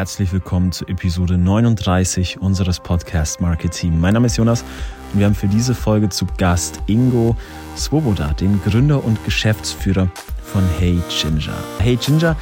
herzlich 0.00 0.32
willkommen 0.32 0.72
zu 0.72 0.86
Episode 0.86 1.36
39 1.36 2.40
unseres 2.40 2.80
Podcast 2.80 3.42
Marketing. 3.42 4.00
Mein 4.00 4.14
Name 4.14 4.28
ist 4.28 4.38
Jonas 4.38 4.64
und 5.12 5.18
wir 5.18 5.26
haben 5.26 5.34
für 5.34 5.46
diese 5.46 5.74
Folge 5.74 6.08
zu 6.08 6.24
Gast 6.38 6.80
Ingo 6.86 7.36
Swoboda, 7.76 8.32
den 8.32 8.62
Gründer 8.62 9.04
und 9.04 9.22
Geschäftsführer 9.26 10.08
von 10.42 10.62
Hey 10.78 10.98
Ginger. 11.10 11.52
Hey 11.80 11.96
Ginger 11.96 12.34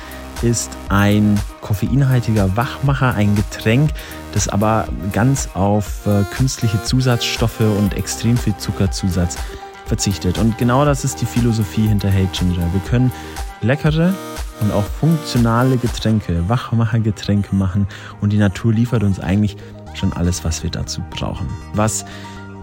ist 0.42 0.70
ein 0.88 1.36
koffeinhaltiger 1.60 2.56
Wachmacher, 2.56 3.16
ein 3.16 3.34
Getränk, 3.34 3.90
das 4.34 4.48
aber 4.48 4.86
ganz 5.12 5.48
auf 5.54 6.06
äh, 6.06 6.22
künstliche 6.36 6.80
Zusatzstoffe 6.84 7.58
und 7.58 7.96
extrem 7.96 8.36
viel 8.36 8.56
Zuckerzusatz 8.58 9.36
verzichtet. 9.86 10.38
Und 10.38 10.58
genau 10.58 10.84
das 10.84 11.04
ist 11.04 11.20
die 11.20 11.26
Philosophie 11.26 11.88
hinter 11.88 12.08
Hey 12.08 12.28
Ginger. 12.32 12.72
Wir 12.72 12.82
können 12.88 13.10
leckere 13.62 14.14
und 14.60 14.72
auch 14.72 14.84
funktionale 14.84 15.76
Getränke, 15.76 16.48
Wachmachergetränke 16.48 17.54
machen 17.54 17.86
und 18.20 18.32
die 18.32 18.38
Natur 18.38 18.72
liefert 18.72 19.02
uns 19.02 19.20
eigentlich 19.20 19.56
schon 19.94 20.12
alles, 20.12 20.44
was 20.44 20.62
wir 20.62 20.70
dazu 20.70 21.02
brauchen. 21.10 21.46
Was 21.74 22.04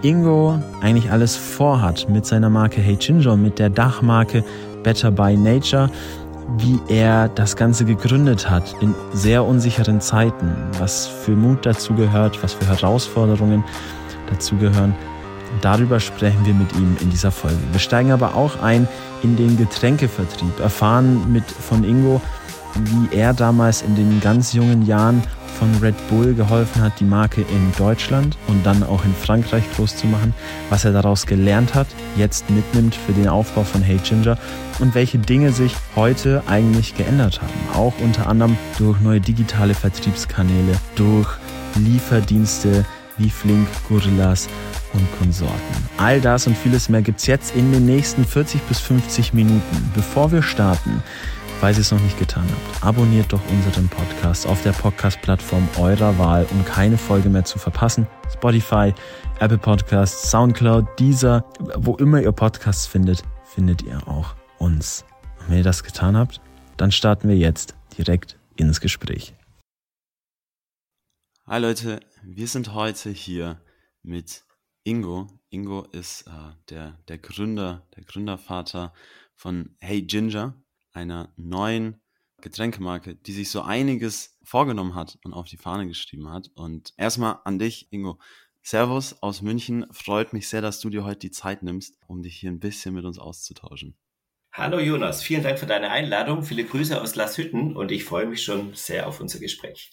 Ingo 0.01 0.59
eigentlich 0.81 1.11
alles 1.11 1.35
vorhat 1.35 2.07
mit 2.09 2.25
seiner 2.25 2.49
Marke 2.49 2.81
Hey 2.81 2.95
Ginger 2.95 3.35
mit 3.35 3.59
der 3.59 3.69
Dachmarke 3.69 4.43
Better 4.83 5.09
by 5.09 5.35
Nature, 5.35 5.89
wie 6.57 6.79
er 6.89 7.27
das 7.29 7.55
Ganze 7.55 7.85
gegründet 7.85 8.49
hat 8.49 8.75
in 8.81 8.93
sehr 9.13 9.43
unsicheren 9.43 9.99
Zeiten, 9.99 10.53
was 10.79 11.07
für 11.07 11.31
Mut 11.31 11.65
dazu 11.65 11.93
gehört, 11.95 12.41
was 12.43 12.53
für 12.53 12.67
Herausforderungen 12.67 13.63
dazu 14.29 14.55
gehören. 14.57 14.93
Darüber 15.61 15.99
sprechen 15.99 16.45
wir 16.45 16.53
mit 16.53 16.73
ihm 16.73 16.97
in 17.01 17.09
dieser 17.09 17.31
Folge. 17.31 17.57
Wir 17.71 17.79
steigen 17.79 18.11
aber 18.11 18.35
auch 18.35 18.61
ein 18.61 18.87
in 19.23 19.35
den 19.35 19.57
Getränkevertrieb, 19.57 20.59
erfahren 20.59 21.31
mit 21.31 21.45
von 21.45 21.83
Ingo, 21.83 22.21
wie 22.75 23.15
er 23.15 23.33
damals 23.33 23.81
in 23.81 23.95
den 23.95 24.19
ganz 24.19 24.53
jungen 24.53 24.85
Jahren 24.85 25.23
von 25.57 25.73
Red 25.81 25.95
Bull 26.09 26.33
geholfen 26.33 26.81
hat, 26.81 26.99
die 26.99 27.05
Marke 27.05 27.41
in 27.41 27.71
Deutschland 27.77 28.37
und 28.47 28.65
dann 28.65 28.83
auch 28.83 29.03
in 29.05 29.13
Frankreich 29.15 29.63
groß 29.75 29.95
zu 29.95 30.07
machen, 30.07 30.33
was 30.69 30.85
er 30.85 30.91
daraus 30.91 31.25
gelernt 31.25 31.73
hat, 31.73 31.87
jetzt 32.17 32.49
mitnimmt 32.49 32.93
für 32.93 33.13
den 33.13 33.27
Aufbau 33.27 33.63
von 33.63 33.81
Hey 33.81 33.97
Ginger 34.03 34.37
und 34.79 34.95
welche 34.95 35.17
Dinge 35.17 35.51
sich 35.51 35.73
heute 35.95 36.43
eigentlich 36.47 36.95
geändert 36.95 37.41
haben. 37.41 37.53
Auch 37.73 37.93
unter 38.03 38.27
anderem 38.27 38.57
durch 38.77 38.99
neue 38.99 39.21
digitale 39.21 39.73
Vertriebskanäle, 39.73 40.75
durch 40.95 41.29
Lieferdienste 41.75 42.85
wie 43.17 43.29
Flink, 43.29 43.67
Gorillas 43.87 44.49
und 44.95 45.19
Konsorten. 45.19 45.89
All 45.97 46.19
das 46.21 46.47
und 46.47 46.57
vieles 46.57 46.89
mehr 46.89 47.01
gibt's 47.01 47.27
jetzt 47.27 47.55
in 47.55 47.71
den 47.71 47.85
nächsten 47.85 48.25
40 48.25 48.61
bis 48.63 48.79
50 48.79 49.33
Minuten. 49.33 49.91
Bevor 49.93 50.31
wir 50.31 50.41
starten, 50.41 51.03
Falls 51.59 51.77
ihr 51.77 51.81
es 51.81 51.91
noch 51.91 52.01
nicht 52.01 52.19
getan 52.19 52.47
habt, 52.47 52.83
abonniert 52.83 53.31
doch 53.31 53.41
unseren 53.49 53.87
Podcast 53.87 54.45
auf 54.45 54.61
der 54.63 54.73
Podcast-Plattform 54.73 55.67
eurer 55.79 56.17
Wahl, 56.19 56.45
um 56.51 56.65
keine 56.65 56.97
Folge 56.97 57.29
mehr 57.29 57.45
zu 57.45 57.57
verpassen. 57.57 58.07
Spotify, 58.31 58.93
Apple 59.39 59.57
Podcasts, 59.57 60.29
Soundcloud, 60.29 60.85
Deezer, 60.99 61.45
wo 61.77 61.95
immer 61.95 62.21
ihr 62.21 62.33
Podcasts 62.33 62.85
findet, 62.85 63.23
findet 63.45 63.81
ihr 63.83 64.05
auch 64.07 64.35
uns. 64.59 65.05
Und 65.39 65.49
wenn 65.49 65.57
ihr 65.57 65.63
das 65.63 65.83
getan 65.83 66.17
habt, 66.17 66.41
dann 66.77 66.91
starten 66.91 67.29
wir 67.29 67.37
jetzt 67.37 67.73
direkt 67.97 68.37
ins 68.57 68.81
Gespräch. 68.81 69.33
Hi 71.47 71.59
Leute, 71.59 71.99
wir 72.21 72.47
sind 72.47 72.73
heute 72.73 73.09
hier 73.09 73.61
mit 74.03 74.44
Ingo. 74.87 75.27
Ingo 75.49 75.81
ist 75.93 76.27
äh, 76.27 76.31
der, 76.69 76.99
der 77.07 77.17
Gründer, 77.17 77.87
der 77.95 78.03
Gründervater 78.03 78.93
von 79.33 79.75
Hey 79.79 80.03
Ginger 80.03 80.53
einer 80.93 81.33
neuen 81.37 81.99
Getränkemarke, 82.39 83.15
die 83.15 83.33
sich 83.33 83.49
so 83.49 83.63
einiges 83.63 84.37
vorgenommen 84.43 84.93
hat 84.93 85.17
und 85.23 85.33
auf 85.33 85.47
die 85.47 85.57
Fahne 85.57 85.87
geschrieben 85.87 86.29
hat. 86.29 86.51
Und 86.53 86.93
erstmal 86.97 87.39
an 87.45 87.57
dich, 87.57 87.91
Ingo. 87.91 88.19
Servus 88.61 89.23
aus 89.23 89.41
München. 89.41 89.87
Freut 89.91 90.33
mich 90.33 90.49
sehr, 90.49 90.61
dass 90.61 90.79
du 90.81 90.91
dir 90.91 91.03
heute 91.03 91.19
die 91.19 91.31
Zeit 91.31 91.63
nimmst, 91.63 91.97
um 92.05 92.21
dich 92.21 92.35
hier 92.37 92.51
ein 92.51 92.59
bisschen 92.59 92.93
mit 92.93 93.05
uns 93.05 93.17
auszutauschen. 93.17 93.97
Hallo 94.53 94.79
Jonas, 94.79 95.23
vielen 95.23 95.41
Dank 95.41 95.57
für 95.57 95.65
deine 95.65 95.89
Einladung. 95.89 96.43
Viele 96.43 96.63
Grüße 96.63 97.01
aus 97.01 97.15
Lashütten 97.15 97.75
und 97.75 97.91
ich 97.91 98.03
freue 98.03 98.27
mich 98.27 98.43
schon 98.43 98.75
sehr 98.75 99.07
auf 99.07 99.19
unser 99.19 99.39
Gespräch. 99.39 99.91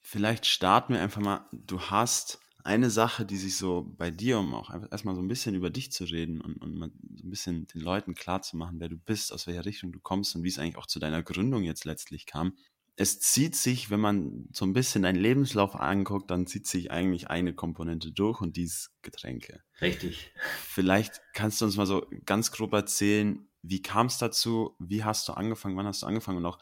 Vielleicht 0.00 0.46
starten 0.46 0.94
wir 0.94 1.02
einfach 1.02 1.20
mal. 1.20 1.48
Du 1.52 1.80
hast 1.80 2.38
eine 2.64 2.90
Sache, 2.90 3.24
die 3.24 3.36
sich 3.36 3.56
so 3.56 3.92
bei 3.96 4.10
dir, 4.10 4.38
um 4.38 4.54
auch 4.54 4.70
erstmal 4.90 5.14
so 5.14 5.20
ein 5.20 5.28
bisschen 5.28 5.54
über 5.54 5.70
dich 5.70 5.92
zu 5.92 6.04
reden 6.04 6.40
und, 6.40 6.56
und 6.56 6.74
mal 6.74 6.90
so 7.16 7.26
ein 7.26 7.30
bisschen 7.30 7.66
den 7.68 7.80
Leuten 7.80 8.14
klar 8.14 8.42
zu 8.42 8.56
machen, 8.56 8.80
wer 8.80 8.88
du 8.88 8.96
bist, 8.96 9.32
aus 9.32 9.46
welcher 9.46 9.64
Richtung 9.64 9.92
du 9.92 10.00
kommst 10.00 10.34
und 10.34 10.42
wie 10.44 10.48
es 10.48 10.58
eigentlich 10.58 10.76
auch 10.76 10.86
zu 10.86 10.98
deiner 10.98 11.22
Gründung 11.22 11.62
jetzt 11.62 11.84
letztlich 11.84 12.26
kam. 12.26 12.56
Es 12.94 13.20
zieht 13.20 13.56
sich, 13.56 13.90
wenn 13.90 14.00
man 14.00 14.48
so 14.52 14.66
ein 14.66 14.74
bisschen 14.74 15.02
deinen 15.02 15.20
Lebenslauf 15.20 15.74
anguckt, 15.74 16.30
dann 16.30 16.46
zieht 16.46 16.66
sich 16.66 16.90
eigentlich 16.90 17.28
eine 17.28 17.54
Komponente 17.54 18.12
durch 18.12 18.40
und 18.40 18.56
die 18.56 18.64
ist 18.64 18.90
Getränke. 19.02 19.62
Richtig. 19.80 20.30
Vielleicht 20.66 21.20
kannst 21.32 21.60
du 21.60 21.64
uns 21.64 21.76
mal 21.76 21.86
so 21.86 22.06
ganz 22.26 22.52
grob 22.52 22.72
erzählen, 22.74 23.48
wie 23.62 23.80
kam 23.80 24.06
es 24.08 24.18
dazu? 24.18 24.76
Wie 24.78 25.04
hast 25.04 25.28
du 25.28 25.32
angefangen? 25.32 25.76
Wann 25.76 25.86
hast 25.86 26.02
du 26.02 26.06
angefangen? 26.06 26.38
Und 26.38 26.46
auch, 26.46 26.58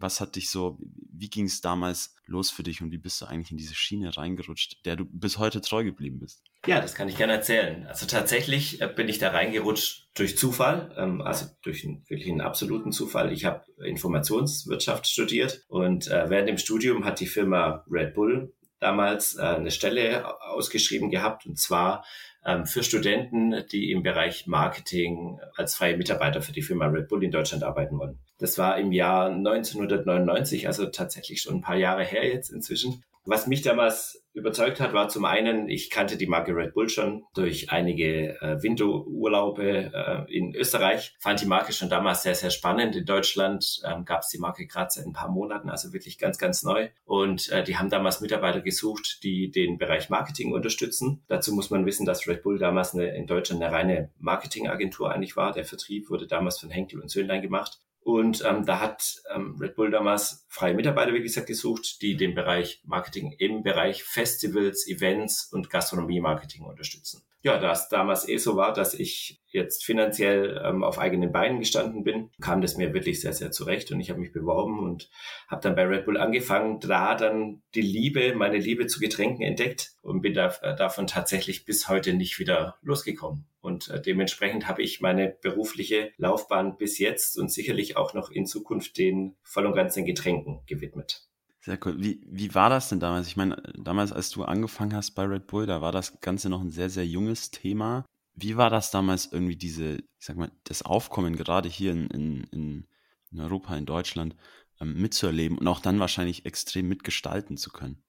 was 0.00 0.20
hat 0.20 0.36
dich 0.36 0.50
so, 0.50 0.78
wie 1.12 1.28
ging 1.28 1.46
es 1.46 1.60
damals 1.60 2.14
los 2.26 2.50
für 2.50 2.62
dich 2.62 2.80
und 2.80 2.90
wie 2.92 2.98
bist 2.98 3.20
du 3.20 3.26
eigentlich 3.26 3.50
in 3.50 3.56
diese 3.56 3.74
Schiene 3.74 4.16
reingerutscht, 4.16 4.84
der 4.84 4.96
du 4.96 5.04
bis 5.04 5.38
heute 5.38 5.60
treu 5.60 5.84
geblieben 5.84 6.20
bist? 6.20 6.42
Ja, 6.66 6.80
das 6.80 6.94
kann 6.94 7.08
ich 7.08 7.16
gerne 7.16 7.34
erzählen. 7.34 7.86
Also 7.86 8.06
tatsächlich 8.06 8.80
äh, 8.80 8.86
bin 8.86 9.08
ich 9.08 9.18
da 9.18 9.30
reingerutscht 9.30 10.08
durch 10.14 10.36
Zufall, 10.36 10.94
ähm, 10.96 11.22
also 11.22 11.46
durch 11.62 11.84
einen, 11.84 12.04
wirklich 12.08 12.30
einen 12.30 12.40
absoluten 12.40 12.92
Zufall. 12.92 13.32
Ich 13.32 13.44
habe 13.44 13.64
Informationswirtschaft 13.84 15.06
studiert 15.06 15.64
und 15.68 16.08
äh, 16.08 16.28
während 16.28 16.48
dem 16.48 16.58
Studium 16.58 17.04
hat 17.04 17.20
die 17.20 17.26
Firma 17.26 17.84
Red 17.90 18.14
Bull 18.14 18.54
damals 18.78 19.36
äh, 19.36 19.42
eine 19.42 19.70
Stelle 19.70 20.40
ausgeschrieben 20.42 21.10
gehabt 21.10 21.46
und 21.46 21.58
zwar 21.58 22.04
ähm, 22.44 22.66
für 22.66 22.82
Studenten, 22.82 23.66
die 23.70 23.90
im 23.90 24.02
Bereich 24.02 24.46
Marketing 24.46 25.38
als 25.56 25.74
freie 25.74 25.96
Mitarbeiter 25.96 26.42
für 26.42 26.52
die 26.52 26.62
Firma 26.62 26.86
Red 26.86 27.08
Bull 27.08 27.22
in 27.22 27.30
Deutschland 27.30 27.62
arbeiten 27.62 27.98
wollen. 27.98 28.18
Das 28.40 28.58
war 28.58 28.78
im 28.78 28.90
Jahr 28.90 29.26
1999, 29.26 30.66
also 30.66 30.86
tatsächlich 30.86 31.42
schon 31.42 31.56
ein 31.56 31.60
paar 31.60 31.76
Jahre 31.76 32.04
her 32.04 32.26
jetzt 32.26 32.50
inzwischen. 32.50 33.04
Was 33.26 33.46
mich 33.46 33.60
damals 33.60 34.24
überzeugt 34.32 34.80
hat, 34.80 34.94
war 34.94 35.08
zum 35.08 35.26
einen, 35.26 35.68
ich 35.68 35.90
kannte 35.90 36.16
die 36.16 36.26
Marke 36.26 36.56
Red 36.56 36.72
Bull 36.72 36.88
schon 36.88 37.24
durch 37.34 37.70
einige 37.70 38.40
äh, 38.40 38.62
Winterurlaube 38.62 39.92
äh, 39.92 40.34
in 40.34 40.54
Österreich, 40.54 41.14
fand 41.18 41.40
die 41.40 41.46
Marke 41.46 41.72
schon 41.72 41.90
damals 41.90 42.22
sehr, 42.22 42.34
sehr 42.34 42.50
spannend. 42.50 42.96
In 42.96 43.04
Deutschland 43.04 43.82
ähm, 43.84 44.06
gab 44.06 44.22
es 44.22 44.28
die 44.28 44.38
Marke 44.38 44.66
gerade 44.66 44.90
seit 44.90 45.04
ein 45.04 45.12
paar 45.12 45.30
Monaten, 45.30 45.68
also 45.68 45.92
wirklich 45.92 46.18
ganz, 46.18 46.38
ganz 46.38 46.62
neu. 46.62 46.88
Und 47.04 47.50
äh, 47.50 47.62
die 47.62 47.76
haben 47.76 47.90
damals 47.90 48.22
Mitarbeiter 48.22 48.62
gesucht, 48.62 49.22
die 49.22 49.50
den 49.50 49.76
Bereich 49.76 50.08
Marketing 50.08 50.52
unterstützen. 50.52 51.22
Dazu 51.28 51.52
muss 51.52 51.70
man 51.70 51.84
wissen, 51.84 52.06
dass 52.06 52.26
Red 52.26 52.42
Bull 52.42 52.58
damals 52.58 52.94
eine, 52.94 53.14
in 53.14 53.26
Deutschland 53.26 53.62
eine 53.62 53.72
reine 53.72 54.10
Marketingagentur 54.18 55.12
eigentlich 55.12 55.36
war. 55.36 55.52
Der 55.52 55.64
Vertrieb 55.66 56.08
wurde 56.08 56.26
damals 56.26 56.58
von 56.58 56.70
Henkel 56.70 57.00
und 57.00 57.10
Söhnlein 57.10 57.42
gemacht. 57.42 57.80
Und 58.10 58.44
ähm, 58.44 58.64
da 58.64 58.80
hat 58.80 59.22
ähm, 59.34 59.56
Red 59.60 59.76
Bull 59.76 59.90
damals 59.90 60.44
freie 60.48 60.74
Mitarbeiter, 60.74 61.14
wie 61.14 61.22
gesagt, 61.22 61.46
gesucht, 61.46 62.02
die 62.02 62.16
den 62.16 62.34
Bereich 62.34 62.80
Marketing 62.84 63.34
im 63.38 63.62
Bereich 63.62 64.02
Festivals, 64.02 64.86
Events 64.88 65.48
und 65.52 65.70
Gastronomie-Marketing 65.70 66.64
unterstützen. 66.64 67.22
Ja, 67.42 67.58
da 67.58 67.72
es 67.72 67.88
damals 67.88 68.28
eh 68.28 68.36
so 68.36 68.56
war, 68.56 68.74
dass 68.74 68.92
ich 68.92 69.40
jetzt 69.46 69.82
finanziell 69.82 70.60
ähm, 70.62 70.84
auf 70.84 70.98
eigenen 70.98 71.32
Beinen 71.32 71.58
gestanden 71.58 72.04
bin, 72.04 72.30
kam 72.40 72.60
das 72.60 72.76
mir 72.76 72.92
wirklich 72.92 73.22
sehr, 73.22 73.32
sehr 73.32 73.50
zurecht 73.50 73.90
und 73.90 73.98
ich 73.98 74.10
habe 74.10 74.20
mich 74.20 74.32
beworben 74.32 74.78
und 74.78 75.08
habe 75.48 75.62
dann 75.62 75.74
bei 75.74 75.84
Red 75.84 76.04
Bull 76.04 76.18
angefangen, 76.18 76.80
da 76.80 77.14
dann 77.14 77.62
die 77.74 77.80
Liebe, 77.80 78.34
meine 78.34 78.58
Liebe 78.58 78.86
zu 78.88 79.00
Getränken 79.00 79.42
entdeckt 79.42 79.92
und 80.02 80.20
bin 80.20 80.34
da, 80.34 80.48
äh, 80.60 80.76
davon 80.76 81.06
tatsächlich 81.06 81.64
bis 81.64 81.88
heute 81.88 82.12
nicht 82.12 82.38
wieder 82.38 82.76
losgekommen. 82.82 83.46
Und 83.62 83.88
äh, 83.88 84.02
dementsprechend 84.02 84.68
habe 84.68 84.82
ich 84.82 85.00
meine 85.00 85.34
berufliche 85.40 86.12
Laufbahn 86.18 86.76
bis 86.76 86.98
jetzt 86.98 87.38
und 87.38 87.50
sicherlich 87.50 87.96
auch 87.96 88.12
noch 88.12 88.30
in 88.30 88.44
Zukunft 88.44 88.98
den 88.98 89.36
voll 89.42 89.64
und 89.64 89.74
ganz 89.74 89.94
den 89.94 90.04
Getränken 90.04 90.60
gewidmet. 90.66 91.29
Sehr 91.60 91.78
cool. 91.84 91.96
Wie, 91.98 92.22
wie 92.26 92.54
war 92.54 92.70
das 92.70 92.88
denn 92.88 93.00
damals? 93.00 93.26
Ich 93.26 93.36
meine, 93.36 93.62
damals, 93.74 94.12
als 94.12 94.30
du 94.30 94.44
angefangen 94.44 94.94
hast 94.94 95.12
bei 95.12 95.24
Red 95.24 95.46
Bull, 95.46 95.66
da 95.66 95.82
war 95.82 95.92
das 95.92 96.20
Ganze 96.20 96.48
noch 96.48 96.60
ein 96.60 96.70
sehr, 96.70 96.88
sehr 96.88 97.06
junges 97.06 97.50
Thema. 97.50 98.06
Wie 98.34 98.56
war 98.56 98.70
das 98.70 98.90
damals 98.90 99.30
irgendwie 99.30 99.56
diese, 99.56 99.96
ich 99.96 100.26
sag 100.26 100.36
mal, 100.36 100.50
das 100.64 100.82
Aufkommen 100.82 101.36
gerade 101.36 101.68
hier 101.68 101.92
in, 101.92 102.06
in, 102.08 102.86
in 103.30 103.40
Europa, 103.40 103.76
in 103.76 103.84
Deutschland 103.84 104.36
ähm, 104.80 105.00
mitzuerleben 105.00 105.58
und 105.58 105.68
auch 105.68 105.80
dann 105.80 106.00
wahrscheinlich 106.00 106.46
extrem 106.46 106.88
mitgestalten 106.88 107.58
zu 107.58 107.70
können? 107.70 108.02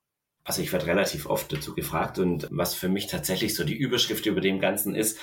Also 0.46 0.62
ich 0.62 0.72
werde 0.72 0.88
relativ 0.88 1.26
oft 1.26 1.52
dazu 1.52 1.76
gefragt 1.76 2.20
und 2.20 2.48
was 2.50 2.74
für 2.74 2.90
mich 2.90 3.08
tatsächlich 3.08 3.54
so 3.54 3.64
die 3.64 3.76
Überschrift 3.76 4.26
über 4.26 4.42
dem 4.42 4.60
Ganzen 4.60 4.96
ist, 4.96 5.20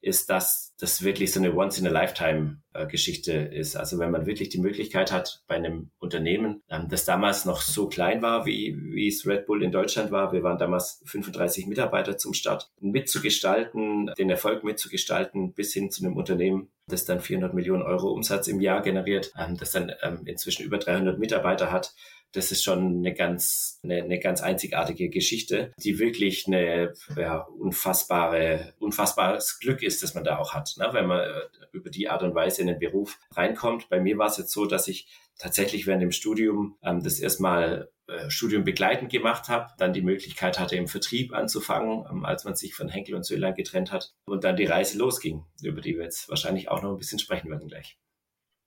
ist, 0.00 0.28
dass 0.28 0.71
das 0.82 1.04
wirklich 1.04 1.32
so 1.32 1.38
eine 1.38 1.54
Once-in-a-Lifetime-Geschichte 1.54 3.32
ist. 3.32 3.76
Also 3.76 4.00
wenn 4.00 4.10
man 4.10 4.26
wirklich 4.26 4.48
die 4.48 4.58
Möglichkeit 4.58 5.12
hat, 5.12 5.44
bei 5.46 5.54
einem 5.54 5.92
Unternehmen, 6.00 6.60
ähm, 6.68 6.88
das 6.90 7.04
damals 7.04 7.44
noch 7.44 7.60
so 7.60 7.88
klein 7.88 8.20
war, 8.20 8.46
wie, 8.46 8.76
wie 8.76 9.06
es 9.06 9.24
Red 9.24 9.46
Bull 9.46 9.62
in 9.62 9.70
Deutschland 9.70 10.10
war, 10.10 10.32
wir 10.32 10.42
waren 10.42 10.58
damals 10.58 11.00
35 11.06 11.68
Mitarbeiter 11.68 12.18
zum 12.18 12.34
Start, 12.34 12.72
mitzugestalten, 12.80 14.10
den 14.18 14.28
Erfolg 14.28 14.64
mitzugestalten, 14.64 15.52
bis 15.54 15.72
hin 15.72 15.92
zu 15.92 16.04
einem 16.04 16.16
Unternehmen, 16.16 16.72
das 16.88 17.04
dann 17.04 17.20
400 17.20 17.54
Millionen 17.54 17.84
Euro 17.84 18.10
Umsatz 18.10 18.48
im 18.48 18.60
Jahr 18.60 18.82
generiert, 18.82 19.32
ähm, 19.38 19.56
das 19.56 19.70
dann 19.70 19.92
ähm, 20.02 20.22
inzwischen 20.24 20.64
über 20.64 20.78
300 20.78 21.16
Mitarbeiter 21.16 21.70
hat, 21.70 21.94
das 22.32 22.50
ist 22.50 22.64
schon 22.64 22.98
eine 22.98 23.14
ganz, 23.14 23.78
eine, 23.82 24.02
eine 24.02 24.18
ganz 24.18 24.40
einzigartige 24.40 25.08
Geschichte, 25.08 25.72
die 25.78 25.98
wirklich 25.98 26.46
eine 26.46 26.94
ja, 27.16 27.40
unfassbare, 27.40 28.74
unfassbares 28.78 29.58
Glück 29.58 29.82
ist, 29.82 30.02
das 30.02 30.14
man 30.14 30.24
da 30.24 30.38
auch 30.38 30.54
hat, 30.54 30.74
ne? 30.78 30.88
wenn 30.92 31.06
man 31.06 31.20
äh, 31.20 31.40
über 31.72 31.90
die 31.90 32.08
Art 32.08 32.22
und 32.22 32.34
Weise 32.34 32.62
in 32.62 32.68
den 32.68 32.78
Beruf 32.78 33.18
reinkommt. 33.32 33.88
Bei 33.88 34.00
mir 34.00 34.18
war 34.18 34.28
es 34.28 34.38
jetzt 34.38 34.52
so, 34.52 34.66
dass 34.66 34.88
ich 34.88 35.08
tatsächlich 35.38 35.86
während 35.86 36.02
dem 36.02 36.12
Studium 36.12 36.78
ähm, 36.82 37.02
das 37.02 37.20
erstmal 37.20 37.90
äh, 38.06 38.30
Studium 38.30 38.64
begleitend 38.64 39.10
gemacht 39.10 39.48
habe, 39.48 39.72
dann 39.78 39.92
die 39.92 40.02
Möglichkeit 40.02 40.58
hatte, 40.58 40.76
im 40.76 40.88
Vertrieb 40.88 41.32
anzufangen, 41.34 42.04
ähm, 42.10 42.24
als 42.24 42.44
man 42.44 42.54
sich 42.54 42.74
von 42.74 42.88
Henkel 42.88 43.14
und 43.14 43.24
Söhlein 43.24 43.54
getrennt 43.54 43.92
hat 43.92 44.14
und 44.26 44.44
dann 44.44 44.56
die 44.56 44.66
Reise 44.66 44.98
losging, 44.98 45.44
über 45.62 45.80
die 45.80 45.96
wir 45.96 46.04
jetzt 46.04 46.28
wahrscheinlich 46.28 46.68
auch 46.68 46.82
noch 46.82 46.90
ein 46.90 46.98
bisschen 46.98 47.18
sprechen 47.18 47.50
werden 47.50 47.68
gleich. 47.68 47.98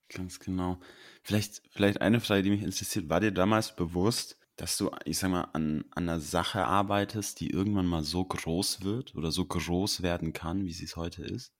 Ganz 0.09 0.39
genau. 0.39 0.79
Vielleicht, 1.25 1.63
vielleicht 1.71 2.01
eine 2.01 2.19
Frage, 2.19 2.43
die 2.43 2.51
mich 2.51 2.61
interessiert. 2.61 3.09
War 3.09 3.19
dir 3.19 3.31
damals 3.31 3.75
bewusst, 3.75 4.37
dass 4.57 4.77
du, 4.77 4.91
ich 5.05 5.17
sag 5.17 5.31
mal, 5.31 5.49
an, 5.53 5.83
an 5.89 6.07
einer 6.07 6.19
Sache 6.19 6.65
arbeitest, 6.65 7.39
die 7.39 7.49
irgendwann 7.49 7.87
mal 7.87 8.03
so 8.03 8.23
groß 8.23 8.83
wird 8.83 9.15
oder 9.15 9.31
so 9.31 9.43
groß 9.43 10.03
werden 10.03 10.33
kann, 10.33 10.65
wie 10.65 10.71
sie 10.71 10.85
es 10.85 10.95
heute 10.95 11.23
ist? 11.23 11.51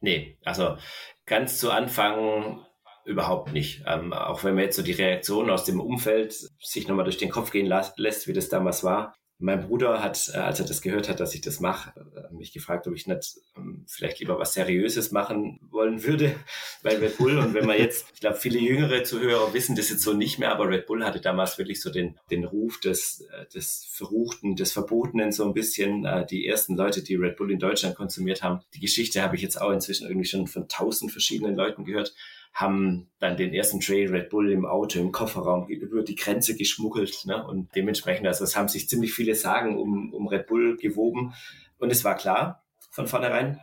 Nee, 0.00 0.38
also 0.44 0.76
ganz 1.24 1.60
zu 1.60 1.70
Anfang 1.70 2.66
überhaupt 3.04 3.52
nicht. 3.52 3.84
Ähm, 3.86 4.12
auch 4.12 4.42
wenn 4.42 4.56
man 4.56 4.64
jetzt 4.64 4.76
so 4.76 4.82
die 4.82 4.90
Reaktion 4.90 5.50
aus 5.50 5.64
dem 5.64 5.80
Umfeld 5.80 6.32
sich 6.32 6.88
nochmal 6.88 7.04
durch 7.04 7.16
den 7.16 7.30
Kopf 7.30 7.52
gehen 7.52 7.66
lässt, 7.66 8.26
wie 8.26 8.32
das 8.32 8.48
damals 8.48 8.82
war, 8.82 9.14
mein 9.38 9.66
Bruder 9.66 10.02
hat, 10.02 10.30
äh, 10.32 10.38
als 10.38 10.60
er 10.60 10.66
das 10.66 10.80
gehört 10.80 11.08
hat, 11.08 11.20
dass 11.20 11.34
ich 11.34 11.42
das 11.42 11.60
mache, 11.60 11.92
äh, 12.16 12.34
mich 12.34 12.52
gefragt, 12.52 12.86
ob 12.86 12.94
ich 12.94 13.06
nicht 13.06 13.36
ähm, 13.56 13.84
vielleicht 13.86 14.18
lieber 14.18 14.38
was 14.38 14.54
Seriöses 14.54 15.12
machen 15.12 15.60
wollen 15.70 16.02
würde 16.04 16.34
bei 16.82 16.96
Red 16.96 17.18
Bull. 17.18 17.38
Und 17.38 17.52
wenn 17.52 17.66
man 17.66 17.78
jetzt, 17.78 18.06
ich 18.14 18.20
glaube, 18.20 18.36
viele 18.36 18.58
jüngere 18.58 19.04
Zuhörer 19.04 19.52
wissen 19.52 19.76
das 19.76 19.90
jetzt 19.90 20.02
so 20.02 20.14
nicht 20.14 20.38
mehr, 20.38 20.52
aber 20.52 20.68
Red 20.68 20.86
Bull 20.86 21.04
hatte 21.04 21.20
damals 21.20 21.58
wirklich 21.58 21.82
so 21.82 21.90
den, 21.90 22.18
den 22.30 22.44
Ruf 22.44 22.80
des, 22.80 23.20
äh, 23.20 23.46
des 23.54 23.86
Verruchten, 23.90 24.56
des 24.56 24.72
Verbotenen 24.72 25.32
so 25.32 25.44
ein 25.44 25.52
bisschen. 25.52 26.06
Die 26.30 26.46
ersten 26.46 26.76
Leute, 26.76 27.02
die 27.02 27.16
Red 27.16 27.36
Bull 27.36 27.50
in 27.50 27.58
Deutschland 27.58 27.94
konsumiert 27.94 28.42
haben, 28.42 28.60
die 28.74 28.80
Geschichte 28.80 29.22
habe 29.22 29.36
ich 29.36 29.42
jetzt 29.42 29.60
auch 29.60 29.70
inzwischen 29.70 30.06
irgendwie 30.06 30.26
schon 30.26 30.46
von 30.46 30.68
tausend 30.68 31.12
verschiedenen 31.12 31.56
Leuten 31.56 31.84
gehört 31.84 32.14
haben 32.56 33.10
dann 33.18 33.36
den 33.36 33.52
ersten 33.52 33.80
Trail 33.80 34.08
Red 34.10 34.30
Bull 34.30 34.50
im 34.50 34.64
Auto, 34.64 34.98
im 34.98 35.12
Kofferraum 35.12 35.68
über 35.68 36.02
die 36.02 36.14
Grenze 36.14 36.56
geschmuggelt. 36.56 37.26
Ne? 37.26 37.46
Und 37.46 37.68
dementsprechend, 37.76 38.26
also 38.26 38.44
es 38.44 38.56
haben 38.56 38.68
sich 38.68 38.88
ziemlich 38.88 39.12
viele 39.12 39.34
Sagen 39.34 39.78
um, 39.78 40.14
um 40.14 40.26
Red 40.26 40.46
Bull 40.46 40.78
gewoben. 40.78 41.34
Und 41.76 41.92
es 41.92 42.02
war 42.02 42.16
klar 42.16 42.64
von 42.90 43.06
vornherein, 43.06 43.60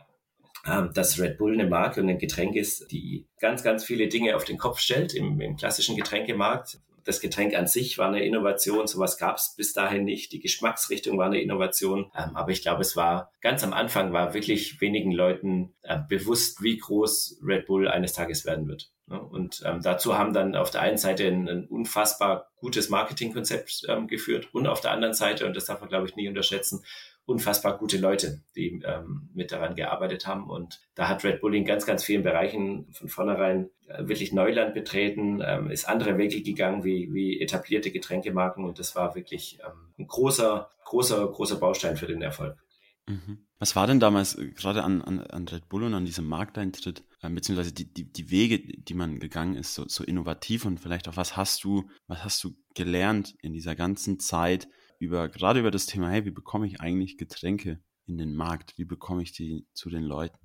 ähm, 0.68 0.92
dass 0.94 1.20
Red 1.20 1.40
Bull 1.40 1.54
eine 1.54 1.68
Marke 1.68 2.02
und 2.02 2.10
ein 2.10 2.20
Getränk 2.20 2.56
ist, 2.56 2.92
die 2.92 3.26
ganz, 3.40 3.64
ganz 3.64 3.84
viele 3.84 4.10
Dinge 4.10 4.36
auf 4.36 4.46
den 4.46 4.60
Kopf 4.60 4.78
stellt 4.78 5.16
im, 5.16 5.42
im 5.42 5.58
klassischen 5.58 5.96
Getränkemarkt 5.96 6.80
das 7.06 7.20
Getränk 7.20 7.56
an 7.56 7.68
sich 7.68 7.98
war 7.98 8.08
eine 8.08 8.24
Innovation, 8.24 8.88
sowas 8.88 9.18
gab 9.18 9.38
es 9.38 9.56
bis 9.56 9.74
dahin 9.74 10.06
nicht. 10.06 10.32
Die 10.32 10.40
Geschmacksrichtung 10.40 11.18
war 11.18 11.28
eine 11.28 11.42
Innovation. 11.42 12.12
Ähm, 12.16 12.36
aber 12.36 12.52
ich 12.52 12.62
glaube, 12.62 12.82
es 12.82 12.96
war 12.96 13.32
ganz 13.42 13.64
am 13.64 13.74
Anfang 13.74 14.14
war 14.14 14.34
wirklich 14.34 14.80
wenigen 14.82 15.12
Leuten 15.12 15.74
äh, 15.82 16.00
bewusst, 16.08 16.64
wie 16.64 16.78
groß 16.78 17.42
Red 17.46 17.66
Bull 17.66 17.88
eines 17.88 18.14
Tages 18.14 18.46
werden 18.46 18.68
wird. 18.68 18.92
Ne? 19.08 19.22
Und 19.22 19.62
ähm, 19.66 19.82
dazu 19.82 20.18
haben 20.18 20.34
dann 20.34 20.56
auf 20.56 20.72
der 20.72 20.82
einen 20.82 20.98
Seite 20.98 21.28
ein, 21.28 21.48
ein 21.50 21.68
unfassbar 21.68 22.52
gutes 22.56 22.90
Marketingkonzept 22.90 23.86
ähm, 23.90 24.08
geführt 24.08 24.50
und 24.54 24.68
auf 24.68 24.82
der 24.82 24.92
anderen 24.92 25.14
Seite, 25.14 25.46
und 25.46 25.56
das 25.56 25.66
darf 25.66 25.82
man 25.82 25.90
glaube 25.90 26.08
ich 26.08 26.16
nie 26.16 26.30
unterschätzen, 26.30 26.84
unfassbar 27.26 27.78
gute 27.78 27.98
Leute, 27.98 28.42
die 28.56 28.82
ähm, 28.86 29.30
mit 29.34 29.52
daran 29.52 29.76
gearbeitet 29.76 30.28
haben. 30.28 30.50
Und 30.50 30.82
da 30.96 31.08
hat 31.08 31.24
Red 31.24 31.42
Bull 31.42 31.56
in 31.56 31.66
ganz, 31.66 31.86
ganz 31.86 32.04
vielen 32.04 32.24
Bereichen 32.24 32.92
von 32.92 33.08
vornherein 33.08 33.70
äh, 33.88 34.08
wirklich 34.08 34.34
Neuland 34.34 34.74
betreten, 34.74 35.42
ähm, 35.46 35.70
ist 35.72 35.88
andere 35.88 36.18
Wege 36.18 36.42
gegangen 36.42 36.84
wie, 36.84 37.14
wie 37.14 37.40
etablierte 37.40 37.92
Getränkemarken. 37.92 38.66
Und 38.66 38.80
das 38.80 38.96
war 38.96 39.16
wirklich 39.16 39.60
ähm, 39.66 39.94
ein 39.98 40.08
großer, 40.08 40.70
großer, 40.86 41.28
großer 41.28 41.56
Baustein 41.56 41.96
für 41.96 42.08
den 42.08 42.22
Erfolg. 42.22 42.58
Mhm. 43.08 43.46
Was 43.60 43.76
war 43.78 43.88
denn 43.88 44.02
damals 44.02 44.36
äh, 44.36 44.52
gerade 44.52 44.84
an, 44.84 45.02
an, 45.02 45.20
an 45.22 45.48
Red 45.48 45.70
Bull 45.70 45.84
und 45.84 45.94
an 45.94 46.06
diesem 46.06 46.28
Markteintritt, 46.28 47.04
äh, 47.22 47.30
beziehungsweise 47.30 47.74
die, 47.74 47.94
die, 47.94 48.12
die 48.12 48.30
Wege, 48.32 48.60
die 48.60 48.94
man 48.94 49.20
gegangen 49.20 49.56
ist, 49.56 49.74
so, 49.74 49.86
so 49.88 50.04
innovativ 50.04 50.66
und 50.66 50.80
vielleicht 50.80 51.08
auch 51.08 51.16
was 51.16 51.38
hast 51.38 51.64
du, 51.64 51.90
was 52.08 52.24
hast 52.24 52.44
du 52.44 52.56
gelernt 52.76 53.36
in 53.42 53.54
dieser 53.54 53.76
ganzen 53.76 54.20
Zeit, 54.20 54.68
über, 55.04 55.30
gerade 55.30 55.60
über 55.60 55.72
das 55.72 55.86
Thema, 55.86 56.10
hey, 56.10 56.26
wie 56.26 56.32
bekomme 56.32 56.68
ich 56.68 56.82
eigentlich 56.82 57.18
Getränke 57.18 57.80
in 58.06 58.18
den 58.18 58.36
Markt? 58.36 58.78
Wie 58.78 58.86
bekomme 58.86 59.22
ich 59.22 59.32
die 59.32 59.68
zu 59.74 59.90
den 59.90 60.04
Leuten? 60.04 60.38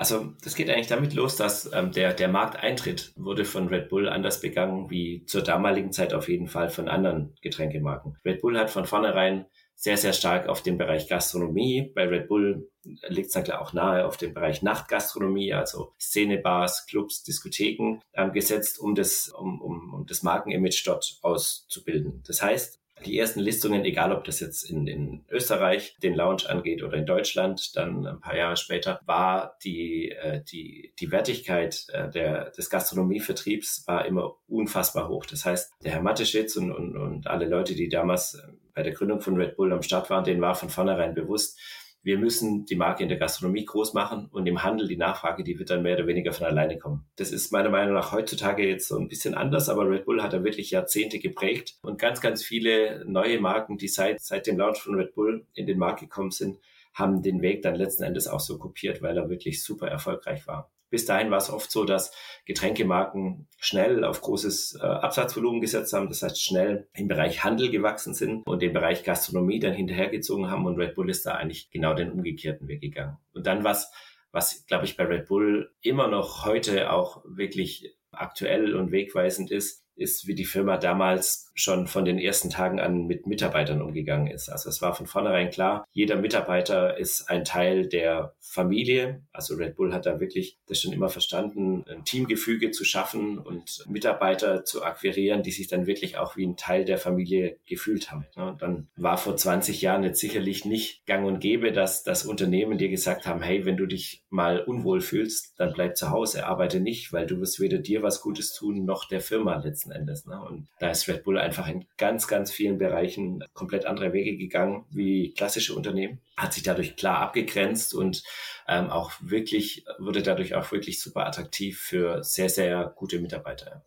Also 0.00 0.32
das 0.42 0.54
geht 0.54 0.70
eigentlich 0.70 0.86
damit 0.86 1.12
los, 1.12 1.36
dass 1.36 1.70
ähm, 1.74 1.92
der, 1.92 2.14
der 2.14 2.28
Markteintritt 2.28 3.12
wurde 3.16 3.44
von 3.44 3.68
Red 3.68 3.90
Bull 3.90 4.08
anders 4.08 4.40
begangen 4.40 4.88
wie 4.88 5.26
zur 5.26 5.42
damaligen 5.42 5.92
Zeit 5.92 6.14
auf 6.14 6.30
jeden 6.30 6.46
Fall 6.46 6.70
von 6.70 6.88
anderen 6.88 7.34
Getränkemarken. 7.42 8.16
Red 8.24 8.40
Bull 8.40 8.58
hat 8.58 8.70
von 8.70 8.86
vornherein 8.86 9.44
sehr, 9.74 9.98
sehr 9.98 10.14
stark 10.14 10.48
auf 10.48 10.62
den 10.62 10.78
Bereich 10.78 11.06
Gastronomie. 11.06 11.92
Bei 11.94 12.06
Red 12.06 12.28
Bull 12.28 12.70
liegt 13.08 13.26
es 13.26 13.32
dann 13.32 13.50
auch 13.50 13.74
nahe 13.74 14.06
auf 14.06 14.16
den 14.16 14.32
Bereich 14.32 14.62
Nachtgastronomie, 14.62 15.52
also 15.52 15.92
Szenebars, 16.00 16.86
Clubs, 16.86 17.22
Diskotheken 17.22 18.00
ähm, 18.14 18.32
gesetzt, 18.32 18.78
um 18.78 18.94
das, 18.94 19.28
um, 19.28 19.60
um, 19.60 19.92
um 19.92 20.06
das 20.06 20.22
Markenimage 20.22 20.82
dort 20.86 21.18
auszubilden. 21.20 22.22
Das 22.26 22.40
heißt, 22.40 22.79
die 23.04 23.18
ersten 23.18 23.40
Listungen, 23.40 23.84
egal 23.84 24.12
ob 24.12 24.24
das 24.24 24.40
jetzt 24.40 24.62
in, 24.68 24.86
in 24.86 25.24
Österreich 25.30 25.96
den 26.02 26.14
Lounge 26.14 26.48
angeht 26.48 26.82
oder 26.82 26.96
in 26.96 27.06
Deutschland, 27.06 27.76
dann 27.76 28.06
ein 28.06 28.20
paar 28.20 28.36
Jahre 28.36 28.56
später, 28.56 29.00
war 29.06 29.56
die, 29.64 30.10
äh, 30.10 30.42
die, 30.44 30.92
die 30.98 31.10
Wertigkeit 31.10 31.86
äh, 31.92 32.10
der, 32.10 32.50
des 32.50 32.70
Gastronomievertriebs 32.70 33.84
war 33.86 34.04
immer 34.06 34.36
unfassbar 34.48 35.08
hoch. 35.08 35.26
Das 35.26 35.44
heißt, 35.44 35.72
der 35.82 35.92
Herr 35.92 36.02
Mateschitz 36.02 36.56
und, 36.56 36.72
und, 36.72 36.96
und 36.96 37.26
alle 37.26 37.46
Leute, 37.46 37.74
die 37.74 37.88
damals 37.88 38.34
äh, 38.34 38.52
bei 38.74 38.82
der 38.82 38.92
Gründung 38.92 39.20
von 39.20 39.36
Red 39.36 39.56
Bull 39.56 39.72
am 39.72 39.82
Start 39.82 40.10
waren, 40.10 40.24
denen 40.24 40.40
war 40.40 40.54
von 40.54 40.68
vornherein 40.70 41.14
bewusst, 41.14 41.58
wir 42.02 42.18
müssen 42.18 42.64
die 42.64 42.76
Marke 42.76 43.02
in 43.02 43.08
der 43.08 43.18
Gastronomie 43.18 43.64
groß 43.64 43.92
machen 43.92 44.28
und 44.32 44.46
im 44.46 44.62
Handel 44.62 44.88
die 44.88 44.96
Nachfrage, 44.96 45.44
die 45.44 45.58
wird 45.58 45.70
dann 45.70 45.82
mehr 45.82 45.96
oder 45.96 46.06
weniger 46.06 46.32
von 46.32 46.46
alleine 46.46 46.78
kommen. 46.78 47.04
Das 47.16 47.30
ist 47.30 47.52
meiner 47.52 47.68
Meinung 47.68 47.94
nach 47.94 48.12
heutzutage 48.12 48.66
jetzt 48.66 48.88
so 48.88 48.98
ein 48.98 49.08
bisschen 49.08 49.34
anders, 49.34 49.68
aber 49.68 49.88
Red 49.88 50.06
Bull 50.06 50.22
hat 50.22 50.32
da 50.32 50.42
wirklich 50.42 50.70
Jahrzehnte 50.70 51.18
geprägt 51.18 51.76
und 51.82 52.00
ganz, 52.00 52.20
ganz 52.20 52.42
viele 52.42 53.04
neue 53.06 53.40
Marken, 53.40 53.76
die 53.76 53.88
seit, 53.88 54.20
seit 54.20 54.46
dem 54.46 54.58
Launch 54.58 54.78
von 54.78 54.94
Red 54.94 55.14
Bull 55.14 55.46
in 55.54 55.66
den 55.66 55.78
Markt 55.78 56.00
gekommen 56.00 56.30
sind, 56.30 56.58
haben 56.94 57.22
den 57.22 57.42
Weg 57.42 57.62
dann 57.62 57.74
letzten 57.74 58.02
Endes 58.02 58.26
auch 58.26 58.40
so 58.40 58.58
kopiert, 58.58 59.02
weil 59.02 59.16
er 59.16 59.28
wirklich 59.28 59.62
super 59.62 59.88
erfolgreich 59.88 60.46
war. 60.46 60.70
Bis 60.90 61.06
dahin 61.06 61.30
war 61.30 61.38
es 61.38 61.50
oft 61.50 61.70
so, 61.70 61.84
dass 61.84 62.12
Getränkemarken 62.44 63.48
schnell 63.58 64.04
auf 64.04 64.20
großes 64.20 64.78
äh, 64.80 64.84
Absatzvolumen 64.84 65.60
gesetzt 65.60 65.92
haben, 65.92 66.08
das 66.08 66.22
heißt 66.22 66.42
schnell 66.42 66.88
im 66.94 67.08
Bereich 67.08 67.44
Handel 67.44 67.70
gewachsen 67.70 68.12
sind 68.12 68.46
und 68.46 68.60
den 68.60 68.72
Bereich 68.72 69.04
Gastronomie 69.04 69.60
dann 69.60 69.72
hinterhergezogen 69.72 70.50
haben 70.50 70.66
und 70.66 70.78
Red 70.78 70.94
Bull 70.94 71.08
ist 71.08 71.24
da 71.26 71.32
eigentlich 71.32 71.70
genau 71.70 71.94
den 71.94 72.10
umgekehrten 72.10 72.68
Weg 72.68 72.80
gegangen. 72.80 73.18
Und 73.32 73.46
dann 73.46 73.64
was, 73.64 73.92
was 74.32 74.66
glaube 74.66 74.84
ich 74.84 74.96
bei 74.96 75.04
Red 75.04 75.28
Bull 75.28 75.72
immer 75.80 76.08
noch 76.08 76.44
heute 76.44 76.92
auch 76.92 77.22
wirklich 77.24 77.96
aktuell 78.12 78.74
und 78.74 78.90
wegweisend 78.90 79.50
ist, 79.50 79.84
ist, 80.00 80.26
wie 80.26 80.34
die 80.34 80.44
Firma 80.44 80.76
damals 80.76 81.50
schon 81.54 81.86
von 81.86 82.04
den 82.04 82.18
ersten 82.18 82.50
Tagen 82.50 82.80
an 82.80 83.06
mit 83.06 83.26
Mitarbeitern 83.26 83.82
umgegangen 83.82 84.28
ist. 84.28 84.48
Also 84.48 84.68
es 84.70 84.80
war 84.80 84.94
von 84.94 85.06
vornherein 85.06 85.50
klar, 85.50 85.84
jeder 85.92 86.16
Mitarbeiter 86.16 86.96
ist 86.96 87.28
ein 87.28 87.44
Teil 87.44 87.86
der 87.86 88.34
Familie. 88.40 89.22
Also 89.32 89.54
Red 89.54 89.76
Bull 89.76 89.92
hat 89.92 90.06
da 90.06 90.20
wirklich 90.20 90.58
das 90.66 90.80
schon 90.80 90.92
immer 90.92 91.08
verstanden, 91.08 91.84
ein 91.88 92.04
Teamgefüge 92.04 92.70
zu 92.70 92.84
schaffen 92.84 93.38
und 93.38 93.84
Mitarbeiter 93.88 94.64
zu 94.64 94.82
akquirieren, 94.82 95.42
die 95.42 95.50
sich 95.50 95.68
dann 95.68 95.86
wirklich 95.86 96.16
auch 96.16 96.36
wie 96.36 96.46
ein 96.46 96.56
Teil 96.56 96.84
der 96.84 96.98
Familie 96.98 97.58
gefühlt 97.66 98.10
haben. 98.10 98.26
Und 98.36 98.62
dann 98.62 98.88
war 98.96 99.18
vor 99.18 99.36
20 99.36 99.82
Jahren 99.82 100.02
jetzt 100.02 100.20
sicherlich 100.20 100.64
nicht 100.64 101.06
gang 101.06 101.26
und 101.26 101.40
gäbe, 101.40 101.72
dass 101.72 102.02
das 102.02 102.24
Unternehmen 102.24 102.78
dir 102.78 102.88
gesagt 102.88 103.26
haben, 103.26 103.42
hey, 103.42 103.66
wenn 103.66 103.76
du 103.76 103.86
dich 103.86 104.24
mal 104.30 104.60
unwohl 104.60 105.00
fühlst, 105.00 105.54
dann 105.58 105.72
bleib 105.72 105.96
zu 105.96 106.10
Hause, 106.10 106.46
arbeite 106.46 106.80
nicht, 106.80 107.12
weil 107.12 107.26
du 107.26 107.40
wirst 107.40 107.60
weder 107.60 107.78
dir 107.78 108.02
was 108.02 108.22
Gutes 108.22 108.54
tun, 108.54 108.84
noch 108.84 109.06
der 109.06 109.20
Firma 109.20 109.56
letzten 109.56 109.89
letzten 109.90 109.92
Endes. 109.92 110.26
Ne? 110.26 110.40
Und 110.40 110.68
da 110.78 110.90
ist 110.90 111.08
Red 111.08 111.24
Bull 111.24 111.38
einfach 111.38 111.68
in 111.68 111.86
ganz, 111.96 112.26
ganz 112.28 112.50
vielen 112.50 112.78
Bereichen 112.78 113.44
komplett 113.52 113.86
andere 113.86 114.12
Wege 114.12 114.36
gegangen 114.36 114.84
wie 114.90 115.32
klassische 115.32 115.74
Unternehmen, 115.74 116.20
hat 116.36 116.54
sich 116.54 116.62
dadurch 116.62 116.96
klar 116.96 117.18
abgegrenzt 117.18 117.94
und 117.94 118.22
ähm, 118.66 118.90
auch 118.90 119.12
wirklich, 119.20 119.84
wurde 119.98 120.22
dadurch 120.22 120.54
auch 120.54 120.70
wirklich 120.72 121.00
super 121.00 121.26
attraktiv 121.26 121.78
für 121.78 122.22
sehr, 122.22 122.48
sehr 122.48 122.92
gute 122.96 123.20
Mitarbeiter. 123.20 123.84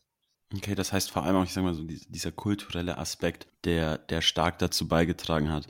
Okay, 0.55 0.75
das 0.75 0.93
heißt 0.93 1.10
vor 1.10 1.24
allem 1.24 1.38
auch, 1.38 1.43
ich 1.43 1.53
sag 1.53 1.63
mal 1.63 1.74
so, 1.74 1.83
dieser 1.83 2.31
kulturelle 2.31 3.00
Aspekt, 3.00 3.48
der, 3.63 3.98
der 3.98 4.22
stark 4.22 4.60
dazu 4.60 4.88
beigetragen 4.88 5.51
hat, 5.51 5.67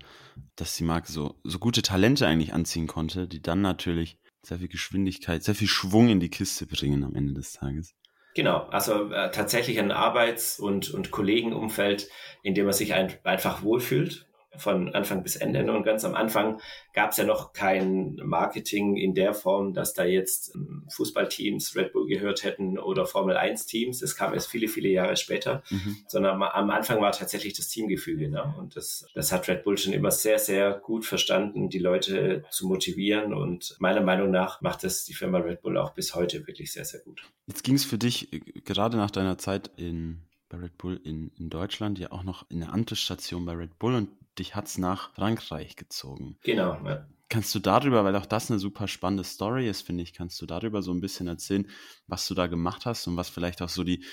dass 0.58 0.76
die 0.76 0.84
Marke 0.84 1.10
so, 1.10 1.40
so 1.44 1.58
gute 1.58 1.82
Talente 1.82 2.28
eigentlich 2.28 2.54
anziehen 2.54 2.88
konnte, 2.88 3.28
die 3.28 3.42
dann 3.42 3.62
natürlich 3.62 4.18
sehr 4.42 4.60
viel 4.60 4.68
Geschwindigkeit, 4.68 5.42
sehr 5.42 5.56
viel 5.56 5.70
Schwung 5.70 6.10
in 6.10 6.20
die 6.20 6.30
Kiste 6.30 6.66
bringen 6.66 7.06
am 7.06 7.16
Ende 7.16 7.34
des 7.34 7.54
Tages. 7.54 7.96
Genau, 8.36 8.68
also 8.72 9.12
äh, 9.12 9.30
tatsächlich 9.32 9.80
ein 9.80 9.92
Arbeits- 9.92 10.60
und, 10.60 10.92
und 10.92 11.12
Kollegenumfeld, 11.12 12.10
in 12.42 12.56
dem 12.56 12.66
man 12.66 12.74
sich 12.74 12.94
ein, 12.94 13.14
einfach 13.24 13.62
wohlfühlt. 13.62 14.26
Von 14.58 14.94
Anfang 14.94 15.24
bis 15.24 15.36
Ende. 15.36 15.64
Und 15.72 15.84
ganz 15.84 16.06
am 16.06 16.16
Anfang 16.16 16.60
gab 16.94 17.12
es 17.12 17.18
ja 17.18 17.24
noch 17.24 17.54
kein 17.54 18.16
Marketing 18.24 18.98
in 18.98 19.14
der 19.14 19.34
Form, 19.34 19.74
dass 19.74 19.94
da 19.94 20.04
jetzt 20.04 20.54
ähm, 20.56 20.86
Fußballteams 20.90 21.76
Red 21.76 21.94
Bull 21.94 22.08
gehört 22.08 22.44
hätten 22.44 22.78
oder 22.78 23.06
Formel 23.06 23.38
1 23.38 23.66
Teams. 23.66 24.00
Das 24.00 24.16
kam 24.16 24.34
erst 24.34 24.50
viele, 24.50 24.68
viele 24.68 24.90
Jahre 24.90 25.18
später, 25.18 25.64
mhm. 25.70 25.98
sondern 26.08 26.42
am 26.42 26.70
Anfang 26.70 27.02
war 27.02 27.12
tatsächlich 27.12 27.54
das 27.54 27.70
Teamgefüge. 27.70 28.30
Ne? 28.30 28.54
Und 28.58 28.76
das, 28.76 29.06
das 29.14 29.32
hat 29.32 29.48
Red 29.48 29.64
Bull 29.64 29.78
schon 29.78 29.94
immer 29.94 30.12
sehr, 30.12 30.40
sehr 30.40 30.74
gut 30.74 31.06
verstanden, 31.06 31.70
die 31.70 31.80
Leute 31.80 32.44
zu 32.50 32.68
motivieren. 32.68 33.34
Und 33.34 33.76
meiner 33.80 34.02
Meinung 34.02 34.32
nach 34.32 34.62
macht 34.62 34.84
das 34.84 35.06
die 35.06 35.14
Firma 35.14 35.40
Red 35.40 35.62
Bull 35.62 35.78
auch 35.78 35.94
bis 35.94 36.16
heute 36.16 36.46
wirklich 36.48 36.72
sehr, 36.72 36.86
sehr 36.86 37.02
gut. 37.02 37.24
Jetzt 37.48 37.64
ging 37.64 37.76
es 37.76 37.86
für 37.86 37.98
dich 37.98 38.32
äh, 38.34 38.40
gerade 38.40 38.98
nach 38.98 39.12
deiner 39.12 39.38
Zeit 39.38 39.72
in 39.78 40.22
bei 40.54 40.60
Red 40.60 40.78
Bull 40.78 41.02
in, 41.04 41.32
in 41.40 41.50
Deutschland 41.50 41.98
ja 41.98 42.12
auch 42.12 42.24
noch 42.24 42.50
in 42.52 42.60
der 42.60 42.74
Amtsstation 42.74 43.44
bei 43.44 43.54
Red 43.54 43.80
Bull 43.80 43.96
und 43.96 44.10
dich 44.40 44.56
hat 44.56 44.68
es 44.68 44.78
nach 44.78 45.14
Frankreich 45.14 45.76
gezogen. 45.76 46.38
Genau, 46.44 46.80
ja. 46.86 47.08
Kannst 47.30 47.56
du 47.56 47.60
darüber, 47.60 48.04
weil 48.04 48.16
auch 48.16 48.26
das 48.26 48.52
eine 48.52 48.60
super 48.60 48.88
spannende 48.88 49.24
Story 49.24 49.68
ist, 49.68 49.82
finde 49.82 50.04
ich, 50.04 50.14
kannst 50.14 50.42
du 50.42 50.46
darüber 50.46 50.82
so 50.82 50.92
ein 50.92 51.02
bisschen 51.02 51.28
erzählen, 51.28 51.68
was 52.08 52.28
du 52.28 52.36
da 52.36 52.48
gemacht 52.48 52.86
hast 52.86 53.08
und 53.08 53.18
was 53.18 53.30
vielleicht 53.30 53.62
auch 53.62 53.70
so 53.70 53.84
die, 53.84 54.04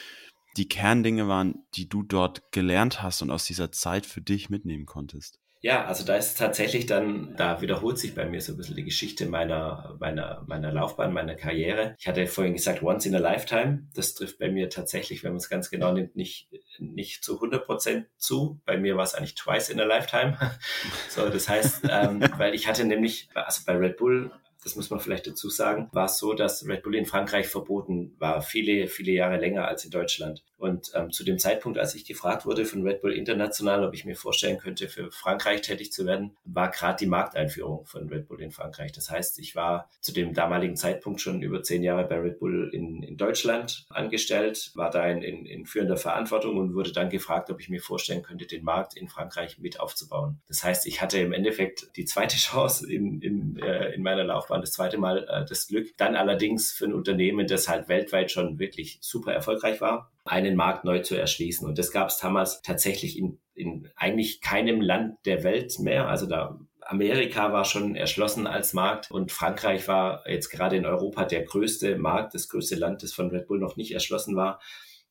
die 0.57 0.69
Kerndinge 0.69 1.29
waren, 1.29 1.65
die 1.75 1.89
du 1.89 2.03
dort 2.03 2.53
gelernt 2.53 3.03
hast 3.03 3.23
und 3.23 3.31
aus 3.31 3.45
dieser 3.45 3.73
Zeit 3.73 4.07
für 4.07 4.21
dich 4.21 4.49
mitnehmen 4.49 4.87
konntest? 4.87 5.40
Ja, 5.63 5.85
also 5.85 6.07
da 6.07 6.17
ist 6.17 6.39
tatsächlich 6.39 6.87
dann, 6.87 7.35
da 7.37 7.61
wiederholt 7.61 7.99
sich 7.99 8.15
bei 8.15 8.25
mir 8.25 8.41
so 8.41 8.53
ein 8.53 8.57
bisschen 8.57 8.77
die 8.77 8.85
Geschichte 8.85 9.27
meiner, 9.27 9.95
meiner, 10.01 10.43
meiner 10.47 10.73
Laufbahn, 10.73 11.13
meiner 11.13 11.35
Karriere. 11.35 11.97
Ich 11.99 12.09
hatte 12.09 12.27
vorhin 12.27 12.55
gesagt, 12.55 12.83
once 12.83 13.05
in 13.05 13.15
a 13.15 13.19
lifetime. 13.19 13.87
Das 13.95 14.15
trifft 14.15 14.39
bei 14.39 14.51
mir 14.51 14.71
tatsächlich, 14.71 15.23
wenn 15.23 15.33
man 15.33 15.37
es 15.37 15.51
ganz 15.51 15.69
genau 15.69 15.93
nimmt, 15.93 16.17
nicht, 16.17 16.49
nicht 16.79 17.23
zu 17.23 17.35
100 17.35 17.67
Prozent 17.67 18.07
zu. 18.17 18.59
Bei 18.65 18.79
mir 18.79 18.97
war 18.97 19.05
es 19.05 19.15
eigentlich 19.15 19.35
twice 19.35 19.69
in 19.69 19.81
a 19.81 19.85
lifetime. 19.85 20.39
so, 21.11 21.29
das 21.29 21.47
heißt, 21.47 21.83
ähm, 21.91 22.23
weil 22.39 22.55
ich 22.55 22.67
hatte 22.67 22.85
nämlich, 22.85 23.29
also 23.35 23.63
bei 23.67 23.77
Red 23.77 23.99
Bull 23.99 24.31
das 24.63 24.77
muss 24.77 24.91
man 24.91 25.01
vielleicht 25.01 25.27
dazu 25.27 25.49
sagen, 25.49 25.89
war 25.93 26.05
es 26.05 26.19
so, 26.19 26.35
dass 26.35 26.67
Red 26.69 26.83
Bull 26.83 26.95
in 26.95 27.07
Frankreich 27.07 27.47
verboten 27.47 28.15
war, 28.19 28.43
viele, 28.43 28.89
viele 28.89 29.13
Jahre 29.13 29.39
länger 29.39 29.67
als 29.67 29.87
in 29.87 29.91
Deutschland. 29.91 30.45
Und 30.61 30.93
ähm, 30.95 31.11
zu 31.11 31.25
dem 31.25 31.39
Zeitpunkt, 31.39 31.79
als 31.79 31.95
ich 31.95 32.05
gefragt 32.05 32.45
wurde 32.45 32.67
von 32.67 32.87
Red 32.87 33.01
Bull 33.01 33.15
International, 33.15 33.83
ob 33.83 33.95
ich 33.95 34.05
mir 34.05 34.15
vorstellen 34.15 34.59
könnte, 34.59 34.89
für 34.89 35.11
Frankreich 35.11 35.63
tätig 35.63 35.91
zu 35.91 36.05
werden, 36.05 36.37
war 36.45 36.71
gerade 36.71 36.99
die 36.99 37.07
Markteinführung 37.07 37.87
von 37.87 38.09
Red 38.11 38.29
Bull 38.29 38.43
in 38.43 38.51
Frankreich. 38.51 38.93
Das 38.93 39.11
heißt, 39.11 39.39
ich 39.39 39.57
war 39.57 39.89
zu 40.03 40.13
dem 40.13 40.35
damaligen 40.35 40.77
Zeitpunkt 40.77 41.23
schon 41.23 41.41
über 41.41 41.63
zehn 41.63 41.83
Jahre 41.83 42.07
bei 42.07 42.19
Red 42.19 42.39
Bull 42.41 42.71
in, 42.75 43.03
in 43.03 43.17
Deutschland 43.17 43.87
angestellt, 43.89 44.71
war 44.75 44.91
da 44.91 45.07
in, 45.07 45.23
in, 45.23 45.47
in 45.47 45.65
führender 45.65 45.97
Verantwortung 45.97 46.59
und 46.59 46.75
wurde 46.75 46.93
dann 46.93 47.09
gefragt, 47.09 47.51
ob 47.51 47.59
ich 47.59 47.71
mir 47.71 47.81
vorstellen 47.81 48.23
könnte, 48.23 48.47
den 48.47 48.63
Markt 48.63 48.95
in 48.97 49.09
Frankreich 49.09 49.59
mit 49.59 49.81
aufzubauen. 49.81 50.41
Das 50.47 50.63
heißt, 50.63 50.87
ich 50.87 51.01
hatte 51.01 51.19
im 51.19 51.33
Endeffekt 51.33 51.97
die 51.97 52.05
zweite 52.05 52.37
Chance 52.37 52.91
in, 52.93 53.23
in, 53.23 53.59
äh, 53.59 53.95
in 53.95 54.03
meiner 54.03 54.25
Laufbahn, 54.25 54.61
das 54.61 54.73
zweite 54.73 54.99
Mal 54.99 55.27
äh, 55.27 55.47
das 55.47 55.69
Glück. 55.69 55.97
Dann 55.97 56.17
allerdings 56.17 56.71
für 56.71 56.85
ein 56.85 56.93
Unternehmen, 56.93 57.47
das 57.47 57.67
halt 57.67 57.89
weltweit 57.89 58.31
schon 58.31 58.59
wirklich 58.59 58.99
super 59.01 59.33
erfolgreich 59.33 59.81
war, 59.81 60.11
einen 60.25 60.57
Markt 60.57 60.85
neu 60.85 61.01
zu 61.01 61.17
erschließen. 61.17 61.67
Und 61.67 61.79
das 61.79 61.93
gab 61.93 62.09
es 62.09 62.19
damals 62.19 62.63
tatsächlich 62.63 63.19
in, 63.19 63.39
in 63.55 63.89
eigentlich 63.97 64.41
keinem 64.41 64.81
Land 64.81 65.19
der 65.25 65.43
Welt 65.45 65.79
mehr. 65.79 66.09
Also 66.09 66.27
da 66.27 66.59
Amerika 66.83 67.53
war 67.53 67.65
schon 67.65 67.95
erschlossen 67.95 68.47
als 68.47 68.73
Markt 68.73 69.11
und 69.11 69.33
Frankreich 69.33 69.87
war 69.87 70.29
jetzt 70.29 70.51
gerade 70.51 70.77
in 70.77 70.87
Europa 70.87 71.25
der 71.25 71.45
größte 71.45 71.97
Markt, 71.97 72.35
das 72.35 72.49
größte 72.49 72.75
Land, 72.75 73.03
das 73.03 73.13
von 73.13 73.31
Red 73.31 73.47
Bull 73.47 73.61
noch 73.61 73.77
nicht 73.77 73.93
erschlossen 73.93 74.37
war. 74.37 74.61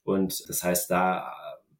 Und 0.03 0.47
das 0.49 0.63
heißt, 0.63 0.89
da 0.91 1.33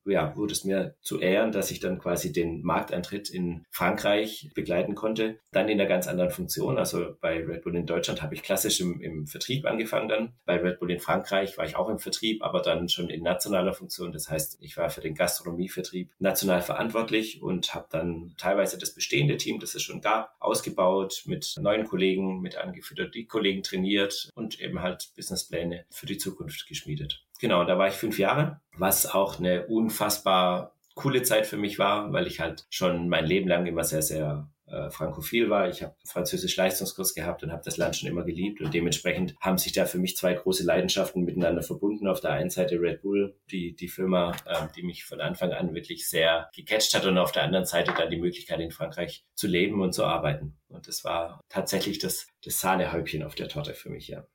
ja, 0.09 0.35
wurde 0.35 0.53
es 0.53 0.63
mir 0.63 0.95
zu 1.01 1.19
Ehren, 1.19 1.51
dass 1.51 1.71
ich 1.71 1.79
dann 1.79 1.99
quasi 1.99 2.31
den 2.31 2.61
Markteintritt 2.61 3.29
in 3.29 3.65
Frankreich 3.71 4.49
begleiten 4.55 4.95
konnte. 4.95 5.39
Dann 5.51 5.69
in 5.69 5.79
einer 5.79 5.89
ganz 5.89 6.07
anderen 6.07 6.31
Funktion. 6.31 6.77
Also 6.77 7.15
bei 7.21 7.43
Red 7.43 7.63
Bull 7.63 7.75
in 7.75 7.85
Deutschland 7.85 8.21
habe 8.21 8.35
ich 8.35 8.43
klassisch 8.43 8.79
im, 8.79 9.01
im 9.01 9.27
Vertrieb 9.27 9.65
angefangen 9.65 10.09
dann. 10.09 10.33
Bei 10.45 10.57
Red 10.57 10.79
Bull 10.79 10.91
in 10.91 10.99
Frankreich 10.99 11.57
war 11.57 11.65
ich 11.65 11.75
auch 11.75 11.89
im 11.89 11.99
Vertrieb, 11.99 12.43
aber 12.43 12.61
dann 12.61 12.89
schon 12.89 13.09
in 13.09 13.23
nationaler 13.23 13.73
Funktion. 13.73 14.11
Das 14.11 14.29
heißt, 14.29 14.57
ich 14.61 14.77
war 14.77 14.89
für 14.89 15.01
den 15.01 15.15
Gastronomievertrieb 15.15 16.11
national 16.19 16.61
verantwortlich 16.61 17.41
und 17.41 17.73
habe 17.73 17.87
dann 17.91 18.33
teilweise 18.37 18.77
das 18.77 18.93
bestehende 18.93 19.37
Team, 19.37 19.59
das 19.59 19.75
es 19.75 19.81
schon 19.81 20.01
gab, 20.01 20.35
ausgebaut, 20.39 21.23
mit 21.25 21.55
neuen 21.59 21.85
Kollegen, 21.85 22.41
mit 22.41 22.57
angefüttert, 22.57 23.15
die 23.15 23.25
Kollegen 23.25 23.63
trainiert 23.63 24.29
und 24.35 24.59
eben 24.59 24.81
halt 24.81 25.11
Businesspläne 25.15 25.85
für 25.89 26.05
die 26.05 26.17
Zukunft 26.17 26.67
geschmiedet. 26.67 27.23
Genau, 27.39 27.63
da 27.63 27.77
war 27.77 27.87
ich 27.87 27.95
fünf 27.95 28.19
Jahre, 28.19 28.59
was 28.77 29.05
auch 29.05 29.39
eine 29.39 29.65
unfassbar 29.67 30.75
coole 30.93 31.23
Zeit 31.23 31.47
für 31.47 31.57
mich 31.57 31.79
war, 31.79 32.11
weil 32.11 32.27
ich 32.27 32.39
halt 32.39 32.65
schon 32.69 33.07
mein 33.07 33.25
Leben 33.25 33.47
lang 33.47 33.65
immer 33.65 33.85
sehr, 33.85 34.01
sehr 34.01 34.49
äh, 34.71 34.89
frankophil 34.91 35.49
war. 35.49 35.69
Ich 35.69 35.81
habe 35.81 35.95
Französisch 36.05 36.55
Leistungskurs 36.57 37.15
gehabt 37.15 37.41
und 37.41 37.51
habe 37.51 37.63
das 37.63 37.77
Land 37.77 37.95
schon 37.95 38.09
immer 38.09 38.23
geliebt 38.23 38.61
und 38.61 38.73
dementsprechend 38.73 39.35
haben 39.39 39.57
sich 39.57 39.71
da 39.71 39.85
für 39.85 39.97
mich 39.97 40.17
zwei 40.17 40.33
große 40.33 40.63
Leidenschaften 40.63 41.23
miteinander 41.23 41.63
verbunden. 41.63 42.07
Auf 42.07 42.19
der 42.19 42.31
einen 42.31 42.49
Seite 42.49 42.79
Red 42.79 43.01
Bull, 43.01 43.35
die, 43.49 43.75
die 43.75 43.87
Firma, 43.87 44.35
äh, 44.45 44.67
die 44.75 44.83
mich 44.83 45.05
von 45.05 45.21
Anfang 45.21 45.53
an 45.53 45.73
wirklich 45.73 46.07
sehr 46.09 46.49
gecatcht 46.53 46.93
hat 46.93 47.05
und 47.05 47.17
auf 47.17 47.31
der 47.31 47.43
anderen 47.43 47.65
Seite 47.65 47.93
dann 47.97 48.09
die 48.09 48.19
Möglichkeit 48.19 48.59
in 48.59 48.71
Frankreich 48.71 49.25
zu 49.33 49.47
leben 49.47 49.81
und 49.81 49.93
zu 49.93 50.03
arbeiten. 50.03 50.57
Und 50.67 50.87
das 50.87 51.03
war 51.03 51.41
tatsächlich 51.49 51.99
das, 51.99 52.27
das 52.43 52.59
Sahnehäubchen 52.59 53.23
auf 53.23 53.35
der 53.35 53.47
Torte 53.47 53.73
für 53.73 53.89
mich, 53.89 54.09
ja. 54.09 54.27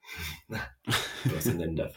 Was 1.25 1.47
ich 1.47 1.55
nennen 1.55 1.77
darf. 1.77 1.97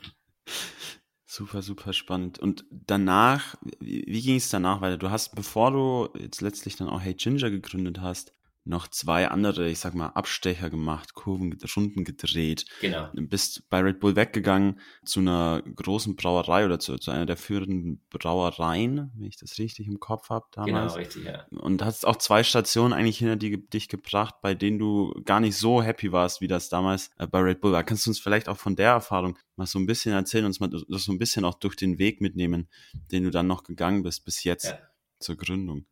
Super, 1.30 1.62
super 1.62 1.92
spannend. 1.92 2.40
Und 2.40 2.66
danach, 2.72 3.56
wie, 3.82 4.06
wie 4.08 4.22
ging 4.22 4.38
es 4.38 4.50
danach 4.50 4.80
weiter? 4.80 4.98
Du 4.98 5.12
hast, 5.12 5.36
bevor 5.36 5.72
du 5.72 6.10
jetzt 6.18 6.40
letztlich 6.40 6.78
dann 6.78 6.88
auch 6.88 7.02
Hey 7.02 7.16
Ginger 7.16 7.50
gegründet 7.50 8.00
hast, 8.00 8.34
noch 8.68 8.88
zwei 8.88 9.28
andere, 9.30 9.70
ich 9.70 9.80
sag 9.80 9.96
mal, 9.96 10.08
Abstecher 10.08 10.70
gemacht, 10.70 11.14
Kurven, 11.14 11.58
Runden 11.76 12.04
gedreht. 12.04 12.66
Genau. 12.82 13.10
Bist 13.14 13.70
bei 13.70 13.80
Red 13.80 14.00
Bull 14.00 14.16
weggegangen 14.16 14.80
zu 15.06 15.22
einer 15.22 15.62
großen 15.62 16.16
Brauerei 16.16 16.66
oder 16.66 16.80
zu, 16.80 16.98
zu 16.98 17.12
einer 17.12 17.26
der 17.26 17.38
führenden 17.38 18.04
Brauereien, 18.10 19.12
wenn 19.16 19.28
ich 19.28 19.38
das 19.38 19.58
richtig 19.58 19.88
im 19.88 20.00
Kopf 20.00 20.30
habe 20.30 20.46
damals. 20.52 20.94
Genau, 20.94 21.06
richtig, 21.06 21.26
ja. 21.26 21.46
Und 21.52 21.84
hast 21.84 22.06
auch 22.06 22.18
zwei 22.18 22.44
Stationen 22.44 22.94
eigentlich 22.94 23.20
hinter 23.20 23.38
die, 23.38 23.68
dich 23.68 23.88
gebracht, 23.88 24.36
bei 24.42 24.54
denen 24.54 24.80
du 24.80 25.14
gar 25.24 25.40
nicht 25.40 25.56
so 25.56 25.82
happy 25.82 26.12
warst, 26.12 26.42
wie 26.42 26.48
das 26.48 26.70
damals 26.70 27.10
äh, 27.18 27.28
bei 27.28 27.40
Red 27.40 27.62
Bull 27.62 27.72
war. 27.72 27.84
Kannst 27.84 28.06
du 28.06 28.12
uns 28.12 28.20
vielleicht 28.20 28.50
auch 28.50 28.58
von 28.58 28.76
der 28.76 28.92
Erfahrung 28.92 29.38
mal 29.56 29.66
so 29.66 29.80
ein 29.80 29.86
bisschen 29.86 30.14
erzählen, 30.14 30.46
uns 30.46 30.60
mal 30.60 30.70
so 30.72 31.12
ein 31.12 31.20
bisschen 31.20 31.46
auch 31.46 31.56
durch 31.56 31.76
den 31.76 32.00
Weg 32.00 32.22
mitnehmen, 32.22 32.68
den 33.12 33.24
du 33.24 33.32
dann 33.32 33.48
noch 33.48 33.64
gegangen 33.64 34.04
bist 34.04 34.26
bis 34.26 34.44
jetzt 34.44 34.66
ja. 34.66 34.80
zur 35.20 35.36
Gründung? 35.36 35.86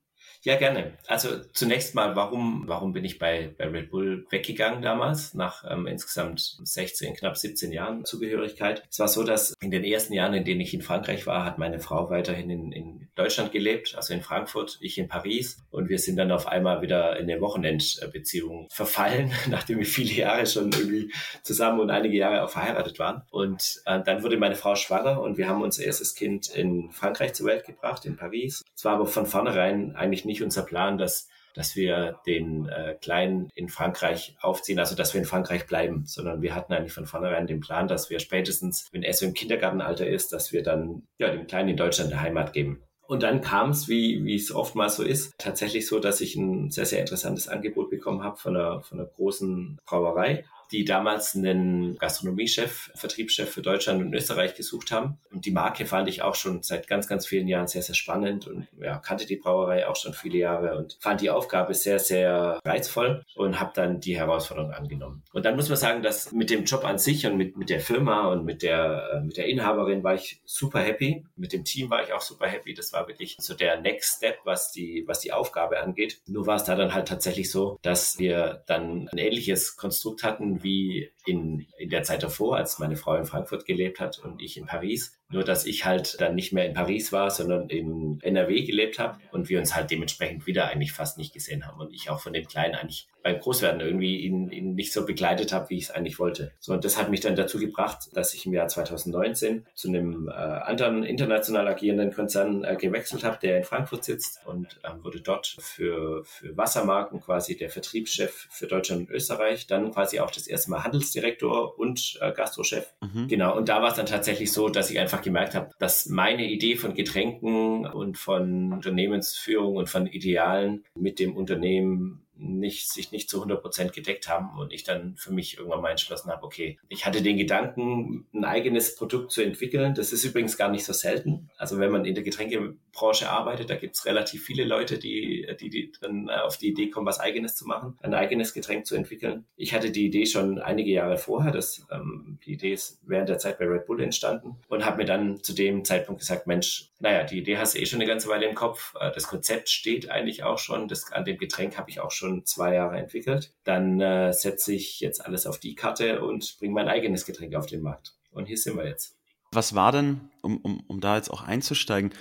Ja, 0.46 0.58
gerne. 0.58 0.94
Also 1.08 1.40
zunächst 1.54 1.96
mal, 1.96 2.16
warum, 2.16 2.66
warum 2.68 2.94
bin 2.94 3.04
ich 3.04 3.18
bei, 3.18 3.56
bei 3.58 3.66
Red 3.66 3.90
Bull 3.90 4.28
weggegangen 4.30 4.84
damals, 4.84 5.34
nach 5.34 5.64
ähm, 5.68 5.88
insgesamt 5.88 6.60
16, 6.64 7.16
knapp 7.16 7.36
17 7.36 7.72
Jahren 7.72 8.06
Zugehörigkeit? 8.06 8.84
Es 8.88 9.00
war 9.00 9.08
so, 9.08 9.24
dass 9.24 9.56
in 9.60 9.72
den 9.72 9.84
ersten 9.84 10.14
Jahren, 10.14 10.36
in 10.36 10.46
denen 10.46 10.62
ich 10.62 10.76
in 10.76 10.84
Frankreich 10.84 11.26
war, 11.26 11.44
hat 11.46 11.58
meine 11.58 11.80
Frau 11.80 12.12
weiterhin 12.12 12.52
in, 12.52 12.72
in 12.72 13.08
Deutschland 13.16 13.54
gelebt, 13.54 13.96
also 13.96 14.14
in 14.14 14.22
Frankfurt, 14.22 14.78
ich 14.82 15.00
in 15.00 15.08
Paris. 15.08 15.58
Und 15.72 15.90
wir 15.90 15.98
sind 15.98 16.18
dann 16.18 16.32
auf 16.32 16.46
einmal 16.46 16.84
wieder 16.84 17.18
in 17.18 17.28
eine 17.28 17.42
Wochenendbeziehung 17.42 18.68
verfallen, 18.70 19.32
nachdem 19.50 19.80
wir 19.80 19.86
viele 19.88 20.14
Jahre 20.14 20.46
schon 20.46 20.72
irgendwie 20.72 21.12
zusammen 21.42 21.80
und 21.80 21.90
einige 21.90 22.18
Jahre 22.18 22.44
auch 22.44 22.52
verheiratet 22.52 23.00
waren. 23.00 23.24
Und 23.32 23.82
äh, 23.88 24.00
dann 24.04 24.22
wurde 24.22 24.38
meine 24.38 24.54
Frau 24.54 24.76
schwanger 24.76 25.20
und 25.22 25.40
wir 25.40 25.50
haben 25.50 25.64
unser 25.64 25.84
erstes 25.84 26.14
Kind 26.14 26.50
in 26.50 26.92
Frankreich 26.92 27.34
zur 27.34 27.48
Welt 27.48 27.66
gebracht, 27.66 28.06
in 28.06 28.16
Paris. 28.16 28.64
Es 28.76 28.86
war 28.86 28.94
aber 28.94 29.08
von 29.08 29.26
vornherein 29.26 29.96
eigentlich 29.96 30.24
nicht 30.24 30.35
nicht 30.36 30.44
unser 30.44 30.64
Plan, 30.64 30.98
dass 30.98 31.30
dass 31.56 31.76
wir 31.76 32.20
den 32.26 32.68
äh, 32.68 32.96
Kleinen 33.00 33.50
in 33.56 33.70
Frankreich 33.70 34.36
aufziehen, 34.42 34.78
also 34.78 34.94
dass 34.94 35.14
wir 35.14 35.22
in 35.22 35.26
Frankreich 35.26 35.66
bleiben, 35.66 36.04
sondern 36.06 36.42
wir 36.42 36.54
hatten 36.54 36.74
eigentlich 36.74 36.92
von 36.92 37.06
vornherein 37.06 37.48
den 37.48 37.62
Plan, 37.62 37.88
dass 37.88 38.10
wir 38.10 38.20
spätestens, 38.20 38.90
wenn 38.92 39.04
er 39.04 39.14
so 39.14 39.26
im 39.26 39.34
Kindergartenalter 39.34 40.06
ist, 40.06 40.34
dass 40.34 40.52
wir 40.52 40.64
dann 40.64 41.04
ja, 41.18 41.32
dem 41.32 41.48
Kleinen 41.48 41.70
in 41.70 41.78
Deutschland 41.78 42.12
eine 42.12 42.22
Heimat 42.22 42.52
geben. 42.52 42.84
Und 43.08 43.24
dann 43.24 43.42
kam 43.42 43.70
es, 43.70 43.88
wie, 43.88 44.36
es 44.36 44.54
oftmals 44.54 44.98
so 44.98 45.04
ist, 45.04 45.34
tatsächlich 45.38 45.88
so, 45.88 46.00
dass 46.00 46.22
ich 46.22 46.36
ein 46.36 46.72
sehr, 46.72 46.86
sehr 46.86 47.00
interessantes 47.00 47.48
Angebot 47.48 47.90
bekommen 47.90 48.24
habe 48.24 48.38
von 48.38 48.58
einer, 48.58 48.82
von 48.82 49.00
einer 49.00 49.08
großen 49.08 49.80
Brauerei 49.86 50.44
die 50.76 50.84
damals 50.86 51.36
einen 51.36 51.98
Gastronomiechef, 51.98 52.92
Vertriebschef 52.96 53.50
für 53.50 53.62
Deutschland 53.62 54.02
und 54.02 54.14
Österreich 54.14 54.56
gesucht 54.56 54.92
haben. 54.92 55.18
Und 55.32 55.46
die 55.46 55.52
Marke 55.52 55.86
fand 55.86 56.10
ich 56.10 56.22
auch 56.22 56.36
schon 56.36 56.64
seit 56.64 56.88
ganz, 56.88 57.08
ganz 57.08 57.26
vielen 57.26 57.48
Jahren 57.48 57.68
sehr, 57.68 57.82
sehr 57.82 57.96
spannend 57.96 58.48
und 58.48 58.68
ja, 58.80 58.98
kannte 58.98 59.26
die 59.26 59.38
Brauerei 59.38 59.88
auch 59.88 59.96
schon 59.96 60.14
viele 60.14 60.38
Jahre 60.38 60.78
und 60.78 60.98
fand 61.00 61.22
die 61.22 61.30
Aufgabe 61.30 61.74
sehr, 61.74 62.00
sehr 62.00 62.60
reizvoll 62.66 63.24
und 63.36 63.60
habe 63.60 63.72
dann 63.74 64.02
die 64.02 64.18
Herausforderung 64.18 64.72
angenommen. 64.72 65.24
Und 65.32 65.46
dann 65.46 65.56
muss 65.56 65.70
man 65.70 65.78
sagen, 65.78 66.04
dass 66.04 66.34
mit 66.34 66.50
dem 66.50 66.66
Job 66.66 66.84
an 66.84 66.98
sich 66.98 67.26
und 67.26 67.38
mit, 67.38 67.56
mit 67.56 67.70
der 67.70 67.80
Firma 67.80 68.28
und 68.28 68.44
mit 68.44 68.62
der, 68.62 69.12
äh, 69.14 69.22
mit 69.22 69.38
der 69.38 69.48
Inhaberin 69.48 70.04
war 70.04 70.16
ich 70.16 70.42
super 70.46 70.82
happy. 70.82 71.26
Mit 71.38 71.54
dem 71.54 71.64
Team 71.64 71.90
war 71.90 72.04
ich 72.04 72.12
auch 72.12 72.22
super 72.22 72.48
happy. 72.48 72.74
Das 72.74 72.92
war 72.92 73.08
wirklich 73.08 73.38
so 73.40 73.54
der 73.54 73.80
Next 73.80 74.18
Step, 74.18 74.40
was 74.44 74.72
die, 74.74 75.04
was 75.08 75.22
die 75.22 75.32
Aufgabe 75.32 75.80
angeht. 75.80 76.20
Nur 76.28 76.48
war 76.48 76.58
es 76.58 76.66
da 76.66 76.76
dann 76.76 76.94
halt 76.94 77.08
tatsächlich 77.08 77.50
so, 77.50 77.80
dass 77.82 78.20
wir 78.20 78.64
dann 78.68 79.08
ein 79.12 79.18
ähnliches 79.18 79.78
Konstrukt 79.78 80.24
hatten 80.24 80.64
wie 80.66 81.10
in, 81.26 81.66
in 81.78 81.90
der 81.90 82.04
Zeit 82.04 82.24
davor, 82.24 82.58
als 82.58 82.80
meine 82.80 82.98
Frau 82.98 83.16
in 83.16 83.26
Frankfurt 83.26 83.66
gelebt 83.66 84.02
hat 84.02 84.20
und 84.20 84.42
ich 84.42 84.58
in 84.58 84.66
Paris. 84.66 85.18
Nur, 85.30 85.44
dass 85.44 85.66
ich 85.66 85.86
halt 85.86 86.22
dann 86.22 86.36
nicht 86.36 86.54
mehr 86.54 86.66
in 86.66 86.74
Paris 86.74 87.12
war, 87.12 87.32
sondern 87.32 87.70
in 87.70 88.20
NRW 88.22 88.64
gelebt 88.64 89.00
habe 89.00 89.20
und 89.32 89.50
wir 89.50 89.60
uns 89.60 89.76
halt 89.76 89.90
dementsprechend 89.90 90.46
wieder 90.46 90.68
eigentlich 90.68 90.92
fast 90.92 91.18
nicht 91.18 91.34
gesehen 91.34 91.66
haben 91.66 91.80
und 91.80 91.94
ich 91.94 92.10
auch 92.10 92.22
von 92.22 92.34
dem 92.34 92.46
Kleinen 92.46 92.76
eigentlich 92.76 93.08
beim 93.26 93.40
Großwerden 93.40 93.82
irgendwie 93.82 94.20
ihn, 94.20 94.52
ihn 94.52 94.76
nicht 94.76 94.94
so 94.94 95.04
begleitet 95.04 95.52
habe, 95.52 95.72
wie 95.72 95.78
ich 95.78 95.86
es 95.86 95.92
eigentlich 95.92 96.20
wollte. 96.20 96.52
So, 96.60 96.74
und 96.74 96.86
das 96.86 96.96
hat 96.96 97.10
mich 97.10 97.22
dann 97.22 97.36
dazu 97.36 97.58
gebracht, 97.58 98.10
dass 98.14 98.36
ich 98.36 98.46
im 98.46 98.54
Jahr 98.54 98.68
2019 98.68 99.66
zu 99.74 99.88
einem 99.88 100.28
äh, 100.28 100.32
anderen 100.32 101.04
international 101.04 101.68
agierenden 101.68 102.14
Konzern 102.14 102.64
äh, 102.64 102.76
gewechselt 102.76 103.24
habe, 103.24 103.40
der 103.42 103.58
in 103.58 103.64
Frankfurt 103.64 104.04
sitzt 104.04 104.46
und 104.46 104.80
äh, 104.84 104.90
wurde 105.04 105.22
dort 105.22 105.58
für, 105.60 106.24
für 106.24 106.56
Wassermarken 106.56 107.20
quasi 107.20 107.58
der 107.58 107.72
Vertriebschef 107.72 108.48
für 108.52 108.68
Deutschland 108.68 109.10
und 109.10 109.10
Österreich, 109.10 109.66
dann 109.66 109.92
quasi 109.92 110.20
auch 110.20 110.30
das 110.30 110.46
erste 110.46 110.70
Mal 110.70 110.84
Handelsdirektor 110.84 111.80
und 111.80 112.20
äh, 112.22 112.32
Gastrochef. 112.32 112.94
Mhm. 113.02 113.28
Genau, 113.28 113.58
und 113.58 113.70
da 113.70 113.82
war 113.82 113.90
es 113.90 113.96
dann 113.96 114.06
tatsächlich 114.06 114.52
so, 114.52 114.70
dass 114.70 114.92
ich 114.92 115.00
einfach 115.00 115.15
gemerkt 115.22 115.56
habe, 115.56 115.72
dass 115.80 116.08
meine 116.08 116.46
Idee 116.46 116.76
von 116.76 116.94
Getränken 116.94 117.86
und 117.86 118.18
von 118.18 118.74
Unternehmensführung 118.74 119.76
und 119.76 119.90
von 119.90 120.08
Idealen 120.08 120.84
mit 120.96 121.20
dem 121.20 121.36
Unternehmen 121.36 122.25
nicht, 122.38 122.90
sich 122.92 123.12
nicht 123.12 123.30
zu 123.30 123.38
100 123.38 123.62
Prozent 123.62 123.94
gedeckt 123.94 124.28
haben 124.28 124.58
und 124.60 124.74
ich 124.74 124.84
dann 124.84 125.16
für 125.18 125.32
mich 125.32 125.58
irgendwann 125.58 125.82
mal 125.82 125.92
entschlossen 125.92 126.32
habe, 126.32 126.44
okay, 126.44 126.78
ich 126.90 127.06
hatte 127.06 127.22
den 127.22 127.38
Gedanken, 127.38 128.26
ein 128.34 128.46
eigenes 128.46 128.96
Produkt 128.96 129.32
zu 129.32 129.42
entwickeln. 129.42 129.94
Das 129.94 130.12
ist 130.12 130.24
übrigens 130.24 130.58
gar 130.58 130.70
nicht 130.70 130.86
so 130.86 130.94
selten. 130.94 131.50
Also 131.58 131.80
wenn 131.80 131.92
man 131.92 132.06
in 132.06 132.16
der 132.16 132.24
Getränkebranche 132.24 133.30
arbeitet, 133.30 133.70
da 133.70 133.76
gibt 133.76 133.96
es 133.96 134.06
relativ 134.06 134.44
viele 134.44 134.66
Leute, 134.66 134.98
die, 134.98 135.48
die, 135.60 135.70
die 135.70 135.92
dann 136.02 136.30
auf 136.30 136.58
die 136.58 136.70
Idee 136.70 136.90
kommen, 136.90 137.08
was 137.08 137.20
eigenes 137.20 137.56
zu 137.56 137.66
machen, 137.66 137.98
ein 138.02 138.14
eigenes 138.14 138.54
Getränk 138.54 138.86
zu 138.86 138.96
entwickeln. 138.96 139.46
Ich 139.56 139.74
hatte 139.74 139.92
die 139.92 140.06
Idee 140.06 140.26
schon 140.26 140.60
einige 140.60 140.92
Jahre 140.92 141.18
vorher. 141.18 141.52
Das, 141.52 141.86
ähm, 141.92 142.40
die 142.46 142.54
Idee 142.54 142.74
ist 142.74 143.00
während 143.04 143.30
der 143.30 143.38
Zeit 143.38 143.60
bei 143.60 143.66
Red 143.66 143.86
Bull 143.86 144.02
entstanden 144.02 144.58
und 144.68 144.86
habe 144.86 144.98
mir 144.98 145.06
dann 145.06 145.42
zu 145.42 145.54
dem 145.54 145.86
Zeitpunkt 145.86 146.22
gesagt, 146.22 146.48
Mensch, 146.48 146.90
naja, 147.00 147.24
die 147.24 147.40
Idee 147.40 147.58
hast 147.58 147.76
du 147.76 147.80
eh 147.80 147.86
schon 147.86 148.00
eine 148.00 148.10
ganze 148.10 148.30
Weile 148.30 148.48
im 148.48 148.56
Kopf. 148.56 148.94
Äh, 149.00 149.12
das 149.12 149.28
Konzept 149.28 149.70
steht 149.70 150.10
eigentlich 150.10 150.44
auch 150.44 150.58
schon. 150.58 150.88
Das, 150.88 151.12
an 151.12 151.26
dem 151.26 151.38
Getränk 151.38 151.78
habe 151.78 151.90
ich 151.90 152.00
auch 152.00 152.12
schon 152.12 152.25
zwei 152.46 152.76
Jahre 152.76 152.98
entwickelt. 152.98 153.54
Dann 153.64 154.02
äh, 154.02 154.34
setze 154.34 154.74
ich 154.74 155.00
jetzt 155.00 155.26
alles 155.26 155.46
auf 155.46 155.60
die 155.60 155.76
Karte 155.76 156.22
und 156.22 156.58
bringe 156.60 156.74
mein 156.74 156.88
eigenes 156.88 157.26
Getränk 157.26 157.56
auf 157.56 157.66
den 157.66 157.82
Markt. 157.82 158.16
Und 158.32 158.46
hier 158.46 158.58
sind 158.58 158.78
wir 158.78 158.88
jetzt. 158.88 159.18
Was 159.52 159.76
war 159.76 159.92
denn, 159.92 160.30
um, 160.42 160.58
um, 160.58 160.84
um 160.88 161.00
da 161.00 161.16
jetzt 161.16 161.30
auch 161.30 161.42
einzusteigen, 161.42 162.12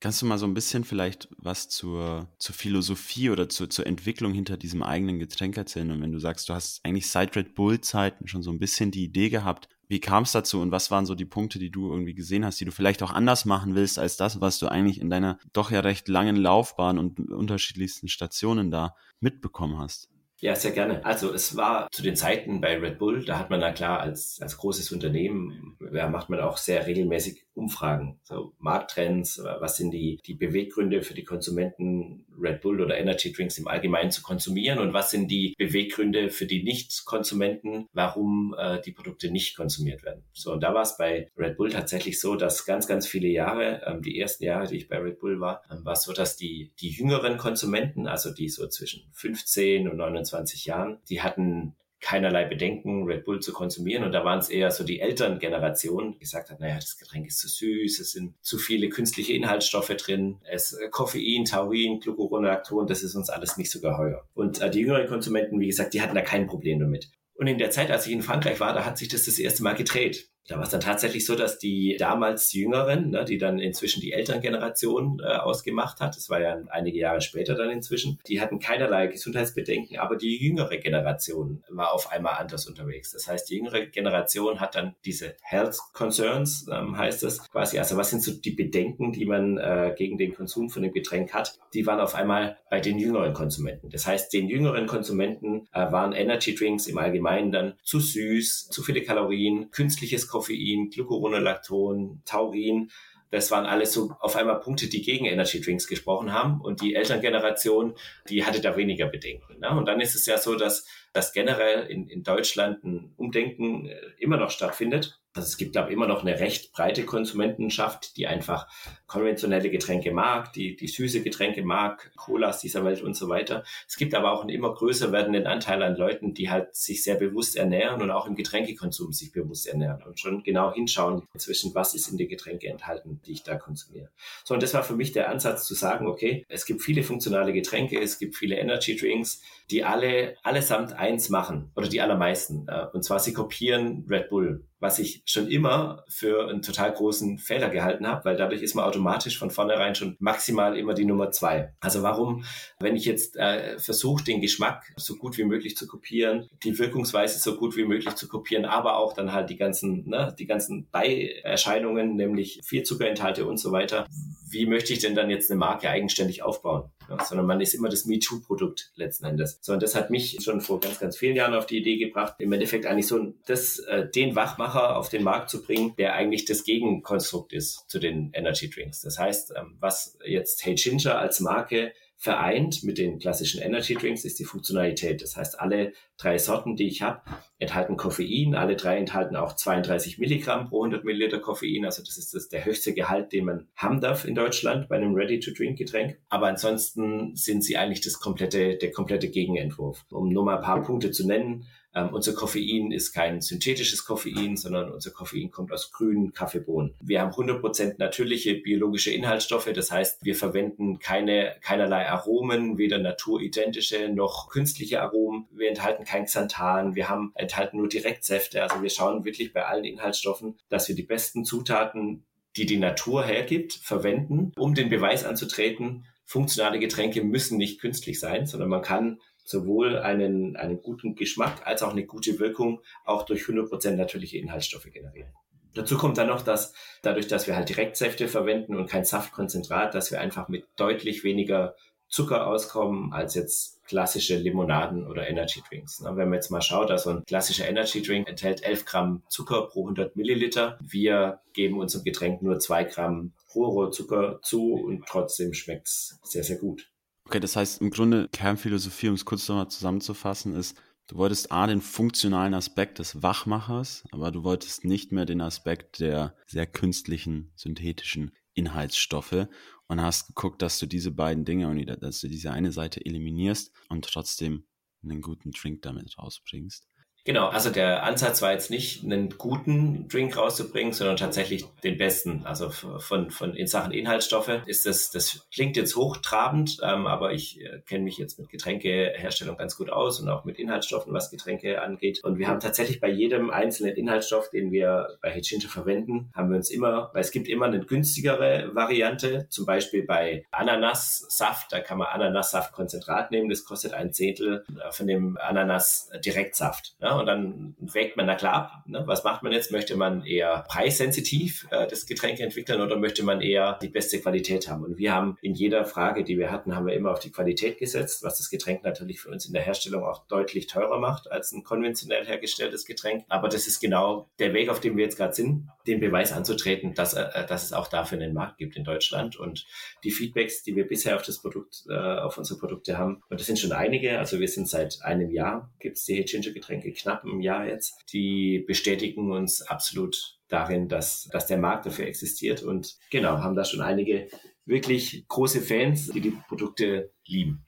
Kannst 0.00 0.22
du 0.22 0.26
mal 0.26 0.38
so 0.38 0.46
ein 0.46 0.54
bisschen 0.54 0.84
vielleicht 0.84 1.28
was 1.36 1.68
zur, 1.68 2.26
zur 2.38 2.54
Philosophie 2.54 3.28
oder 3.28 3.50
zur, 3.50 3.68
zur 3.68 3.86
Entwicklung 3.86 4.32
hinter 4.32 4.56
diesem 4.56 4.82
eigenen 4.82 5.18
Getränk 5.18 5.58
erzählen? 5.58 5.90
Und 5.90 6.00
wenn 6.00 6.12
du 6.12 6.18
sagst, 6.18 6.48
du 6.48 6.54
hast 6.54 6.80
eigentlich 6.84 7.10
seit 7.10 7.36
Red 7.36 7.54
Bull-Zeiten 7.54 8.26
schon 8.26 8.42
so 8.42 8.50
ein 8.50 8.58
bisschen 8.58 8.90
die 8.90 9.04
Idee 9.04 9.28
gehabt, 9.28 9.68
wie 9.90 10.00
kam 10.00 10.22
es 10.22 10.30
dazu 10.30 10.60
und 10.60 10.70
was 10.70 10.92
waren 10.92 11.04
so 11.04 11.16
die 11.16 11.24
Punkte, 11.24 11.58
die 11.58 11.70
du 11.70 11.90
irgendwie 11.90 12.14
gesehen 12.14 12.44
hast, 12.44 12.60
die 12.60 12.64
du 12.64 12.70
vielleicht 12.70 13.02
auch 13.02 13.10
anders 13.10 13.44
machen 13.44 13.74
willst 13.74 13.98
als 13.98 14.16
das, 14.16 14.40
was 14.40 14.60
du 14.60 14.68
eigentlich 14.68 15.00
in 15.00 15.10
deiner 15.10 15.36
doch 15.52 15.72
ja 15.72 15.80
recht 15.80 16.06
langen 16.06 16.36
Laufbahn 16.36 16.96
und 16.96 17.18
unterschiedlichsten 17.18 18.06
Stationen 18.06 18.70
da 18.70 18.94
mitbekommen 19.18 19.78
hast? 19.78 20.08
Ja, 20.38 20.54
sehr 20.54 20.70
gerne. 20.70 21.04
Also 21.04 21.34
es 21.34 21.56
war 21.56 21.88
zu 21.90 22.02
den 22.02 22.16
Zeiten 22.16 22.60
bei 22.60 22.78
Red 22.78 22.98
Bull, 22.98 23.24
da 23.24 23.38
hat 23.38 23.50
man 23.50 23.60
da 23.60 23.72
klar 23.72 24.00
als, 24.00 24.40
als 24.40 24.56
großes 24.56 24.92
Unternehmen, 24.92 25.76
ja, 25.92 26.08
macht 26.08 26.30
man 26.30 26.40
auch 26.40 26.56
sehr 26.56 26.86
regelmäßig 26.86 27.44
Umfragen, 27.52 28.20
so 28.22 28.54
Markttrends, 28.58 29.42
was 29.58 29.76
sind 29.76 29.90
die, 29.90 30.18
die 30.24 30.34
Beweggründe 30.34 31.02
für 31.02 31.14
die 31.14 31.24
Konsumenten, 31.24 32.24
Red 32.40 32.60
Bull 32.60 32.80
oder 32.80 32.98
Energy 32.98 33.32
Drinks 33.32 33.58
im 33.58 33.68
Allgemeinen 33.68 34.10
zu 34.10 34.22
konsumieren 34.22 34.78
und 34.78 34.92
was 34.92 35.10
sind 35.10 35.30
die 35.30 35.54
Beweggründe 35.58 36.30
für 36.30 36.46
die 36.46 36.62
Nicht-Konsumenten, 36.62 37.86
warum 37.92 38.54
äh, 38.58 38.80
die 38.80 38.92
Produkte 38.92 39.30
nicht 39.30 39.56
konsumiert 39.56 40.02
werden. 40.02 40.24
So, 40.32 40.52
und 40.52 40.62
da 40.62 40.74
war 40.74 40.82
es 40.82 40.96
bei 40.96 41.28
Red 41.36 41.56
Bull 41.56 41.70
tatsächlich 41.70 42.20
so, 42.20 42.36
dass 42.36 42.64
ganz, 42.64 42.86
ganz 42.86 43.06
viele 43.06 43.28
Jahre, 43.28 43.82
ähm, 43.86 44.02
die 44.02 44.18
ersten 44.18 44.44
Jahre, 44.44 44.66
die 44.66 44.76
ich 44.76 44.88
bei 44.88 44.98
Red 44.98 45.18
Bull 45.18 45.40
war, 45.40 45.62
ähm, 45.70 45.84
war 45.84 45.92
es 45.92 46.02
so, 46.02 46.12
dass 46.12 46.36
die, 46.36 46.72
die 46.80 46.90
jüngeren 46.90 47.36
Konsumenten, 47.36 48.06
also 48.06 48.32
die 48.32 48.48
so 48.48 48.66
zwischen 48.68 49.08
15 49.12 49.88
und 49.88 49.96
29 49.96 50.64
Jahren, 50.66 50.98
die 51.08 51.22
hatten 51.22 51.76
keinerlei 52.00 52.44
Bedenken, 52.44 53.04
Red 53.04 53.24
Bull 53.24 53.40
zu 53.40 53.52
konsumieren. 53.52 54.04
Und 54.04 54.12
da 54.12 54.24
waren 54.24 54.38
es 54.38 54.48
eher 54.48 54.70
so 54.70 54.84
die 54.84 55.00
Elterngeneration, 55.00 56.12
die 56.12 56.18
gesagt 56.18 56.50
hat, 56.50 56.60
naja, 56.60 56.76
das 56.76 56.98
Getränk 56.98 57.26
ist 57.26 57.38
zu 57.38 57.48
süß, 57.48 58.00
es 58.00 58.12
sind 58.12 58.34
zu 58.40 58.58
viele 58.58 58.88
künstliche 58.88 59.34
Inhaltsstoffe 59.34 59.94
drin, 59.96 60.38
es 60.50 60.72
äh, 60.72 60.88
Koffein, 60.90 61.44
Taurin, 61.44 62.00
Glucuronolacton, 62.00 62.86
das 62.86 63.02
ist 63.02 63.14
uns 63.14 63.30
alles 63.30 63.56
nicht 63.56 63.70
so 63.70 63.80
geheuer. 63.80 64.26
Und 64.34 64.60
äh, 64.60 64.70
die 64.70 64.80
jüngeren 64.80 65.06
Konsumenten, 65.06 65.60
wie 65.60 65.66
gesagt, 65.66 65.94
die 65.94 66.02
hatten 66.02 66.14
da 66.14 66.22
kein 66.22 66.46
Problem 66.46 66.80
damit. 66.80 67.10
Und 67.34 67.46
in 67.46 67.58
der 67.58 67.70
Zeit, 67.70 67.90
als 67.90 68.06
ich 68.06 68.12
in 68.12 68.22
Frankreich 68.22 68.60
war, 68.60 68.74
da 68.74 68.84
hat 68.84 68.98
sich 68.98 69.08
das 69.08 69.24
das 69.24 69.38
erste 69.38 69.62
Mal 69.62 69.74
gedreht. 69.74 70.28
Da 70.48 70.56
war 70.56 70.64
es 70.64 70.70
dann 70.70 70.80
tatsächlich 70.80 71.24
so, 71.24 71.36
dass 71.36 71.58
die 71.58 71.96
damals 71.98 72.52
Jüngeren, 72.52 73.10
ne, 73.10 73.24
die 73.24 73.38
dann 73.38 73.58
inzwischen 73.58 74.00
die 74.00 74.12
Elterngeneration 74.12 75.20
äh, 75.22 75.36
ausgemacht 75.36 76.00
hat, 76.00 76.16
das 76.16 76.28
war 76.28 76.40
ja 76.40 76.58
einige 76.70 76.98
Jahre 76.98 77.20
später 77.20 77.54
dann 77.54 77.70
inzwischen, 77.70 78.18
die 78.26 78.40
hatten 78.40 78.58
keinerlei 78.58 79.06
Gesundheitsbedenken, 79.06 79.98
aber 79.98 80.16
die 80.16 80.36
jüngere 80.36 80.78
Generation 80.78 81.62
war 81.68 81.92
auf 81.92 82.10
einmal 82.10 82.34
anders 82.34 82.66
unterwegs. 82.66 83.12
Das 83.12 83.28
heißt, 83.28 83.48
die 83.48 83.56
jüngere 83.56 83.86
Generation 83.86 84.60
hat 84.60 84.74
dann 84.74 84.96
diese 85.04 85.36
Health 85.42 85.78
Concerns, 85.92 86.66
ähm, 86.70 86.96
heißt 86.96 87.22
es 87.22 87.48
quasi, 87.50 87.78
also 87.78 87.96
was 87.96 88.10
sind 88.10 88.22
so 88.22 88.32
die 88.32 88.50
Bedenken, 88.50 89.12
die 89.12 89.26
man 89.26 89.56
äh, 89.58 89.94
gegen 89.96 90.18
den 90.18 90.34
Konsum 90.34 90.68
von 90.68 90.82
dem 90.82 90.92
Getränk 90.92 91.32
hat, 91.32 91.58
die 91.74 91.86
waren 91.86 92.00
auf 92.00 92.14
einmal 92.14 92.58
bei 92.70 92.80
den 92.80 92.98
jüngeren 92.98 93.34
Konsumenten. 93.34 93.90
Das 93.90 94.06
heißt, 94.06 94.32
den 94.32 94.48
jüngeren 94.48 94.86
Konsumenten 94.86 95.68
äh, 95.72 95.92
waren 95.92 96.12
Energy 96.12 96.54
Drinks 96.54 96.86
im 96.86 96.98
Allgemeinen 96.98 97.52
dann 97.52 97.74
zu 97.82 98.00
süß, 98.00 98.68
zu 98.70 98.82
viele 98.82 99.02
Kalorien, 99.02 99.70
künstliches 99.70 100.26
Koffein, 100.26 100.39
Koffein, 100.40 100.88
Glucuronolacton, 100.88 102.22
Taurin. 102.24 102.90
Das 103.30 103.50
waren 103.50 103.66
alles 103.66 103.92
so 103.92 104.10
auf 104.18 104.34
einmal 104.34 104.58
Punkte, 104.58 104.88
die 104.88 105.02
gegen 105.02 105.26
Energy 105.26 105.60
Drinks 105.60 105.86
gesprochen 105.86 106.32
haben. 106.32 106.60
Und 106.60 106.80
die 106.80 106.94
Elterngeneration, 106.94 107.94
die 108.28 108.44
hatte 108.44 108.60
da 108.60 108.76
weniger 108.76 109.06
Bedenken. 109.06 109.60
Ne? 109.60 109.70
Und 109.70 109.86
dann 109.86 110.00
ist 110.00 110.14
es 110.14 110.26
ja 110.26 110.38
so, 110.38 110.56
dass, 110.56 110.86
dass 111.12 111.32
generell 111.32 111.86
in, 111.86 112.08
in 112.08 112.22
Deutschland 112.22 112.82
ein 112.84 113.12
Umdenken 113.16 113.86
äh, 113.86 113.96
immer 114.18 114.36
noch 114.38 114.50
stattfindet. 114.50 115.19
Also 115.32 115.46
es 115.46 115.56
gibt, 115.56 115.72
glaube 115.72 115.88
ich, 115.88 115.94
immer 115.94 116.08
noch 116.08 116.22
eine 116.22 116.40
recht 116.40 116.72
breite 116.72 117.04
Konsumentenschaft, 117.04 118.16
die 118.16 118.26
einfach 118.26 118.66
konventionelle 119.06 119.70
Getränke 119.70 120.10
mag, 120.10 120.52
die, 120.52 120.74
die 120.74 120.88
süße 120.88 121.22
Getränke 121.22 121.62
mag, 121.62 122.10
Colas 122.16 122.60
dieser 122.60 122.84
Welt 122.84 123.00
und 123.00 123.14
so 123.14 123.28
weiter. 123.28 123.62
Es 123.86 123.96
gibt 123.96 124.14
aber 124.14 124.32
auch 124.32 124.40
einen 124.40 124.50
immer 124.50 124.74
größer 124.74 125.12
werdenden 125.12 125.46
Anteil 125.46 125.84
an 125.84 125.94
Leuten, 125.94 126.34
die 126.34 126.50
halt 126.50 126.74
sich 126.74 127.04
sehr 127.04 127.14
bewusst 127.14 127.56
ernähren 127.56 128.02
und 128.02 128.10
auch 128.10 128.26
im 128.26 128.34
Getränkekonsum 128.34 129.12
sich 129.12 129.30
bewusst 129.30 129.68
ernähren 129.68 130.02
und 130.02 130.18
schon 130.18 130.42
genau 130.42 130.74
hinschauen 130.74 131.22
zwischen, 131.36 131.74
was 131.76 131.94
ist 131.94 132.08
in 132.08 132.18
den 132.18 132.28
Getränke 132.28 132.68
enthalten, 132.68 133.20
die 133.24 133.32
ich 133.32 133.44
da 133.44 133.54
konsumiere. 133.56 134.10
So, 134.44 134.54
und 134.54 134.62
das 134.62 134.74
war 134.74 134.82
für 134.82 134.96
mich 134.96 135.12
der 135.12 135.30
Ansatz 135.30 135.64
zu 135.64 135.74
sagen, 135.74 136.08
okay, 136.08 136.44
es 136.48 136.66
gibt 136.66 136.82
viele 136.82 137.04
funktionale 137.04 137.52
Getränke, 137.52 138.00
es 138.00 138.18
gibt 138.18 138.34
viele 138.34 138.56
Energy 138.56 138.96
Drinks, 138.96 139.42
die 139.70 139.84
alle 139.84 140.36
allesamt 140.42 140.92
eins 140.92 141.28
machen 141.28 141.70
oder 141.76 141.88
die 141.88 142.00
allermeisten. 142.00 142.66
Äh, 142.68 142.86
und 142.92 143.04
zwar 143.04 143.20
sie 143.20 143.32
kopieren 143.32 144.06
Red 144.08 144.28
Bull 144.28 144.64
was 144.80 144.98
ich 144.98 145.22
schon 145.26 145.48
immer 145.48 146.04
für 146.08 146.48
einen 146.48 146.62
total 146.62 146.92
großen 146.92 147.38
Fehler 147.38 147.68
gehalten 147.68 148.06
habe, 148.06 148.24
weil 148.24 148.36
dadurch 148.36 148.62
ist 148.62 148.74
man 148.74 148.84
automatisch 148.84 149.38
von 149.38 149.50
vornherein 149.50 149.94
schon 149.94 150.16
maximal 150.18 150.76
immer 150.76 150.94
die 150.94 151.04
Nummer 151.04 151.30
zwei. 151.30 151.74
Also 151.80 152.02
warum, 152.02 152.44
wenn 152.80 152.96
ich 152.96 153.04
jetzt 153.04 153.36
äh, 153.36 153.78
versuche, 153.78 154.24
den 154.24 154.40
Geschmack 154.40 154.92
so 154.96 155.16
gut 155.16 155.36
wie 155.38 155.44
möglich 155.44 155.76
zu 155.76 155.86
kopieren, 155.86 156.48
die 156.64 156.78
Wirkungsweise 156.78 157.38
so 157.38 157.56
gut 157.56 157.76
wie 157.76 157.84
möglich 157.84 158.14
zu 158.14 158.26
kopieren, 158.26 158.64
aber 158.64 158.96
auch 158.96 159.12
dann 159.12 159.32
halt 159.32 159.50
die 159.50 159.56
ganzen, 159.56 160.08
ne, 160.08 160.34
die 160.38 160.46
ganzen 160.46 160.88
Beierscheinungen, 160.90 162.16
nämlich 162.16 162.60
viel 162.64 162.82
Zuckerinhalte 162.82 163.46
und 163.46 163.58
so 163.58 163.72
weiter, 163.72 164.06
wie 164.50 164.66
möchte 164.66 164.92
ich 164.92 164.98
denn 165.00 165.14
dann 165.14 165.30
jetzt 165.30 165.50
eine 165.50 165.58
Marke 165.58 165.88
eigenständig 165.88 166.42
aufbauen? 166.42 166.90
Ja, 167.08 167.24
sondern 167.24 167.46
man 167.46 167.60
ist 167.60 167.74
immer 167.74 167.88
das 167.88 168.04
MeToo-Produkt 168.04 168.92
letzten 168.94 169.26
Endes. 169.26 169.58
So, 169.62 169.72
und 169.72 169.82
das 169.82 169.94
hat 169.94 170.10
mich 170.10 170.38
schon 170.42 170.60
vor 170.60 170.80
ganz, 170.80 171.00
ganz 171.00 171.16
vielen 171.16 171.36
Jahren 171.36 171.54
auf 171.54 171.66
die 171.66 171.78
Idee 171.78 171.98
gebracht, 171.98 172.34
im 172.38 172.52
Endeffekt 172.52 172.86
eigentlich 172.86 173.06
so 173.06 173.34
das, 173.46 173.80
äh, 173.80 174.08
den 174.08 174.36
Wachmacher 174.36 174.96
auf 174.96 175.08
den 175.08 175.24
Markt 175.24 175.50
zu 175.50 175.62
bringen, 175.62 175.94
der 175.98 176.14
eigentlich 176.14 176.44
das 176.44 176.64
Gegenkonstrukt 176.64 177.52
ist 177.52 177.84
zu 177.88 177.98
den 177.98 178.30
Energy 178.32 178.70
Drinks. 178.70 179.00
Das 179.00 179.18
heißt, 179.18 179.54
ähm, 179.56 179.76
was 179.80 180.18
jetzt 180.24 180.64
Hey 180.64 180.74
Ginger 180.74 181.18
als 181.18 181.40
Marke 181.40 181.92
vereint 182.20 182.84
mit 182.84 182.98
den 182.98 183.18
klassischen 183.18 183.62
Energy 183.62 183.94
Drinks 183.94 184.26
ist 184.26 184.38
die 184.38 184.44
Funktionalität. 184.44 185.22
Das 185.22 185.38
heißt, 185.38 185.58
alle 185.58 185.94
drei 186.18 186.36
Sorten, 186.36 186.76
die 186.76 186.86
ich 186.86 187.00
habe, 187.00 187.22
enthalten 187.58 187.96
Koffein. 187.96 188.54
Alle 188.54 188.76
drei 188.76 188.98
enthalten 188.98 189.36
auch 189.36 189.56
32 189.56 190.18
Milligramm 190.18 190.68
pro 190.68 190.82
100 190.82 191.02
Milliliter 191.02 191.38
Koffein. 191.38 191.86
Also 191.86 192.02
das 192.02 192.18
ist 192.18 192.34
das, 192.34 192.50
der 192.50 192.66
höchste 192.66 192.92
Gehalt, 192.92 193.32
den 193.32 193.46
man 193.46 193.68
haben 193.74 194.02
darf 194.02 194.26
in 194.26 194.34
Deutschland 194.34 194.90
bei 194.90 194.96
einem 194.96 195.14
Ready-to-Drink-Getränk. 195.14 196.18
Aber 196.28 196.48
ansonsten 196.48 197.34
sind 197.36 197.64
sie 197.64 197.78
eigentlich 197.78 198.02
das 198.02 198.20
komplette, 198.20 198.76
der 198.76 198.90
komplette 198.90 199.30
Gegenentwurf. 199.30 200.04
Um 200.10 200.28
nur 200.28 200.44
mal 200.44 200.58
ein 200.58 200.62
paar 200.62 200.82
Punkte 200.82 201.12
zu 201.12 201.26
nennen. 201.26 201.64
Ähm, 201.94 202.10
unser 202.12 202.34
Koffein 202.34 202.92
ist 202.92 203.12
kein 203.12 203.40
synthetisches 203.40 204.04
Koffein, 204.04 204.56
sondern 204.56 204.90
unser 204.90 205.10
Koffein 205.10 205.50
kommt 205.50 205.72
aus 205.72 205.90
grünen 205.92 206.32
Kaffeebohnen. 206.32 206.94
Wir 207.00 207.20
haben 207.20 207.32
100% 207.32 207.94
natürliche 207.98 208.54
biologische 208.54 209.10
Inhaltsstoffe, 209.10 209.70
das 209.72 209.90
heißt, 209.90 210.24
wir 210.24 210.34
verwenden 210.34 210.98
keine, 210.98 211.56
keinerlei 211.60 212.08
Aromen, 212.08 212.78
weder 212.78 212.98
naturidentische 212.98 214.08
noch 214.08 214.48
künstliche 214.48 215.02
Aromen. 215.02 215.46
Wir 215.50 215.68
enthalten 215.68 216.04
kein 216.04 216.26
Xanthan, 216.26 216.94
wir 216.94 217.08
haben, 217.08 217.32
enthalten 217.34 217.78
nur 217.78 217.88
Direktsäfte. 217.88 218.62
Also 218.62 218.82
wir 218.82 218.90
schauen 218.90 219.24
wirklich 219.24 219.52
bei 219.52 219.66
allen 219.66 219.84
Inhaltsstoffen, 219.84 220.56
dass 220.68 220.88
wir 220.88 220.94
die 220.94 221.02
besten 221.02 221.44
Zutaten 221.44 222.24
die 222.56 222.66
die 222.66 222.78
Natur 222.78 223.24
hergibt, 223.24 223.74
verwenden, 223.74 224.52
um 224.56 224.74
den 224.74 224.88
Beweis 224.88 225.24
anzutreten, 225.24 226.04
funktionale 226.24 226.78
Getränke 226.78 227.24
müssen 227.24 227.58
nicht 227.58 227.80
künstlich 227.80 228.20
sein, 228.20 228.46
sondern 228.46 228.68
man 228.68 228.82
kann 228.82 229.20
sowohl 229.50 229.98
einen, 229.98 230.56
einen 230.56 230.80
guten 230.80 231.14
Geschmack 231.14 231.66
als 231.66 231.82
auch 231.82 231.90
eine 231.90 232.06
gute 232.06 232.38
Wirkung 232.38 232.80
auch 233.04 233.24
durch 233.24 233.42
100% 233.42 233.92
natürliche 233.92 234.38
Inhaltsstoffe 234.38 234.90
generieren. 234.90 235.32
Dazu 235.74 235.96
kommt 235.96 236.18
dann 236.18 236.28
noch, 236.28 236.42
dass 236.42 236.72
dadurch, 237.02 237.28
dass 237.28 237.46
wir 237.46 237.54
halt 237.54 237.68
Direktsäfte 237.68 238.26
verwenden 238.26 238.76
und 238.76 238.88
kein 238.88 239.04
Saftkonzentrat, 239.04 239.94
dass 239.94 240.10
wir 240.10 240.20
einfach 240.20 240.48
mit 240.48 240.66
deutlich 240.76 241.22
weniger 241.22 241.76
Zucker 242.08 242.48
auskommen 242.48 243.12
als 243.12 243.36
jetzt 243.36 243.84
klassische 243.84 244.36
Limonaden 244.36 245.06
oder 245.06 245.28
Energy 245.28 245.62
Drinks. 245.68 246.02
Wenn 246.02 246.16
man 246.16 246.34
jetzt 246.34 246.50
mal 246.50 246.60
schaut, 246.60 246.90
also 246.90 247.10
ein 247.10 247.24
klassischer 247.24 247.68
Energy 247.68 248.02
Drink 248.02 248.28
enthält 248.28 248.64
11 248.64 248.84
Gramm 248.84 249.22
Zucker 249.28 249.68
pro 249.68 249.82
100 249.82 250.16
Milliliter. 250.16 250.76
Wir 250.80 251.40
geben 251.52 251.78
unserem 251.78 252.04
Getränk 252.04 252.42
nur 252.42 252.58
2 252.58 252.84
Gramm 252.84 253.32
Rohrohrzucker 253.54 254.40
zu 254.42 254.74
und 254.74 255.06
trotzdem 255.06 255.54
schmeckt 255.54 255.86
es 255.86 256.18
sehr, 256.24 256.42
sehr 256.42 256.56
gut. 256.56 256.89
Okay, 257.30 257.38
das 257.38 257.54
heißt 257.54 257.80
im 257.80 257.90
Grunde 257.90 258.28
Kernphilosophie, 258.32 259.06
um 259.06 259.14
es 259.14 259.24
kurz 259.24 259.48
nochmal 259.48 259.70
zusammenzufassen, 259.70 260.52
ist, 260.56 260.76
du 261.06 261.14
wolltest 261.14 261.52
A, 261.52 261.68
den 261.68 261.80
funktionalen 261.80 262.54
Aspekt 262.54 262.98
des 262.98 263.22
Wachmachers, 263.22 264.02
aber 264.10 264.32
du 264.32 264.42
wolltest 264.42 264.84
nicht 264.84 265.12
mehr 265.12 265.26
den 265.26 265.40
Aspekt 265.40 266.00
der 266.00 266.34
sehr 266.48 266.66
künstlichen, 266.66 267.52
synthetischen 267.54 268.32
Inhaltsstoffe 268.54 269.46
und 269.86 270.00
hast 270.00 270.26
geguckt, 270.26 270.60
dass 270.60 270.80
du 270.80 270.86
diese 270.86 271.12
beiden 271.12 271.44
Dinge 271.44 271.68
und 271.68 271.86
dass 272.02 272.18
du 272.18 272.26
diese 272.26 272.50
eine 272.50 272.72
Seite 272.72 273.06
eliminierst 273.06 273.70
und 273.88 274.06
trotzdem 274.06 274.64
einen 275.04 275.20
guten 275.20 275.52
Drink 275.52 275.82
damit 275.82 276.18
rausbringst. 276.18 276.89
Genau, 277.24 277.48
also 277.48 277.70
der 277.70 278.04
Ansatz 278.04 278.40
war 278.40 278.52
jetzt 278.52 278.70
nicht, 278.70 279.04
einen 279.04 279.30
guten 279.36 280.08
Drink 280.08 280.36
rauszubringen, 280.36 280.92
sondern 280.92 281.16
tatsächlich 281.16 281.66
den 281.84 281.98
besten. 281.98 282.42
Also 282.44 282.70
von, 282.70 283.30
von 283.30 283.54
in 283.54 283.66
Sachen 283.66 283.92
Inhaltsstoffe 283.92 284.62
ist 284.66 284.86
das, 284.86 285.10
das 285.10 285.46
klingt 285.52 285.76
jetzt 285.76 285.96
hochtrabend, 285.96 286.78
ähm, 286.82 287.06
aber 287.06 287.32
ich 287.32 287.60
äh, 287.60 287.80
kenne 287.86 288.04
mich 288.04 288.16
jetzt 288.16 288.38
mit 288.38 288.48
Getränkeherstellung 288.48 289.56
ganz 289.56 289.76
gut 289.76 289.90
aus 289.90 290.20
und 290.20 290.28
auch 290.28 290.44
mit 290.44 290.58
Inhaltsstoffen, 290.58 291.12
was 291.12 291.30
Getränke 291.30 291.82
angeht. 291.82 292.20
Und 292.24 292.38
wir 292.38 292.48
haben 292.48 292.60
tatsächlich 292.60 293.00
bei 293.00 293.10
jedem 293.10 293.50
einzelnen 293.50 293.96
Inhaltsstoff, 293.96 294.50
den 294.50 294.72
wir 294.72 295.18
bei 295.20 295.30
Hitchinja 295.30 295.68
verwenden, 295.68 296.30
haben 296.34 296.50
wir 296.50 296.56
uns 296.56 296.70
immer, 296.70 297.10
weil 297.12 297.20
es 297.20 297.32
gibt 297.32 297.48
immer 297.48 297.66
eine 297.66 297.80
günstigere 297.80 298.70
Variante, 298.74 299.46
zum 299.50 299.66
Beispiel 299.66 300.04
bei 300.04 300.44
Ananassaft, 300.52 301.72
da 301.72 301.80
kann 301.80 301.98
man 301.98 302.08
Ananassaftkonzentrat 302.08 303.30
nehmen, 303.30 303.50
das 303.50 303.64
kostet 303.64 303.92
ein 303.92 304.12
Zehntel 304.12 304.64
von 304.90 305.06
dem 305.06 305.36
Ananas-Direktsaft. 305.36 306.96
Ja? 307.10 307.18
und 307.18 307.26
dann 307.26 307.74
wägt 307.78 308.16
man, 308.16 308.26
na 308.26 308.34
klar, 308.34 308.54
ab, 308.54 308.82
ne? 308.86 309.02
was 309.06 309.24
macht 309.24 309.42
man 309.42 309.52
jetzt? 309.52 309.72
Möchte 309.72 309.96
man 309.96 310.24
eher 310.24 310.64
preissensitiv 310.68 311.66
äh, 311.70 311.86
das 311.86 312.06
Getränk 312.06 312.40
entwickeln 312.40 312.80
oder 312.80 312.96
möchte 312.96 313.22
man 313.22 313.40
eher 313.40 313.78
die 313.82 313.88
beste 313.88 314.20
Qualität 314.20 314.68
haben? 314.68 314.84
Und 314.84 314.98
wir 314.98 315.14
haben 315.14 315.36
in 315.42 315.54
jeder 315.54 315.84
Frage, 315.84 316.24
die 316.24 316.38
wir 316.38 316.50
hatten, 316.50 316.74
haben 316.74 316.86
wir 316.86 316.94
immer 316.94 317.10
auf 317.10 317.20
die 317.20 317.30
Qualität 317.30 317.78
gesetzt, 317.78 318.22
was 318.22 318.38
das 318.38 318.50
Getränk 318.50 318.84
natürlich 318.84 319.20
für 319.20 319.30
uns 319.30 319.46
in 319.46 319.52
der 319.52 319.62
Herstellung 319.62 320.04
auch 320.04 320.26
deutlich 320.26 320.66
teurer 320.66 320.98
macht 320.98 321.30
als 321.30 321.52
ein 321.52 321.64
konventionell 321.64 322.26
hergestelltes 322.26 322.84
Getränk. 322.84 323.24
Aber 323.28 323.48
das 323.48 323.66
ist 323.66 323.80
genau 323.80 324.28
der 324.38 324.54
Weg, 324.54 324.68
auf 324.68 324.80
dem 324.80 324.96
wir 324.96 325.04
jetzt 325.04 325.16
gerade 325.16 325.34
sind, 325.34 325.68
den 325.86 326.00
Beweis 326.00 326.32
anzutreten, 326.32 326.94
dass, 326.94 327.14
äh, 327.14 327.46
dass 327.46 327.64
es 327.64 327.72
auch 327.72 327.88
dafür 327.88 328.18
einen 328.18 328.34
Markt 328.34 328.58
gibt 328.58 328.76
in 328.76 328.84
Deutschland. 328.84 329.36
Und 329.36 329.66
die 330.04 330.10
Feedbacks, 330.10 330.62
die 330.62 330.76
wir 330.76 330.86
bisher 330.86 331.16
auf 331.16 331.22
das 331.22 331.40
Produkt, 331.40 331.84
äh, 331.88 331.94
auf 331.94 332.38
unsere 332.38 332.58
Produkte 332.58 332.98
haben, 332.98 333.22
und 333.28 333.40
das 333.40 333.46
sind 333.46 333.58
schon 333.58 333.72
einige, 333.72 334.18
also 334.18 334.38
wir 334.38 334.48
sind 334.48 334.68
seit 334.68 335.02
einem 335.02 335.30
Jahr, 335.30 335.70
gibt 335.78 335.96
es 335.96 336.04
die 336.04 336.22
Ginger-Getränke 336.24 336.92
knapp 337.02 337.24
einem 337.24 337.40
Jahr 337.40 337.66
jetzt, 337.66 337.94
die 338.12 338.64
bestätigen 338.66 339.32
uns 339.32 339.62
absolut 339.62 340.38
darin, 340.48 340.88
dass, 340.88 341.28
dass 341.32 341.46
der 341.46 341.58
Markt 341.58 341.86
dafür 341.86 342.06
existiert 342.06 342.62
und 342.62 342.96
genau, 343.10 343.38
haben 343.38 343.54
da 343.54 343.64
schon 343.64 343.80
einige 343.80 344.28
wirklich 344.64 345.24
große 345.28 345.60
Fans, 345.60 346.08
die 346.08 346.20
die 346.20 346.36
Produkte 346.48 347.12
lieben. 347.26 347.66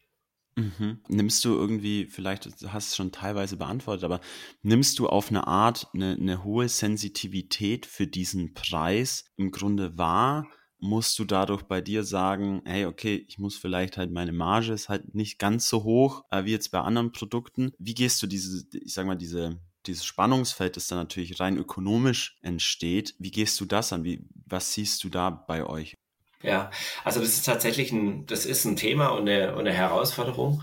Mhm. 0.57 1.01
Nimmst 1.09 1.45
du 1.45 1.55
irgendwie, 1.55 2.07
vielleicht 2.07 2.45
hast 2.45 2.63
du 2.63 2.67
es 2.77 2.97
schon 2.97 3.13
teilweise 3.13 3.57
beantwortet, 3.57 4.05
aber 4.05 4.21
nimmst 4.63 4.99
du 4.99 5.09
auf 5.09 5.31
eine 5.31 5.47
Art 5.47 5.89
eine, 5.95 6.13
eine 6.13 6.45
hohe 6.45 6.69
Sensitivität 6.69 7.87
für 7.87 8.07
diesen 8.07 8.53
Preis 8.53 9.25
im 9.37 9.51
Grunde 9.51 9.97
wahr? 9.97 10.47
Musst 10.83 11.19
du 11.19 11.25
dadurch 11.25 11.63
bei 11.63 11.81
dir 11.81 12.03
sagen, 12.03 12.61
hey, 12.65 12.87
okay, 12.87 13.25
ich 13.29 13.39
muss 13.39 13.57
vielleicht 13.57 13.97
halt 13.97 14.11
meine 14.11 14.33
Marge 14.33 14.73
ist 14.73 14.89
halt 14.89 15.15
nicht 15.15 15.39
ganz 15.39 15.69
so 15.69 15.85
hoch 15.85 16.25
äh, 16.31 16.45
wie 16.45 16.51
jetzt 16.51 16.73
bei 16.73 16.81
anderen 16.81 17.13
Produkten. 17.13 17.73
Wie 17.79 17.95
gehst 17.95 18.21
du 18.23 18.27
diese, 18.27 18.67
ich 18.73 18.93
sag 18.93 19.07
mal, 19.07 19.17
diese 19.17 19.59
dieses 19.87 20.05
Spannungsfeld, 20.05 20.77
das 20.77 20.87
dann 20.87 20.99
natürlich 20.99 21.41
rein 21.41 21.57
ökonomisch 21.57 22.39
entsteht, 22.43 23.15
wie 23.19 23.31
gehst 23.31 23.61
du 23.61 23.65
das 23.65 23.93
an? 23.93 24.05
Wie, 24.05 24.25
was 24.47 24.75
siehst 24.75 25.03
du 25.03 25.09
da 25.09 25.31
bei 25.31 25.65
euch? 25.65 25.97
Ja, 26.43 26.71
also 27.05 27.21
das 27.21 27.31
ist 27.31 27.47
tatsächlich 27.47 27.93
ein, 27.93 28.27
das 28.27 28.47
ist 28.47 28.65
ein 28.65 28.77
Thema 28.77 29.09
und 29.09 29.29
eine, 29.29 29.53
und 29.55 29.61
eine 29.61 29.73
Herausforderung. 29.73 30.63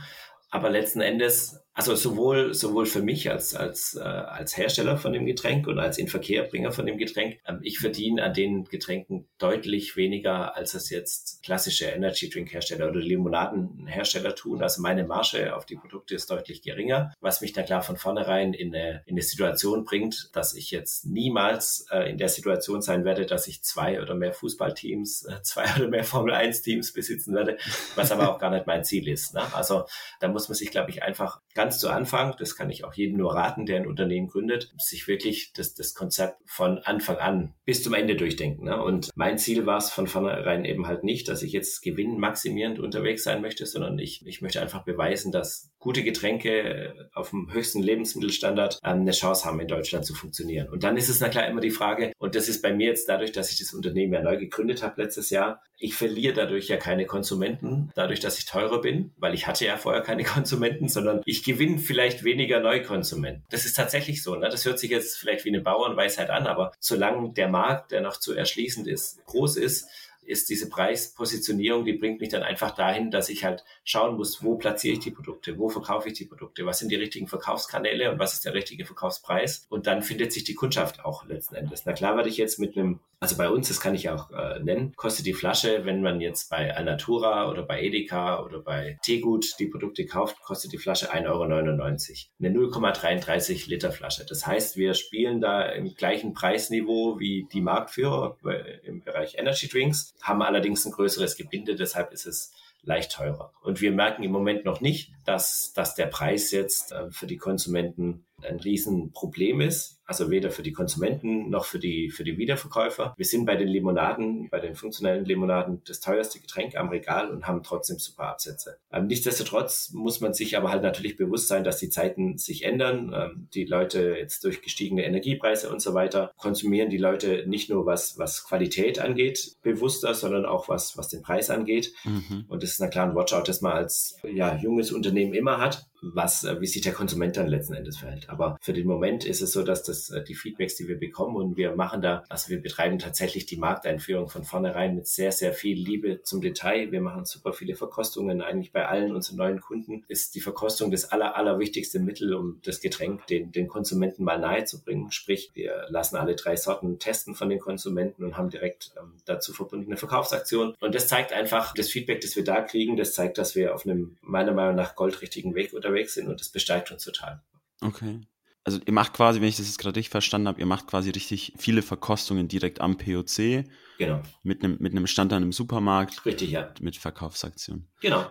Aber 0.52 0.70
letzten 0.70 1.02
Endes 1.02 1.59
also 1.80 1.96
sowohl, 1.96 2.54
sowohl 2.54 2.86
für 2.86 3.02
mich 3.02 3.32
als, 3.32 3.56
als, 3.56 3.96
äh, 3.96 4.02
als 4.02 4.58
Hersteller 4.58 4.98
von 4.98 5.14
dem 5.14 5.26
Getränk 5.26 5.66
und 5.66 5.80
als 5.80 5.98
Inverkehrbringer 5.98 6.74
von 6.74 6.86
dem 6.86 6.98
Getränk. 6.98 7.40
Ähm, 7.48 7.60
ich 7.64 7.80
verdiene 7.80 8.22
an 8.22 8.34
den 8.34 8.66
Getränken 8.66 9.30
deutlich 9.38 9.96
weniger, 9.96 10.58
als 10.58 10.74
es 10.74 10.90
jetzt 10.90 11.42
klassische 11.42 11.86
Energy 11.86 12.30
Drink 12.30 12.52
Hersteller 12.52 12.90
oder 12.90 13.00
Limonadenhersteller 13.00 14.36
tun. 14.36 14.62
Also 14.62 14.82
meine 14.82 15.06
Marge 15.06 15.56
auf 15.56 15.66
die 15.66 15.78
Produkte 15.78 16.16
ist 16.16 16.30
deutlich 16.30 16.62
geringer, 16.62 17.14
was 17.22 17.40
mich 17.40 17.54
dann 17.54 17.64
klar 17.64 17.82
von 17.82 17.96
vornherein 17.96 18.54
in 18.54 18.76
eine, 18.76 19.02
in 19.06 19.14
eine 19.14 19.22
Situation 19.22 19.86
bringt, 19.86 20.32
dass 20.34 20.56
ich 20.56 20.72
jetzt 20.72 21.06
niemals 21.06 21.86
äh, 21.92 22.10
in 22.10 22.18
der 22.18 22.28
Situation 22.28 22.82
sein 22.82 23.06
werde, 23.06 23.26
dass 23.26 23.48
ich 23.48 23.64
zwei 23.64 24.02
oder 24.02 24.16
mehr 24.16 24.34
Fußballteams, 24.34 25.28
äh, 25.30 25.42
zwei 25.44 25.64
oder 25.78 25.88
mehr 25.88 26.04
Formel 26.04 26.34
1 26.34 26.62
Teams 26.62 26.92
besitzen 26.92 27.34
werde, 27.34 27.58
was 27.96 28.12
aber 28.12 28.30
auch 28.30 28.38
gar 28.38 28.50
nicht 28.50 28.68
mein 28.68 28.84
Ziel 28.84 29.08
ist. 29.08 29.34
Ne? 29.34 29.44
Also 29.54 29.86
da 30.20 30.28
muss 30.28 30.50
man 30.50 30.56
sich, 30.56 30.72
glaube 30.72 30.90
ich, 30.90 31.04
einfach 31.04 31.40
ganz 31.54 31.69
zu 31.78 31.90
Anfang, 31.90 32.36
das 32.40 32.56
kann 32.56 32.70
ich 32.70 32.84
auch 32.84 32.94
jedem 32.94 33.18
nur 33.18 33.36
raten, 33.36 33.66
der 33.66 33.78
ein 33.78 33.88
Unternehmen 33.88 34.28
gründet, 34.28 34.74
sich 34.78 35.08
wirklich 35.08 35.54
das, 35.54 35.74
das 35.74 35.94
Konzept 35.94 36.38
von 36.46 36.80
Anfang 36.80 37.18
an 37.18 37.54
bis 37.66 37.84
zum 37.84 37.94
Ende 37.94 38.16
durchdenken. 38.16 38.66
Ne? 38.66 38.82
Und 38.82 39.10
mein 39.16 39.38
Ziel 39.38 39.66
war 39.66 39.78
es 39.78 39.92
von 39.92 40.08
vornherein 40.08 40.66
eben 40.66 40.88
halt 40.88 41.04
nicht, 41.04 41.28
dass 41.28 41.44
ich 41.44 41.52
jetzt 41.52 41.82
gewinnmaximierend 41.82 42.80
unterwegs 42.80 43.24
sein 43.24 43.42
möchte, 43.42 43.66
sondern 43.66 44.00
ich, 44.00 44.26
ich 44.26 44.42
möchte 44.42 44.62
einfach 44.62 44.84
beweisen, 44.84 45.32
dass 45.32 45.72
gute 45.80 46.04
Getränke 46.04 47.10
auf 47.14 47.30
dem 47.30 47.52
höchsten 47.52 47.82
Lebensmittelstandard 47.82 48.80
ähm, 48.84 49.02
eine 49.02 49.12
Chance 49.12 49.46
haben, 49.46 49.60
in 49.60 49.68
Deutschland 49.68 50.06
zu 50.06 50.14
funktionieren. 50.14 50.70
Und 50.70 50.84
dann 50.84 50.98
ist 50.98 51.10
es 51.10 51.22
na 51.22 51.30
klar 51.30 51.48
immer 51.48 51.62
die 51.62 51.70
Frage, 51.72 52.12
und 52.18 52.36
das 52.36 52.50
ist 52.50 52.62
bei 52.62 52.74
mir 52.74 52.88
jetzt 52.88 53.08
dadurch, 53.08 53.32
dass 53.32 53.52
ich 53.52 53.60
das 53.60 53.74
Unternehmen 53.74 54.14
ja 54.14 54.22
neu 54.22 54.38
gegründet 54.38 54.84
habe 54.84 55.02
letztes 55.02 55.30
Jahr, 55.30 55.62
ich 55.78 55.96
verliere 55.96 56.34
dadurch 56.34 56.68
ja 56.68 56.78
keine 56.78 57.06
Konsumenten, 57.06 57.90
dadurch, 57.96 58.20
dass 58.20 58.38
ich 58.38 58.46
teurer 58.46 58.82
bin, 58.82 59.14
weil 59.18 59.34
ich 59.34 59.48
hatte 59.48 59.66
ja 59.66 59.78
vorher 59.78 60.02
keine 60.02 60.24
Konsumenten, 60.26 60.90
sondern 60.90 61.22
ich 61.26 61.44
gewinnen 61.50 61.80
vielleicht 61.80 62.24
weniger 62.24 62.60
Neukonsumenten. 62.60 63.44
Das 63.50 63.66
ist 63.66 63.74
tatsächlich 63.74 64.22
so. 64.22 64.36
Ne? 64.36 64.50
Das 64.50 64.66
hört 64.66 64.78
sich 64.78 64.92
jetzt 64.92 65.18
vielleicht 65.18 65.46
wie 65.46 65.50
eine 65.50 65.62
Bauernweisheit 65.62 66.30
an, 66.30 66.46
aber 66.46 66.74
solange 66.80 67.34
der 67.34 67.48
Markt, 67.48 67.92
der 67.92 68.02
noch 68.02 68.18
zu 68.18 68.36
erschließend 68.36 68.88
ist, 68.88 69.26
groß 69.26 69.58
ist, 69.58 69.88
ist 70.30 70.50
diese 70.50 70.70
Preispositionierung, 70.70 71.86
die 71.86 71.94
bringt 71.94 72.22
mich 72.22 72.30
dann 72.30 72.44
einfach 72.44 72.72
dahin, 72.72 73.10
dass 73.10 73.30
ich 73.30 73.44
halt 73.44 73.64
schauen 73.84 74.16
muss, 74.16 74.44
wo 74.44 74.56
platziere 74.56 74.94
ich 74.94 75.00
die 75.00 75.12
Produkte, 75.12 75.58
wo 75.58 75.70
verkaufe 75.70 76.10
ich 76.10 76.14
die 76.14 76.26
Produkte, 76.26 76.66
was 76.66 76.80
sind 76.80 76.92
die 76.92 76.96
richtigen 76.96 77.28
Verkaufskanäle 77.28 78.12
und 78.12 78.20
was 78.20 78.34
ist 78.34 78.46
der 78.46 78.54
richtige 78.54 78.86
Verkaufspreis. 78.86 79.66
Und 79.70 79.88
dann 79.88 80.04
findet 80.04 80.32
sich 80.32 80.44
die 80.44 80.54
Kundschaft 80.54 81.04
auch 81.04 81.26
letzten 81.26 81.56
Endes. 81.56 81.84
Na 81.86 81.94
klar 81.94 82.16
werde 82.16 82.30
ich 82.30 82.38
jetzt 82.38 82.60
mit 82.60 82.78
einem, 82.78 83.00
also 83.20 83.38
bei 83.38 83.50
uns, 83.50 83.70
das 83.70 83.82
kann 83.82 83.96
ich 83.96 84.10
auch 84.10 84.30
äh, 84.30 84.60
nennen, 84.60 84.94
kostet 84.96 85.26
die 85.26 85.34
Flasche, 85.34 85.84
wenn 85.86 86.04
man 86.04 86.22
jetzt 86.22 86.52
bei 86.52 86.76
Alnatura 86.76 87.50
oder 87.50 87.64
bei 87.64 87.82
Edeka 87.82 88.44
oder 88.44 88.60
bei 88.60 89.00
Tegut 89.02 89.56
die 89.60 89.66
Produkte 89.66 90.06
kauft, 90.06 90.42
kostet 90.44 90.74
die 90.74 90.78
Flasche 90.78 91.12
1,99 91.12 91.28
Euro. 91.28 91.40
Eine 91.42 92.50
0,33 92.50 93.68
Liter 93.68 93.92
Flasche. 93.92 94.26
Das 94.28 94.46
heißt, 94.46 94.78
wir 94.78 94.94
spielen 94.94 95.42
da 95.42 95.64
im 95.64 95.96
gleichen 95.96 96.34
Preisniveau 96.34 97.20
wie 97.20 97.48
die 97.52 97.62
Marktführer 97.62 98.38
im 98.84 99.02
Bereich 99.04 99.36
Energy 99.40 99.68
Drinks 99.68 100.14
haben 100.22 100.42
allerdings 100.42 100.86
ein 100.86 100.92
größeres 100.92 101.36
Gebinde, 101.36 101.76
deshalb 101.76 102.12
ist 102.12 102.26
es 102.26 102.54
leicht 102.82 103.12
teurer. 103.12 103.54
Und 103.62 103.82
wir 103.82 103.92
merken 103.92 104.24
im 104.24 104.32
Moment 104.32 104.66
noch 104.66 104.82
nicht, 104.82 105.12
dass, 105.26 105.74
dass 105.74 105.96
der 105.96 106.08
Preis 106.08 106.52
jetzt 106.52 106.92
äh, 106.92 107.12
für 107.12 107.28
die 107.28 107.38
Konsumenten 107.38 108.26
ein 108.42 108.60
Riesenproblem 108.60 109.62
ist. 109.62 109.99
Also 110.10 110.32
weder 110.32 110.50
für 110.50 110.64
die 110.64 110.74
Konsumenten 110.74 111.52
noch 111.52 111.66
für 111.66 111.78
die, 111.78 112.10
für 112.10 112.24
die 112.24 112.40
Wiederverkäufer. 112.40 113.14
Wir 113.16 113.26
sind 113.28 113.46
bei 113.46 113.56
den 113.56 113.68
Limonaden, 113.68 114.50
bei 114.50 114.60
den 114.60 114.74
funktionellen 114.74 115.24
Limonaden 115.24 115.84
das 115.86 116.00
teuerste 116.00 116.40
Getränk 116.40 116.76
am 116.76 116.90
Regal 116.90 117.30
und 117.30 117.46
haben 117.46 117.62
trotzdem 117.62 118.00
super 118.00 118.24
Absätze. 118.24 118.80
Ähm, 118.92 119.06
nichtsdestotrotz 119.06 119.92
muss 119.94 120.20
man 120.20 120.34
sich 120.34 120.58
aber 120.58 120.72
halt 120.72 120.82
natürlich 120.82 121.16
bewusst 121.16 121.48
sein, 121.48 121.64
dass 121.64 121.78
die 121.78 121.92
Zeiten 121.92 122.40
sich 122.40 122.66
ändern. 122.66 123.14
Ähm, 123.16 123.48
die 123.54 123.66
Leute 123.66 124.16
jetzt 124.18 124.44
durch 124.46 124.64
gestiegene 124.64 125.06
Energiepreise 125.06 125.70
und 125.70 125.80
so 125.80 125.94
weiter 125.94 126.32
konsumieren 126.38 126.90
die 126.90 126.98
Leute 126.98 127.44
nicht 127.46 127.70
nur 127.70 127.86
was, 127.86 128.18
was 128.18 128.44
Qualität 128.46 128.98
angeht, 128.98 129.58
bewusster, 129.62 130.16
sondern 130.16 130.48
auch 130.48 130.70
was, 130.70 130.98
was 130.98 131.10
den 131.10 131.22
Preis 131.22 131.52
angeht. 131.52 131.94
Mhm. 132.04 132.46
Und 132.48 132.64
das 132.64 132.72
ist 132.72 132.80
na 132.80 132.88
klar 132.88 133.08
ein 133.08 133.14
Watchout, 133.16 133.44
das 133.46 133.62
man 133.62 133.74
als 133.74 134.18
ja, 134.24 134.56
junges 134.56 134.92
Unternehmen 134.92 135.36
immer 135.36 135.60
hat. 135.60 135.86
was, 136.02 136.44
äh, 136.44 136.60
wie 136.62 136.68
sich 136.68 136.82
der 136.82 136.94
Konsument 136.94 137.38
dann 137.38 137.48
letzten 137.48 137.74
Endes 137.74 137.98
verhält. 137.98 138.30
Aber 138.30 138.58
für 138.62 138.74
den 138.74 138.88
Moment 138.88 139.26
ist 139.26 139.42
es 139.42 139.52
so, 139.52 139.64
dass 139.64 139.84
das 139.84 139.99
äh, 140.10 140.24
die 140.24 140.36
Feedbacks, 140.36 140.76
die 140.76 140.88
wir 140.88 140.98
bekommen 140.98 141.36
und 141.36 141.58
wir 141.58 141.76
machen 141.76 142.02
da, 142.02 142.24
also 142.30 142.50
wir 142.50 142.62
betreiben 142.62 143.00
tatsächlich 143.00 143.46
die 143.46 143.58
Markteinführung 143.58 144.30
von 144.30 144.44
vornherein 144.44 144.96
mit 144.96 145.08
sehr, 145.08 145.32
sehr 145.32 145.54
viel 145.54 145.78
Liebe 145.78 146.22
zum 146.24 146.42
Detail. 146.42 146.92
Wir 146.92 147.02
machen 147.02 147.26
super 147.26 147.54
viele 147.54 147.76
Verkostungen. 147.76 148.42
Eigentlich 148.42 148.72
bei 148.72 148.88
allen 148.88 149.14
unseren 149.14 149.38
neuen 149.38 149.60
Kunden 149.60 150.06
ist 150.08 150.36
die 150.36 150.42
Verkostung 150.42 150.92
das 150.92 151.12
aller, 151.12 151.36
allerwichtigste 151.36 152.00
Mittel, 152.00 152.34
um 152.34 152.60
das 152.64 152.80
Getränk 152.80 153.28
den, 153.28 153.52
den 153.52 153.68
Konsumenten 153.68 154.24
mal 154.24 154.40
nahe 154.40 154.64
zu 154.64 154.82
bringen. 154.82 155.12
Sprich, 155.12 155.52
wir 155.54 155.86
lassen 155.90 156.16
alle 156.16 156.36
drei 156.36 156.56
Sorten 156.56 157.00
testen 157.00 157.36
von 157.36 157.50
den 157.50 157.60
Konsumenten 157.60 158.24
und 158.24 158.38
haben 158.38 158.50
direkt 158.50 158.92
ähm, 158.98 159.14
dazu 159.26 159.54
verbundene 159.54 159.98
Verkaufsaktionen. 159.98 160.76
Und 160.80 160.96
das 160.96 161.08
zeigt 161.08 161.34
einfach, 161.34 161.74
das 161.74 161.90
Feedback, 161.90 162.22
das 162.22 162.36
wir 162.36 162.44
da 162.44 162.62
kriegen, 162.62 162.98
das 162.98 163.14
zeigt, 163.14 163.38
dass 163.38 163.56
wir 163.56 163.74
auf 163.74 163.86
einem 163.86 164.18
meiner 164.22 164.54
Meinung 164.54 164.76
nach 164.76 164.96
goldrichtigen 164.96 165.56
Weg 165.56 165.74
unterwegs 165.74 166.14
sind 166.14 166.28
und 166.28 166.40
das 166.40 166.50
besteigt 166.50 166.92
uns 166.92 167.04
total. 167.04 167.42
Okay. 167.82 168.22
Also 168.70 168.82
ihr 168.86 168.94
macht 168.94 169.14
quasi, 169.14 169.42
wenn 169.42 169.48
ich 169.48 169.58
das 169.58 169.66
jetzt 169.66 169.80
gerade 169.80 169.96
richtig 169.96 170.12
verstanden 170.12 170.48
habe, 170.48 170.60
ihr 170.60 170.68
macht 170.68 170.86
quasi 170.86 171.10
richtig 171.10 171.54
viele 171.58 171.82
Verkostungen 171.82 172.48
direkt 172.48 172.82
am 172.82 172.98
POC. 172.98 173.64
Genau. 173.98 174.22
Mit 174.44 174.64
einem, 174.64 174.78
mit 174.80 174.92
einem 174.92 175.08
Stand 175.08 175.32
dann 175.32 175.42
im 175.42 175.52
Supermarkt. 175.52 176.24
Richtig, 176.24 176.52
ja. 176.52 176.72
Mit 176.80 176.96
Verkaufsaktionen. 176.96 177.88
Genau. 178.00 178.30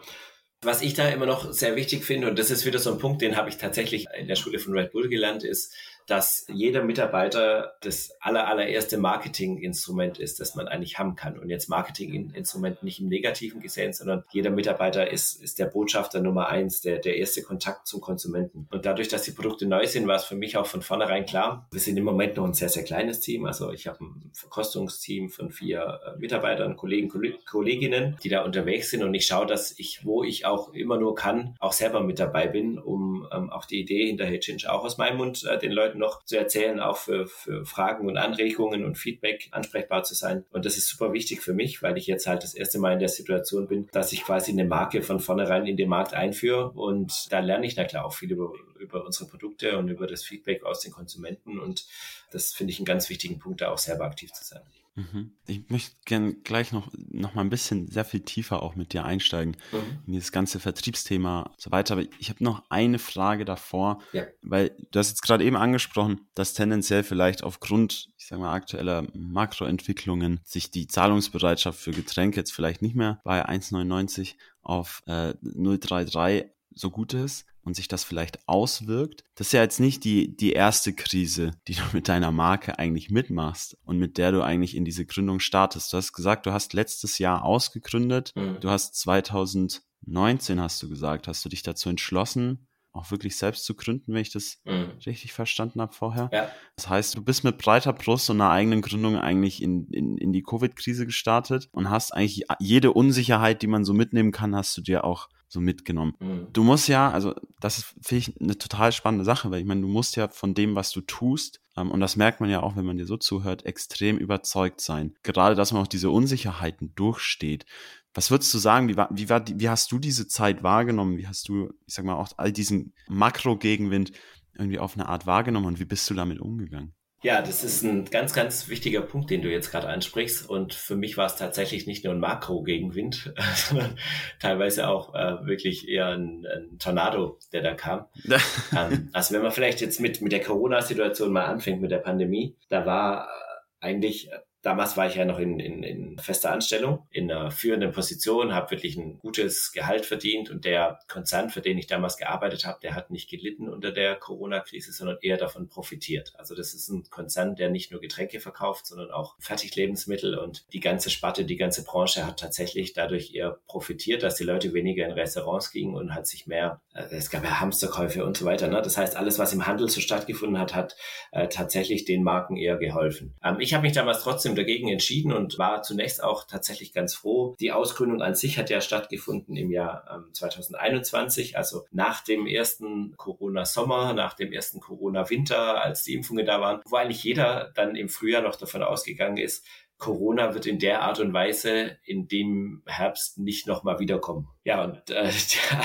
Was 0.62 0.81
ich 0.83 0.94
da 0.94 1.09
immer 1.09 1.27
noch 1.27 1.53
sehr 1.53 1.74
wichtig 1.74 2.05
finde, 2.05 2.31
und 2.31 2.38
das 2.38 2.53
ist 2.53 2.64
wieder 2.64 2.79
so 2.79 2.92
ein 2.92 2.98
Punkt, 2.98 3.20
den 3.20 3.37
habe 3.37 3.48
ich 3.48 3.57
tatsächlich 3.57 4.07
in 4.16 4.29
der 4.29 4.37
Schule 4.37 4.61
von 4.61 4.74
Red 4.74 4.92
Bull 4.92 5.09
gelernt, 5.09 5.42
ist, 5.42 5.74
dass 6.08 6.46
jeder 6.48 6.82
Mitarbeiter 6.82 7.74
das 7.82 8.16
aller, 8.20 8.48
allererste 8.48 8.96
Marketinginstrument 8.96 10.18
ist, 10.18 10.40
das 10.40 10.54
man 10.54 10.66
eigentlich 10.66 10.98
haben 10.98 11.16
kann. 11.16 11.38
Und 11.38 11.50
jetzt 11.50 11.68
Marketinginstrument 11.68 12.82
nicht 12.82 12.98
im 13.00 13.08
Negativen 13.08 13.60
gesehen, 13.60 13.92
sondern 13.92 14.24
jeder 14.30 14.50
Mitarbeiter 14.50 15.10
ist, 15.10 15.40
ist 15.42 15.58
der 15.58 15.66
Botschafter 15.66 16.20
Nummer 16.20 16.48
eins, 16.48 16.80
der, 16.80 16.98
der 16.98 17.18
erste 17.18 17.42
Kontakt 17.42 17.86
zum 17.86 18.00
Konsumenten. 18.00 18.66
Und 18.70 18.86
dadurch, 18.86 19.08
dass 19.08 19.22
die 19.22 19.32
Produkte 19.32 19.66
neu 19.66 19.86
sind, 19.86 20.06
war 20.06 20.16
es 20.16 20.24
für 20.24 20.34
mich 20.34 20.56
auch 20.56 20.66
von 20.66 20.80
vornherein 20.80 21.26
klar, 21.26 21.68
wir 21.70 21.80
sind 21.80 21.98
im 21.98 22.04
Moment 22.04 22.36
noch 22.36 22.44
ein 22.44 22.54
sehr, 22.54 22.70
sehr 22.70 22.84
kleines 22.84 23.20
Team. 23.20 23.44
Also 23.44 23.70
ich 23.72 23.86
habe 23.86 24.02
ein 24.02 24.30
Verkostungsteam 24.32 25.28
von 25.28 25.50
vier 25.50 26.00
äh, 26.06 26.18
Mitarbeitern, 26.18 26.76
Kollegen, 26.76 27.10
Kolleginnen, 27.44 28.16
die 28.24 28.30
da 28.30 28.44
unterwegs 28.44 28.90
sind. 28.90 29.02
Und 29.02 29.12
ich 29.12 29.26
schaue, 29.26 29.46
dass 29.46 29.78
ich, 29.78 30.06
wo 30.06 30.24
ich 30.24 30.46
auch 30.46 30.72
immer 30.72 30.96
nur 30.96 31.14
kann, 31.14 31.54
auch 31.60 31.72
selber 31.72 32.00
mit 32.00 32.18
dabei 32.18 32.46
bin, 32.46 32.78
um 32.78 33.28
ähm, 33.30 33.50
auch 33.50 33.66
die 33.66 33.80
Idee 33.80 34.06
hinter 34.06 34.24
Hitchinch 34.24 34.66
auch 34.68 34.84
aus 34.84 34.96
meinem 34.96 35.18
Mund 35.18 35.44
äh, 35.44 35.58
den 35.58 35.72
Leuten 35.72 35.97
noch 35.98 36.24
zu 36.24 36.38
erzählen, 36.38 36.80
auch 36.80 36.96
für, 36.96 37.26
für 37.26 37.64
Fragen 37.64 38.08
und 38.08 38.16
Anregungen 38.16 38.84
und 38.84 38.96
Feedback 38.96 39.48
ansprechbar 39.50 40.02
zu 40.02 40.14
sein. 40.14 40.44
Und 40.50 40.64
das 40.64 40.76
ist 40.76 40.88
super 40.88 41.12
wichtig 41.12 41.42
für 41.42 41.52
mich, 41.52 41.82
weil 41.82 41.98
ich 41.98 42.06
jetzt 42.06 42.26
halt 42.26 42.42
das 42.42 42.54
erste 42.54 42.78
Mal 42.78 42.94
in 42.94 42.98
der 42.98 43.08
Situation 43.08 43.68
bin, 43.68 43.88
dass 43.92 44.12
ich 44.12 44.24
quasi 44.24 44.52
eine 44.52 44.64
Marke 44.64 45.02
von 45.02 45.20
vornherein 45.20 45.66
in 45.66 45.76
den 45.76 45.88
Markt 45.88 46.14
einführe. 46.14 46.70
Und 46.70 47.30
da 47.30 47.40
lerne 47.40 47.66
ich 47.66 47.76
na 47.76 47.84
klar 47.84 48.04
auch 48.04 48.14
viel 48.14 48.32
über, 48.32 48.52
über 48.78 49.04
unsere 49.04 49.28
Produkte 49.28 49.76
und 49.78 49.88
über 49.88 50.06
das 50.06 50.22
Feedback 50.22 50.64
aus 50.64 50.80
den 50.80 50.92
Konsumenten. 50.92 51.58
Und 51.58 51.87
das 52.30 52.52
finde 52.52 52.72
ich 52.72 52.78
einen 52.78 52.87
ganz 52.87 53.11
wichtigen 53.11 53.38
Punkt, 53.38 53.61
da 53.61 53.70
auch 53.70 53.78
selber 53.78 54.04
aktiv 54.04 54.32
zu 54.32 54.44
sein. 54.44 54.62
Mhm. 54.98 55.30
Ich 55.46 55.70
möchte 55.70 55.94
gerne 56.04 56.34
gleich 56.34 56.72
noch, 56.72 56.88
noch 56.92 57.34
mal 57.34 57.42
ein 57.42 57.50
bisschen 57.50 57.88
sehr 57.88 58.04
viel 58.04 58.20
tiefer 58.20 58.62
auch 58.62 58.74
mit 58.74 58.92
dir 58.92 59.04
einsteigen 59.04 59.56
mhm. 59.70 59.98
in 60.06 60.12
dieses 60.14 60.32
ganze 60.32 60.58
Vertriebsthema 60.58 61.42
und 61.42 61.61
so 61.61 61.70
weiter. 61.70 61.94
Aber 61.94 62.04
ich 62.18 62.30
habe 62.30 62.42
noch 62.42 62.64
eine 62.68 62.98
Frage 62.98 63.44
davor, 63.44 64.02
ja. 64.12 64.24
weil 64.42 64.76
du 64.90 64.98
hast 64.98 65.11
jetzt 65.11 65.22
gerade 65.22 65.44
eben 65.44 65.56
angesprochen, 65.56 66.22
dass 66.34 66.52
tendenziell 66.52 67.04
vielleicht 67.04 67.44
aufgrund, 67.44 68.08
ich 68.18 68.26
sage 68.26 68.42
mal, 68.42 68.52
aktueller 68.52 69.06
Makroentwicklungen 69.14 70.40
sich 70.42 70.72
die 70.72 70.88
Zahlungsbereitschaft 70.88 71.78
für 71.78 71.92
Getränke 71.92 72.38
jetzt 72.38 72.52
vielleicht 72.52 72.82
nicht 72.82 72.96
mehr 72.96 73.20
bei 73.22 73.48
1,99 73.48 74.34
auf 74.62 75.02
äh, 75.06 75.34
0,33 75.42 76.50
so 76.74 76.90
gut 76.90 77.14
ist 77.14 77.46
und 77.68 77.74
sich 77.74 77.87
das 77.87 78.02
vielleicht 78.02 78.48
auswirkt. 78.48 79.24
Das 79.35 79.48
ist 79.48 79.52
ja 79.52 79.62
jetzt 79.62 79.78
nicht 79.78 80.02
die, 80.02 80.35
die 80.35 80.52
erste 80.52 80.94
Krise, 80.94 81.52
die 81.68 81.74
du 81.74 81.83
mit 81.92 82.09
deiner 82.09 82.33
Marke 82.33 82.78
eigentlich 82.78 83.11
mitmachst 83.11 83.76
und 83.85 83.98
mit 83.98 84.16
der 84.16 84.33
du 84.33 84.42
eigentlich 84.42 84.74
in 84.74 84.87
diese 84.87 85.04
Gründung 85.04 85.38
startest. 85.38 85.92
Du 85.92 85.98
hast 85.98 86.14
gesagt, 86.14 86.46
du 86.46 86.52
hast 86.52 86.72
letztes 86.72 87.18
Jahr 87.18 87.44
ausgegründet. 87.44 88.33
Mhm. 88.35 88.59
Du 88.61 88.70
hast 88.70 88.94
2019, 88.96 90.61
hast 90.61 90.83
du 90.83 90.88
gesagt, 90.88 91.28
hast 91.28 91.44
du 91.44 91.50
dich 91.50 91.62
dazu 91.62 91.90
entschlossen, 91.90 92.66
auch 92.94 93.11
wirklich 93.11 93.37
selbst 93.37 93.66
zu 93.66 93.74
gründen, 93.74 94.14
wenn 94.14 94.22
ich 94.22 94.33
das 94.33 94.62
mhm. 94.64 94.92
richtig 95.04 95.35
verstanden 95.35 95.83
habe 95.83 95.92
vorher. 95.92 96.31
Ja. 96.33 96.50
Das 96.76 96.88
heißt, 96.88 97.16
du 97.18 97.22
bist 97.22 97.44
mit 97.44 97.59
breiter 97.59 97.92
Brust 97.92 98.31
und 98.31 98.40
einer 98.40 98.50
eigenen 98.50 98.81
Gründung 98.81 99.16
eigentlich 99.16 99.62
in, 99.62 99.88
in, 99.90 100.16
in 100.16 100.33
die 100.33 100.42
Covid-Krise 100.42 101.04
gestartet 101.04 101.68
und 101.72 101.90
hast 101.90 102.14
eigentlich 102.14 102.44
jede 102.61 102.92
Unsicherheit, 102.92 103.61
die 103.61 103.66
man 103.66 103.85
so 103.85 103.92
mitnehmen 103.92 104.33
kann, 104.33 104.57
hast 104.57 104.74
du 104.78 104.81
dir 104.81 105.04
auch 105.04 105.28
so 105.48 105.61
mitgenommen. 105.61 106.14
Mhm. 106.20 106.48
Du 106.52 106.62
musst 106.62 106.88
ja, 106.88 107.11
also 107.11 107.34
das 107.61 107.78
ist, 107.78 107.94
finde 108.02 108.18
ich, 108.18 108.40
eine 108.40 108.58
total 108.58 108.92
spannende 108.92 109.24
Sache, 109.24 109.50
weil 109.50 109.61
ich 109.61 109.66
meine, 109.66 109.80
du 109.80 109.88
musst 109.88 110.16
ja 110.16 110.28
von 110.28 110.54
dem, 110.54 110.74
was 110.74 110.90
du 110.90 111.00
tust, 111.00 111.61
ähm, 111.76 111.90
und 111.90 112.00
das 112.00 112.16
merkt 112.16 112.40
man 112.40 112.50
ja 112.50 112.62
auch, 112.62 112.76
wenn 112.76 112.84
man 112.84 112.98
dir 112.98 113.06
so 113.06 113.16
zuhört, 113.16 113.64
extrem 113.64 114.18
überzeugt 114.18 114.80
sein. 114.80 115.14
Gerade, 115.22 115.54
dass 115.54 115.72
man 115.72 115.82
auch 115.82 115.88
diese 115.88 116.11
Unsicherheiten 116.11 116.94
durchsteht. 116.94 117.66
Was 118.14 118.30
würdest 118.30 118.52
du 118.52 118.58
sagen, 118.58 118.88
wie, 118.88 118.96
war, 118.96 119.08
wie, 119.12 119.28
war, 119.28 119.44
wie 119.46 119.68
hast 119.68 119.92
du 119.92 119.98
diese 119.98 120.26
Zeit 120.28 120.62
wahrgenommen? 120.62 121.18
Wie 121.18 121.26
hast 121.26 121.48
du, 121.48 121.70
ich 121.87 121.94
sag 121.94 122.04
mal, 122.04 122.16
auch 122.16 122.28
all 122.37 122.52
diesen 122.52 122.94
Makro-Gegenwind 123.08 124.12
irgendwie 124.54 124.78
auf 124.78 124.94
eine 124.94 125.08
Art 125.08 125.26
wahrgenommen 125.26 125.66
und 125.66 125.80
wie 125.80 125.84
bist 125.84 126.08
du 126.11 126.14
damit 126.14 126.40
umgegangen? 126.40 126.94
Ja, 127.20 127.42
das 127.42 127.64
ist 127.64 127.83
ein 127.83 128.04
ganz, 128.04 128.33
ganz 128.33 128.68
wichtiger 128.68 129.02
Punkt, 129.02 129.31
den 129.31 129.42
du 129.42 129.50
jetzt 129.50 129.72
gerade 129.72 129.88
ansprichst. 129.88 130.48
Und 130.48 130.72
für 130.72 130.94
mich 130.94 131.16
war 131.16 131.26
es 131.26 131.35
tatsächlich 131.35 131.87
nicht 131.87 132.04
nur 132.04 132.14
ein 132.14 132.20
Makro-Gegenwind, 132.20 133.35
sondern 133.54 133.98
teilweise 134.38 134.88
auch 134.88 135.14
äh, 135.14 135.44
wirklich 135.44 135.88
eher 135.88 136.09
ein, 136.09 136.46
ein, 136.46 136.78
Tornado, 136.78 137.38
der 137.52 137.62
da 137.62 137.74
kam. 137.74 138.07
ähm, 138.76 139.11
also 139.12 139.35
wenn 139.35 139.42
man 139.42 139.50
vielleicht 139.50 139.81
jetzt 139.81 140.00
mit, 140.00 140.20
mit 140.22 140.31
der 140.31 140.42
Corona-Situation 140.42 141.33
mal 141.33 141.46
anfängt, 141.46 141.81
mit 141.81 141.90
der 141.90 141.98
Pandemie, 141.98 142.57
da 142.68 142.87
war 142.87 143.26
äh, 143.26 143.87
eigentlich 143.87 144.31
Damals 144.62 144.96
war 144.96 145.06
ich 145.06 145.14
ja 145.14 145.24
noch 145.24 145.38
in, 145.38 145.60
in, 145.60 145.82
in 145.82 146.18
fester 146.18 146.52
Anstellung, 146.52 147.06
in 147.10 147.30
einer 147.30 147.50
führenden 147.50 147.92
Position, 147.92 148.54
habe 148.54 148.72
wirklich 148.72 148.96
ein 148.96 149.18
gutes 149.18 149.72
Gehalt 149.72 150.04
verdient 150.04 150.50
und 150.50 150.64
der 150.64 150.98
Konzern, 151.08 151.50
für 151.50 151.60
den 151.60 151.78
ich 151.78 151.86
damals 151.86 152.16
gearbeitet 152.16 152.64
habe, 152.64 152.78
der 152.82 152.94
hat 152.94 153.10
nicht 153.10 153.30
gelitten 153.30 153.68
unter 153.68 153.92
der 153.92 154.16
Corona-Krise, 154.16 154.92
sondern 154.92 155.18
eher 155.20 155.36
davon 155.36 155.68
profitiert. 155.68 156.32
Also 156.36 156.54
das 156.54 156.74
ist 156.74 156.88
ein 156.88 157.04
Konzern, 157.10 157.54
der 157.54 157.70
nicht 157.70 157.92
nur 157.92 158.00
Getränke 158.00 158.40
verkauft, 158.40 158.86
sondern 158.86 159.10
auch 159.10 159.36
Fertiglebensmittel 159.38 160.36
und 160.36 160.66
die 160.72 160.80
ganze 160.80 161.10
Sparte, 161.10 161.44
die 161.44 161.56
ganze 161.56 161.84
Branche 161.84 162.26
hat 162.26 162.40
tatsächlich 162.40 162.92
dadurch 162.92 163.34
eher 163.34 163.58
profitiert, 163.66 164.22
dass 164.22 164.36
die 164.36 164.44
Leute 164.44 164.72
weniger 164.74 165.06
in 165.06 165.12
Restaurants 165.12 165.70
gingen 165.70 165.94
und 165.94 166.14
hat 166.14 166.26
sich 166.26 166.46
mehr, 166.46 166.80
äh, 166.94 167.04
es 167.10 167.30
gab 167.30 167.44
ja 167.44 167.60
Hamsterkäufe 167.60 168.24
und 168.24 168.36
so 168.36 168.44
weiter. 168.44 168.68
Ne? 168.68 168.82
Das 168.82 168.98
heißt, 168.98 169.16
alles, 169.16 169.38
was 169.38 169.52
im 169.52 169.66
Handel 169.66 169.88
so 169.88 170.00
stattgefunden 170.00 170.58
hat, 170.58 170.74
hat 170.74 170.96
äh, 171.32 171.48
tatsächlich 171.48 172.04
den 172.04 172.22
Marken 172.22 172.56
eher 172.56 172.76
geholfen. 172.76 173.34
Ähm, 173.42 173.60
ich 173.60 173.74
habe 173.74 173.82
mich 173.82 173.92
damals 173.92 174.22
trotzdem 174.22 174.47
trotzdem 174.48 174.56
dagegen 174.56 174.88
entschieden 174.88 175.32
und 175.32 175.58
war 175.58 175.82
zunächst 175.82 176.22
auch 176.22 176.46
tatsächlich 176.46 176.92
ganz 176.92 177.14
froh. 177.14 177.56
Die 177.61 177.72
Ausgründung 177.72 178.22
an 178.22 178.34
sich 178.34 178.58
hat 178.58 178.70
ja 178.70 178.80
stattgefunden 178.80 179.56
im 179.56 179.70
Jahr 179.70 180.04
ähm, 180.11 180.32
2021, 180.32 181.56
also 181.56 181.84
nach 181.90 182.22
dem 182.22 182.46
ersten 182.46 183.14
Corona-Sommer, 183.16 184.14
nach 184.14 184.34
dem 184.34 184.52
ersten 184.52 184.80
Corona-Winter, 184.80 185.82
als 185.82 186.04
die 186.04 186.14
Impfungen 186.14 186.46
da 186.46 186.61
waren, 186.61 186.80
wo 186.87 186.96
eigentlich 186.96 187.24
jeder 187.24 187.72
dann 187.74 187.96
im 187.96 188.08
Frühjahr 188.08 188.42
noch 188.42 188.56
davon 188.56 188.82
ausgegangen 188.82 189.37
ist, 189.37 189.66
Corona 189.98 190.54
wird 190.54 190.66
in 190.66 190.78
der 190.78 191.02
Art 191.02 191.18
und 191.18 191.32
Weise 191.32 191.98
in 192.04 192.28
dem 192.28 192.82
Herbst 192.87 193.38
nicht 193.38 193.66
nochmal 193.66 193.98
wiederkommen. 193.98 194.46
Ja, 194.62 194.84
und 194.84 195.11
äh, 195.11 195.32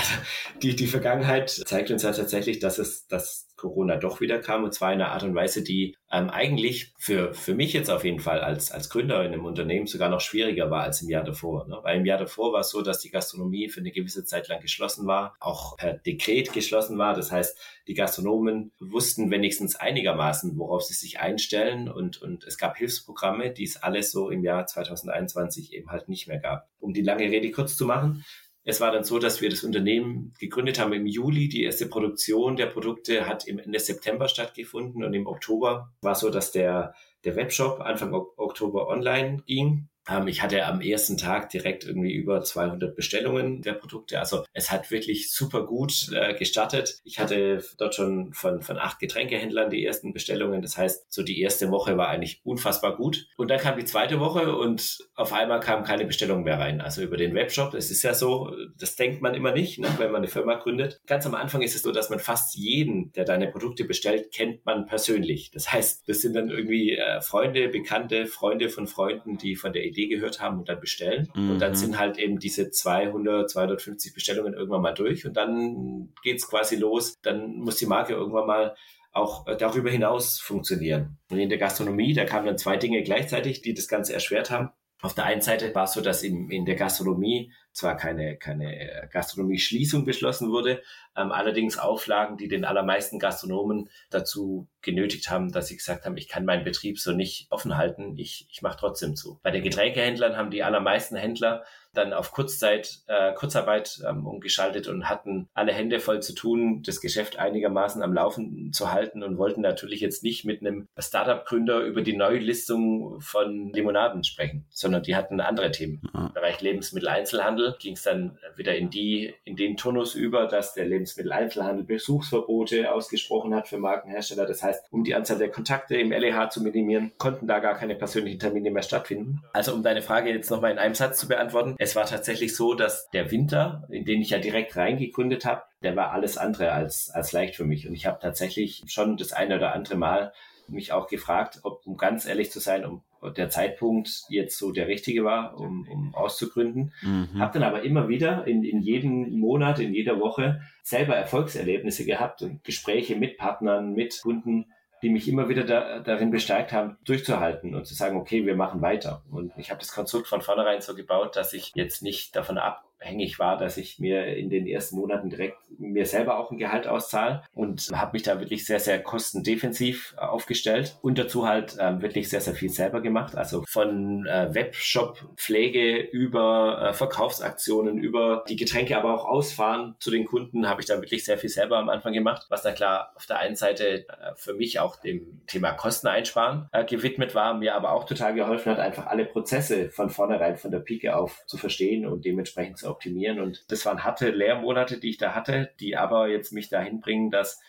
die, 0.61 0.75
die 0.75 0.85
Vergangenheit 0.85 1.49
zeigt 1.49 1.89
uns 1.89 2.03
ja 2.03 2.11
tatsächlich, 2.11 2.59
dass 2.59 2.77
es, 2.77 3.07
dass 3.07 3.42
Corona 3.63 3.95
doch 3.95 4.19
wieder 4.19 4.39
kam 4.39 4.65
und 4.65 4.73
zwar 4.73 4.91
in 4.91 5.01
einer 5.01 5.13
Art 5.13 5.23
und 5.23 5.35
Weise, 5.35 5.63
die 5.63 5.95
ähm, 6.11 6.29
eigentlich 6.29 6.93
für, 6.97 7.33
für 7.33 7.55
mich 7.55 7.71
jetzt 7.71 7.89
auf 7.89 8.03
jeden 8.03 8.19
Fall 8.19 8.41
als, 8.41 8.73
als 8.73 8.89
Gründer 8.89 9.23
in 9.23 9.31
einem 9.31 9.45
Unternehmen 9.45 9.87
sogar 9.87 10.09
noch 10.09 10.19
schwieriger 10.19 10.69
war 10.69 10.81
als 10.81 11.01
im 11.01 11.09
Jahr 11.09 11.23
davor. 11.23 11.65
Ne? 11.67 11.79
Weil 11.81 11.99
im 11.99 12.05
Jahr 12.05 12.17
davor 12.17 12.51
war 12.51 12.59
es 12.59 12.69
so, 12.71 12.81
dass 12.81 12.99
die 12.99 13.09
Gastronomie 13.09 13.69
für 13.69 13.79
eine 13.79 13.91
gewisse 13.91 14.25
Zeit 14.25 14.49
lang 14.49 14.59
geschlossen 14.59 15.07
war, 15.07 15.33
auch 15.39 15.77
per 15.77 15.93
Dekret 15.93 16.51
geschlossen 16.51 16.97
war. 16.97 17.13
Das 17.13 17.31
heißt, 17.31 17.57
die 17.87 17.93
Gastronomen 17.93 18.73
wussten 18.81 19.31
wenigstens 19.31 19.77
einigermaßen, 19.77 20.57
worauf 20.57 20.83
sie 20.83 20.93
sich 20.93 21.21
einstellen 21.21 21.89
und, 21.89 22.21
und 22.21 22.43
es 22.43 22.57
gab 22.57 22.75
Hilfsprogramme, 22.75 23.51
die 23.51 23.63
es 23.63 23.81
alles 23.81 24.11
so 24.11 24.29
im 24.29 24.43
Jahr 24.43 24.67
2021 24.67 25.71
eben 25.71 25.89
halt 25.89 26.09
nicht 26.09 26.27
mehr 26.27 26.39
gab. 26.39 26.67
Um 26.79 26.93
die 26.93 27.01
lange 27.01 27.23
Rede 27.23 27.49
kurz 27.51 27.77
zu 27.77 27.85
machen, 27.85 28.25
es 28.65 28.79
war 28.79 28.91
dann 28.91 29.03
so, 29.03 29.19
dass 29.19 29.41
wir 29.41 29.49
das 29.49 29.63
Unternehmen 29.63 30.33
gegründet 30.39 30.79
haben 30.79 30.93
im 30.93 31.05
Juli. 31.05 31.49
Die 31.49 31.63
erste 31.63 31.87
Produktion 31.87 32.55
der 32.55 32.67
Produkte 32.67 33.27
hat 33.27 33.45
im 33.47 33.59
Ende 33.59 33.79
September 33.79 34.29
stattgefunden 34.29 35.03
und 35.03 35.13
im 35.13 35.27
Oktober 35.27 35.91
war 36.01 36.15
so, 36.15 36.29
dass 36.29 36.51
der, 36.51 36.93
der 37.25 37.35
Webshop 37.35 37.81
Anfang 37.81 38.13
Oktober 38.13 38.87
online 38.87 39.43
ging. 39.45 39.89
Ähm, 40.09 40.27
ich 40.27 40.41
hatte 40.41 40.65
am 40.65 40.81
ersten 40.81 41.17
Tag 41.17 41.49
direkt 41.49 41.85
irgendwie 41.85 42.13
über 42.13 42.43
200 42.43 42.95
Bestellungen 42.95 43.61
der 43.61 43.73
Produkte. 43.73 44.19
Also 44.19 44.43
es 44.53 44.71
hat 44.71 44.91
wirklich 44.91 45.31
super 45.31 45.65
gut 45.65 46.09
äh, 46.13 46.33
gestartet. 46.33 46.99
Ich 47.03 47.19
hatte 47.19 47.63
dort 47.77 47.95
schon 47.95 48.33
von, 48.33 48.61
von 48.61 48.77
acht 48.77 48.99
Getränkehändlern 48.99 49.69
die 49.69 49.85
ersten 49.85 50.13
Bestellungen. 50.13 50.61
Das 50.61 50.77
heißt, 50.77 51.11
so 51.11 51.23
die 51.23 51.41
erste 51.41 51.71
Woche 51.71 51.97
war 51.97 52.09
eigentlich 52.09 52.41
unfassbar 52.43 52.95
gut. 52.95 53.27
Und 53.37 53.49
dann 53.49 53.59
kam 53.59 53.77
die 53.77 53.85
zweite 53.85 54.19
Woche 54.19 54.55
und 54.55 54.99
auf 55.15 55.33
einmal 55.33 55.59
kam 55.59 55.83
keine 55.83 56.05
Bestellung 56.05 56.43
mehr 56.43 56.59
rein. 56.59 56.81
Also 56.81 57.01
über 57.01 57.17
den 57.17 57.35
Webshop. 57.35 57.73
Es 57.73 57.91
ist 57.91 58.03
ja 58.03 58.13
so, 58.13 58.51
das 58.77 58.95
denkt 58.95 59.21
man 59.21 59.33
immer 59.33 59.51
nicht, 59.51 59.79
ne, 59.79 59.87
wenn 59.97 60.11
man 60.11 60.21
eine 60.21 60.27
Firma 60.27 60.55
gründet. 60.55 61.01
Ganz 61.07 61.25
am 61.25 61.35
Anfang 61.35 61.61
ist 61.61 61.75
es 61.75 61.81
so, 61.81 61.91
dass 61.91 62.09
man 62.09 62.19
fast 62.19 62.55
jeden, 62.55 63.11
der 63.13 63.25
deine 63.25 63.47
Produkte 63.47 63.85
bestellt, 63.85 64.31
kennt 64.31 64.65
man 64.65 64.85
persönlich. 64.85 65.51
Das 65.51 65.71
heißt, 65.71 66.07
das 66.07 66.21
sind 66.21 66.35
dann 66.35 66.49
irgendwie 66.49 66.95
äh, 66.97 67.21
Freunde, 67.21 67.69
Bekannte, 67.69 68.25
Freunde 68.25 68.69
von 68.69 68.87
Freunden, 68.87 69.37
die 69.37 69.55
von 69.55 69.73
der 69.73 69.85
Idee 69.93 70.07
gehört 70.07 70.41
haben 70.41 70.59
und 70.59 70.69
dann 70.69 70.79
bestellen. 70.79 71.29
Mhm. 71.35 71.51
Und 71.51 71.59
dann 71.59 71.71
mhm. 71.71 71.75
sind 71.75 71.99
halt 71.99 72.17
eben 72.17 72.39
diese 72.39 72.69
200, 72.69 73.49
250 73.49 74.13
Bestellungen 74.13 74.53
irgendwann 74.53 74.81
mal 74.81 74.93
durch 74.93 75.25
und 75.25 75.37
dann 75.37 76.13
geht's 76.23 76.47
quasi 76.49 76.75
los. 76.75 77.19
Dann 77.21 77.57
muss 77.57 77.77
die 77.77 77.85
Marke 77.85 78.13
irgendwann 78.13 78.47
mal 78.47 78.75
auch 79.11 79.47
äh, 79.47 79.55
darüber 79.55 79.89
hinaus 79.89 80.39
funktionieren. 80.39 81.17
Und 81.29 81.39
in 81.39 81.49
der 81.49 81.59
Gastronomie, 81.59 82.13
da 82.13 82.25
kamen 82.25 82.47
dann 82.47 82.57
zwei 82.57 82.77
Dinge 82.77 83.03
gleichzeitig, 83.03 83.61
die 83.61 83.73
das 83.73 83.87
Ganze 83.87 84.13
erschwert 84.13 84.51
haben. 84.51 84.69
Auf 85.01 85.13
der 85.13 85.25
einen 85.25 85.41
Seite 85.41 85.73
war 85.75 85.83
es 85.83 85.93
so, 85.93 86.01
dass 86.01 86.23
in, 86.23 86.49
in 86.49 86.65
der 86.65 86.75
Gastronomie 86.75 87.51
zwar 87.73 87.97
keine, 87.97 88.37
keine 88.37 88.79
äh, 88.79 89.07
Gastronomie-Schließung 89.07 90.05
beschlossen 90.05 90.51
wurde, 90.51 90.81
ähm, 91.15 91.31
allerdings 91.31 91.77
Auflagen, 91.77 92.37
die 92.37 92.47
den 92.47 92.65
allermeisten 92.65 93.19
Gastronomen 93.19 93.89
dazu 94.09 94.67
genötigt 94.81 95.29
haben, 95.29 95.51
dass 95.51 95.67
sie 95.67 95.77
gesagt 95.77 96.05
haben, 96.05 96.17
ich 96.17 96.27
kann 96.27 96.45
meinen 96.45 96.63
Betrieb 96.63 96.99
so 96.99 97.11
nicht 97.11 97.47
offen 97.49 97.77
halten, 97.77 98.17
ich, 98.17 98.47
ich 98.49 98.61
mache 98.61 98.77
trotzdem 98.79 99.15
zu. 99.15 99.39
Bei 99.43 99.51
den 99.51 99.63
Getränkehändlern 99.63 100.37
haben 100.37 100.51
die 100.51 100.63
allermeisten 100.63 101.15
Händler 101.15 101.63
dann 101.93 102.11
auf 102.11 102.31
Kurzzeit, 102.31 103.01
äh, 103.07 103.33
Kurzarbeit 103.33 104.01
ähm, 104.07 104.25
umgeschaltet 104.25 104.87
und 104.87 105.09
hatten 105.09 105.47
alle 105.53 105.71
Hände 105.71 105.99
voll 105.99 106.21
zu 106.21 106.33
tun, 106.33 106.81
das 106.83 107.01
Geschäft 107.01 107.37
einigermaßen 107.37 108.01
am 108.01 108.13
Laufen 108.13 108.73
zu 108.73 108.91
halten 108.91 109.23
und 109.23 109.37
wollten 109.37 109.61
natürlich 109.61 110.01
jetzt 110.01 110.23
nicht 110.23 110.43
mit 110.43 110.61
einem 110.61 110.87
Startup-Gründer 110.97 111.81
über 111.81 112.01
die 112.01 112.17
Neulistung 112.17 113.21
von 113.21 113.71
Limonaden 113.71 114.23
sprechen, 114.23 114.65
sondern 114.69 115.03
die 115.03 115.15
hatten 115.15 115.39
andere 115.39 115.71
Themen. 115.71 116.01
Im 116.13 116.33
Bereich 116.33 116.61
Lebensmitteleinzelhandel 116.61 117.62
ging 117.79 117.93
es 117.93 118.03
dann 118.03 118.37
wieder 118.55 118.75
in 118.75 118.89
die, 118.89 119.33
in 119.43 119.55
den 119.55 119.77
Turnus 119.77 120.15
über, 120.15 120.47
dass 120.47 120.73
der 120.73 120.85
Lebensmitteleinzelhandel 120.85 121.85
Besuchsverbote 121.85 122.91
ausgesprochen 122.91 123.53
hat 123.55 123.67
für 123.67 123.77
Markenhersteller. 123.77 124.45
Das 124.45 124.63
heißt, 124.63 124.85
um 124.91 125.03
die 125.03 125.15
Anzahl 125.15 125.37
der 125.37 125.49
Kontakte 125.49 125.95
im 125.95 126.11
LEH 126.11 126.49
zu 126.49 126.61
minimieren, 126.61 127.11
konnten 127.17 127.47
da 127.47 127.59
gar 127.59 127.75
keine 127.75 127.95
persönlichen 127.95 128.39
Termine 128.39 128.71
mehr 128.71 128.83
stattfinden. 128.83 129.43
Also 129.53 129.73
um 129.73 129.83
deine 129.83 130.01
Frage 130.01 130.29
jetzt 130.29 130.51
nochmal 130.51 130.71
in 130.71 130.79
einem 130.79 130.95
Satz 130.95 131.19
zu 131.19 131.27
beantworten, 131.27 131.75
es 131.79 131.95
war 131.95 132.05
tatsächlich 132.05 132.55
so, 132.55 132.73
dass 132.73 133.09
der 133.11 133.31
Winter, 133.31 133.87
in 133.89 134.05
den 134.05 134.21
ich 134.21 134.31
ja 134.31 134.39
direkt 134.39 134.75
reingegründet 134.75 135.45
habe, 135.45 135.63
der 135.81 135.95
war 135.95 136.11
alles 136.11 136.37
andere 136.37 136.71
als, 136.71 137.09
als 137.11 137.31
leicht 137.31 137.55
für 137.55 137.65
mich. 137.65 137.87
Und 137.87 137.93
ich 137.93 138.05
habe 138.05 138.19
tatsächlich 138.21 138.83
schon 138.87 139.17
das 139.17 139.33
eine 139.33 139.55
oder 139.55 139.73
andere 139.73 139.95
Mal 139.95 140.33
mich 140.67 140.91
auch 140.91 141.07
gefragt, 141.07 141.59
ob, 141.63 141.85
um 141.85 141.97
ganz 141.97 142.25
ehrlich 142.25 142.51
zu 142.51 142.59
sein, 142.59 142.85
um 142.85 143.03
der 143.29 143.49
Zeitpunkt 143.49 144.23
jetzt 144.29 144.57
so 144.57 144.71
der 144.71 144.87
richtige 144.87 145.23
war, 145.23 145.59
um, 145.59 145.87
um 145.89 146.15
auszugründen. 146.15 146.93
Mhm. 147.01 147.39
Habe 147.39 147.59
dann 147.59 147.63
aber 147.63 147.83
immer 147.83 148.07
wieder 148.07 148.45
in, 148.47 148.63
in 148.63 148.81
jedem 148.81 149.37
Monat, 149.39 149.79
in 149.79 149.93
jeder 149.93 150.19
Woche 150.19 150.61
selber 150.81 151.15
Erfolgserlebnisse 151.15 152.05
gehabt 152.05 152.41
und 152.41 152.63
Gespräche 152.63 153.15
mit 153.15 153.37
Partnern, 153.37 153.93
mit 153.93 154.21
Kunden, 154.21 154.65
die 155.01 155.09
mich 155.09 155.27
immer 155.27 155.49
wieder 155.49 155.65
da, 155.65 155.99
darin 155.99 156.31
bestärkt 156.31 156.71
haben, 156.71 156.97
durchzuhalten 157.03 157.75
und 157.75 157.85
zu 157.85 157.93
sagen, 157.93 158.17
okay, 158.17 158.45
wir 158.45 158.55
machen 158.55 158.81
weiter. 158.81 159.21
Und 159.29 159.51
ich 159.57 159.69
habe 159.69 159.79
das 159.79 159.91
Konstrukt 159.91 160.27
von 160.27 160.41
vornherein 160.41 160.81
so 160.81 160.95
gebaut, 160.95 161.35
dass 161.35 161.53
ich 161.53 161.73
jetzt 161.75 162.03
nicht 162.03 162.35
davon 162.35 162.57
ab 162.57 162.85
abhängig 163.03 163.37
war, 163.37 163.57
dass 163.57 163.77
ich 163.77 163.99
mir 163.99 164.25
in 164.35 164.49
den 164.49 164.65
ersten 164.65 164.95
Monaten 164.95 165.29
direkt 165.29 165.57
mir 165.77 166.05
selber 166.05 166.39
auch 166.39 166.51
ein 166.51 166.57
Gehalt 166.57 166.87
auszahle 166.87 167.43
und 167.53 167.89
habe 167.93 168.13
mich 168.13 168.23
da 168.23 168.39
wirklich 168.39 168.65
sehr, 168.65 168.79
sehr 168.79 169.01
kostendefensiv 169.01 170.15
aufgestellt 170.17 170.97
und 171.01 171.17
dazu 171.17 171.47
halt 171.47 171.77
äh, 171.77 172.01
wirklich 172.01 172.29
sehr, 172.29 172.41
sehr 172.41 172.55
viel 172.55 172.69
selber 172.69 173.01
gemacht. 173.01 173.35
Also 173.35 173.63
von 173.67 174.25
äh, 174.25 174.53
Webshop-Pflege 174.53 175.97
über 175.97 176.89
äh, 176.89 176.93
Verkaufsaktionen, 176.93 177.97
über 177.97 178.43
die 178.47 178.55
Getränke 178.55 178.97
aber 178.97 179.13
auch 179.13 179.25
ausfahren 179.25 179.95
zu 179.99 180.09
den 180.09 180.25
Kunden, 180.25 180.69
habe 180.69 180.81
ich 180.81 180.87
da 180.87 180.95
wirklich 181.01 181.25
sehr 181.25 181.37
viel 181.37 181.49
selber 181.49 181.77
am 181.77 181.89
Anfang 181.89 182.13
gemacht, 182.13 182.45
was 182.49 182.63
da 182.63 182.71
klar 182.71 183.11
auf 183.15 183.25
der 183.25 183.39
einen 183.39 183.55
Seite 183.55 184.07
äh, 184.07 184.35
für 184.35 184.53
mich 184.53 184.79
auch 184.79 184.95
dem 184.95 185.41
Thema 185.47 185.73
Kosten 185.73 186.07
einsparen 186.07 186.69
äh, 186.71 186.85
gewidmet 186.85 187.35
war, 187.35 187.53
mir 187.53 187.75
aber 187.75 187.91
auch 187.91 188.05
total 188.05 188.33
geholfen 188.33 188.71
hat, 188.71 188.79
einfach 188.79 189.07
alle 189.07 189.25
Prozesse 189.25 189.89
von 189.89 190.09
vornherein 190.09 190.57
von 190.57 190.71
der 190.71 190.79
Pike 190.79 191.15
auf 191.15 191.43
zu 191.47 191.57
verstehen 191.57 192.05
und 192.05 192.25
dementsprechend 192.25 192.77
zu 192.77 192.92
optimieren. 192.93 193.39
Und 193.39 193.65
das 193.69 193.85
waren 193.85 194.03
harte 194.03 194.29
Lehrmonate, 194.29 194.99
die 194.99 195.09
ich 195.09 195.17
da 195.17 195.35
hatte, 195.35 195.71
die 195.79 195.97
aber 195.97 196.27
jetzt 196.27 196.53
mich 196.53 196.69
dahin 196.69 197.01
bringen, 197.01 197.31
dass 197.31 197.59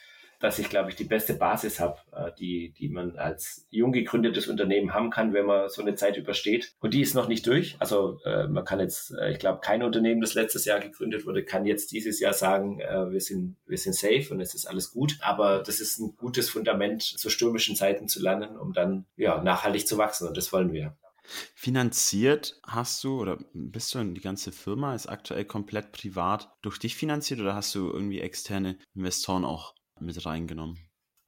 dass 0.44 0.58
ich, 0.58 0.68
glaube 0.68 0.90
ich, 0.90 0.96
die 0.96 1.04
beste 1.04 1.34
Basis 1.34 1.80
habe, 1.80 1.98
äh, 2.12 2.30
die, 2.38 2.74
die 2.78 2.90
man 2.90 3.16
als 3.16 3.66
jung 3.70 3.92
gegründetes 3.92 4.46
Unternehmen 4.46 4.92
haben 4.92 5.08
kann, 5.08 5.32
wenn 5.32 5.46
man 5.46 5.70
so 5.70 5.80
eine 5.80 5.94
Zeit 5.94 6.18
übersteht. 6.18 6.74
Und 6.80 6.92
die 6.92 7.00
ist 7.00 7.14
noch 7.14 7.28
nicht 7.28 7.46
durch. 7.46 7.76
Also 7.78 8.18
äh, 8.24 8.46
man 8.46 8.64
kann 8.64 8.78
jetzt, 8.78 9.12
äh, 9.12 9.32
ich 9.32 9.38
glaube, 9.38 9.60
kein 9.60 9.82
Unternehmen, 9.82 10.20
das 10.20 10.34
letztes 10.34 10.66
Jahr 10.66 10.80
gegründet 10.80 11.24
wurde, 11.26 11.44
kann 11.44 11.64
jetzt 11.64 11.92
dieses 11.92 12.20
Jahr 12.20 12.34
sagen, 12.34 12.78
wir 12.78 13.20
sind, 13.20 13.56
wir 13.66 13.78
sind 13.78 13.94
safe 13.94 14.28
und 14.30 14.40
es 14.40 14.54
ist 14.54 14.66
alles 14.66 14.92
gut. 14.92 15.16
Aber 15.20 15.62
das 15.62 15.80
ist 15.80 15.98
ein 15.98 16.14
gutes 16.16 16.50
Fundament, 16.50 17.02
zu 17.02 17.30
stürmischen 17.30 17.76
Zeiten 17.76 18.08
zu 18.08 18.22
lernen, 18.22 18.56
um 18.56 18.72
dann 18.72 19.06
ja 19.16 19.42
nachhaltig 19.42 19.86
zu 19.86 19.96
wachsen. 19.96 20.28
Und 20.28 20.36
das 20.36 20.52
wollen 20.52 20.72
wir. 20.72 20.94
Finanziert 21.54 22.60
hast 22.66 23.02
du 23.02 23.20
oder 23.20 23.38
bist 23.52 23.94
du 23.94 24.04
die 24.04 24.20
ganze 24.20 24.52
Firma 24.52 24.94
ist 24.94 25.06
aktuell 25.06 25.44
komplett 25.44 25.92
privat 25.92 26.50
durch 26.62 26.78
dich 26.78 26.96
finanziert 26.96 27.40
oder 27.40 27.54
hast 27.54 27.74
du 27.74 27.90
irgendwie 27.90 28.20
externe 28.20 28.78
Investoren 28.94 29.44
auch 29.44 29.74
mit 30.00 30.24
reingenommen? 30.24 30.78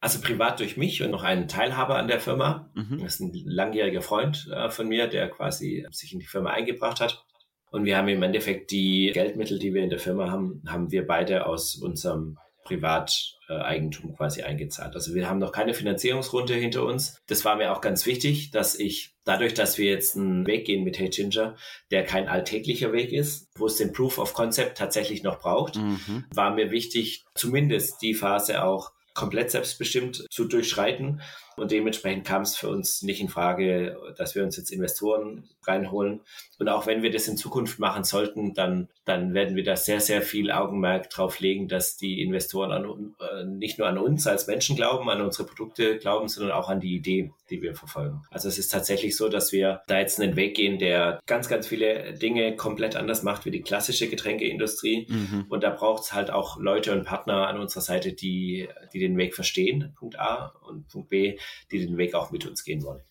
Also 0.01 0.21
privat 0.21 0.61
durch 0.61 0.77
mich 0.77 1.03
und 1.03 1.11
noch 1.11 1.23
einen 1.23 1.49
Teilhaber 1.49 1.97
an 1.97 2.09
der 2.09 2.21
Firma. 2.21 2.71
Mhm. 2.75 2.99
Das 3.01 3.15
ist 3.15 3.21
ein 3.21 3.33
langjähriger 3.45 4.03
Freund 4.03 4.47
äh, 4.53 4.69
von 4.71 4.89
mir, 4.89 5.09
der 5.09 5.31
quasi 5.31 5.87
sich 5.91 6.13
in 6.13 6.19
die 6.19 6.27
Firma 6.27 6.51
eingebracht 6.51 7.01
hat. 7.01 7.25
Und 7.71 7.85
wir 7.85 7.97
haben 7.97 8.09
im 8.09 8.23
Endeffekt 8.23 8.71
die 8.71 9.11
Geldmittel, 9.13 9.59
die 9.59 9.75
wir 9.75 9.83
in 9.83 9.91
der 9.91 9.99
Firma 9.99 10.31
haben, 10.31 10.63
haben 10.69 10.93
wir 10.93 11.07
beide 11.07 11.47
aus 11.47 11.75
unserem 11.77 12.39
Privateigentum 12.67 14.17
quasi 14.17 14.43
eingezahlt. 14.43 14.95
Also 14.95 15.15
wir 15.15 15.29
haben 15.29 15.39
noch 15.39 15.53
keine 15.53 15.75
Finanzierungsrunde 15.75 16.55
hinter 16.55 16.85
uns. 16.85 17.19
Das 17.27 17.45
war 17.45 17.57
mir 17.57 17.73
auch 17.73 17.81
ganz 17.81 18.05
wichtig, 18.07 18.51
dass 18.51 18.79
ich 18.79 19.15
dadurch, 19.25 19.55
dass 19.55 19.79
wir 19.79 19.91
jetzt 19.91 20.17
einen 20.17 20.47
Weg 20.47 20.67
gehen 20.67 20.85
mit 20.85 20.99
Hey 20.99 21.09
Ginger, 21.09 21.57
der 21.91 22.05
kein 22.05 22.29
alltäglicher 22.29 22.93
Weg 22.93 23.13
ist, 23.13 23.49
wo 23.57 23.67
es 23.67 23.77
den 23.77 23.93
Proof 23.93 24.19
of 24.19 24.35
Concept 24.35 24.79
tatsächlich 24.79 25.23
noch 25.23 25.41
braucht, 25.41 25.77
mhm. 25.77 26.25
war 26.35 26.55
mir 26.55 26.71
wichtig, 26.71 27.25
zumindest 27.35 28.03
die 28.03 28.15
Phase 28.15 28.63
auch 28.65 28.93
komplett 29.15 29.51
selbstbestimmt 29.51 30.27
zu 30.31 30.45
durchschreiten 30.45 31.23
und 31.57 31.71
dementsprechend 31.71 32.27
kam 32.27 32.43
es 32.43 32.57
für 32.57 32.69
uns 32.69 33.03
nicht 33.03 33.21
in 33.21 33.29
Frage, 33.29 33.97
dass 34.17 34.35
wir 34.35 34.45
uns 34.45 34.57
jetzt 34.57 34.71
Investoren 34.71 35.49
reinholen. 35.67 36.21
Und 36.59 36.69
auch 36.69 36.87
wenn 36.87 37.03
wir 37.03 37.11
das 37.11 37.29
in 37.29 37.37
Zukunft 37.37 37.79
machen 37.79 38.05
sollten, 38.05 38.55
dann, 38.55 38.89
dann 39.05 39.35
werden 39.35 39.57
wir 39.57 39.65
da 39.65 39.77
sehr, 39.77 40.01
sehr 40.01 40.23
viel 40.23 40.51
Augenmerk 40.51 41.11
drauf 41.11 41.41
legen, 41.41 41.69
dass 41.69 41.97
die 41.97 42.23
Investoren 42.23 42.73
an, 42.73 43.15
äh, 43.21 43.45
nicht 43.45 43.79
nur 43.79 43.89
an 43.89 43.99
uns 43.99 44.27
als 44.27 44.47
Menschen 44.47 44.77
glauben, 44.77 45.11
an 45.11 45.21
unsere 45.21 45.47
Produkte 45.47 45.99
glauben, 45.99 46.29
sondern 46.29 46.53
auch 46.53 46.69
an 46.69 46.81
die 46.81 46.95
Idee, 46.95 47.33
die 47.51 47.61
wir 47.63 47.75
verfolgen. 47.75 48.23
Also 48.31 48.49
es 48.49 48.59
ist 48.59 48.69
tatsächlich 48.69 49.17
so, 49.17 49.29
dass 49.29 49.53
wir 49.53 49.83
da 49.87 49.99
jetzt 49.99 50.21
einen 50.21 50.37
Weg 50.37 50.57
gehen, 50.57 50.79
der 50.79 51.21
ganz, 51.27 51.49
ganz 51.49 51.67
viele 51.67 52.15
Dinge 52.15 52.57
komplett 52.57 52.97
anders 52.97 53.23
macht 53.23 53.45
wie 53.45 53.51
die 53.51 53.63
klassische 53.63 54.09
Getränkeindustrie. 54.09 55.07
Mhm. 55.09 55.47
Und 55.49 55.63
da 55.63 55.71
braucht 55.71 56.05
es 56.05 56.13
halt 56.13 56.31
auch 56.31 56.59
Leute 56.59 56.93
und 56.93 57.05
Partner 57.05 57.49
an 57.49 57.61
unserer 57.61 57.83
Seite, 57.83 58.13
die, 58.13 58.69
die 58.93 58.99
den 58.99 59.17
Weg 59.17 59.35
verstehen, 59.35 59.95
Punkt 59.99 60.19
A. 60.19 60.55
Und 60.67 60.89
Punkt 60.89 61.11
B, 61.11 61.39
die 61.71 61.85
den 61.85 61.97
Weg 61.97 62.15
auch 62.15 62.31
mit 62.31 62.47
uns 62.47 62.65
gehen 62.65 62.83
wollen. 62.83 63.03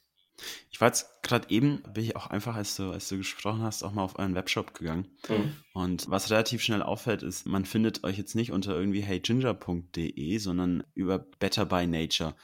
Ich 0.69 0.82
war 0.82 0.89
jetzt 0.89 1.24
gerade 1.24 1.50
eben, 1.50 1.82
bin 1.93 2.04
ich 2.04 2.15
auch 2.15 2.28
einfach, 2.28 2.56
als 2.56 2.76
du, 2.76 2.91
als 2.91 3.08
du 3.08 3.17
gesprochen 3.17 3.63
hast, 3.63 3.84
auch 3.84 3.93
mal 3.93 4.04
auf 4.04 4.19
euren 4.19 4.36
Webshop 4.36 4.74
gegangen. 4.74 5.08
Mhm. 5.30 5.56
Und 5.74 6.10
was 6.10 6.30
relativ 6.30 6.62
schnell 6.62 6.84
auffällt, 6.84 7.24
ist, 7.24 7.45
man 7.45 7.65
findet 7.65 8.04
euch 8.04 8.17
jetzt 8.17 8.36
nicht 8.36 8.52
unter 8.52 8.76
irgendwie 8.76 9.02
heyginger.de, 9.02 10.38
sondern 10.38 10.84
über 10.93 11.19
Better 11.19 11.65
by 11.65 11.88
Nature. 11.88 12.36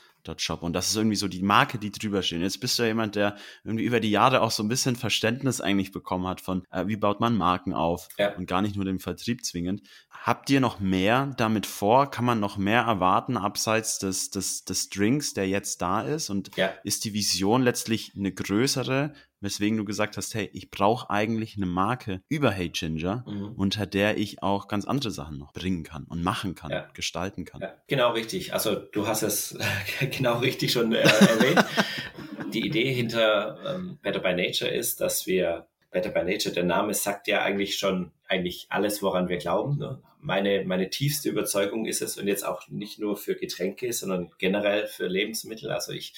Shop. 0.41 0.63
Und 0.63 0.73
das 0.73 0.89
ist 0.89 0.95
irgendwie 0.95 1.15
so 1.15 1.27
die 1.27 1.41
Marke, 1.41 1.77
die 1.77 1.91
drüber 1.91 2.21
steht. 2.21 2.41
Jetzt 2.41 2.59
bist 2.59 2.77
du 2.77 2.83
ja 2.83 2.89
jemand, 2.89 3.15
der 3.15 3.35
irgendwie 3.63 3.83
über 3.83 3.99
die 3.99 4.11
Jahre 4.11 4.41
auch 4.41 4.51
so 4.51 4.63
ein 4.63 4.69
bisschen 4.69 4.95
Verständnis 4.95 5.61
eigentlich 5.61 5.91
bekommen 5.91 6.27
hat 6.27 6.41
von, 6.41 6.63
äh, 6.71 6.87
wie 6.87 6.97
baut 6.97 7.19
man 7.19 7.35
Marken 7.35 7.73
auf 7.73 8.09
ja. 8.17 8.35
und 8.35 8.45
gar 8.45 8.61
nicht 8.61 8.75
nur 8.75 8.85
den 8.85 8.99
Vertrieb 8.99 9.45
zwingend. 9.45 9.81
Habt 10.09 10.49
ihr 10.49 10.59
noch 10.59 10.79
mehr 10.79 11.33
damit 11.37 11.65
vor? 11.65 12.11
Kann 12.11 12.25
man 12.25 12.39
noch 12.39 12.57
mehr 12.57 12.81
erwarten 12.81 13.37
abseits 13.37 13.97
des, 13.99 14.29
des, 14.29 14.65
des 14.65 14.89
Drinks, 14.89 15.33
der 15.33 15.47
jetzt 15.47 15.81
da 15.81 16.01
ist? 16.01 16.29
Und 16.29 16.55
ja. 16.57 16.71
ist 16.83 17.05
die 17.05 17.13
Vision 17.13 17.63
letztlich 17.63 18.13
eine 18.15 18.31
größere, 18.31 19.13
weswegen 19.41 19.77
du 19.77 19.85
gesagt 19.85 20.17
hast, 20.17 20.33
hey, 20.33 20.49
ich 20.53 20.71
brauche 20.71 21.09
eigentlich 21.09 21.57
eine 21.57 21.65
Marke 21.65 22.21
über 22.29 22.51
Hey 22.51 22.69
Ginger, 22.69 23.25
mhm. 23.27 23.53
unter 23.55 23.85
der 23.85 24.17
ich 24.17 24.41
auch 24.41 24.67
ganz 24.67 24.85
andere 24.85 25.11
Sachen 25.11 25.37
noch 25.37 25.51
bringen 25.53 25.83
kann 25.83 26.05
und 26.05 26.23
machen 26.23 26.55
kann, 26.55 26.71
ja. 26.71 26.87
gestalten 26.93 27.43
kann. 27.43 27.61
Ja, 27.61 27.73
genau 27.87 28.11
richtig. 28.13 28.53
Also 28.53 28.75
du 28.75 29.07
hast 29.07 29.23
es 29.23 29.57
genau 30.11 30.39
richtig 30.39 30.71
schon 30.71 30.93
äh, 30.93 31.01
erwähnt. 31.01 31.65
Die 32.53 32.65
Idee 32.65 32.93
hinter 32.93 33.57
ähm, 33.65 33.97
Better 34.01 34.19
by 34.19 34.33
Nature 34.33 34.69
ist, 34.69 34.99
dass 35.01 35.25
wir 35.25 35.67
Better 35.89 36.09
by 36.09 36.23
Nature, 36.23 36.53
der 36.53 36.63
Name 36.63 36.93
sagt 36.93 37.27
ja 37.27 37.41
eigentlich 37.43 37.77
schon 37.77 38.11
eigentlich 38.27 38.67
alles, 38.69 39.01
woran 39.01 39.27
wir 39.27 39.37
glauben. 39.37 39.77
Ne? 39.77 40.01
Meine, 40.19 40.63
meine 40.65 40.89
tiefste 40.89 41.29
Überzeugung 41.29 41.85
ist 41.85 42.01
es, 42.01 42.17
und 42.17 42.27
jetzt 42.27 42.45
auch 42.45 42.67
nicht 42.69 42.99
nur 42.99 43.17
für 43.17 43.35
Getränke, 43.35 43.91
sondern 43.91 44.31
generell 44.37 44.87
für 44.87 45.07
Lebensmittel. 45.07 45.71
Also 45.71 45.91
ich, 45.91 46.13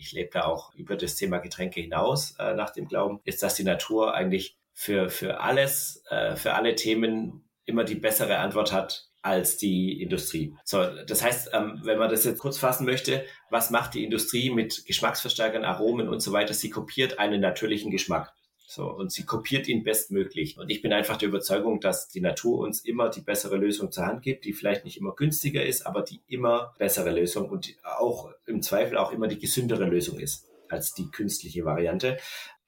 ich 0.00 0.12
lebe 0.12 0.30
da 0.32 0.44
auch 0.44 0.74
über 0.74 0.96
das 0.96 1.16
Thema 1.16 1.38
Getränke 1.38 1.80
hinaus 1.80 2.34
äh, 2.38 2.54
nach 2.54 2.70
dem 2.70 2.88
Glauben, 2.88 3.20
ist, 3.24 3.42
dass 3.42 3.54
die 3.54 3.64
Natur 3.64 4.14
eigentlich 4.14 4.56
für, 4.72 5.10
für 5.10 5.40
alles, 5.40 6.02
äh, 6.08 6.36
für 6.36 6.54
alle 6.54 6.74
Themen 6.74 7.44
immer 7.66 7.84
die 7.84 7.94
bessere 7.94 8.38
Antwort 8.38 8.72
hat 8.72 9.10
als 9.22 9.58
die 9.58 10.00
Industrie. 10.00 10.56
So, 10.64 10.82
das 11.06 11.22
heißt, 11.22 11.50
ähm, 11.52 11.80
wenn 11.84 11.98
man 11.98 12.10
das 12.10 12.24
jetzt 12.24 12.38
kurz 12.38 12.56
fassen 12.56 12.86
möchte, 12.86 13.24
was 13.50 13.70
macht 13.70 13.94
die 13.94 14.04
Industrie 14.04 14.50
mit 14.50 14.86
Geschmacksverstärkern, 14.86 15.64
Aromen 15.64 16.08
und 16.08 16.20
so 16.20 16.32
weiter? 16.32 16.54
Sie 16.54 16.70
kopiert 16.70 17.18
einen 17.18 17.40
natürlichen 17.40 17.90
Geschmack. 17.90 18.32
So, 18.72 18.88
und 18.88 19.10
sie 19.10 19.24
kopiert 19.24 19.66
ihn 19.66 19.82
bestmöglich. 19.82 20.56
Und 20.56 20.70
ich 20.70 20.80
bin 20.80 20.92
einfach 20.92 21.16
der 21.16 21.28
Überzeugung, 21.28 21.80
dass 21.80 22.06
die 22.06 22.20
Natur 22.20 22.60
uns 22.60 22.84
immer 22.84 23.08
die 23.08 23.20
bessere 23.20 23.56
Lösung 23.56 23.90
zur 23.90 24.06
Hand 24.06 24.22
gibt, 24.22 24.44
die 24.44 24.52
vielleicht 24.52 24.84
nicht 24.84 24.96
immer 24.96 25.12
günstiger 25.16 25.66
ist, 25.66 25.84
aber 25.88 26.02
die 26.02 26.22
immer 26.28 26.72
bessere 26.78 27.10
Lösung 27.10 27.50
und 27.50 27.74
auch 27.82 28.30
im 28.46 28.62
Zweifel 28.62 28.96
auch 28.96 29.10
immer 29.10 29.26
die 29.26 29.40
gesündere 29.40 29.86
Lösung 29.86 30.20
ist 30.20 30.48
als 30.68 30.94
die 30.94 31.10
künstliche 31.10 31.64
Variante. 31.64 32.18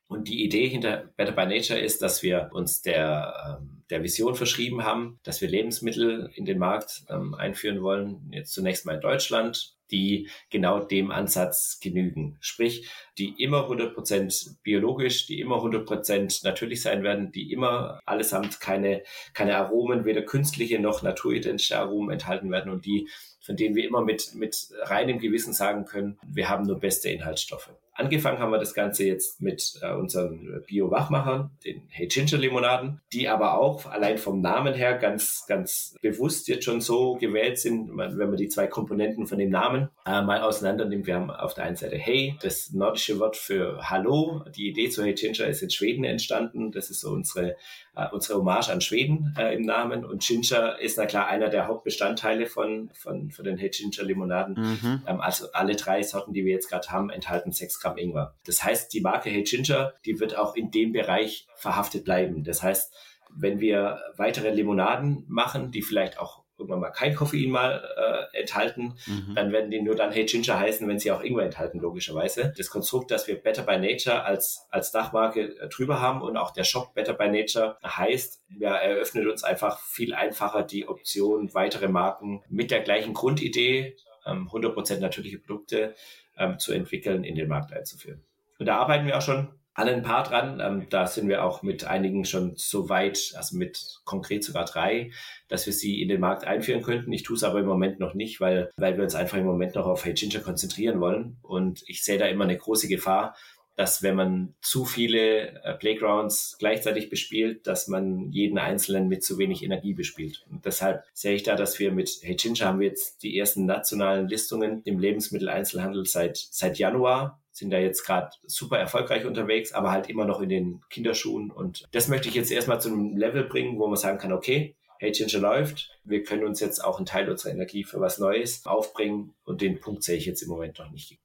Und 0.09 0.27
die 0.27 0.43
Idee 0.43 0.67
hinter 0.67 1.09
Better 1.17 1.31
by 1.31 1.47
Nature 1.47 1.79
ist, 1.79 2.03
dass 2.03 2.25
wir 2.25 2.51
uns 2.53 2.83
der, 2.83 3.61
ähm, 3.61 3.85
der 3.89 4.03
Vision 4.03 4.35
verschrieben 4.35 4.83
haben, 4.83 5.21
dass 5.23 5.41
wir 5.41 5.49
Lebensmittel 5.49 6.33
in 6.35 6.45
den 6.45 6.59
Markt 6.59 7.05
ähm, 7.11 7.35
einführen 7.35 7.81
wollen. 7.81 8.29
Jetzt 8.33 8.55
zunächst 8.55 8.87
mal 8.87 8.97
in 8.97 9.01
Deutschland, 9.01 9.77
die 9.93 10.29
genau 10.51 10.81
dem 10.81 11.11
Ansatz 11.11 11.79
genügen. 11.81 12.39
Sprich, 12.41 12.91
die 13.19 13.43
immer 13.43 13.69
100% 13.69 14.57
biologisch, 14.63 15.27
die 15.27 15.41
immer 15.41 15.57
100% 15.57 16.45
natürlich 16.45 16.83
sein 16.83 17.03
werden, 17.03 17.31
die 17.31 17.53
immer 17.53 18.01
allesamt 18.05 18.61
keine, 18.61 19.03
keine 19.35 19.57
Aromen, 19.57 20.05
weder 20.05 20.23
künstliche 20.23 20.81
noch 20.81 21.03
naturidentische 21.03 21.79
Aromen 21.79 22.11
enthalten 22.11 22.51
werden 22.51 22.73
und 22.73 22.87
die, 22.87 23.09
von 23.41 23.57
denen 23.57 23.77
wir 23.77 23.87
immer 23.87 24.03
mit, 24.03 24.35
mit 24.35 24.69
reinem 24.83 25.19
Gewissen 25.19 25.53
sagen 25.53 25.85
können, 25.85 26.19
wir 26.27 26.49
haben 26.49 26.65
nur 26.65 26.81
beste 26.81 27.11
Inhaltsstoffe. 27.11 27.71
Angefangen 27.95 28.39
haben 28.39 28.51
wir 28.51 28.59
das 28.59 28.73
Ganze 28.73 29.05
jetzt 29.05 29.43
mit 29.43 29.79
äh, 29.83 29.93
unseren 29.93 30.63
Bio-Wachmachern, 30.67 31.51
den 31.65 31.83
Hey 31.91 32.07
Ginger 32.07 32.39
Limonaden, 32.39 33.01
die 33.13 33.29
aber 33.29 33.59
auch 33.59 33.85
allein 33.85 34.17
vom 34.17 34.41
Namen 34.41 34.73
her 34.73 34.97
ganz, 34.97 35.45
ganz 35.47 35.95
bewusst 36.01 36.49
jetzt 36.49 36.65
schon 36.65 36.81
so 36.81 37.17
gewählt 37.17 37.59
sind, 37.59 37.91
wenn 37.95 38.17
man 38.17 38.37
die 38.37 38.49
zwei 38.49 38.67
Komponenten 38.67 39.27
von 39.27 39.39
dem 39.39 39.51
Namen 39.51 39.91
äh, 40.07 40.23
mal 40.23 40.41
auseinander 40.41 40.87
nimmt. 40.87 41.07
Wir 41.07 41.17
haben 41.17 41.31
auf 41.31 41.53
der 41.53 41.65
einen 41.65 41.77
Seite 41.77 41.97
Hey, 41.97 42.35
das 42.41 42.73
nordische 42.73 43.19
Wort 43.19 43.37
für 43.37 43.91
Hallo. 43.91 44.43
Die 44.57 44.69
Idee 44.69 44.89
zu 44.89 45.05
Hey 45.05 45.13
Ginger 45.13 45.47
ist 45.47 45.63
in 45.63 45.71
Schweden 45.71 46.05
entstanden. 46.05 46.73
Das 46.73 46.89
ist 46.89 47.01
so 47.01 47.11
unsere, 47.11 47.57
äh, 47.95 48.07
unsere 48.11 48.39
Hommage 48.39 48.71
an 48.71 48.81
Schweden 48.81 49.35
äh, 49.39 49.55
im 49.55 49.63
Namen. 49.63 50.05
Und 50.05 50.23
Ginger 50.23 50.79
ist 50.79 50.99
na 50.99 51.07
klar 51.07 51.29
einer 51.29 51.49
der 51.49 51.67
Hauptbestandteile 51.67 52.47
von, 52.47 52.91
von, 52.95 53.31
von 53.31 53.45
den 53.45 53.59
Hey 53.59 53.71
Ginger 53.71 54.05
Limonaden. 54.05 54.55
Mhm. 54.55 55.03
Ähm, 55.07 55.21
also 55.21 55.47
alle 55.53 55.77
drei 55.77 56.03
Sorten, 56.03 56.33
die 56.33 56.45
wir 56.45 56.53
jetzt 56.53 56.69
gerade 56.69 56.89
haben, 56.89 57.11
enthalten 57.11 57.53
sechs 57.53 57.81
Gramm 57.81 57.99
Ingwer. 57.99 58.35
Das 58.47 58.65
heißt, 58.65 58.93
die 58.93 59.01
Marke 59.01 59.31
Hey 59.31 59.43
Ginger, 59.43 59.93
die 60.05 60.21
wird 60.21 60.37
auch 60.37 60.55
in 60.57 60.71
dem 60.71 60.93
Bereich 60.93 61.47
verhaftet 61.55 62.05
bleiben. 62.05 62.45
Das 62.45 62.63
heißt, 62.63 62.95
wenn 63.35 63.61
wir 63.61 64.01
weitere 64.17 64.51
Limonaden 64.51 65.25
machen, 65.29 65.71
die 65.71 65.83
vielleicht 65.83 66.19
auch 66.19 66.42
irgendwann 66.63 66.81
mal 66.81 66.91
kein 66.91 67.15
Koffein 67.15 67.51
mal 67.51 68.29
äh, 68.33 68.41
enthalten, 68.41 68.95
mhm. 69.07 69.35
dann 69.35 69.53
werden 69.53 69.71
die 69.71 69.83
nur 69.83 69.95
dann 69.95 70.13
Hey 70.13 70.25
Ginger 70.25 70.59
heißen, 70.59 70.87
wenn 70.89 70.99
sie 70.99 71.11
auch 71.11 71.23
Ingwer 71.23 71.45
enthalten, 71.45 71.79
logischerweise. 71.81 72.53
Das 72.57 72.71
Konstrukt, 72.71 73.11
dass 73.11 73.27
wir 73.27 73.37
Better 73.37 73.63
by 73.63 73.79
Nature 73.79 74.25
als, 74.25 74.67
als 74.71 74.93
Dachmarke 74.93 75.59
äh, 75.59 75.69
drüber 75.69 76.01
haben 76.01 76.23
und 76.23 76.37
auch 76.37 76.53
der 76.53 76.65
Shop 76.65 76.95
Better 76.95 77.15
by 77.15 77.29
Nature 77.29 77.77
heißt, 77.85 78.43
ja, 78.59 78.77
eröffnet 78.77 79.27
uns 79.27 79.45
einfach 79.45 79.81
viel 79.81 80.15
einfacher 80.15 80.63
die 80.63 80.89
Option, 80.89 81.53
weitere 81.55 81.89
Marken 81.89 82.43
mit 82.49 82.71
der 82.71 82.81
gleichen 82.81 83.15
Grundidee, 83.15 83.97
ähm, 84.27 84.49
100% 84.53 85.01
natürliche 85.01 85.39
Produkte 85.39 85.95
ähm, 86.39 86.59
zu 86.59 86.73
entwickeln, 86.73 87.25
in 87.25 87.35
den 87.35 87.49
Markt 87.49 87.73
einzuführen. 87.73 88.23
Und 88.59 88.67
da 88.67 88.77
arbeiten 88.79 89.07
wir 89.07 89.19
auch 89.19 89.23
schon 89.23 89.49
an 89.75 89.89
ein 89.89 90.03
paar 90.03 90.25
dran. 90.25 90.61
Ähm, 90.61 90.87
da 90.91 91.07
sind 91.07 91.29
wir 91.29 91.45
auch 91.45 91.63
mit 91.63 91.85
einigen 91.85 92.25
schon 92.25 92.53
so 92.57 92.89
weit, 92.89 93.33
also 93.37 93.57
mit 93.57 94.01
konkret 94.05 94.45
sogar 94.45 94.65
drei, 94.65 95.11
dass 95.49 95.67
wir 95.67 95.73
sie 95.73 96.03
in 96.03 96.09
den 96.09 96.21
Markt 96.21 96.45
einführen 96.45 96.83
könnten. 96.83 97.13
Ich 97.13 97.23
tue 97.23 97.37
es 97.37 97.45
aber 97.45 97.61
im 97.61 97.67
Moment 97.67 97.99
noch 98.01 98.15
nicht, 98.15 98.41
weil, 98.41 98.71
weil 98.77 98.97
wir 98.97 99.05
uns 99.05 99.15
einfach 99.15 99.39
im 99.39 99.47
Moment 99.47 99.75
noch 99.75 99.87
auf 99.87 100.05
Hey 100.05 100.15
Ginger 100.15 100.41
konzentrieren 100.41 101.01
wollen. 101.01 101.39
Und 101.43 101.83
ich 101.87 102.05
sehe 102.05 102.19
da 102.19 102.27
immer 102.27 102.45
eine 102.45 102.59
große 102.59 102.89
Gefahr, 102.89 103.35
dass 103.75 104.03
wenn 104.03 104.17
man 104.17 104.55
zu 104.61 104.85
viele 104.85 105.63
äh, 105.63 105.75
Playgrounds 105.75 106.57
gleichzeitig 106.59 107.09
bespielt, 107.09 107.67
dass 107.67 107.89
man 107.89 108.31
jeden 108.31 108.59
einzelnen 108.59 109.09
mit 109.09 109.25
zu 109.25 109.39
wenig 109.39 109.63
Energie 109.63 109.95
bespielt. 109.95 110.45
Und 110.51 110.67
deshalb 110.67 111.05
sehe 111.15 111.35
ich 111.35 111.43
da, 111.43 111.57
dass 111.57 111.79
wir 111.79 111.91
mit 111.91 112.11
Hey 112.21 112.37
Ginger 112.37 112.67
haben 112.67 112.81
wir 112.81 112.89
jetzt 112.89 113.23
die 113.23 113.39
ersten 113.39 113.65
nationalen 113.65 114.29
Listungen 114.29 114.83
im 114.85 114.99
Lebensmitteleinzelhandel 114.99 116.05
seit, 116.05 116.37
seit 116.37 116.79
Januar 116.79 117.42
sind 117.53 117.71
da 117.71 117.79
jetzt 117.79 118.05
gerade 118.05 118.31
super 118.45 118.79
erfolgreich 118.79 119.27
unterwegs, 119.27 119.73
aber 119.73 119.91
halt 119.91 120.09
immer 120.09 120.25
noch 120.25 120.41
in 120.41 120.49
den 120.49 120.81
Kinderschuhen. 120.91 121.51
Und 121.51 121.85
das 121.93 122.09
möchte 122.09 122.29
ich 122.29 122.35
jetzt 122.35 122.51
erstmal 122.51 122.81
zu 122.81 122.89
einem 122.89 123.17
Level 123.17 123.45
bringen, 123.45 123.79
wo 123.79 123.87
man 123.87 123.97
sagen 123.97 124.19
kann, 124.19 124.33
okay, 124.33 124.75
Hey 125.03 125.11
Ginger 125.11 125.41
läuft, 125.41 125.91
wir 126.05 126.23
können 126.23 126.45
uns 126.45 126.61
jetzt 126.61 126.79
auch 126.79 126.99
einen 126.99 127.07
Teil 127.07 127.29
unserer 127.29 127.51
Energie 127.51 127.83
für 127.83 128.01
was 128.01 128.19
Neues 128.19 128.65
aufbringen. 128.67 129.35
Und 129.43 129.61
den 129.61 129.81
Punkt 129.81 130.05
sehe 130.05 130.17
ich 130.17 130.27
jetzt 130.27 130.43
im 130.43 130.49
Moment 130.49 130.79
noch 130.79 130.93
nicht. 130.93 131.19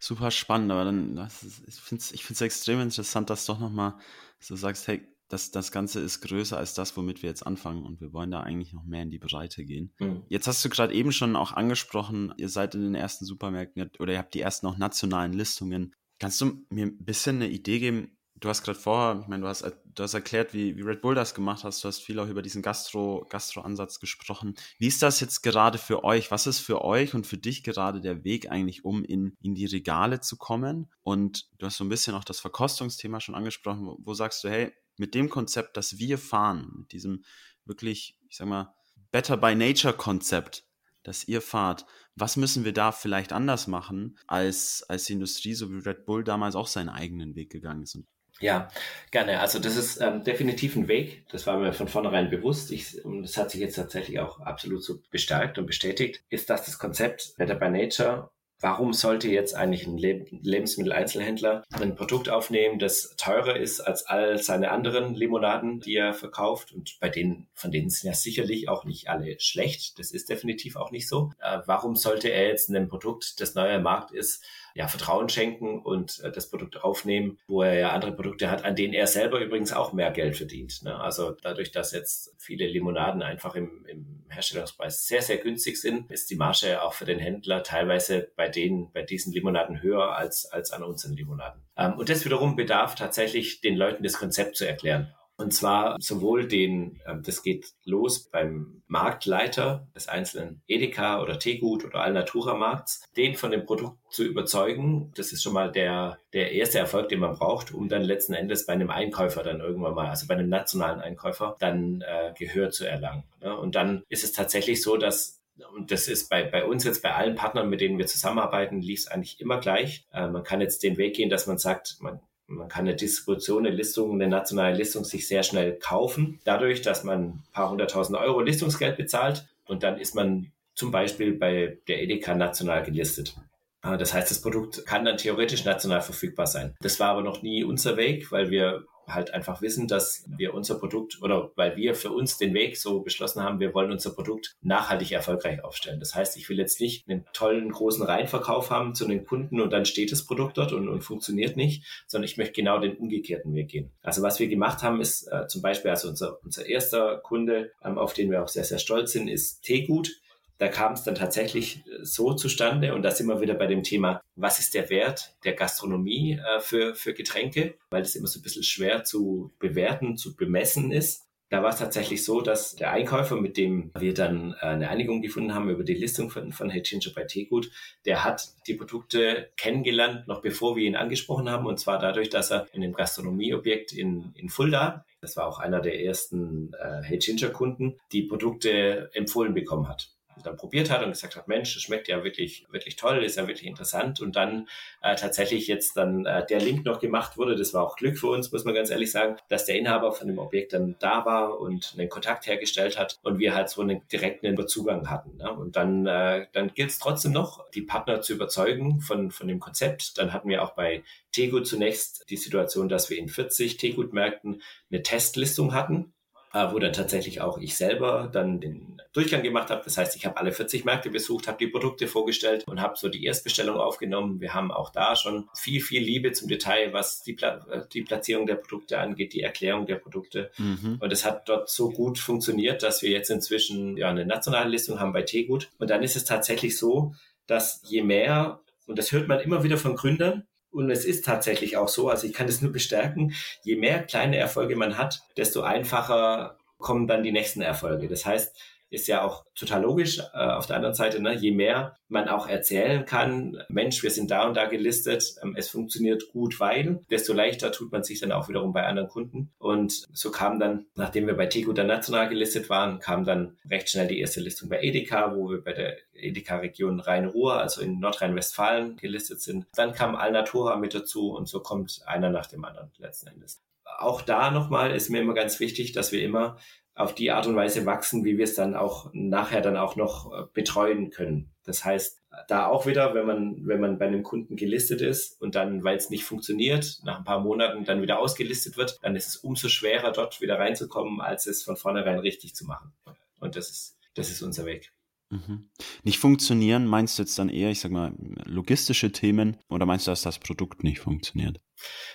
Super 0.00 0.32
spannend, 0.32 0.72
aber 0.72 0.86
dann, 0.86 1.30
ich 1.68 1.74
finde 1.76 2.02
es 2.02 2.40
extrem 2.40 2.80
interessant, 2.80 3.30
dass 3.30 3.46
du 3.46 3.52
doch 3.52 3.60
nochmal 3.60 3.94
so 4.40 4.56
sagst, 4.56 4.88
hey, 4.88 5.06
das, 5.28 5.50
das 5.50 5.72
Ganze 5.72 6.00
ist 6.00 6.20
größer 6.20 6.56
als 6.56 6.74
das, 6.74 6.96
womit 6.96 7.22
wir 7.22 7.28
jetzt 7.28 7.46
anfangen 7.46 7.84
und 7.84 8.00
wir 8.00 8.12
wollen 8.12 8.30
da 8.30 8.40
eigentlich 8.40 8.72
noch 8.72 8.84
mehr 8.84 9.02
in 9.02 9.10
die 9.10 9.18
Breite 9.18 9.64
gehen. 9.64 9.92
Mhm. 9.98 10.22
Jetzt 10.28 10.46
hast 10.46 10.64
du 10.64 10.68
gerade 10.68 10.94
eben 10.94 11.12
schon 11.12 11.36
auch 11.36 11.52
angesprochen, 11.52 12.32
ihr 12.36 12.48
seid 12.48 12.74
in 12.74 12.82
den 12.82 12.94
ersten 12.94 13.24
Supermärkten 13.24 13.90
oder 13.98 14.12
ihr 14.12 14.18
habt 14.18 14.34
die 14.34 14.40
ersten 14.40 14.66
auch 14.66 14.78
nationalen 14.78 15.32
Listungen. 15.32 15.94
Kannst 16.18 16.40
du 16.40 16.64
mir 16.70 16.86
ein 16.86 17.04
bisschen 17.04 17.36
eine 17.36 17.48
Idee 17.48 17.78
geben, 17.78 18.16
du 18.40 18.48
hast 18.48 18.62
gerade 18.62 18.78
vorher, 18.78 19.20
ich 19.22 19.28
meine, 19.28 19.42
du 19.42 19.48
hast, 19.48 19.62
du 19.62 20.02
hast 20.02 20.14
erklärt, 20.14 20.52
wie, 20.52 20.76
wie 20.76 20.82
Red 20.82 21.00
Bull 21.00 21.14
das 21.14 21.34
gemacht 21.34 21.64
hast. 21.64 21.82
Du 21.82 21.88
hast 21.88 22.00
viel 22.00 22.18
auch 22.18 22.28
über 22.28 22.42
diesen 22.42 22.62
Gastro, 22.62 23.26
Gastro-Ansatz 23.28 23.98
gesprochen. 23.98 24.54
Wie 24.78 24.86
ist 24.86 25.02
das 25.02 25.20
jetzt 25.20 25.42
gerade 25.42 25.78
für 25.78 26.04
euch? 26.04 26.30
Was 26.30 26.46
ist 26.46 26.60
für 26.60 26.84
euch 26.84 27.14
und 27.14 27.26
für 27.26 27.38
dich 27.38 27.62
gerade 27.62 28.00
der 28.00 28.24
Weg 28.24 28.50
eigentlich, 28.50 28.84
um 28.84 29.04
in, 29.04 29.36
in 29.40 29.54
die 29.54 29.66
Regale 29.66 30.20
zu 30.20 30.36
kommen? 30.36 30.90
Und 31.02 31.48
du 31.58 31.66
hast 31.66 31.78
so 31.78 31.84
ein 31.84 31.88
bisschen 31.88 32.14
auch 32.14 32.24
das 32.24 32.40
Verkostungsthema 32.40 33.20
schon 33.20 33.34
angesprochen. 33.34 33.86
Wo, 33.86 33.98
wo 34.02 34.14
sagst 34.14 34.44
du, 34.44 34.48
hey, 34.48 34.72
mit 34.98 35.14
dem 35.14 35.28
Konzept, 35.28 35.76
das 35.76 35.98
wir 35.98 36.18
fahren, 36.18 36.72
mit 36.78 36.92
diesem 36.92 37.24
wirklich, 37.64 38.18
ich 38.28 38.36
sag 38.36 38.48
mal, 38.48 38.74
Better 39.10 39.36
by 39.36 39.54
Nature 39.54 39.94
Konzept, 39.94 40.64
das 41.02 41.28
ihr 41.28 41.40
fahrt, 41.40 41.86
was 42.16 42.36
müssen 42.36 42.64
wir 42.64 42.72
da 42.72 42.92
vielleicht 42.92 43.32
anders 43.32 43.66
machen, 43.66 44.18
als, 44.26 44.84
als 44.88 45.04
die 45.04 45.14
Industrie, 45.14 45.54
so 45.54 45.70
wie 45.70 45.78
Red 45.78 46.06
Bull 46.06 46.24
damals 46.24 46.56
auch 46.56 46.66
seinen 46.66 46.88
eigenen 46.88 47.34
Weg 47.36 47.50
gegangen 47.50 47.82
ist? 47.82 47.98
Ja, 48.40 48.68
gerne. 49.10 49.40
Also 49.40 49.58
das 49.58 49.76
ist 49.76 50.00
ähm, 50.00 50.22
definitiv 50.22 50.76
ein 50.76 50.88
Weg. 50.88 51.24
Das 51.30 51.46
war 51.46 51.58
mir 51.58 51.72
von 51.72 51.88
vornherein 51.88 52.28
bewusst. 52.28 52.70
Ich, 52.70 53.02
und 53.04 53.22
das 53.22 53.36
hat 53.38 53.50
sich 53.50 53.60
jetzt 53.60 53.76
tatsächlich 53.76 54.18
auch 54.20 54.40
absolut 54.40 54.82
so 54.82 55.00
bestärkt 55.10 55.58
und 55.58 55.66
bestätigt. 55.66 56.22
Ist 56.28 56.50
das 56.50 56.66
das 56.66 56.78
Konzept 56.78 57.34
Better 57.38 57.54
by 57.54 57.70
Nature 57.70 58.30
Warum 58.60 58.94
sollte 58.94 59.28
jetzt 59.28 59.54
eigentlich 59.54 59.86
ein 59.86 59.98
Lebensmitteleinzelhändler 59.98 61.62
ein 61.72 61.94
Produkt 61.94 62.30
aufnehmen, 62.30 62.78
das 62.78 63.14
teurer 63.16 63.56
ist 63.56 63.80
als 63.80 64.06
all 64.06 64.38
seine 64.38 64.70
anderen 64.70 65.14
Limonaden, 65.14 65.80
die 65.80 65.96
er 65.96 66.14
verkauft? 66.14 66.72
Und 66.72 66.96
bei 66.98 67.10
denen, 67.10 67.48
von 67.52 67.70
denen 67.70 67.90
sind 67.90 68.08
ja 68.08 68.14
sicherlich 68.14 68.68
auch 68.68 68.84
nicht 68.84 69.08
alle 69.08 69.38
schlecht. 69.40 69.98
Das 69.98 70.10
ist 70.10 70.30
definitiv 70.30 70.76
auch 70.76 70.90
nicht 70.90 71.06
so. 71.06 71.32
Äh, 71.38 71.60
warum 71.66 71.96
sollte 71.96 72.28
er 72.28 72.48
jetzt 72.48 72.70
ein 72.70 72.88
Produkt, 72.88 73.40
das 73.40 73.54
neuer 73.54 73.78
Markt 73.78 74.12
ist, 74.12 74.42
ja, 74.76 74.88
Vertrauen 74.88 75.30
schenken 75.30 75.78
und 75.80 76.20
äh, 76.20 76.30
das 76.30 76.50
Produkt 76.50 76.84
aufnehmen, 76.84 77.38
wo 77.48 77.62
er 77.62 77.78
ja 77.78 77.90
andere 77.92 78.12
Produkte 78.12 78.50
hat, 78.50 78.62
an 78.66 78.76
denen 78.76 78.92
er 78.92 79.06
selber 79.06 79.40
übrigens 79.40 79.72
auch 79.72 79.94
mehr 79.94 80.10
Geld 80.10 80.36
verdient. 80.36 80.82
Ne? 80.82 80.94
Also 81.00 81.30
dadurch, 81.30 81.72
dass 81.72 81.92
jetzt 81.92 82.34
viele 82.36 82.66
Limonaden 82.66 83.22
einfach 83.22 83.54
im, 83.54 83.86
im 83.86 84.26
Herstellungspreis 84.28 85.06
sehr, 85.06 85.22
sehr 85.22 85.38
günstig 85.38 85.80
sind, 85.80 86.10
ist 86.10 86.28
die 86.28 86.36
Marge 86.36 86.82
auch 86.82 86.92
für 86.92 87.06
den 87.06 87.18
Händler 87.18 87.62
teilweise 87.62 88.30
bei 88.36 88.50
denen, 88.50 88.92
bei 88.92 89.00
diesen 89.00 89.32
Limonaden 89.32 89.80
höher 89.80 90.14
als, 90.14 90.44
als 90.44 90.72
an 90.72 90.82
unseren 90.82 91.14
Limonaden. 91.14 91.62
Ähm, 91.78 91.94
und 91.94 92.10
das 92.10 92.26
wiederum 92.26 92.54
bedarf 92.54 92.96
tatsächlich 92.96 93.62
den 93.62 93.76
Leuten 93.76 94.02
das 94.02 94.18
Konzept 94.18 94.56
zu 94.56 94.68
erklären. 94.68 95.10
Und 95.38 95.52
zwar 95.52 95.96
sowohl 96.00 96.48
den, 96.48 97.00
ähm, 97.06 97.22
das 97.22 97.42
geht 97.42 97.72
los 97.84 98.28
beim 98.30 98.82
Marktleiter 98.86 99.86
des 99.94 100.08
einzelnen 100.08 100.62
Edeka 100.66 101.20
oder 101.20 101.38
Teegut 101.38 101.84
oder 101.84 102.00
Alnatura 102.00 102.54
Markts, 102.54 103.04
den 103.16 103.34
von 103.34 103.50
dem 103.50 103.66
Produkt 103.66 103.98
zu 104.10 104.24
überzeugen. 104.24 105.12
Das 105.14 105.32
ist 105.32 105.42
schon 105.42 105.52
mal 105.52 105.70
der, 105.70 106.18
der 106.32 106.52
erste 106.52 106.78
Erfolg, 106.78 107.10
den 107.10 107.20
man 107.20 107.34
braucht, 107.34 107.72
um 107.74 107.88
dann 107.88 108.02
letzten 108.02 108.32
Endes 108.32 108.64
bei 108.64 108.72
einem 108.72 108.90
Einkäufer 108.90 109.42
dann 109.42 109.60
irgendwann 109.60 109.94
mal, 109.94 110.08
also 110.08 110.26
bei 110.26 110.34
einem 110.34 110.48
nationalen 110.48 111.00
Einkäufer, 111.00 111.56
dann 111.58 112.00
äh, 112.00 112.32
Gehör 112.38 112.70
zu 112.70 112.86
erlangen. 112.86 113.24
Ne? 113.42 113.54
Und 113.56 113.74
dann 113.74 114.04
ist 114.08 114.24
es 114.24 114.32
tatsächlich 114.32 114.82
so, 114.82 114.96
dass 114.96 115.36
und 115.74 115.90
das 115.90 116.06
ist 116.06 116.28
bei, 116.28 116.42
bei 116.42 116.66
uns 116.66 116.84
jetzt, 116.84 117.02
bei 117.02 117.14
allen 117.14 117.34
Partnern, 117.34 117.70
mit 117.70 117.80
denen 117.80 117.96
wir 117.96 118.06
zusammenarbeiten, 118.06 118.82
lief 118.82 119.00
es 119.00 119.08
eigentlich 119.08 119.40
immer 119.40 119.58
gleich. 119.58 120.06
Äh, 120.12 120.28
man 120.28 120.42
kann 120.42 120.60
jetzt 120.60 120.82
den 120.82 120.98
Weg 120.98 121.16
gehen, 121.16 121.30
dass 121.30 121.46
man 121.46 121.56
sagt, 121.56 121.96
man 122.00 122.20
man 122.46 122.68
kann 122.68 122.86
eine 122.86 122.96
Distribution, 122.96 123.66
eine 123.66 123.74
Listung, 123.74 124.12
eine 124.12 124.28
nationale 124.28 124.76
Listung 124.76 125.04
sich 125.04 125.26
sehr 125.26 125.42
schnell 125.42 125.78
kaufen, 125.78 126.40
dadurch, 126.44 126.82
dass 126.82 127.04
man 127.04 127.22
ein 127.22 127.42
paar 127.52 127.70
hunderttausend 127.70 128.18
Euro 128.18 128.40
Listungsgeld 128.40 128.96
bezahlt 128.96 129.46
und 129.66 129.82
dann 129.82 129.98
ist 129.98 130.14
man 130.14 130.52
zum 130.74 130.90
Beispiel 130.90 131.32
bei 131.32 131.78
der 131.88 132.02
Edeka 132.02 132.34
national 132.34 132.82
gelistet. 132.82 133.34
Ah, 133.82 133.96
das 133.96 134.12
heißt, 134.12 134.30
das 134.30 134.40
Produkt 134.40 134.84
kann 134.84 135.04
dann 135.04 135.16
theoretisch 135.16 135.64
national 135.64 136.02
verfügbar 136.02 136.46
sein. 136.46 136.74
Das 136.80 136.98
war 137.00 137.10
aber 137.10 137.22
noch 137.22 137.42
nie 137.42 137.64
unser 137.64 137.96
Weg, 137.96 138.32
weil 138.32 138.50
wir 138.50 138.84
halt 139.06 139.32
einfach 139.32 139.62
wissen, 139.62 139.88
dass 139.88 140.24
wir 140.26 140.54
unser 140.54 140.78
Produkt 140.78 141.22
oder 141.22 141.50
weil 141.56 141.76
wir 141.76 141.94
für 141.94 142.10
uns 142.10 142.38
den 142.38 142.54
Weg 142.54 142.76
so 142.76 143.00
beschlossen 143.00 143.42
haben, 143.42 143.60
wir 143.60 143.74
wollen 143.74 143.90
unser 143.90 144.10
Produkt 144.10 144.56
nachhaltig 144.62 145.12
erfolgreich 145.12 145.62
aufstellen. 145.62 146.00
Das 146.00 146.14
heißt, 146.14 146.36
ich 146.36 146.48
will 146.48 146.58
jetzt 146.58 146.80
nicht 146.80 147.08
einen 147.08 147.24
tollen 147.32 147.70
großen 147.70 148.04
Reihenverkauf 148.04 148.70
haben 148.70 148.94
zu 148.94 149.06
den 149.06 149.24
Kunden 149.24 149.60
und 149.60 149.72
dann 149.72 149.84
steht 149.84 150.12
das 150.12 150.26
Produkt 150.26 150.58
dort 150.58 150.72
und, 150.72 150.88
und 150.88 151.02
funktioniert 151.02 151.56
nicht, 151.56 151.84
sondern 152.06 152.24
ich 152.24 152.36
möchte 152.36 152.54
genau 152.54 152.78
den 152.78 152.96
umgekehrten 152.96 153.54
Weg 153.54 153.68
gehen. 153.68 153.92
Also 154.02 154.22
was 154.22 154.38
wir 154.40 154.48
gemacht 154.48 154.82
haben, 154.82 155.00
ist 155.00 155.26
äh, 155.30 155.46
zum 155.46 155.62
Beispiel, 155.62 155.90
also 155.90 156.08
unser, 156.08 156.42
unser 156.44 156.66
erster 156.66 157.18
Kunde, 157.18 157.72
ähm, 157.84 157.98
auf 157.98 158.12
den 158.12 158.30
wir 158.30 158.42
auch 158.42 158.48
sehr, 158.48 158.64
sehr 158.64 158.78
stolz 158.78 159.12
sind, 159.12 159.28
ist 159.28 159.62
Teegut. 159.62 160.10
Da 160.58 160.68
kam 160.68 160.94
es 160.94 161.02
dann 161.02 161.14
tatsächlich 161.14 161.86
äh, 161.86 162.04
so 162.04 162.34
zustande 162.34 162.94
und 162.94 163.02
da 163.02 163.10
sind 163.10 163.28
wir 163.28 163.40
wieder 163.40 163.54
bei 163.54 163.66
dem 163.66 163.82
Thema, 163.82 164.20
was 164.36 164.58
ist 164.58 164.74
der 164.74 164.88
Wert 164.90 165.36
der 165.44 165.52
Gastronomie 165.52 166.38
äh, 166.38 166.60
für, 166.60 166.94
für 166.94 167.14
Getränke, 167.14 167.74
weil 167.90 168.02
das 168.02 168.14
immer 168.14 168.26
so 168.26 168.40
ein 168.40 168.42
bisschen 168.42 168.62
schwer 168.62 169.04
zu 169.04 169.52
bewerten, 169.58 170.16
zu 170.16 170.36
bemessen 170.36 170.92
ist. 170.92 171.26
Da 171.48 171.62
war 171.62 171.70
es 171.70 171.78
tatsächlich 171.78 172.24
so, 172.24 172.40
dass 172.40 172.74
der 172.74 172.90
Einkäufer, 172.90 173.36
mit 173.36 173.56
dem 173.56 173.92
wir 173.96 174.14
dann 174.14 174.54
äh, 174.60 174.66
eine 174.66 174.88
Einigung 174.88 175.22
gefunden 175.22 175.54
haben 175.54 175.70
über 175.70 175.84
die 175.84 175.94
Listung 175.94 176.28
von, 176.28 176.50
von 176.52 176.70
Hey 176.70 176.82
Ginger 176.82 177.12
bei 177.14 177.24
Teegut, 177.24 177.70
der 178.04 178.24
hat 178.24 178.48
die 178.66 178.74
Produkte 178.74 179.50
kennengelernt, 179.56 180.26
noch 180.26 180.42
bevor 180.42 180.74
wir 180.74 180.84
ihn 180.84 180.96
angesprochen 180.96 181.48
haben, 181.48 181.66
und 181.66 181.78
zwar 181.78 182.00
dadurch, 182.00 182.30
dass 182.30 182.50
er 182.50 182.66
in 182.72 182.80
dem 182.80 182.94
Gastronomieobjekt 182.94 183.92
in, 183.92 184.32
in 184.34 184.48
Fulda, 184.48 185.04
das 185.20 185.36
war 185.36 185.46
auch 185.46 185.60
einer 185.60 185.80
der 185.80 186.02
ersten 186.02 186.72
äh, 186.74 187.02
Hey 187.02 187.18
Ginger 187.18 187.50
Kunden, 187.50 187.98
die 188.10 188.22
Produkte 188.22 189.10
empfohlen 189.12 189.54
bekommen 189.54 189.88
hat 189.88 190.15
dann 190.42 190.56
probiert 190.56 190.90
hat 190.90 191.02
und 191.02 191.10
gesagt 191.10 191.36
hat, 191.36 191.48
Mensch, 191.48 191.74
das 191.74 191.82
schmeckt 191.82 192.08
ja 192.08 192.22
wirklich, 192.24 192.66
wirklich 192.70 192.96
toll, 192.96 193.22
ist 193.24 193.36
ja 193.36 193.46
wirklich 193.46 193.66
interessant. 193.66 194.20
Und 194.20 194.36
dann 194.36 194.68
äh, 195.02 195.14
tatsächlich 195.16 195.66
jetzt 195.66 195.96
dann 195.96 196.26
äh, 196.26 196.44
der 196.46 196.60
Link 196.60 196.84
noch 196.84 197.00
gemacht 197.00 197.36
wurde. 197.36 197.56
Das 197.56 197.74
war 197.74 197.84
auch 197.84 197.96
Glück 197.96 198.18
für 198.18 198.28
uns, 198.28 198.52
muss 198.52 198.64
man 198.64 198.74
ganz 198.74 198.90
ehrlich 198.90 199.10
sagen, 199.10 199.36
dass 199.48 199.64
der 199.64 199.78
Inhaber 199.78 200.12
von 200.12 200.28
dem 200.28 200.38
Objekt 200.38 200.72
dann 200.72 200.96
da 200.98 201.24
war 201.24 201.60
und 201.60 201.94
einen 201.96 202.08
Kontakt 202.08 202.46
hergestellt 202.46 202.98
hat 202.98 203.18
und 203.22 203.38
wir 203.38 203.54
halt 203.54 203.68
so 203.68 203.82
einen 203.82 204.06
direkten 204.08 204.56
Zugang 204.66 205.10
hatten. 205.10 205.36
Ne? 205.36 205.52
Und 205.52 205.76
dann, 205.76 206.06
äh, 206.06 206.46
dann 206.52 206.72
gilt 206.74 206.90
es 206.90 206.98
trotzdem 206.98 207.32
noch, 207.32 207.68
die 207.70 207.82
Partner 207.82 208.20
zu 208.20 208.32
überzeugen 208.32 209.00
von, 209.00 209.30
von 209.30 209.48
dem 209.48 209.60
Konzept. 209.60 210.18
Dann 210.18 210.32
hatten 210.32 210.48
wir 210.48 210.62
auch 210.62 210.74
bei 210.74 211.02
Tegut 211.32 211.66
zunächst 211.66 212.28
die 212.30 212.36
Situation, 212.36 212.88
dass 212.88 213.10
wir 213.10 213.18
in 213.18 213.28
40 213.28 213.76
Tegut-Märkten 213.76 214.62
eine 214.90 215.02
Testlistung 215.02 215.74
hatten 215.74 216.14
äh, 216.52 216.72
wo 216.72 216.78
dann 216.78 216.92
tatsächlich 216.92 217.40
auch 217.40 217.58
ich 217.58 217.76
selber 217.76 218.28
dann 218.32 218.60
den 218.60 219.02
Durchgang 219.12 219.42
gemacht 219.42 219.70
habe. 219.70 219.82
Das 219.84 219.96
heißt, 219.96 220.16
ich 220.16 220.26
habe 220.26 220.36
alle 220.36 220.52
40 220.52 220.84
Märkte 220.84 221.10
besucht, 221.10 221.48
habe 221.48 221.58
die 221.58 221.68
Produkte 221.68 222.06
vorgestellt 222.06 222.64
und 222.66 222.80
habe 222.80 222.96
so 222.96 223.08
die 223.08 223.24
Erstbestellung 223.24 223.76
aufgenommen. 223.76 224.40
Wir 224.40 224.54
haben 224.54 224.70
auch 224.70 224.90
da 224.90 225.16
schon 225.16 225.48
viel, 225.54 225.80
viel 225.80 226.02
Liebe 226.02 226.32
zum 226.32 226.48
Detail, 226.48 226.92
was 226.92 227.22
die, 227.22 227.32
Pla 227.32 227.86
die 227.92 228.02
Platzierung 228.02 228.46
der 228.46 228.56
Produkte 228.56 228.98
angeht, 228.98 229.32
die 229.32 229.42
Erklärung 229.42 229.86
der 229.86 229.96
Produkte. 229.96 230.50
Mhm. 230.58 230.98
Und 231.00 231.12
es 231.12 231.24
hat 231.24 231.48
dort 231.48 231.70
so 231.70 231.90
gut 231.90 232.18
funktioniert, 232.18 232.82
dass 232.82 233.02
wir 233.02 233.10
jetzt 233.10 233.30
inzwischen 233.30 233.96
ja 233.96 234.08
eine 234.08 234.26
nationale 234.26 234.68
Listung 234.68 235.00
haben 235.00 235.12
bei 235.12 235.22
Teegut. 235.22 235.70
Und 235.78 235.90
dann 235.90 236.02
ist 236.02 236.16
es 236.16 236.24
tatsächlich 236.24 236.76
so, 236.76 237.14
dass 237.46 237.82
je 237.86 238.02
mehr, 238.02 238.60
und 238.86 238.98
das 238.98 239.12
hört 239.12 239.28
man 239.28 239.40
immer 239.40 239.62
wieder 239.62 239.78
von 239.78 239.96
Gründern, 239.96 240.46
und 240.76 240.90
es 240.90 241.04
ist 241.06 241.24
tatsächlich 241.24 241.76
auch 241.78 241.88
so, 241.88 242.10
also 242.10 242.26
ich 242.26 242.34
kann 242.34 242.46
das 242.46 242.60
nur 242.60 242.70
bestärken, 242.70 243.32
je 243.62 243.76
mehr 243.76 244.02
kleine 244.02 244.36
Erfolge 244.36 244.76
man 244.76 244.98
hat, 244.98 245.22
desto 245.36 245.62
einfacher 245.62 246.58
kommen 246.78 247.06
dann 247.06 247.22
die 247.22 247.32
nächsten 247.32 247.62
Erfolge. 247.62 248.08
Das 248.08 248.26
heißt, 248.26 248.54
ist 248.90 249.08
ja 249.08 249.22
auch 249.22 249.44
total 249.54 249.82
logisch. 249.82 250.20
Äh, 250.34 250.38
auf 250.38 250.66
der 250.66 250.76
anderen 250.76 250.94
Seite, 250.94 251.20
ne, 251.20 251.34
je 251.34 251.50
mehr 251.50 251.96
man 252.08 252.28
auch 252.28 252.48
erzählen 252.48 253.04
kann, 253.04 253.62
Mensch, 253.68 254.02
wir 254.02 254.10
sind 254.10 254.30
da 254.30 254.46
und 254.46 254.56
da 254.56 254.66
gelistet, 254.66 255.34
ähm, 255.42 255.54
es 255.56 255.68
funktioniert 255.68 256.28
gut, 256.32 256.60
weil, 256.60 257.00
desto 257.10 257.32
leichter 257.32 257.72
tut 257.72 257.90
man 257.90 258.04
sich 258.04 258.20
dann 258.20 258.32
auch 258.32 258.48
wiederum 258.48 258.72
bei 258.72 258.84
anderen 258.84 259.08
Kunden. 259.08 259.50
Und 259.58 260.06
so 260.12 260.30
kam 260.30 260.60
dann, 260.60 260.86
nachdem 260.94 261.26
wir 261.26 261.36
bei 261.36 261.46
Tego 261.46 261.72
dann 261.72 261.88
national 261.88 262.28
gelistet 262.28 262.70
waren, 262.70 263.00
kam 263.00 263.24
dann 263.24 263.56
recht 263.68 263.90
schnell 263.90 264.08
die 264.08 264.20
erste 264.20 264.40
Listung 264.40 264.68
bei 264.68 264.80
Edeka, 264.80 265.34
wo 265.34 265.50
wir 265.50 265.62
bei 265.62 265.72
der 265.72 265.96
Edeka-Region 266.14 267.00
Rhein-Ruhr, 267.00 267.60
also 267.60 267.80
in 267.82 267.98
Nordrhein-Westfalen 267.98 268.96
gelistet 268.96 269.40
sind. 269.40 269.66
Dann 269.74 269.92
kam 269.92 270.14
Alnatura 270.14 270.76
mit 270.76 270.94
dazu 270.94 271.34
und 271.34 271.48
so 271.48 271.60
kommt 271.60 272.02
einer 272.06 272.30
nach 272.30 272.46
dem 272.46 272.64
anderen 272.64 272.90
letzten 272.98 273.28
Endes. 273.28 273.60
Auch 273.98 274.20
da 274.20 274.50
nochmal 274.50 274.94
ist 274.94 275.10
mir 275.10 275.20
immer 275.20 275.34
ganz 275.34 275.58
wichtig, 275.60 275.92
dass 275.92 276.12
wir 276.12 276.22
immer 276.22 276.58
auf 276.96 277.14
die 277.14 277.30
Art 277.30 277.46
und 277.46 277.54
Weise 277.56 277.86
wachsen, 277.86 278.24
wie 278.24 278.38
wir 278.38 278.44
es 278.44 278.54
dann 278.54 278.74
auch 278.74 279.10
nachher 279.12 279.60
dann 279.60 279.76
auch 279.76 279.96
noch 279.96 280.32
äh, 280.32 280.46
betreuen 280.52 281.10
können. 281.10 281.52
Das 281.64 281.84
heißt, 281.84 282.22
da 282.48 282.66
auch 282.66 282.86
wieder, 282.86 283.14
wenn 283.14 283.26
man, 283.26 283.66
wenn 283.66 283.80
man 283.80 283.98
bei 283.98 284.06
einem 284.06 284.22
Kunden 284.22 284.56
gelistet 284.56 285.02
ist 285.02 285.40
und 285.40 285.54
dann, 285.54 285.84
weil 285.84 285.96
es 285.96 286.10
nicht 286.10 286.24
funktioniert, 286.24 287.00
nach 287.04 287.18
ein 287.18 287.24
paar 287.24 287.40
Monaten 287.40 287.84
dann 287.84 288.02
wieder 288.02 288.18
ausgelistet 288.18 288.76
wird, 288.76 288.98
dann 289.02 289.14
ist 289.14 289.28
es 289.28 289.36
umso 289.36 289.68
schwerer, 289.68 290.12
dort 290.12 290.40
wieder 290.40 290.58
reinzukommen, 290.58 291.20
als 291.20 291.46
es 291.46 291.62
von 291.62 291.76
vornherein 291.76 292.18
richtig 292.18 292.54
zu 292.54 292.64
machen. 292.64 292.92
Und 293.40 293.56
das 293.56 293.70
ist, 293.70 293.98
das 294.14 294.30
ist 294.30 294.42
unser 294.42 294.64
Weg. 294.64 294.92
Mhm. 295.28 295.70
Nicht 296.04 296.18
funktionieren, 296.18 296.86
meinst 296.86 297.18
du 297.18 297.22
jetzt 297.22 297.38
dann 297.38 297.48
eher, 297.48 297.70
ich 297.70 297.80
sag 297.80 297.90
mal, 297.90 298.12
logistische 298.44 299.10
Themen 299.12 299.56
oder 299.68 299.84
meinst 299.84 300.06
du, 300.06 300.12
dass 300.12 300.22
das 300.22 300.38
Produkt 300.38 300.84
nicht 300.84 301.00
funktioniert? 301.00 301.60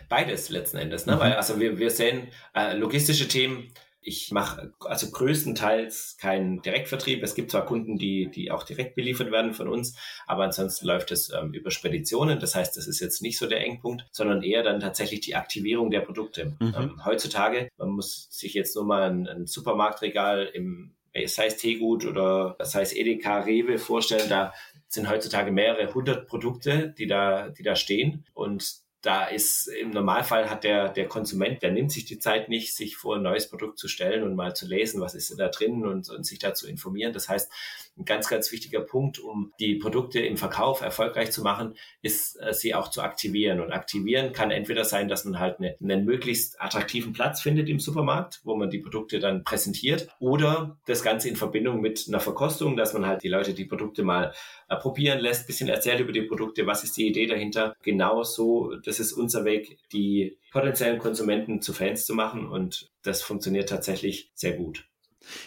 Beides 0.07 0.49
letzten 0.49 0.77
Endes, 0.77 1.05
ne? 1.05 1.15
Mhm. 1.15 1.19
Weil, 1.19 1.33
also 1.33 1.59
wir, 1.59 1.77
wir 1.77 1.91
sehen 1.91 2.29
äh, 2.55 2.75
logistische 2.75 3.27
Themen, 3.27 3.73
ich 4.01 4.31
mache 4.31 4.73
also 4.79 5.11
größtenteils 5.11 6.17
keinen 6.19 6.61
Direktvertrieb. 6.61 7.21
Es 7.21 7.35
gibt 7.35 7.51
zwar 7.51 7.65
Kunden, 7.65 7.97
die, 7.97 8.31
die 8.31 8.49
auch 8.49 8.63
direkt 8.63 8.95
beliefert 8.95 9.31
werden 9.31 9.53
von 9.53 9.67
uns, 9.67 9.95
aber 10.25 10.43
ansonsten 10.43 10.87
läuft 10.87 11.11
es 11.11 11.31
ähm, 11.31 11.53
über 11.53 11.69
Speditionen. 11.69 12.39
Das 12.39 12.55
heißt, 12.55 12.75
das 12.75 12.87
ist 12.87 12.99
jetzt 12.99 13.21
nicht 13.21 13.37
so 13.37 13.47
der 13.47 13.61
Engpunkt, 13.61 14.07
sondern 14.11 14.41
eher 14.41 14.63
dann 14.63 14.79
tatsächlich 14.79 15.21
die 15.21 15.35
Aktivierung 15.35 15.91
der 15.91 16.01
Produkte. 16.01 16.57
Mhm. 16.59 16.73
Ähm, 16.75 17.05
heutzutage, 17.05 17.69
man 17.77 17.89
muss 17.89 18.27
sich 18.31 18.55
jetzt 18.55 18.75
nur 18.75 18.85
mal 18.85 19.09
ein, 19.09 19.27
ein 19.27 19.45
Supermarktregal 19.45 20.49
im 20.51 20.95
sei 21.25 21.47
es 21.47 21.57
Teegut 21.57 22.05
oder 22.05 22.55
sei 22.61 22.81
es 22.81 22.93
Edeka, 22.93 23.41
Rewe 23.41 23.77
vorstellen, 23.77 24.29
da 24.29 24.53
sind 24.87 25.09
heutzutage 25.09 25.51
mehrere 25.51 25.93
hundert 25.93 26.27
Produkte, 26.27 26.93
die 26.97 27.05
da, 27.05 27.49
die 27.49 27.63
da 27.63 27.75
stehen. 27.75 28.25
Und 28.33 28.80
da 29.01 29.25
ist 29.25 29.67
im 29.67 29.89
Normalfall 29.89 30.49
hat 30.49 30.63
der, 30.63 30.89
der 30.89 31.07
Konsument, 31.07 31.63
der 31.63 31.71
nimmt 31.71 31.91
sich 31.91 32.05
die 32.05 32.19
Zeit 32.19 32.49
nicht, 32.49 32.75
sich 32.75 32.97
vor 32.97 33.15
ein 33.15 33.23
neues 33.23 33.49
Produkt 33.49 33.79
zu 33.79 33.87
stellen 33.87 34.23
und 34.23 34.35
mal 34.35 34.55
zu 34.55 34.67
lesen, 34.67 35.01
was 35.01 35.15
ist 35.15 35.33
da 35.39 35.47
drin 35.47 35.85
und, 35.85 36.09
und 36.09 36.25
sich 36.25 36.37
da 36.37 36.53
zu 36.53 36.67
informieren. 36.67 37.11
Das 37.11 37.27
heißt, 37.27 37.51
ein 37.97 38.05
ganz, 38.05 38.29
ganz 38.29 38.51
wichtiger 38.51 38.81
Punkt, 38.81 39.19
um 39.19 39.53
die 39.59 39.75
Produkte 39.75 40.19
im 40.19 40.37
Verkauf 40.37 40.81
erfolgreich 40.81 41.31
zu 41.31 41.41
machen, 41.41 41.75
ist, 42.01 42.39
äh, 42.41 42.53
sie 42.53 42.73
auch 42.73 42.89
zu 42.89 43.01
aktivieren. 43.01 43.59
Und 43.59 43.71
aktivieren 43.71 44.33
kann 44.33 44.51
entweder 44.51 44.85
sein, 44.85 45.07
dass 45.07 45.25
man 45.25 45.39
halt 45.39 45.59
eine, 45.59 45.75
einen 45.81 46.05
möglichst 46.05 46.61
attraktiven 46.61 47.13
Platz 47.13 47.41
findet 47.41 47.69
im 47.69 47.79
Supermarkt, 47.79 48.41
wo 48.43 48.55
man 48.55 48.69
die 48.69 48.79
Produkte 48.79 49.19
dann 49.19 49.43
präsentiert, 49.43 50.07
oder 50.19 50.77
das 50.85 51.03
Ganze 51.03 51.27
in 51.27 51.35
Verbindung 51.35 51.81
mit 51.81 52.05
einer 52.07 52.19
Verkostung, 52.19 52.77
dass 52.77 52.93
man 52.93 53.05
halt 53.05 53.23
die 53.23 53.29
Leute 53.29 53.53
die 53.53 53.65
Produkte 53.65 54.03
mal 54.03 54.33
äh, 54.69 54.75
probieren 54.77 55.19
lässt, 55.19 55.47
bisschen 55.47 55.69
erzählt 55.69 55.99
über 55.99 56.13
die 56.13 56.21
Produkte, 56.21 56.65
was 56.65 56.83
ist 56.83 56.95
die 56.97 57.07
Idee 57.07 57.27
dahinter. 57.27 57.75
Genau 57.83 58.23
so, 58.23 58.75
das 58.91 58.99
ist 58.99 59.13
unser 59.13 59.45
Weg, 59.45 59.77
die 59.93 60.37
potenziellen 60.51 60.99
Konsumenten 60.99 61.61
zu 61.61 61.71
Fans 61.71 62.05
zu 62.05 62.13
machen 62.13 62.45
und 62.45 62.91
das 63.03 63.21
funktioniert 63.21 63.69
tatsächlich 63.69 64.31
sehr 64.35 64.57
gut. 64.57 64.85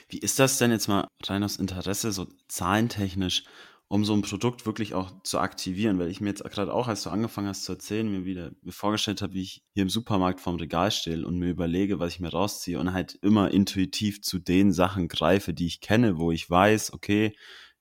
Wie 0.09 0.19
ist 0.19 0.39
das 0.39 0.57
denn 0.57 0.71
jetzt 0.71 0.89
mal 0.89 1.07
rein 1.25 1.45
aus 1.45 1.57
Interesse, 1.57 2.11
so 2.11 2.27
zahlentechnisch, 2.49 3.45
um 3.89 4.07
so 4.07 4.15
ein 4.15 4.23
Produkt 4.23 4.65
wirklich 4.65 4.95
auch 4.95 5.13
zu 5.25 5.41
aktivieren? 5.41 5.99
Weil 5.99 6.09
ich 6.09 6.23
mir 6.23 6.31
jetzt 6.31 6.43
gerade 6.43 6.73
auch, 6.73 6.89
als 6.89 7.03
du 7.03 7.11
angefangen 7.11 7.49
hast 7.49 7.65
zu 7.65 7.73
erzählen, 7.73 8.11
mir 8.11 8.25
wieder 8.25 8.53
mir 8.63 8.73
vorgestellt 8.73 9.21
habe, 9.21 9.35
wie 9.35 9.43
ich 9.43 9.63
hier 9.75 9.83
im 9.83 9.91
Supermarkt 9.91 10.41
vorm 10.41 10.57
Regal 10.57 10.91
stehe 10.91 11.27
und 11.27 11.39
mir 11.39 11.51
überlege, 11.51 11.99
was 11.99 12.15
ich 12.15 12.21
mir 12.21 12.31
rausziehe 12.31 12.79
und 12.79 12.95
halt 12.95 13.19
immer 13.21 13.51
intuitiv 13.51 14.23
zu 14.23 14.39
den 14.39 14.73
Sachen 14.73 15.09
greife, 15.09 15.53
die 15.53 15.67
ich 15.67 15.83
kenne, 15.83 16.17
wo 16.17 16.33
ich 16.33 16.49
weiß, 16.49 16.95
okay, 16.95 17.37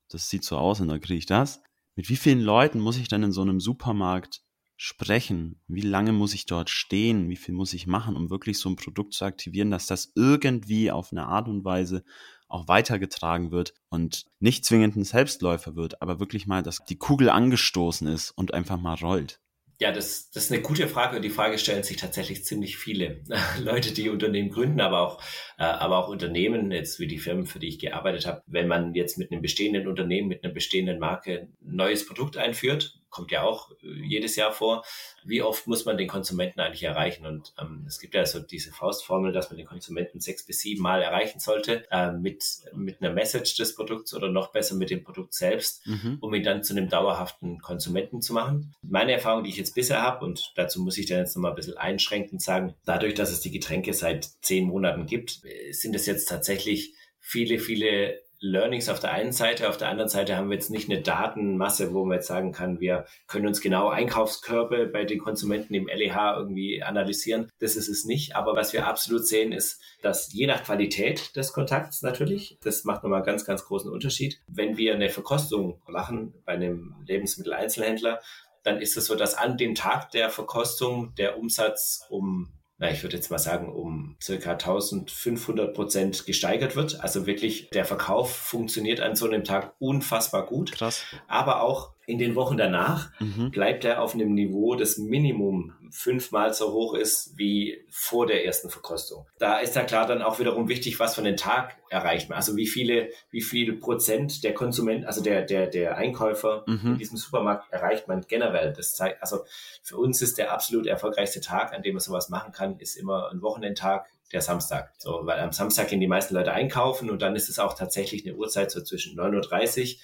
das 0.09 0.29
sieht 0.29 0.43
so 0.43 0.57
aus 0.57 0.81
und 0.81 0.89
dann 0.89 0.99
kriege 0.99 1.19
ich 1.19 1.25
das. 1.25 1.61
Mit 1.95 2.09
wie 2.09 2.17
vielen 2.17 2.41
Leuten 2.41 2.81
muss 2.81 2.97
ich 2.97 3.07
dann 3.07 3.23
in 3.23 3.31
so 3.31 3.41
einem 3.41 3.61
Supermarkt 3.61 4.41
sprechen? 4.77 5.61
Wie 5.67 5.81
lange 5.81 6.11
muss 6.11 6.33
ich 6.33 6.45
dort 6.45 6.69
stehen? 6.69 7.29
Wie 7.29 7.35
viel 7.35 7.53
muss 7.53 7.73
ich 7.73 7.87
machen, 7.87 8.15
um 8.15 8.29
wirklich 8.29 8.59
so 8.59 8.69
ein 8.69 8.75
Produkt 8.75 9.13
zu 9.13 9.25
aktivieren, 9.25 9.71
dass 9.71 9.87
das 9.87 10.11
irgendwie 10.15 10.91
auf 10.91 11.11
eine 11.11 11.25
Art 11.25 11.47
und 11.47 11.63
Weise 11.63 12.03
auch 12.47 12.67
weitergetragen 12.67 13.51
wird 13.51 13.73
und 13.89 14.25
nicht 14.39 14.65
zwingend 14.65 14.95
ein 14.95 15.03
Selbstläufer 15.03 15.75
wird, 15.75 16.01
aber 16.01 16.19
wirklich 16.19 16.45
mal, 16.45 16.61
dass 16.61 16.85
die 16.85 16.97
Kugel 16.97 17.29
angestoßen 17.29 18.07
ist 18.07 18.31
und 18.31 18.53
einfach 18.53 18.79
mal 18.79 18.95
rollt? 18.95 19.39
Ja, 19.79 19.91
das, 19.91 20.29
das 20.29 20.45
ist 20.45 20.51
eine 20.51 20.61
gute 20.61 20.87
Frage 20.87 21.15
und 21.15 21.23
die 21.23 21.31
Frage 21.31 21.57
stellen 21.57 21.83
sich 21.83 21.97
tatsächlich 21.97 22.45
ziemlich 22.45 22.77
viele 22.77 23.21
Leute, 23.59 23.91
die 23.91 24.09
Unternehmen 24.09 24.49
gründen, 24.49 24.79
aber 24.81 25.01
auch, 25.01 25.21
äh, 25.57 25.63
aber 25.63 25.97
auch 25.97 26.09
Unternehmen, 26.09 26.71
jetzt 26.71 26.99
wie 26.99 27.07
die 27.07 27.17
Firmen, 27.17 27.47
für 27.47 27.59
die 27.59 27.67
ich 27.67 27.79
gearbeitet 27.79 28.27
habe. 28.27 28.43
Wenn 28.45 28.67
man 28.67 28.93
jetzt 28.93 29.17
mit 29.17 29.31
einem 29.31 29.41
bestehenden 29.41 29.87
Unternehmen, 29.87 30.27
mit 30.27 30.43
einer 30.43 30.53
bestehenden 30.53 30.99
Marke 30.99 31.49
ein 31.61 31.75
neues 31.75 32.05
Produkt 32.05 32.37
einführt, 32.37 32.99
kommt 33.13 33.31
ja 33.31 33.43
auch 33.43 33.71
äh, 33.71 34.05
jedes 34.05 34.35
Jahr 34.35 34.51
vor. 34.51 34.83
Wie 35.23 35.41
oft 35.41 35.67
muss 35.67 35.85
man 35.85 35.97
den 35.97 36.09
Konsumenten 36.09 36.59
eigentlich 36.59 36.83
erreichen? 36.83 37.25
Und 37.25 37.53
ähm, 37.61 37.85
es 37.87 37.99
gibt 37.99 38.15
ja 38.15 38.25
so 38.25 38.39
diese 38.39 38.71
Faustformel, 38.71 39.31
dass 39.31 39.49
man 39.49 39.57
den 39.57 39.67
Konsumenten 39.67 40.19
sechs 40.19 40.45
bis 40.45 40.59
sieben 40.59 40.81
Mal 40.81 41.01
erreichen 41.01 41.39
sollte 41.39 41.85
äh, 41.91 42.11
mit, 42.11 42.43
mit 42.73 43.01
einer 43.01 43.13
Message 43.13 43.55
des 43.55 43.75
Produkts 43.75 44.13
oder 44.13 44.29
noch 44.29 44.51
besser 44.51 44.75
mit 44.75 44.89
dem 44.89 45.03
Produkt 45.03 45.33
selbst, 45.33 45.85
mhm. 45.85 46.17
um 46.19 46.33
ihn 46.33 46.43
dann 46.43 46.63
zu 46.63 46.73
einem 46.73 46.89
dauerhaften 46.89 47.59
Konsumenten 47.59 48.21
zu 48.21 48.33
machen. 48.33 48.75
Meine 48.81 49.13
Erfahrung, 49.13 49.43
die 49.43 49.51
ich 49.51 49.57
jetzt 49.57 49.75
bisher 49.75 50.01
habe, 50.01 50.25
und 50.25 50.51
dazu 50.55 50.81
muss 50.81 50.97
ich 50.97 51.05
dann 51.05 51.19
jetzt 51.19 51.35
nochmal 51.35 51.51
ein 51.51 51.55
bisschen 51.55 51.77
einschränkend 51.77 52.41
sagen, 52.41 52.73
dadurch, 52.83 53.13
dass 53.13 53.31
es 53.31 53.41
die 53.41 53.51
Getränke 53.51 53.93
seit 53.93 54.25
zehn 54.41 54.65
Monaten 54.65 55.05
gibt, 55.05 55.45
äh, 55.45 55.71
sind 55.71 55.95
es 55.95 56.07
jetzt 56.07 56.27
tatsächlich 56.27 56.95
viele, 57.19 57.59
viele 57.59 58.22
Learnings 58.43 58.89
auf 58.89 58.99
der 58.99 59.13
einen 59.13 59.31
Seite, 59.31 59.69
auf 59.69 59.77
der 59.77 59.87
anderen 59.87 60.09
Seite 60.09 60.35
haben 60.35 60.49
wir 60.49 60.55
jetzt 60.55 60.69
nicht 60.69 60.89
eine 60.89 61.01
Datenmasse, 61.01 61.93
wo 61.93 62.03
man 62.03 62.15
jetzt 62.15 62.27
sagen 62.27 62.51
kann, 62.51 62.81
wir 62.81 63.05
können 63.25 63.47
uns 63.47 63.61
genau 63.61 63.87
Einkaufskörbe 63.87 64.87
bei 64.87 65.05
den 65.05 65.19
Konsumenten 65.19 65.73
im 65.73 65.87
LEH 65.87 66.35
irgendwie 66.35 66.83
analysieren. 66.83 67.49
Das 67.59 67.77
ist 67.77 67.87
es 67.87 68.03
nicht. 68.03 68.35
Aber 68.35 68.57
was 68.57 68.73
wir 68.73 68.85
absolut 68.85 69.25
sehen, 69.25 69.53
ist, 69.53 69.81
dass 70.01 70.33
je 70.33 70.45
nach 70.45 70.61
Qualität 70.61 71.33
des 71.37 71.53
Kontakts 71.53 72.01
natürlich, 72.01 72.57
das 72.61 72.83
macht 72.83 73.03
nochmal 73.03 73.23
ganz, 73.23 73.45
ganz 73.45 73.63
großen 73.63 73.89
Unterschied. 73.89 74.41
Wenn 74.47 74.75
wir 74.75 74.93
eine 74.93 75.09
Verkostung 75.09 75.81
machen 75.87 76.33
bei 76.43 76.51
einem 76.51 76.95
Lebensmitteleinzelhändler, 77.07 78.19
dann 78.63 78.81
ist 78.81 78.97
es 78.97 79.05
so, 79.05 79.15
dass 79.15 79.35
an 79.35 79.57
dem 79.57 79.73
Tag 79.73 80.11
der 80.11 80.29
Verkostung 80.29 81.15
der 81.15 81.37
Umsatz 81.37 82.05
um 82.09 82.51
na, 82.83 82.91
ich 82.91 83.01
würde 83.01 83.15
jetzt 83.15 83.31
mal 83.31 83.39
sagen, 83.39 83.71
um 83.71 84.17
circa 84.21 84.51
1500 84.51 85.73
Prozent 85.73 86.25
gesteigert 86.25 86.75
wird. 86.75 86.99
Also 86.99 87.25
wirklich 87.25 87.69
der 87.69 87.85
Verkauf 87.85 88.35
funktioniert 88.35 88.99
an 88.99 89.15
so 89.15 89.25
einem 89.25 89.45
Tag 89.45 89.73
unfassbar 89.79 90.45
gut. 90.45 90.73
Krass. 90.73 91.05
Aber 91.29 91.61
auch 91.61 91.92
in 92.05 92.17
den 92.17 92.35
Wochen 92.35 92.57
danach 92.57 93.11
mhm. 93.19 93.51
bleibt 93.51 93.85
er 93.85 94.01
auf 94.01 94.13
einem 94.13 94.33
Niveau, 94.33 94.75
das 94.75 94.97
Minimum 94.97 95.73
fünfmal 95.91 96.53
so 96.53 96.73
hoch 96.73 96.95
ist 96.95 97.37
wie 97.37 97.85
vor 97.89 98.25
der 98.25 98.45
ersten 98.45 98.69
Verkostung. 98.69 99.25
Da 99.39 99.59
ist 99.59 99.75
ja 99.75 99.83
klar 99.83 100.07
dann 100.07 100.21
auch 100.21 100.39
wiederum 100.39 100.67
wichtig, 100.67 100.99
was 100.99 101.15
von 101.15 101.23
den 101.23 101.37
Tag 101.37 101.77
erreicht 101.89 102.29
man. 102.29 102.37
Also 102.37 102.55
wie 102.55 102.67
viele, 102.67 103.09
wie 103.29 103.41
viel 103.41 103.77
Prozent 103.77 104.43
der 104.43 104.53
Konsument, 104.53 105.05
also 105.05 105.21
der, 105.21 105.43
der, 105.43 105.67
der 105.67 105.97
Einkäufer 105.97 106.63
mhm. 106.67 106.93
in 106.93 106.97
diesem 106.97 107.17
Supermarkt 107.17 107.71
erreicht 107.71 108.07
man 108.07 108.21
generell. 108.27 108.73
Das 108.73 108.95
zeigt, 108.95 109.21
also 109.21 109.45
für 109.83 109.97
uns 109.97 110.21
ist 110.21 110.37
der 110.37 110.51
absolut 110.51 110.87
erfolgreichste 110.87 111.41
Tag, 111.41 111.73
an 111.73 111.83
dem 111.83 111.93
man 111.93 112.01
sowas 112.01 112.29
machen 112.29 112.51
kann, 112.51 112.79
ist 112.79 112.95
immer 112.95 113.29
ein 113.31 113.41
Wochenendtag, 113.41 114.07
der 114.33 114.41
Samstag. 114.41 114.91
So, 114.97 115.21
weil 115.23 115.39
am 115.39 115.51
Samstag 115.51 115.89
gehen 115.89 115.99
die 115.99 116.07
meisten 116.07 116.33
Leute 116.33 116.51
einkaufen 116.51 117.09
und 117.09 117.21
dann 117.21 117.35
ist 117.35 117.49
es 117.49 117.59
auch 117.59 117.75
tatsächlich 117.75 118.25
eine 118.25 118.35
Uhrzeit 118.35 118.71
so 118.71 118.81
zwischen 118.81 119.17
9.30 119.17 119.95
Uhr 119.95 119.99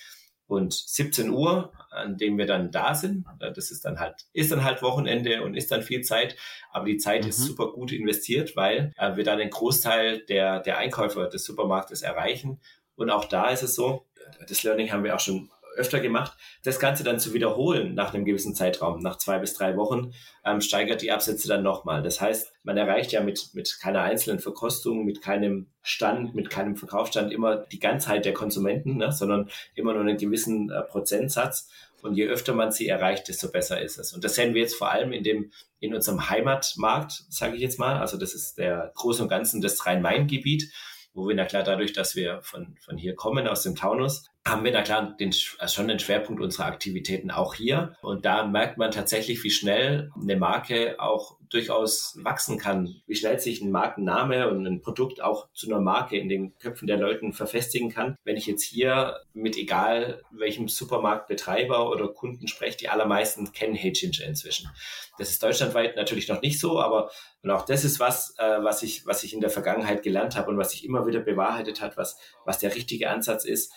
und 0.49 0.73
17 0.73 1.29
Uhr, 1.29 1.71
an 1.91 2.17
dem 2.17 2.37
wir 2.39 2.47
dann 2.47 2.71
da 2.71 2.95
sind. 2.95 3.25
Das 3.39 3.69
ist 3.69 3.85
dann 3.85 3.99
halt, 3.99 4.25
ist 4.33 4.51
dann 4.51 4.63
halt 4.63 4.81
Wochenende 4.81 5.43
und 5.43 5.55
ist 5.55 5.71
dann 5.71 5.83
viel 5.83 6.01
Zeit. 6.01 6.35
Aber 6.71 6.85
die 6.85 6.97
Zeit 6.97 7.23
mhm. 7.23 7.29
ist 7.29 7.37
super 7.37 7.71
gut 7.71 7.91
investiert, 7.91 8.55
weil 8.55 8.91
äh, 8.97 9.15
wir 9.15 9.23
dann 9.23 9.37
den 9.37 9.51
Großteil 9.51 10.25
der, 10.25 10.59
der 10.59 10.79
Einkäufer 10.79 11.27
des 11.27 11.45
Supermarktes 11.45 12.01
erreichen. 12.01 12.59
Und 12.95 13.11
auch 13.11 13.25
da 13.25 13.49
ist 13.49 13.61
es 13.61 13.75
so, 13.75 14.07
das 14.47 14.63
Learning 14.63 14.91
haben 14.91 15.03
wir 15.03 15.15
auch 15.15 15.19
schon 15.19 15.51
öfter 15.79 15.99
gemacht. 15.99 16.37
Das 16.63 16.79
Ganze 16.79 17.03
dann 17.03 17.19
zu 17.19 17.33
wiederholen 17.33 17.95
nach 17.95 18.13
einem 18.13 18.25
gewissen 18.25 18.53
Zeitraum, 18.53 18.99
nach 18.99 19.17
zwei 19.17 19.39
bis 19.39 19.53
drei 19.53 19.77
Wochen, 19.77 20.13
ähm, 20.45 20.61
steigert 20.61 21.01
die 21.01 21.11
Absätze 21.11 21.47
dann 21.47 21.63
nochmal. 21.63 22.03
Das 22.03 22.21
heißt, 22.21 22.51
man 22.63 22.77
erreicht 22.77 23.11
ja 23.11 23.21
mit, 23.21 23.49
mit 23.53 23.79
keiner 23.81 24.01
einzelnen 24.01 24.39
Verkostung, 24.39 25.05
mit 25.05 25.21
keinem 25.21 25.67
Stand, 25.81 26.35
mit 26.35 26.49
keinem 26.49 26.75
Verkaufsstand 26.75 27.31
immer 27.31 27.57
die 27.57 27.79
Ganzheit 27.79 28.25
der 28.25 28.33
Konsumenten, 28.33 28.97
ne, 28.97 29.11
sondern 29.11 29.49
immer 29.73 29.93
nur 29.93 30.01
einen 30.01 30.17
gewissen 30.17 30.69
äh, 30.69 30.81
Prozentsatz. 30.83 31.69
Und 32.01 32.15
je 32.15 32.27
öfter 32.27 32.53
man 32.53 32.71
sie 32.71 32.87
erreicht, 32.87 33.27
desto 33.27 33.49
besser 33.49 33.81
ist 33.81 33.97
es. 33.97 34.13
Und 34.13 34.23
das 34.23 34.35
sehen 34.35 34.53
wir 34.53 34.61
jetzt 34.61 34.75
vor 34.75 34.89
allem 34.89 35.11
in 35.11 35.23
dem, 35.23 35.51
in 35.79 35.93
unserem 35.93 36.29
Heimatmarkt, 36.29 37.25
sage 37.29 37.55
ich 37.55 37.61
jetzt 37.61 37.77
mal. 37.77 37.99
Also 37.99 38.17
das 38.17 38.33
ist 38.33 38.57
der 38.57 38.93
Große 38.95 39.21
und 39.21 39.27
Ganzen 39.27 39.59
das 39.59 39.85
Rhein-Main-Gebiet 39.85 40.71
wo 41.13 41.27
wir 41.27 41.35
na 41.35 41.45
klar 41.45 41.63
dadurch, 41.63 41.93
dass 41.93 42.15
wir 42.15 42.41
von, 42.41 42.77
von 42.79 42.97
hier 42.97 43.15
kommen, 43.15 43.47
aus 43.47 43.63
dem 43.63 43.75
Taunus, 43.75 44.25
haben 44.49 44.63
wir 44.63 44.71
na 44.71 44.81
klar 44.81 45.15
den, 45.19 45.33
also 45.57 45.75
schon 45.75 45.87
den 45.87 45.99
Schwerpunkt 45.99 46.41
unserer 46.41 46.65
Aktivitäten 46.65 47.31
auch 47.31 47.53
hier. 47.53 47.95
Und 48.01 48.25
da 48.25 48.45
merkt 48.45 48.77
man 48.77 48.91
tatsächlich, 48.91 49.43
wie 49.43 49.51
schnell 49.51 50.11
eine 50.19 50.35
Marke 50.35 50.99
auch 50.99 51.37
durchaus 51.49 52.17
wachsen 52.21 52.59
kann, 52.59 53.01
wie 53.07 53.15
schnell 53.15 53.39
sich 53.39 53.61
ein 53.61 53.71
Markenname 53.71 54.49
und 54.49 54.65
ein 54.67 54.81
Produkt 54.81 55.21
auch 55.21 55.47
zu 55.53 55.67
einer 55.67 55.81
Marke 55.81 56.17
in 56.17 56.29
den 56.29 56.55
Köpfen 56.57 56.87
der 56.87 56.97
Leuten 56.97 57.33
verfestigen 57.33 57.89
kann. 57.89 58.15
Wenn 58.23 58.37
ich 58.37 58.45
jetzt 58.45 58.63
hier 58.63 59.17
mit 59.33 59.57
egal 59.57 60.21
welchem 60.31 60.67
Supermarktbetreiber 60.67 61.89
oder 61.89 62.07
Kunden 62.09 62.47
spreche, 62.47 62.77
die 62.77 62.89
allermeisten 62.89 63.51
kennen 63.51 63.73
Hey 63.73 63.91
Ginger 63.91 64.25
inzwischen. 64.25 64.69
Das 65.17 65.31
ist 65.31 65.41
deutschlandweit 65.41 65.95
natürlich 65.95 66.27
noch 66.27 66.41
nicht 66.41 66.59
so, 66.59 66.79
aber 66.79 67.09
und 67.41 67.51
auch 67.51 67.65
das 67.65 67.85
ist 67.85 68.01
was, 68.01 68.35
äh, 68.37 68.63
was 68.63 68.83
ich, 68.83 69.05
was 69.05 69.23
ich 69.23 69.33
in 69.33 69.39
der 69.39 69.49
Vergangenheit 69.49 70.03
gelernt 70.03 70.35
habe 70.35 70.51
und 70.51 70.57
was 70.57 70.71
sich 70.71 70.83
immer 70.83 71.07
wieder 71.07 71.21
bewahrheitet 71.21 71.79
hat, 71.79 71.95
was, 71.95 72.17
was 72.45 72.59
der 72.59 72.75
richtige 72.75 73.09
Ansatz 73.09 73.45
ist. 73.45 73.71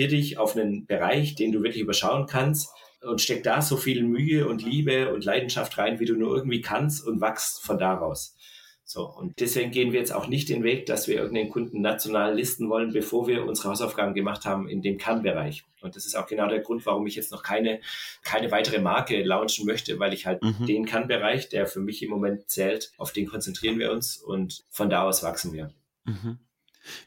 Konzentrier 0.00 0.08
dich 0.08 0.38
auf 0.38 0.56
einen 0.56 0.86
Bereich, 0.86 1.34
den 1.34 1.52
du 1.52 1.62
wirklich 1.62 1.82
überschauen 1.82 2.26
kannst 2.26 2.70
und 3.02 3.20
steck 3.20 3.42
da 3.42 3.60
so 3.60 3.76
viel 3.76 4.02
Mühe 4.02 4.48
und 4.48 4.62
Liebe 4.62 5.12
und 5.12 5.24
Leidenschaft 5.24 5.76
rein, 5.76 6.00
wie 6.00 6.06
du 6.06 6.14
nur 6.14 6.34
irgendwie 6.34 6.62
kannst 6.62 7.06
und 7.06 7.20
wachst 7.20 7.62
von 7.62 7.78
daraus. 7.78 8.34
So, 8.84 9.06
und 9.06 9.38
deswegen 9.40 9.70
gehen 9.70 9.92
wir 9.92 10.00
jetzt 10.00 10.12
auch 10.12 10.26
nicht 10.26 10.48
den 10.48 10.64
Weg, 10.64 10.86
dass 10.86 11.06
wir 11.06 11.16
irgendeinen 11.16 11.50
Kunden 11.50 11.80
national 11.80 12.34
listen 12.34 12.68
wollen, 12.68 12.92
bevor 12.92 13.28
wir 13.28 13.44
unsere 13.44 13.68
Hausaufgaben 13.68 14.14
gemacht 14.14 14.46
haben 14.46 14.68
in 14.68 14.82
dem 14.82 14.98
Kernbereich. 14.98 15.64
Und 15.80 15.94
das 15.94 16.06
ist 16.06 16.16
auch 16.16 16.26
genau 16.26 16.48
der 16.48 16.60
Grund, 16.60 16.84
warum 16.86 17.06
ich 17.06 17.14
jetzt 17.14 17.30
noch 17.30 17.42
keine, 17.42 17.80
keine 18.24 18.50
weitere 18.50 18.80
Marke 18.80 19.22
launchen 19.22 19.66
möchte, 19.66 19.98
weil 19.98 20.12
ich 20.12 20.26
halt 20.26 20.42
mhm. 20.42 20.66
den 20.66 20.86
Kernbereich, 20.86 21.50
der 21.50 21.66
für 21.66 21.80
mich 21.80 22.02
im 22.02 22.10
Moment 22.10 22.50
zählt, 22.50 22.90
auf 22.96 23.12
den 23.12 23.26
konzentrieren 23.26 23.78
wir 23.78 23.92
uns 23.92 24.16
und 24.16 24.64
von 24.70 24.90
da 24.90 25.02
aus 25.02 25.22
wachsen 25.22 25.52
wir. 25.52 25.72
Mhm. 26.04 26.38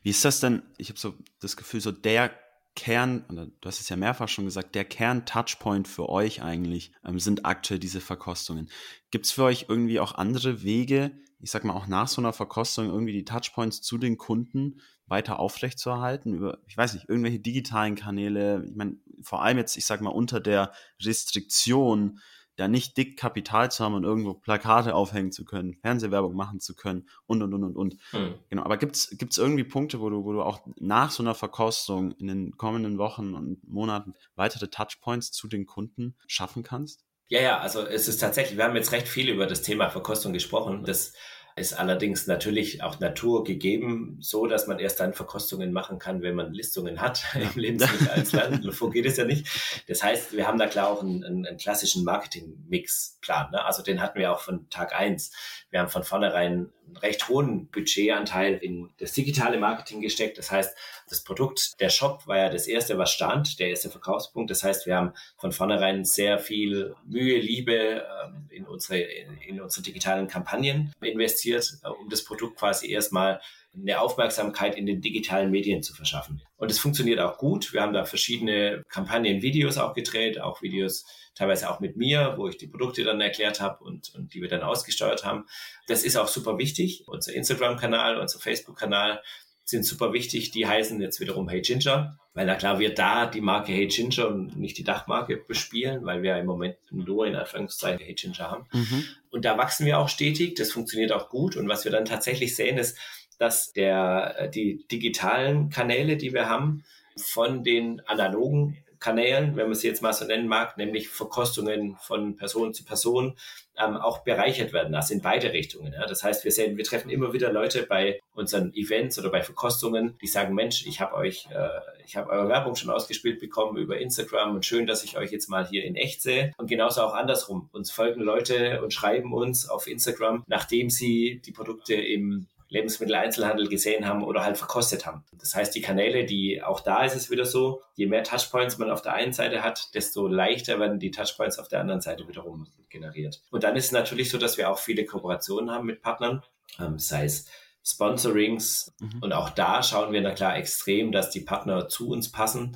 Wie 0.03 0.11
ist 0.11 0.23
das 0.23 0.39
denn? 0.39 0.61
Ich 0.77 0.89
habe 0.89 0.99
so 0.99 1.15
das 1.41 1.57
Gefühl, 1.57 1.81
so 1.81 1.91
der 1.91 2.31
Kern, 2.75 3.25
du 3.29 3.67
hast 3.67 3.81
es 3.81 3.89
ja 3.89 3.95
mehrfach 3.95 4.27
schon 4.27 4.45
gesagt, 4.45 4.73
der 4.73 4.85
Kern-Touchpoint 4.85 5.87
für 5.87 6.09
euch 6.09 6.41
eigentlich 6.41 6.91
ähm, 7.05 7.19
sind 7.19 7.45
aktuell 7.45 7.79
diese 7.79 8.01
Verkostungen. 8.01 8.69
Gibt 9.11 9.25
es 9.25 9.31
für 9.31 9.43
euch 9.43 9.65
irgendwie 9.69 9.99
auch 9.99 10.15
andere 10.15 10.63
Wege, 10.63 11.11
ich 11.39 11.51
sag 11.51 11.65
mal 11.65 11.73
auch 11.73 11.87
nach 11.87 12.07
so 12.07 12.21
einer 12.21 12.33
Verkostung 12.33 12.87
irgendwie 12.87 13.13
die 13.13 13.25
Touchpoints 13.25 13.81
zu 13.81 13.97
den 13.97 14.17
Kunden 14.17 14.81
weiter 15.05 15.39
aufrechtzuerhalten? 15.39 16.33
Über, 16.33 16.59
ich 16.67 16.75
weiß 16.75 16.95
nicht, 16.95 17.09
irgendwelche 17.09 17.39
digitalen 17.39 17.95
Kanäle, 17.95 18.65
ich 18.67 18.75
meine, 18.75 18.97
vor 19.21 19.43
allem 19.43 19.57
jetzt, 19.57 19.77
ich 19.77 19.85
sag 19.85 20.01
mal, 20.01 20.09
unter 20.09 20.39
der 20.39 20.71
Restriktion 21.01 22.19
da 22.55 22.67
nicht 22.67 22.97
dick 22.97 23.17
Kapital 23.17 23.71
zu 23.71 23.83
haben 23.83 23.95
und 23.95 24.03
irgendwo 24.03 24.33
Plakate 24.33 24.95
aufhängen 24.95 25.31
zu 25.31 25.45
können, 25.45 25.73
Fernsehwerbung 25.73 26.35
machen 26.35 26.59
zu 26.59 26.75
können 26.75 27.07
und 27.25 27.41
und 27.41 27.53
und 27.53 27.63
und 27.63 27.75
und. 27.75 27.97
Mhm. 28.11 28.35
Genau. 28.49 28.63
Aber 28.63 28.77
gibt's 28.77 29.15
gibt's 29.17 29.37
irgendwie 29.37 29.63
Punkte, 29.63 29.99
wo 29.99 30.09
du 30.09 30.23
wo 30.23 30.33
du 30.33 30.41
auch 30.41 30.61
nach 30.79 31.11
so 31.11 31.23
einer 31.23 31.35
Verkostung 31.35 32.11
in 32.11 32.27
den 32.27 32.57
kommenden 32.57 32.97
Wochen 32.97 33.33
und 33.33 33.67
Monaten 33.67 34.13
weitere 34.35 34.67
Touchpoints 34.67 35.31
zu 35.31 35.47
den 35.47 35.65
Kunden 35.65 36.15
schaffen 36.27 36.63
kannst? 36.63 37.05
Ja, 37.29 37.41
ja, 37.41 37.57
also 37.59 37.81
es 37.81 38.07
ist 38.07 38.19
tatsächlich, 38.19 38.57
wir 38.57 38.65
haben 38.65 38.75
jetzt 38.75 38.91
recht 38.91 39.07
viel 39.07 39.29
über 39.29 39.47
das 39.47 39.61
Thema 39.61 39.89
Verkostung 39.89 40.33
gesprochen. 40.33 40.83
Das 40.83 41.13
ist 41.55 41.73
allerdings 41.73 42.27
natürlich 42.27 42.81
auch 42.83 42.99
Natur 42.99 43.43
gegeben, 43.43 44.17
so 44.19 44.47
dass 44.47 44.67
man 44.67 44.79
erst 44.79 44.99
dann 44.99 45.13
Verkostungen 45.13 45.71
machen 45.71 45.99
kann, 45.99 46.21
wenn 46.21 46.35
man 46.35 46.53
Listungen 46.53 47.01
hat 47.01 47.23
im 47.35 47.59
Lebensmittel 47.59 48.09
als 48.09 48.31
Land. 48.31 48.63
So 48.73 48.89
geht 48.89 49.05
es 49.05 49.17
ja 49.17 49.25
nicht. 49.25 49.47
Das 49.87 50.03
heißt, 50.03 50.35
wir 50.35 50.47
haben 50.47 50.57
da 50.57 50.67
klar 50.67 50.89
auch 50.89 51.01
einen, 51.01 51.23
einen, 51.23 51.45
einen 51.45 51.57
klassischen 51.57 52.03
Marketing-Mix-Plan. 52.03 53.51
Ne? 53.51 53.63
Also 53.63 53.83
den 53.83 54.01
hatten 54.01 54.19
wir 54.19 54.31
auch 54.31 54.41
von 54.41 54.69
Tag 54.69 54.93
eins. 54.93 55.31
Wir 55.69 55.79
haben 55.79 55.89
von 55.89 56.03
vornherein 56.03 56.69
einen 56.85 56.97
recht 56.97 57.27
hohen 57.29 57.67
Budgetanteil 57.67 58.55
in 58.55 58.89
das 58.99 59.13
digitale 59.13 59.57
Marketing 59.57 60.01
gesteckt. 60.01 60.37
Das 60.37 60.51
heißt, 60.51 60.75
das 61.09 61.23
Produkt, 61.23 61.79
der 61.79 61.89
Shop 61.89 62.25
war 62.27 62.37
ja 62.37 62.49
das 62.49 62.67
erste, 62.67 62.97
was 62.97 63.11
stand, 63.11 63.59
der 63.59 63.69
erste 63.69 63.89
Verkaufspunkt. 63.89 64.51
Das 64.51 64.63
heißt, 64.63 64.85
wir 64.85 64.95
haben 64.95 65.13
von 65.37 65.51
vornherein 65.51 66.05
sehr 66.05 66.39
viel 66.39 66.95
Mühe, 67.05 67.39
Liebe 67.39 68.05
ähm, 68.25 68.47
in 68.49 68.65
unsere, 68.65 68.99
in 68.99 69.61
unsere 69.61 69.83
digitalen 69.83 70.27
Kampagnen 70.27 70.93
investiert, 71.01 71.77
äh, 71.83 71.89
um 71.89 72.09
das 72.09 72.23
Produkt 72.23 72.57
quasi 72.57 72.91
erstmal 72.91 73.41
eine 73.75 73.99
Aufmerksamkeit 73.99 74.77
in 74.77 74.85
den 74.85 75.01
digitalen 75.01 75.49
Medien 75.49 75.81
zu 75.81 75.93
verschaffen. 75.93 76.41
Und 76.57 76.69
es 76.69 76.79
funktioniert 76.79 77.19
auch 77.19 77.37
gut. 77.37 77.73
Wir 77.73 77.81
haben 77.81 77.93
da 77.93 78.05
verschiedene 78.05 78.83
Kampagnen-Videos 78.89 79.77
auch 79.77 79.93
gedreht, 79.93 80.39
auch 80.39 80.61
Videos 80.61 81.05
teilweise 81.35 81.69
auch 81.69 81.79
mit 81.79 81.97
mir, 81.97 82.35
wo 82.37 82.47
ich 82.47 82.57
die 82.57 82.67
Produkte 82.67 83.03
dann 83.03 83.21
erklärt 83.21 83.59
habe 83.59 83.83
und, 83.83 84.13
und 84.15 84.33
die 84.33 84.41
wir 84.41 84.49
dann 84.49 84.61
ausgesteuert 84.61 85.25
haben. 85.25 85.45
Das 85.87 86.03
ist 86.03 86.15
auch 86.15 86.27
super 86.27 86.57
wichtig. 86.57 87.03
Unser 87.07 87.33
Instagram-Kanal, 87.33 88.17
unser 88.17 88.39
Facebook-Kanal 88.39 89.21
sind 89.65 89.85
super 89.85 90.13
wichtig. 90.13 90.51
Die 90.51 90.67
heißen 90.67 91.01
jetzt 91.01 91.19
wiederum 91.19 91.47
Hey 91.49 91.61
Ginger, 91.61 92.17
weil 92.33 92.45
na 92.45 92.55
klar 92.55 92.79
wir 92.79 92.93
da 92.93 93.25
die 93.25 93.41
Marke 93.41 93.71
Hey 93.71 93.87
Ginger 93.87 94.27
und 94.27 94.57
nicht 94.57 94.77
die 94.77 94.83
Dachmarke 94.83 95.37
bespielen, 95.37 96.05
weil 96.05 96.21
wir 96.21 96.37
im 96.37 96.45
Moment 96.45 96.77
nur 96.91 97.25
in 97.25 97.35
Anführungszeichen 97.35 98.05
Hey 98.05 98.13
Ginger 98.13 98.51
haben. 98.51 98.65
Mhm. 98.73 99.05
Und 99.31 99.45
da 99.45 99.57
wachsen 99.57 99.85
wir 99.85 99.99
auch 99.99 100.09
stetig. 100.09 100.55
Das 100.55 100.71
funktioniert 100.71 101.11
auch 101.11 101.29
gut. 101.29 101.55
Und 101.55 101.67
was 101.69 101.85
wir 101.85 101.91
dann 101.91 102.05
tatsächlich 102.05 102.55
sehen 102.55 102.77
ist, 102.77 102.97
dass 103.39 103.71
der, 103.71 104.49
die 104.49 104.85
digitalen 104.91 105.69
Kanäle, 105.69 106.17
die 106.17 106.33
wir 106.33 106.49
haben, 106.49 106.83
von 107.17 107.63
den 107.63 107.99
analogen 108.07 108.82
Kanälen, 109.03 109.57
wenn 109.57 109.67
man 109.67 109.75
sie 109.75 109.87
jetzt 109.87 110.01
mal 110.01 110.13
so 110.13 110.23
nennen 110.23 110.47
mag, 110.47 110.77
nämlich 110.77 111.09
Verkostungen 111.09 111.97
von 111.99 112.37
Person 112.37 112.73
zu 112.73 112.85
Person, 112.85 113.35
ähm, 113.77 113.97
auch 113.97 114.19
bereichert 114.19 114.71
werden, 114.71 114.95
also 114.95 115.13
in 115.13 115.21
beide 115.21 115.51
Richtungen. 115.51 115.91
Ja. 115.91 116.05
Das 116.05 116.23
heißt, 116.23 116.45
wir 116.45 116.51
sehen, 116.51 116.77
wir 116.77 116.85
treffen 116.85 117.09
immer 117.09 117.33
wieder 117.33 117.51
Leute 117.51 117.83
bei 117.83 118.21
unseren 118.33 118.73
Events 118.73 119.19
oder 119.19 119.29
bei 119.29 119.41
Verkostungen, 119.41 120.17
die 120.21 120.27
sagen, 120.27 120.55
Mensch, 120.55 120.85
ich 120.85 121.01
habe 121.01 121.15
euch, 121.15 121.47
äh, 121.51 121.67
ich 122.05 122.15
habe 122.15 122.29
eure 122.29 122.47
Werbung 122.47 122.75
schon 122.75 122.91
ausgespielt 122.91 123.41
bekommen 123.41 123.77
über 123.77 123.97
Instagram 123.97 124.55
und 124.55 124.65
schön, 124.65 124.87
dass 124.87 125.03
ich 125.03 125.17
euch 125.17 125.31
jetzt 125.31 125.49
mal 125.49 125.67
hier 125.67 125.83
in 125.83 125.95
echt 125.95 126.21
sehe. 126.21 126.53
Und 126.57 126.67
genauso 126.67 127.01
auch 127.01 127.13
andersrum. 127.13 127.69
Uns 127.73 127.91
folgen 127.91 128.21
Leute 128.21 128.81
und 128.81 128.93
schreiben 128.93 129.33
uns 129.33 129.67
auf 129.67 129.87
Instagram, 129.87 130.43
nachdem 130.47 130.89
sie 130.89 131.41
die 131.45 131.51
Produkte 131.51 131.95
im 131.95 132.47
Lebensmitteleinzelhandel 132.73 133.69
gesehen 133.69 134.07
haben 134.07 134.23
oder 134.23 134.43
halt 134.43 134.57
verkostet 134.57 135.05
haben. 135.05 135.23
Das 135.39 135.55
heißt, 135.55 135.73
die 135.75 135.81
Kanäle, 135.81 136.25
die 136.25 136.61
auch 136.63 136.79
da 136.79 137.05
ist 137.05 137.15
es 137.15 137.29
wieder 137.29 137.45
so, 137.45 137.81
je 137.93 138.07
mehr 138.07 138.23
Touchpoints 138.23 138.79
man 138.79 138.89
auf 138.89 139.03
der 139.03 139.13
einen 139.13 139.31
Seite 139.31 139.63
hat, 139.63 139.93
desto 139.93 140.27
leichter 140.27 140.79
werden 140.79 140.99
die 140.99 141.11
Touchpoints 141.11 141.59
auf 141.59 141.67
der 141.67 141.79
anderen 141.79 142.01
Seite 142.01 142.27
wiederum 142.27 142.67
generiert. 142.89 143.41
Und 143.51 143.63
dann 143.63 143.75
ist 143.75 143.85
es 143.85 143.91
natürlich 143.91 144.31
so, 144.31 144.39
dass 144.39 144.57
wir 144.57 144.71
auch 144.71 144.79
viele 144.79 145.05
Kooperationen 145.05 145.71
haben 145.71 145.85
mit 145.85 146.01
Partnern, 146.01 146.41
ähm, 146.79 146.97
sei 146.97 147.25
es 147.25 147.45
Sponsorings. 147.85 148.91
Mhm. 148.99 149.21
Und 149.21 149.33
auch 149.33 149.51
da 149.51 149.83
schauen 149.83 150.11
wir 150.11 150.21
na 150.21 150.31
klar 150.31 150.57
extrem, 150.57 151.11
dass 151.11 151.29
die 151.29 151.41
Partner 151.41 151.87
zu 151.87 152.09
uns 152.09 152.31
passen. 152.31 152.75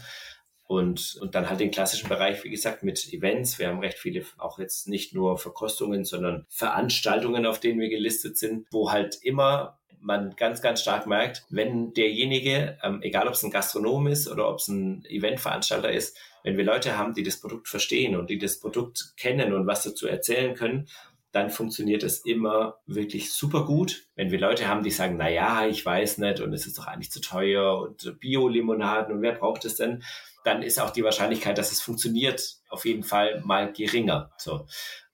Und, 0.67 1.17
und 1.21 1.33
dann 1.33 1.49
halt 1.49 1.61
den 1.61 1.71
klassischen 1.71 2.09
Bereich, 2.09 2.43
wie 2.43 2.49
gesagt, 2.49 2.83
mit 2.83 3.11
Events. 3.13 3.57
Wir 3.57 3.69
haben 3.69 3.79
recht 3.79 3.97
viele, 3.97 4.25
auch 4.37 4.59
jetzt 4.59 4.89
nicht 4.89 5.15
nur 5.15 5.37
Verkostungen, 5.37 6.03
sondern 6.03 6.45
Veranstaltungen, 6.49 7.45
auf 7.45 7.61
denen 7.61 7.79
wir 7.79 7.87
gelistet 7.87 8.37
sind, 8.37 8.67
wo 8.69 8.91
halt 8.91 9.17
immer 9.23 9.76
man 9.99 10.35
ganz, 10.35 10.61
ganz 10.61 10.81
stark 10.81 11.07
merkt, 11.07 11.45
wenn 11.49 11.93
derjenige, 11.93 12.77
ähm, 12.83 13.01
egal 13.01 13.27
ob 13.27 13.33
es 13.33 13.43
ein 13.43 13.51
Gastronom 13.51 14.07
ist 14.07 14.29
oder 14.29 14.49
ob 14.49 14.59
es 14.59 14.67
ein 14.67 15.03
Eventveranstalter 15.05 15.91
ist, 15.91 16.17
wenn 16.43 16.57
wir 16.57 16.63
Leute 16.63 16.97
haben, 16.97 17.13
die 17.13 17.23
das 17.23 17.41
Produkt 17.41 17.67
verstehen 17.67 18.15
und 18.15 18.29
die 18.29 18.37
das 18.37 18.59
Produkt 18.59 19.13
kennen 19.17 19.53
und 19.53 19.67
was 19.67 19.83
dazu 19.83 20.07
erzählen 20.07 20.55
können, 20.55 20.87
dann 21.31 21.49
funktioniert 21.49 22.03
es 22.03 22.19
immer 22.25 22.79
wirklich 22.85 23.33
super 23.33 23.65
gut. 23.65 24.07
Wenn 24.15 24.31
wir 24.31 24.39
Leute 24.39 24.67
haben, 24.67 24.83
die 24.83 24.91
sagen, 24.91 25.17
na 25.17 25.29
ja, 25.29 25.67
ich 25.67 25.85
weiß 25.85 26.19
nicht 26.19 26.39
und 26.39 26.53
es 26.53 26.65
ist 26.65 26.77
doch 26.77 26.87
eigentlich 26.87 27.11
zu 27.11 27.21
teuer 27.21 27.79
und 27.79 28.19
Bio-Limonaden 28.19 29.13
und 29.13 29.21
wer 29.21 29.33
braucht 29.33 29.65
es 29.65 29.75
denn? 29.75 30.03
Dann 30.45 30.63
ist 30.63 30.79
auch 30.79 30.91
die 30.91 31.03
Wahrscheinlichkeit, 31.03 31.57
dass 31.57 31.71
es 31.71 31.81
funktioniert, 31.81 32.55
auf 32.69 32.85
jeden 32.85 33.03
Fall 33.03 33.41
mal 33.43 33.73
geringer. 33.73 34.31
So. 34.37 34.65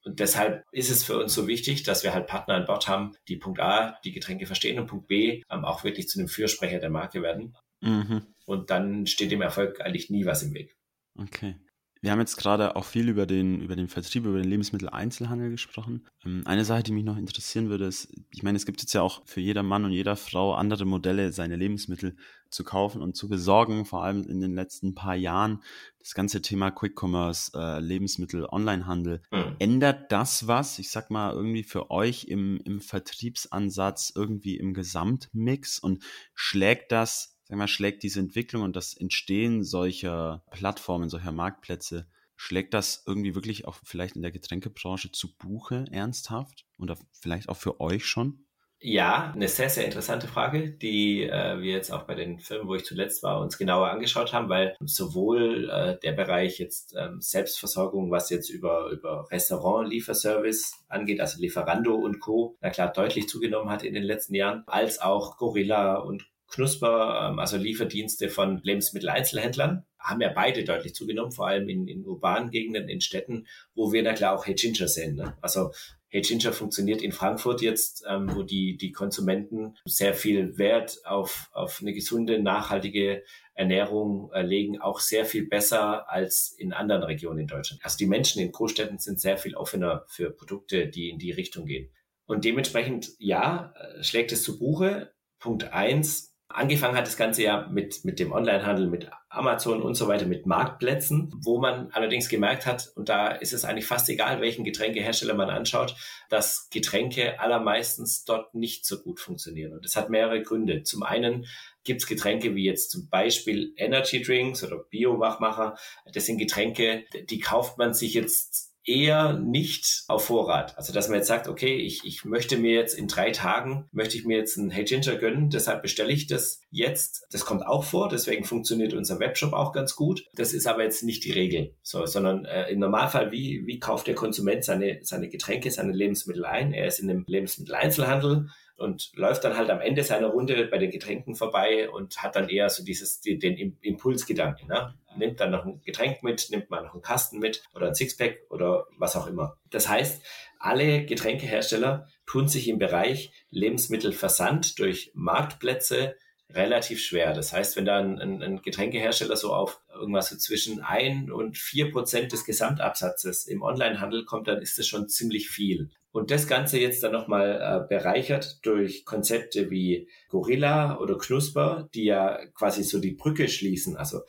Und 0.04 0.20
deshalb 0.20 0.64
ist 0.70 0.90
es 0.90 1.02
für 1.02 1.18
uns 1.18 1.32
so 1.32 1.46
wichtig, 1.48 1.82
dass 1.82 2.04
wir 2.04 2.12
halt 2.12 2.26
Partner 2.26 2.54
an 2.54 2.66
Bord 2.66 2.88
haben, 2.88 3.16
die 3.26 3.36
Punkt 3.36 3.60
A, 3.60 3.98
die 4.04 4.12
Getränke 4.12 4.46
verstehen 4.46 4.78
und 4.78 4.86
Punkt 4.86 5.08
B, 5.08 5.42
auch 5.48 5.82
wirklich 5.82 6.08
zu 6.08 6.18
einem 6.18 6.28
Fürsprecher 6.28 6.78
der 6.78 6.90
Marke 6.90 7.22
werden. 7.22 7.56
Mhm. 7.80 8.26
Und 8.44 8.70
dann 8.70 9.06
steht 9.06 9.32
dem 9.32 9.40
Erfolg 9.40 9.80
eigentlich 9.80 10.10
nie 10.10 10.26
was 10.26 10.42
im 10.42 10.52
Weg. 10.52 10.76
Okay. 11.18 11.56
Wir 12.04 12.12
haben 12.12 12.20
jetzt 12.20 12.36
gerade 12.36 12.76
auch 12.76 12.84
viel 12.84 13.08
über 13.08 13.24
den, 13.24 13.62
über 13.62 13.76
den 13.76 13.88
Vertrieb, 13.88 14.26
über 14.26 14.36
den 14.36 14.50
Lebensmitteleinzelhandel 14.50 15.48
gesprochen. 15.48 16.06
Ähm, 16.22 16.42
eine 16.44 16.66
Sache, 16.66 16.82
die 16.82 16.92
mich 16.92 17.02
noch 17.02 17.16
interessieren 17.16 17.70
würde, 17.70 17.86
ist, 17.86 18.12
ich 18.30 18.42
meine, 18.42 18.56
es 18.56 18.66
gibt 18.66 18.82
jetzt 18.82 18.92
ja 18.92 19.00
auch 19.00 19.22
für 19.24 19.40
jeder 19.40 19.62
Mann 19.62 19.86
und 19.86 19.92
jeder 19.92 20.14
Frau 20.14 20.52
andere 20.52 20.84
Modelle, 20.84 21.32
seine 21.32 21.56
Lebensmittel 21.56 22.16
zu 22.50 22.62
kaufen 22.62 23.00
und 23.00 23.16
zu 23.16 23.26
besorgen, 23.30 23.86
vor 23.86 24.04
allem 24.04 24.22
in 24.24 24.42
den 24.42 24.54
letzten 24.54 24.94
paar 24.94 25.14
Jahren. 25.14 25.62
Das 25.98 26.12
ganze 26.12 26.42
Thema 26.42 26.70
Quick 26.70 27.02
Commerce, 27.02 27.52
äh, 27.54 27.80
Lebensmittel, 27.80 28.46
Onlinehandel. 28.50 29.22
Mhm. 29.32 29.56
Ändert 29.58 30.12
das 30.12 30.46
was, 30.46 30.78
ich 30.78 30.90
sag 30.90 31.10
mal, 31.10 31.32
irgendwie 31.32 31.62
für 31.62 31.90
euch 31.90 32.24
im, 32.24 32.60
im 32.66 32.82
Vertriebsansatz, 32.82 34.12
irgendwie 34.14 34.58
im 34.58 34.74
Gesamtmix 34.74 35.78
und 35.78 36.04
schlägt 36.34 36.92
das 36.92 37.33
sag 37.44 37.58
mal, 37.58 37.68
schlägt 37.68 38.02
diese 38.02 38.20
Entwicklung 38.20 38.62
und 38.62 38.76
das 38.76 38.94
Entstehen 38.94 39.62
solcher 39.64 40.44
Plattformen, 40.50 41.08
solcher 41.08 41.32
Marktplätze, 41.32 42.06
schlägt 42.36 42.74
das 42.74 43.04
irgendwie 43.06 43.34
wirklich 43.34 43.66
auch 43.66 43.76
vielleicht 43.84 44.16
in 44.16 44.22
der 44.22 44.32
Getränkebranche 44.32 45.12
zu 45.12 45.34
Buche 45.36 45.84
ernsthaft 45.90 46.66
und 46.76 46.92
vielleicht 47.12 47.48
auch 47.48 47.56
für 47.56 47.80
euch 47.80 48.06
schon? 48.06 48.44
Ja, 48.86 49.32
eine 49.34 49.48
sehr, 49.48 49.70
sehr 49.70 49.86
interessante 49.86 50.26
Frage, 50.26 50.70
die 50.70 51.22
äh, 51.22 51.58
wir 51.58 51.72
jetzt 51.72 51.90
auch 51.90 52.02
bei 52.02 52.14
den 52.14 52.38
Firmen, 52.38 52.68
wo 52.68 52.74
ich 52.74 52.84
zuletzt 52.84 53.22
war, 53.22 53.40
uns 53.40 53.56
genauer 53.56 53.88
angeschaut 53.88 54.34
haben, 54.34 54.50
weil 54.50 54.76
sowohl 54.80 55.70
äh, 55.70 55.98
der 56.00 56.12
Bereich 56.12 56.58
jetzt 56.58 56.94
ähm, 56.94 57.18
Selbstversorgung, 57.18 58.10
was 58.10 58.28
jetzt 58.28 58.50
über, 58.50 58.90
über 58.90 59.26
Restaurant-Lieferservice 59.30 60.84
angeht, 60.88 61.20
also 61.22 61.40
Lieferando 61.40 61.94
und 61.94 62.20
Co., 62.20 62.58
na 62.60 62.68
klar 62.68 62.92
deutlich 62.92 63.26
zugenommen 63.26 63.70
hat 63.70 63.84
in 63.84 63.94
den 63.94 64.02
letzten 64.02 64.34
Jahren, 64.34 64.64
als 64.66 65.00
auch 65.00 65.38
Gorilla 65.38 65.96
und 65.96 66.26
Knusper, 66.54 67.30
ähm, 67.30 67.38
also 67.38 67.56
Lieferdienste 67.56 68.28
von 68.28 68.60
Lebensmitteleinzelhändlern, 68.62 69.84
haben 69.98 70.20
ja 70.20 70.30
beide 70.34 70.64
deutlich 70.64 70.94
zugenommen, 70.94 71.32
vor 71.32 71.48
allem 71.48 71.68
in, 71.68 71.88
in 71.88 72.04
urbanen 72.04 72.50
Gegenden, 72.50 72.88
in 72.88 73.00
Städten, 73.00 73.46
wo 73.74 73.92
wir 73.92 74.04
da 74.04 74.12
klar 74.12 74.34
auch 74.34 74.46
Hey 74.46 74.54
sehen. 74.56 75.16
Ne? 75.16 75.36
Also 75.40 75.70
Hey 76.10 76.22
funktioniert 76.22 77.02
in 77.02 77.10
Frankfurt 77.10 77.60
jetzt, 77.60 78.04
ähm, 78.08 78.30
wo 78.34 78.44
die, 78.44 78.76
die 78.76 78.92
Konsumenten 78.92 79.76
sehr 79.84 80.14
viel 80.14 80.58
Wert 80.58 80.98
auf, 81.04 81.50
auf 81.52 81.80
eine 81.80 81.92
gesunde, 81.92 82.40
nachhaltige 82.40 83.24
Ernährung 83.54 84.30
äh, 84.32 84.42
legen, 84.42 84.80
auch 84.80 85.00
sehr 85.00 85.24
viel 85.24 85.48
besser 85.48 86.08
als 86.08 86.54
in 86.56 86.72
anderen 86.72 87.02
Regionen 87.02 87.40
in 87.40 87.46
Deutschland. 87.48 87.84
Also 87.84 87.96
die 87.98 88.06
Menschen 88.06 88.40
in 88.40 88.52
Großstädten 88.52 88.98
sind 88.98 89.20
sehr 89.20 89.38
viel 89.38 89.56
offener 89.56 90.04
für 90.06 90.30
Produkte, 90.30 90.86
die 90.86 91.08
in 91.10 91.18
die 91.18 91.32
Richtung 91.32 91.66
gehen. 91.66 91.90
Und 92.26 92.44
dementsprechend, 92.44 93.10
ja, 93.18 93.74
äh, 93.76 94.04
schlägt 94.04 94.30
es 94.30 94.42
zu 94.42 94.58
Buche. 94.58 95.12
Punkt 95.40 95.72
eins, 95.72 96.33
Angefangen 96.48 96.96
hat 96.96 97.06
das 97.06 97.16
Ganze 97.16 97.42
ja 97.42 97.66
mit, 97.68 98.04
mit 98.04 98.20
dem 98.20 98.30
Onlinehandel, 98.30 98.86
mit 98.86 99.10
Amazon 99.28 99.82
und 99.82 99.94
so 99.94 100.06
weiter, 100.08 100.26
mit 100.26 100.46
Marktplätzen, 100.46 101.32
wo 101.42 101.58
man 101.58 101.90
allerdings 101.90 102.28
gemerkt 102.28 102.66
hat, 102.66 102.92
und 102.94 103.08
da 103.08 103.28
ist 103.28 103.52
es 103.52 103.64
eigentlich 103.64 103.86
fast 103.86 104.08
egal, 104.08 104.40
welchen 104.40 104.62
Getränkehersteller 104.62 105.34
man 105.34 105.50
anschaut, 105.50 105.96
dass 106.28 106.68
Getränke 106.70 107.40
allermeistens 107.40 108.24
dort 108.24 108.54
nicht 108.54 108.86
so 108.86 109.02
gut 109.02 109.20
funktionieren. 109.20 109.72
Und 109.72 109.84
das 109.84 109.96
hat 109.96 110.10
mehrere 110.10 110.42
Gründe. 110.42 110.82
Zum 110.82 111.02
einen 111.02 111.46
gibt 111.82 112.02
es 112.02 112.06
Getränke 112.06 112.54
wie 112.54 112.64
jetzt 112.64 112.90
zum 112.90 113.08
Beispiel 113.08 113.72
Energy 113.76 114.22
Drinks 114.22 114.62
oder 114.62 114.78
Bio-Wachmacher. 114.78 115.76
Das 116.12 116.26
sind 116.26 116.38
Getränke, 116.38 117.04
die 117.30 117.40
kauft 117.40 117.78
man 117.78 117.94
sich 117.94 118.14
jetzt 118.14 118.73
eher 118.84 119.34
nicht 119.38 120.04
auf 120.08 120.26
Vorrat. 120.26 120.76
Also 120.76 120.92
dass 120.92 121.08
man 121.08 121.18
jetzt 121.18 121.28
sagt, 121.28 121.48
okay, 121.48 121.76
ich, 121.76 122.04
ich 122.04 122.24
möchte 122.24 122.56
mir 122.56 122.72
jetzt 122.72 122.94
in 122.94 123.08
drei 123.08 123.30
Tagen, 123.30 123.88
möchte 123.92 124.16
ich 124.16 124.24
mir 124.24 124.36
jetzt 124.36 124.56
ein 124.56 124.70
Hey 124.70 124.84
Ginger 124.84 125.16
gönnen, 125.16 125.50
deshalb 125.50 125.82
bestelle 125.82 126.12
ich 126.12 126.26
das 126.26 126.60
jetzt. 126.70 127.26
Das 127.30 127.44
kommt 127.44 127.66
auch 127.66 127.84
vor, 127.84 128.08
deswegen 128.08 128.44
funktioniert 128.44 128.92
unser 128.92 129.18
Webshop 129.20 129.52
auch 129.52 129.72
ganz 129.72 129.96
gut. 129.96 130.26
Das 130.34 130.52
ist 130.52 130.66
aber 130.66 130.82
jetzt 130.82 131.02
nicht 131.02 131.24
die 131.24 131.32
Regel, 131.32 131.74
so, 131.82 132.04
sondern 132.06 132.44
äh, 132.44 132.70
im 132.70 132.78
Normalfall, 132.78 133.32
wie, 133.32 133.66
wie 133.66 133.78
kauft 133.78 134.06
der 134.06 134.14
Konsument 134.14 134.64
seine, 134.64 134.98
seine 135.02 135.28
Getränke, 135.28 135.70
seine 135.70 135.92
Lebensmittel 135.92 136.44
ein? 136.44 136.72
Er 136.72 136.86
ist 136.86 136.98
in 136.98 137.10
einem 137.10 137.24
Lebensmitteleinzelhandel, 137.26 138.50
und 138.76 139.10
läuft 139.14 139.44
dann 139.44 139.56
halt 139.56 139.70
am 139.70 139.80
Ende 139.80 140.02
seiner 140.02 140.28
Runde 140.28 140.66
bei 140.66 140.78
den 140.78 140.90
Getränken 140.90 141.34
vorbei 141.34 141.88
und 141.90 142.22
hat 142.22 142.36
dann 142.36 142.48
eher 142.48 142.68
so 142.68 142.84
dieses, 142.84 143.20
den 143.20 143.78
Impulsgedanken. 143.80 144.68
Ne? 144.68 144.94
Nimmt 145.16 145.40
dann 145.40 145.52
noch 145.52 145.64
ein 145.64 145.80
Getränk 145.84 146.22
mit, 146.22 146.50
nimmt 146.50 146.70
mal 146.70 146.82
noch 146.82 146.92
einen 146.92 147.02
Kasten 147.02 147.38
mit 147.38 147.62
oder 147.74 147.88
ein 147.88 147.94
Sixpack 147.94 148.40
oder 148.50 148.86
was 148.98 149.16
auch 149.16 149.26
immer. 149.26 149.56
Das 149.70 149.88
heißt, 149.88 150.22
alle 150.58 151.04
Getränkehersteller 151.04 152.08
tun 152.26 152.48
sich 152.48 152.68
im 152.68 152.78
Bereich 152.78 153.32
Lebensmittelversand 153.50 154.78
durch 154.78 155.12
Marktplätze 155.14 156.16
relativ 156.50 157.00
schwer. 157.00 157.32
Das 157.32 157.52
heißt, 157.52 157.76
wenn 157.76 157.84
da 157.84 157.98
ein, 157.98 158.20
ein, 158.20 158.62
Getränkehersteller 158.62 159.36
so 159.36 159.52
auf 159.52 159.80
irgendwas 159.92 160.28
so 160.28 160.36
zwischen 160.36 160.80
ein 160.80 161.30
und 161.30 161.56
vier 161.58 161.90
Prozent 161.90 162.32
des 162.32 162.44
Gesamtabsatzes 162.44 163.46
im 163.46 163.62
Onlinehandel 163.62 164.24
kommt, 164.24 164.48
dann 164.48 164.60
ist 164.60 164.78
das 164.78 164.86
schon 164.86 165.08
ziemlich 165.08 165.48
viel. 165.48 165.90
Und 166.14 166.30
das 166.30 166.46
Ganze 166.46 166.78
jetzt 166.78 167.02
dann 167.02 167.10
nochmal 167.10 167.60
äh, 167.60 167.88
bereichert 167.88 168.64
durch 168.64 169.04
Konzepte 169.04 169.68
wie 169.72 170.08
Gorilla 170.28 171.00
oder 171.00 171.18
Knusper, 171.18 171.88
die 171.92 172.04
ja 172.04 172.38
quasi 172.54 172.84
so 172.84 173.00
die 173.00 173.10
Brücke 173.10 173.48
schließen. 173.48 173.96
Also 173.96 174.20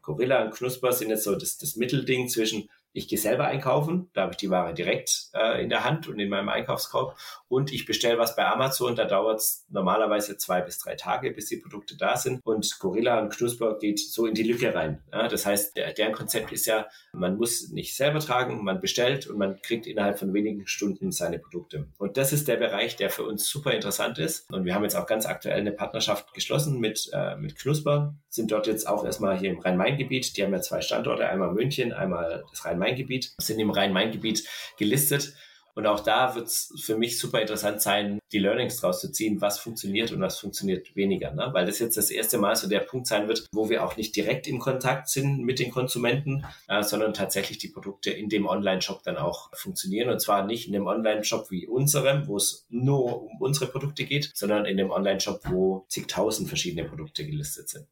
Gorilla 0.00 0.42
und 0.42 0.54
Knusper 0.54 0.94
sind 0.94 1.10
jetzt 1.10 1.24
so 1.24 1.34
das, 1.34 1.58
das 1.58 1.76
Mittelding 1.76 2.30
zwischen 2.30 2.70
ich 2.94 3.08
gehe 3.08 3.18
selber 3.18 3.46
einkaufen, 3.46 4.08
da 4.14 4.22
habe 4.22 4.32
ich 4.32 4.36
die 4.38 4.50
Ware 4.50 4.72
direkt 4.72 5.28
äh, 5.34 5.62
in 5.62 5.68
der 5.68 5.84
Hand 5.84 6.06
und 6.08 6.18
in 6.18 6.30
meinem 6.30 6.48
Einkaufskorb 6.48 7.18
und 7.54 7.72
ich 7.72 7.86
bestelle 7.86 8.18
was 8.18 8.36
bei 8.36 8.46
Amazon, 8.46 8.94
da 8.94 9.04
dauert 9.04 9.40
es 9.40 9.66
normalerweise 9.68 10.36
zwei 10.36 10.60
bis 10.60 10.78
drei 10.78 10.94
Tage, 10.94 11.32
bis 11.32 11.46
die 11.46 11.56
Produkte 11.56 11.96
da 11.96 12.16
sind 12.16 12.40
und 12.44 12.78
Gorilla 12.78 13.20
und 13.20 13.30
Knusper 13.30 13.78
geht 13.78 13.98
so 13.98 14.26
in 14.26 14.34
die 14.34 14.42
Lücke 14.42 14.74
rein. 14.74 15.02
Ja, 15.12 15.28
das 15.28 15.44
heißt, 15.44 15.76
der, 15.76 15.92
deren 15.92 16.12
Konzept 16.12 16.52
ist 16.52 16.66
ja, 16.66 16.86
man 17.12 17.36
muss 17.36 17.70
nicht 17.70 17.96
selber 17.96 18.20
tragen, 18.20 18.62
man 18.64 18.80
bestellt 18.80 19.26
und 19.26 19.38
man 19.38 19.60
kriegt 19.60 19.86
innerhalb 19.86 20.18
von 20.18 20.32
wenigen 20.32 20.66
Stunden 20.66 21.12
seine 21.12 21.38
Produkte. 21.38 21.88
Und 21.98 22.16
das 22.16 22.32
ist 22.32 22.48
der 22.48 22.56
Bereich, 22.56 22.96
der 22.96 23.10
für 23.10 23.24
uns 23.24 23.48
super 23.48 23.72
interessant 23.72 24.18
ist 24.18 24.50
und 24.52 24.64
wir 24.64 24.74
haben 24.74 24.84
jetzt 24.84 24.96
auch 24.96 25.06
ganz 25.06 25.26
aktuell 25.26 25.58
eine 25.58 25.72
Partnerschaft 25.72 26.32
geschlossen 26.34 26.78
mit, 26.80 27.10
äh, 27.12 27.36
mit 27.36 27.56
Knusper, 27.56 28.14
sind 28.28 28.52
dort 28.52 28.66
jetzt 28.66 28.88
auch 28.88 29.04
erstmal 29.04 29.38
hier 29.38 29.50
im 29.50 29.58
Rhein-Main-Gebiet, 29.58 30.36
die 30.36 30.44
haben 30.44 30.52
ja 30.52 30.60
zwei 30.60 30.80
Standorte, 30.80 31.28
einmal 31.28 31.52
München, 31.52 31.92
einmal 31.92 32.44
das 32.50 32.64
Rhein-Main 32.64 32.84
Rhein-Main-Gebiet, 32.84 33.34
sind 33.38 33.58
im 33.58 33.70
Rhein-Main-Gebiet 33.70 34.46
gelistet. 34.76 35.34
Und 35.74 35.86
auch 35.86 36.00
da 36.00 36.36
wird 36.36 36.46
es 36.46 36.72
für 36.80 36.96
mich 36.96 37.18
super 37.18 37.40
interessant 37.40 37.82
sein, 37.82 38.20
die 38.30 38.38
Learnings 38.38 38.80
draus 38.80 39.00
zu 39.00 39.10
ziehen, 39.10 39.40
was 39.40 39.58
funktioniert 39.58 40.12
und 40.12 40.20
was 40.20 40.38
funktioniert 40.38 40.94
weniger. 40.94 41.32
Ne? 41.32 41.50
Weil 41.52 41.66
das 41.66 41.80
jetzt 41.80 41.96
das 41.96 42.10
erste 42.10 42.38
Mal 42.38 42.54
so 42.54 42.68
der 42.68 42.80
Punkt 42.80 43.08
sein 43.08 43.26
wird, 43.26 43.48
wo 43.52 43.68
wir 43.68 43.84
auch 43.84 43.96
nicht 43.96 44.14
direkt 44.14 44.46
im 44.46 44.60
Kontakt 44.60 45.08
sind 45.08 45.42
mit 45.44 45.58
den 45.58 45.72
Konsumenten, 45.72 46.44
äh, 46.68 46.84
sondern 46.84 47.12
tatsächlich 47.12 47.58
die 47.58 47.68
Produkte 47.68 48.10
in 48.10 48.28
dem 48.28 48.46
Online-Shop 48.46 49.02
dann 49.02 49.16
auch 49.16 49.50
funktionieren. 49.54 50.10
Und 50.10 50.20
zwar 50.20 50.46
nicht 50.46 50.68
in 50.68 50.76
einem 50.76 50.86
Online-Shop 50.86 51.50
wie 51.50 51.66
unserem, 51.66 52.28
wo 52.28 52.36
es 52.36 52.66
nur 52.68 53.22
um 53.22 53.40
unsere 53.40 53.66
Produkte 53.66 54.04
geht, 54.04 54.30
sondern 54.34 54.66
in 54.66 54.76
dem 54.76 54.90
Online-Shop, 54.90 55.40
wo 55.46 55.86
zigtausend 55.88 56.48
verschiedene 56.48 56.88
Produkte 56.88 57.26
gelistet 57.26 57.68
sind. 57.68 57.88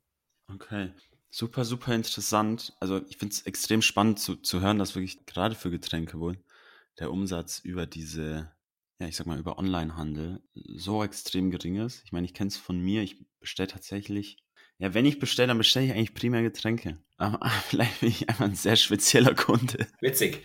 Okay. 0.52 0.90
Super, 1.30 1.64
super 1.64 1.94
interessant. 1.94 2.74
Also 2.78 3.00
ich 3.08 3.16
finde 3.16 3.32
es 3.32 3.42
extrem 3.42 3.82
spannend 3.82 4.20
zu, 4.20 4.36
zu 4.36 4.60
hören, 4.60 4.78
dass 4.78 4.94
wirklich 4.94 5.24
gerade 5.24 5.54
für 5.54 5.70
Getränke 5.70 6.20
wohl 6.20 6.36
der 6.98 7.10
Umsatz 7.10 7.58
über 7.60 7.86
diese, 7.86 8.52
ja, 8.98 9.08
ich 9.08 9.16
sag 9.16 9.26
mal, 9.26 9.38
über 9.38 9.58
Onlinehandel 9.58 10.42
so 10.54 11.02
extrem 11.02 11.50
gering 11.50 11.76
ist. 11.76 12.02
Ich 12.04 12.12
meine, 12.12 12.26
ich 12.26 12.34
kenne 12.34 12.48
es 12.48 12.56
von 12.56 12.80
mir, 12.80 13.02
ich 13.02 13.24
bestelle 13.40 13.68
tatsächlich, 13.68 14.38
ja, 14.78 14.94
wenn 14.94 15.06
ich 15.06 15.18
bestelle, 15.18 15.48
dann 15.48 15.58
bestelle 15.58 15.86
ich 15.86 15.92
eigentlich 15.92 16.14
primär 16.14 16.42
Getränke. 16.42 16.98
Aber 17.16 17.48
vielleicht 17.68 18.00
bin 18.00 18.08
ich 18.08 18.28
einfach 18.28 18.44
ein 18.44 18.54
sehr 18.54 18.76
spezieller 18.76 19.34
Kunde. 19.34 19.86
Witzig. 20.00 20.44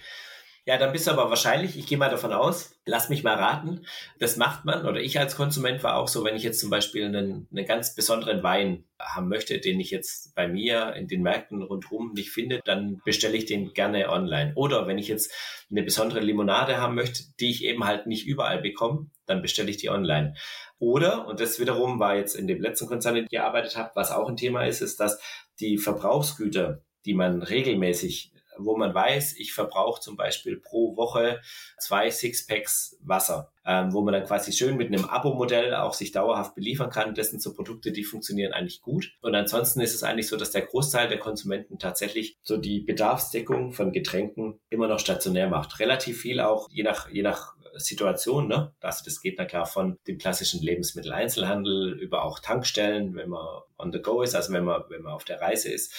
Ja, 0.68 0.78
dann 0.78 0.92
bist 0.92 1.08
du 1.08 1.12
aber 1.12 1.30
wahrscheinlich, 1.30 1.78
ich 1.78 1.88
gehe 1.88 1.98
mal 1.98 2.10
davon 2.10 2.34
aus, 2.34 2.78
lass 2.86 3.08
mich 3.08 3.24
mal 3.24 3.36
raten, 3.36 3.86
das 4.20 4.36
macht 4.36 4.66
man, 4.66 4.86
oder 4.86 5.00
ich 5.00 5.18
als 5.18 5.38
Konsument 5.38 5.82
war 5.82 5.96
auch 5.96 6.10
so, 6.10 6.26
wenn 6.26 6.36
ich 6.36 6.44
jetzt 6.44 6.60
zum 6.60 6.70
Beispiel 6.70 7.06
einen, 7.06 7.48
einen 7.50 7.66
ganz 7.66 7.96
besonderen 7.96 8.44
Wein 8.44 8.84
haben 9.00 9.30
möchte, 9.30 9.60
den 9.60 9.80
ich 9.80 9.92
jetzt 9.92 10.36
bei 10.36 10.46
mir 10.50 10.94
in 10.96 11.08
den 11.08 11.22
Märkten 11.22 11.62
rundherum 11.62 12.12
nicht 12.12 12.32
finde, 12.32 12.60
dann 12.66 13.02
bestelle 13.06 13.38
ich 13.38 13.46
den 13.46 13.74
gerne 13.74 14.10
online. 14.10 14.52
Oder 14.56 14.88
wenn 14.88 14.98
ich 14.98 15.08
jetzt 15.08 15.34
eine 15.72 15.84
besondere 15.84 16.20
Limonade 16.20 16.82
haben 16.82 16.96
möchte, 16.96 17.24
die 17.40 17.50
ich 17.50 17.64
eben 17.64 17.86
halt 17.86 18.06
nicht 18.06 18.28
überall 18.28 18.62
bekomme, 18.62 19.10
dann 19.26 19.42
bestelle 19.42 19.70
ich 19.70 19.78
die 19.78 19.90
online. 19.90 20.34
Oder, 20.80 21.28
und 21.28 21.40
das 21.40 21.62
wiederum 21.62 21.98
war 22.02 22.18
jetzt 22.18 22.36
in 22.36 22.46
dem 22.46 22.60
letzten 22.60 22.88
Konzern, 22.88 23.16
dem 23.16 23.24
ich 23.24 23.32
gearbeitet 23.32 23.78
habe, 23.78 23.92
was 23.96 24.12
auch 24.12 24.28
ein 24.28 24.36
Thema 24.36 24.66
ist, 24.66 24.82
ist, 24.82 25.00
dass 25.00 25.18
die 25.62 25.78
Verbrauchsgüter, 25.78 26.82
die 27.06 27.14
man 27.14 27.42
regelmäßig 27.42 28.34
wo 28.60 28.78
man 28.78 28.94
weiß, 28.94 29.38
ich 29.38 29.54
verbrauche 29.54 30.02
zum 30.02 30.18
Beispiel 30.18 30.58
pro 30.58 30.96
Woche 30.96 31.42
zwei 31.80 32.10
Sixpacks 32.10 32.98
Wasser, 33.02 33.52
ähm, 33.66 33.94
wo 33.94 34.02
man 34.02 34.14
dann 34.14 34.26
quasi 34.26 34.52
schön 34.52 34.78
mit 34.78 34.88
einem 34.88 35.06
Abo-Modell 35.06 35.76
auch 35.76 35.94
sich 35.94 36.12
dauerhaft 36.12 36.56
beliefern 36.56 36.90
kann. 36.90 37.16
Das 37.16 37.30
sind 37.30 37.42
so 37.42 37.54
Produkte, 37.54 37.92
die 37.92 38.04
funktionieren 38.04 38.54
eigentlich 38.54 38.82
gut. 38.82 39.14
Und 39.22 39.36
ansonsten 39.36 39.82
ist 39.82 39.94
es 39.94 40.04
eigentlich 40.04 40.28
so, 40.28 40.38
dass 40.38 40.52
der 40.52 40.64
Großteil 40.64 41.08
der 41.08 41.20
Konsumenten 41.20 41.80
tatsächlich 41.80 42.38
so 42.44 42.58
die 42.58 42.80
Bedarfsdeckung 42.80 43.72
von 43.74 43.92
Getränken 43.92 44.60
immer 44.70 44.88
noch 44.88 45.00
stationär 45.00 45.50
macht. 45.50 45.80
Relativ 45.80 46.22
viel 46.22 46.40
auch, 46.40 46.70
je 46.72 46.84
nach, 46.84 47.10
je 47.10 47.22
nach 47.22 47.58
Situation, 47.80 48.48
ne? 48.48 48.74
Also 48.82 49.04
das 49.06 49.22
geht 49.22 49.36
na 49.38 49.46
klar 49.46 49.66
von 49.66 49.98
dem 50.08 50.18
klassischen 50.18 50.62
Lebensmitteleinzelhandel 50.62 52.00
über 52.00 52.24
auch 52.24 52.40
Tankstellen, 52.40 53.16
wenn 53.16 53.30
man 53.30 53.46
on 53.78 53.92
the 53.92 54.02
go 54.02 54.22
ist, 54.22 54.36
also 54.36 54.54
wenn 54.54 54.64
man, 54.64 54.84
wenn 54.90 55.04
man 55.04 55.14
auf 55.14 55.26
der 55.26 55.42
Reise 55.42 55.72
ist 55.72 55.94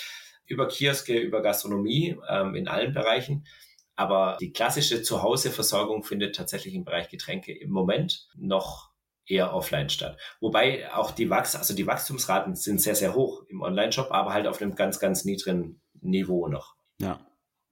über 0.49 0.67
Kioske, 0.69 1.19
über 1.19 1.43
Gastronomie 1.43 2.17
ähm, 2.29 2.55
in 2.55 2.67
allen 2.67 2.93
Bereichen. 2.93 3.47
Aber 3.95 4.37
die 4.41 4.53
klassische 4.53 5.03
Zuhauseversorgung 5.03 6.05
findet 6.05 6.37
tatsächlich 6.37 6.75
im 6.75 6.85
Bereich 6.85 7.09
Getränke 7.09 7.57
im 7.57 7.71
Moment 7.71 8.29
noch 8.37 8.91
eher 9.27 9.53
offline 9.53 9.91
statt. 9.91 10.19
Wobei 10.41 10.93
auch 10.95 11.11
die 11.11 11.31
Wachs, 11.31 11.55
also 11.55 11.75
die 11.75 11.87
Wachstumsraten 11.87 12.55
sind 12.55 12.81
sehr, 12.81 12.95
sehr 12.95 13.15
hoch 13.15 13.45
im 13.49 13.61
Online-Shop, 13.61 14.11
aber 14.11 14.33
halt 14.33 14.47
auf 14.47 14.61
einem 14.61 14.75
ganz, 14.75 14.99
ganz 14.99 15.25
niedrigen 15.25 15.81
Niveau 16.01 16.49
noch. 16.49 16.77
Ja, 17.01 17.21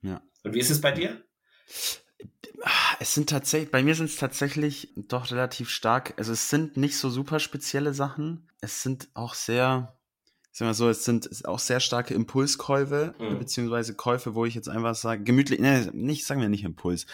ja. 0.03 0.20
Und 0.45 0.55
wie 0.55 0.59
ist 0.59 0.70
es 0.70 0.81
bei 0.81 0.93
dir? 0.93 1.22
Es 3.01 3.14
sind 3.14 3.29
tatsächlich, 3.29 3.70
bei 3.70 3.83
mir 3.83 3.95
sind 3.95 4.07
es 4.07 4.16
tatsächlich 4.16 4.93
doch 4.97 5.31
relativ 5.31 5.68
stark, 5.68 6.14
also 6.16 6.33
es 6.33 6.51
sind 6.51 6.77
nicht 6.77 6.97
so 6.97 7.11
super 7.11 7.39
spezielle 7.39 7.95
Sachen. 7.95 8.49
Es 8.61 8.83
sind 8.83 9.09
auch 9.14 9.35
sehr, 9.35 9.96
sag 10.59 10.65
mal 10.65 10.75
so, 10.75 10.89
es 10.89 11.05
sind 11.05 11.45
auch 11.45 11.59
sehr 11.59 11.81
starke 11.81 12.15
Impulskäufe, 12.15 13.15
mhm. 13.19 13.39
beziehungsweise 13.39 13.95
Käufe, 13.95 14.35
wo 14.35 14.47
ich 14.47 14.55
jetzt 14.55 14.71
einfach 14.71 14.95
sage, 14.95 15.23
gemütlich, 15.23 15.61
ne, 15.61 15.91
nicht, 15.93 16.25
sagen 16.25 16.41
wir 16.41 16.49
nicht 16.49 16.65
Impuls, 16.65 17.05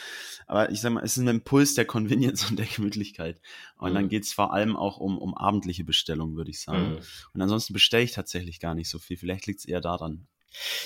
aber 0.46 0.70
ich 0.70 0.80
sag 0.80 0.92
mal, 0.92 1.02
es 1.02 1.16
ist 1.16 1.24
ein 1.24 1.28
Impuls 1.28 1.74
der 1.74 1.84
Convenience 1.84 2.44
und 2.50 2.56
der 2.56 2.66
Gemütlichkeit. 2.66 3.40
Und 3.78 3.90
mhm. 3.90 3.94
dann 3.94 4.08
geht's 4.08 4.32
vor 4.32 4.52
allem 4.52 4.76
auch 4.76 4.98
um, 4.98 5.18
um 5.18 5.36
abendliche 5.36 5.82
Bestellungen, 5.82 6.36
würde 6.36 6.50
ich 6.50 6.60
sagen. 6.60 6.90
Mhm. 6.90 6.98
Und 7.34 7.42
ansonsten 7.42 7.72
bestelle 7.72 8.04
ich 8.04 8.12
tatsächlich 8.12 8.60
gar 8.60 8.76
nicht 8.76 8.88
so 8.88 9.00
viel. 9.00 9.16
Vielleicht 9.16 9.48
liegt's 9.48 9.64
eher 9.64 9.80
daran. 9.80 10.28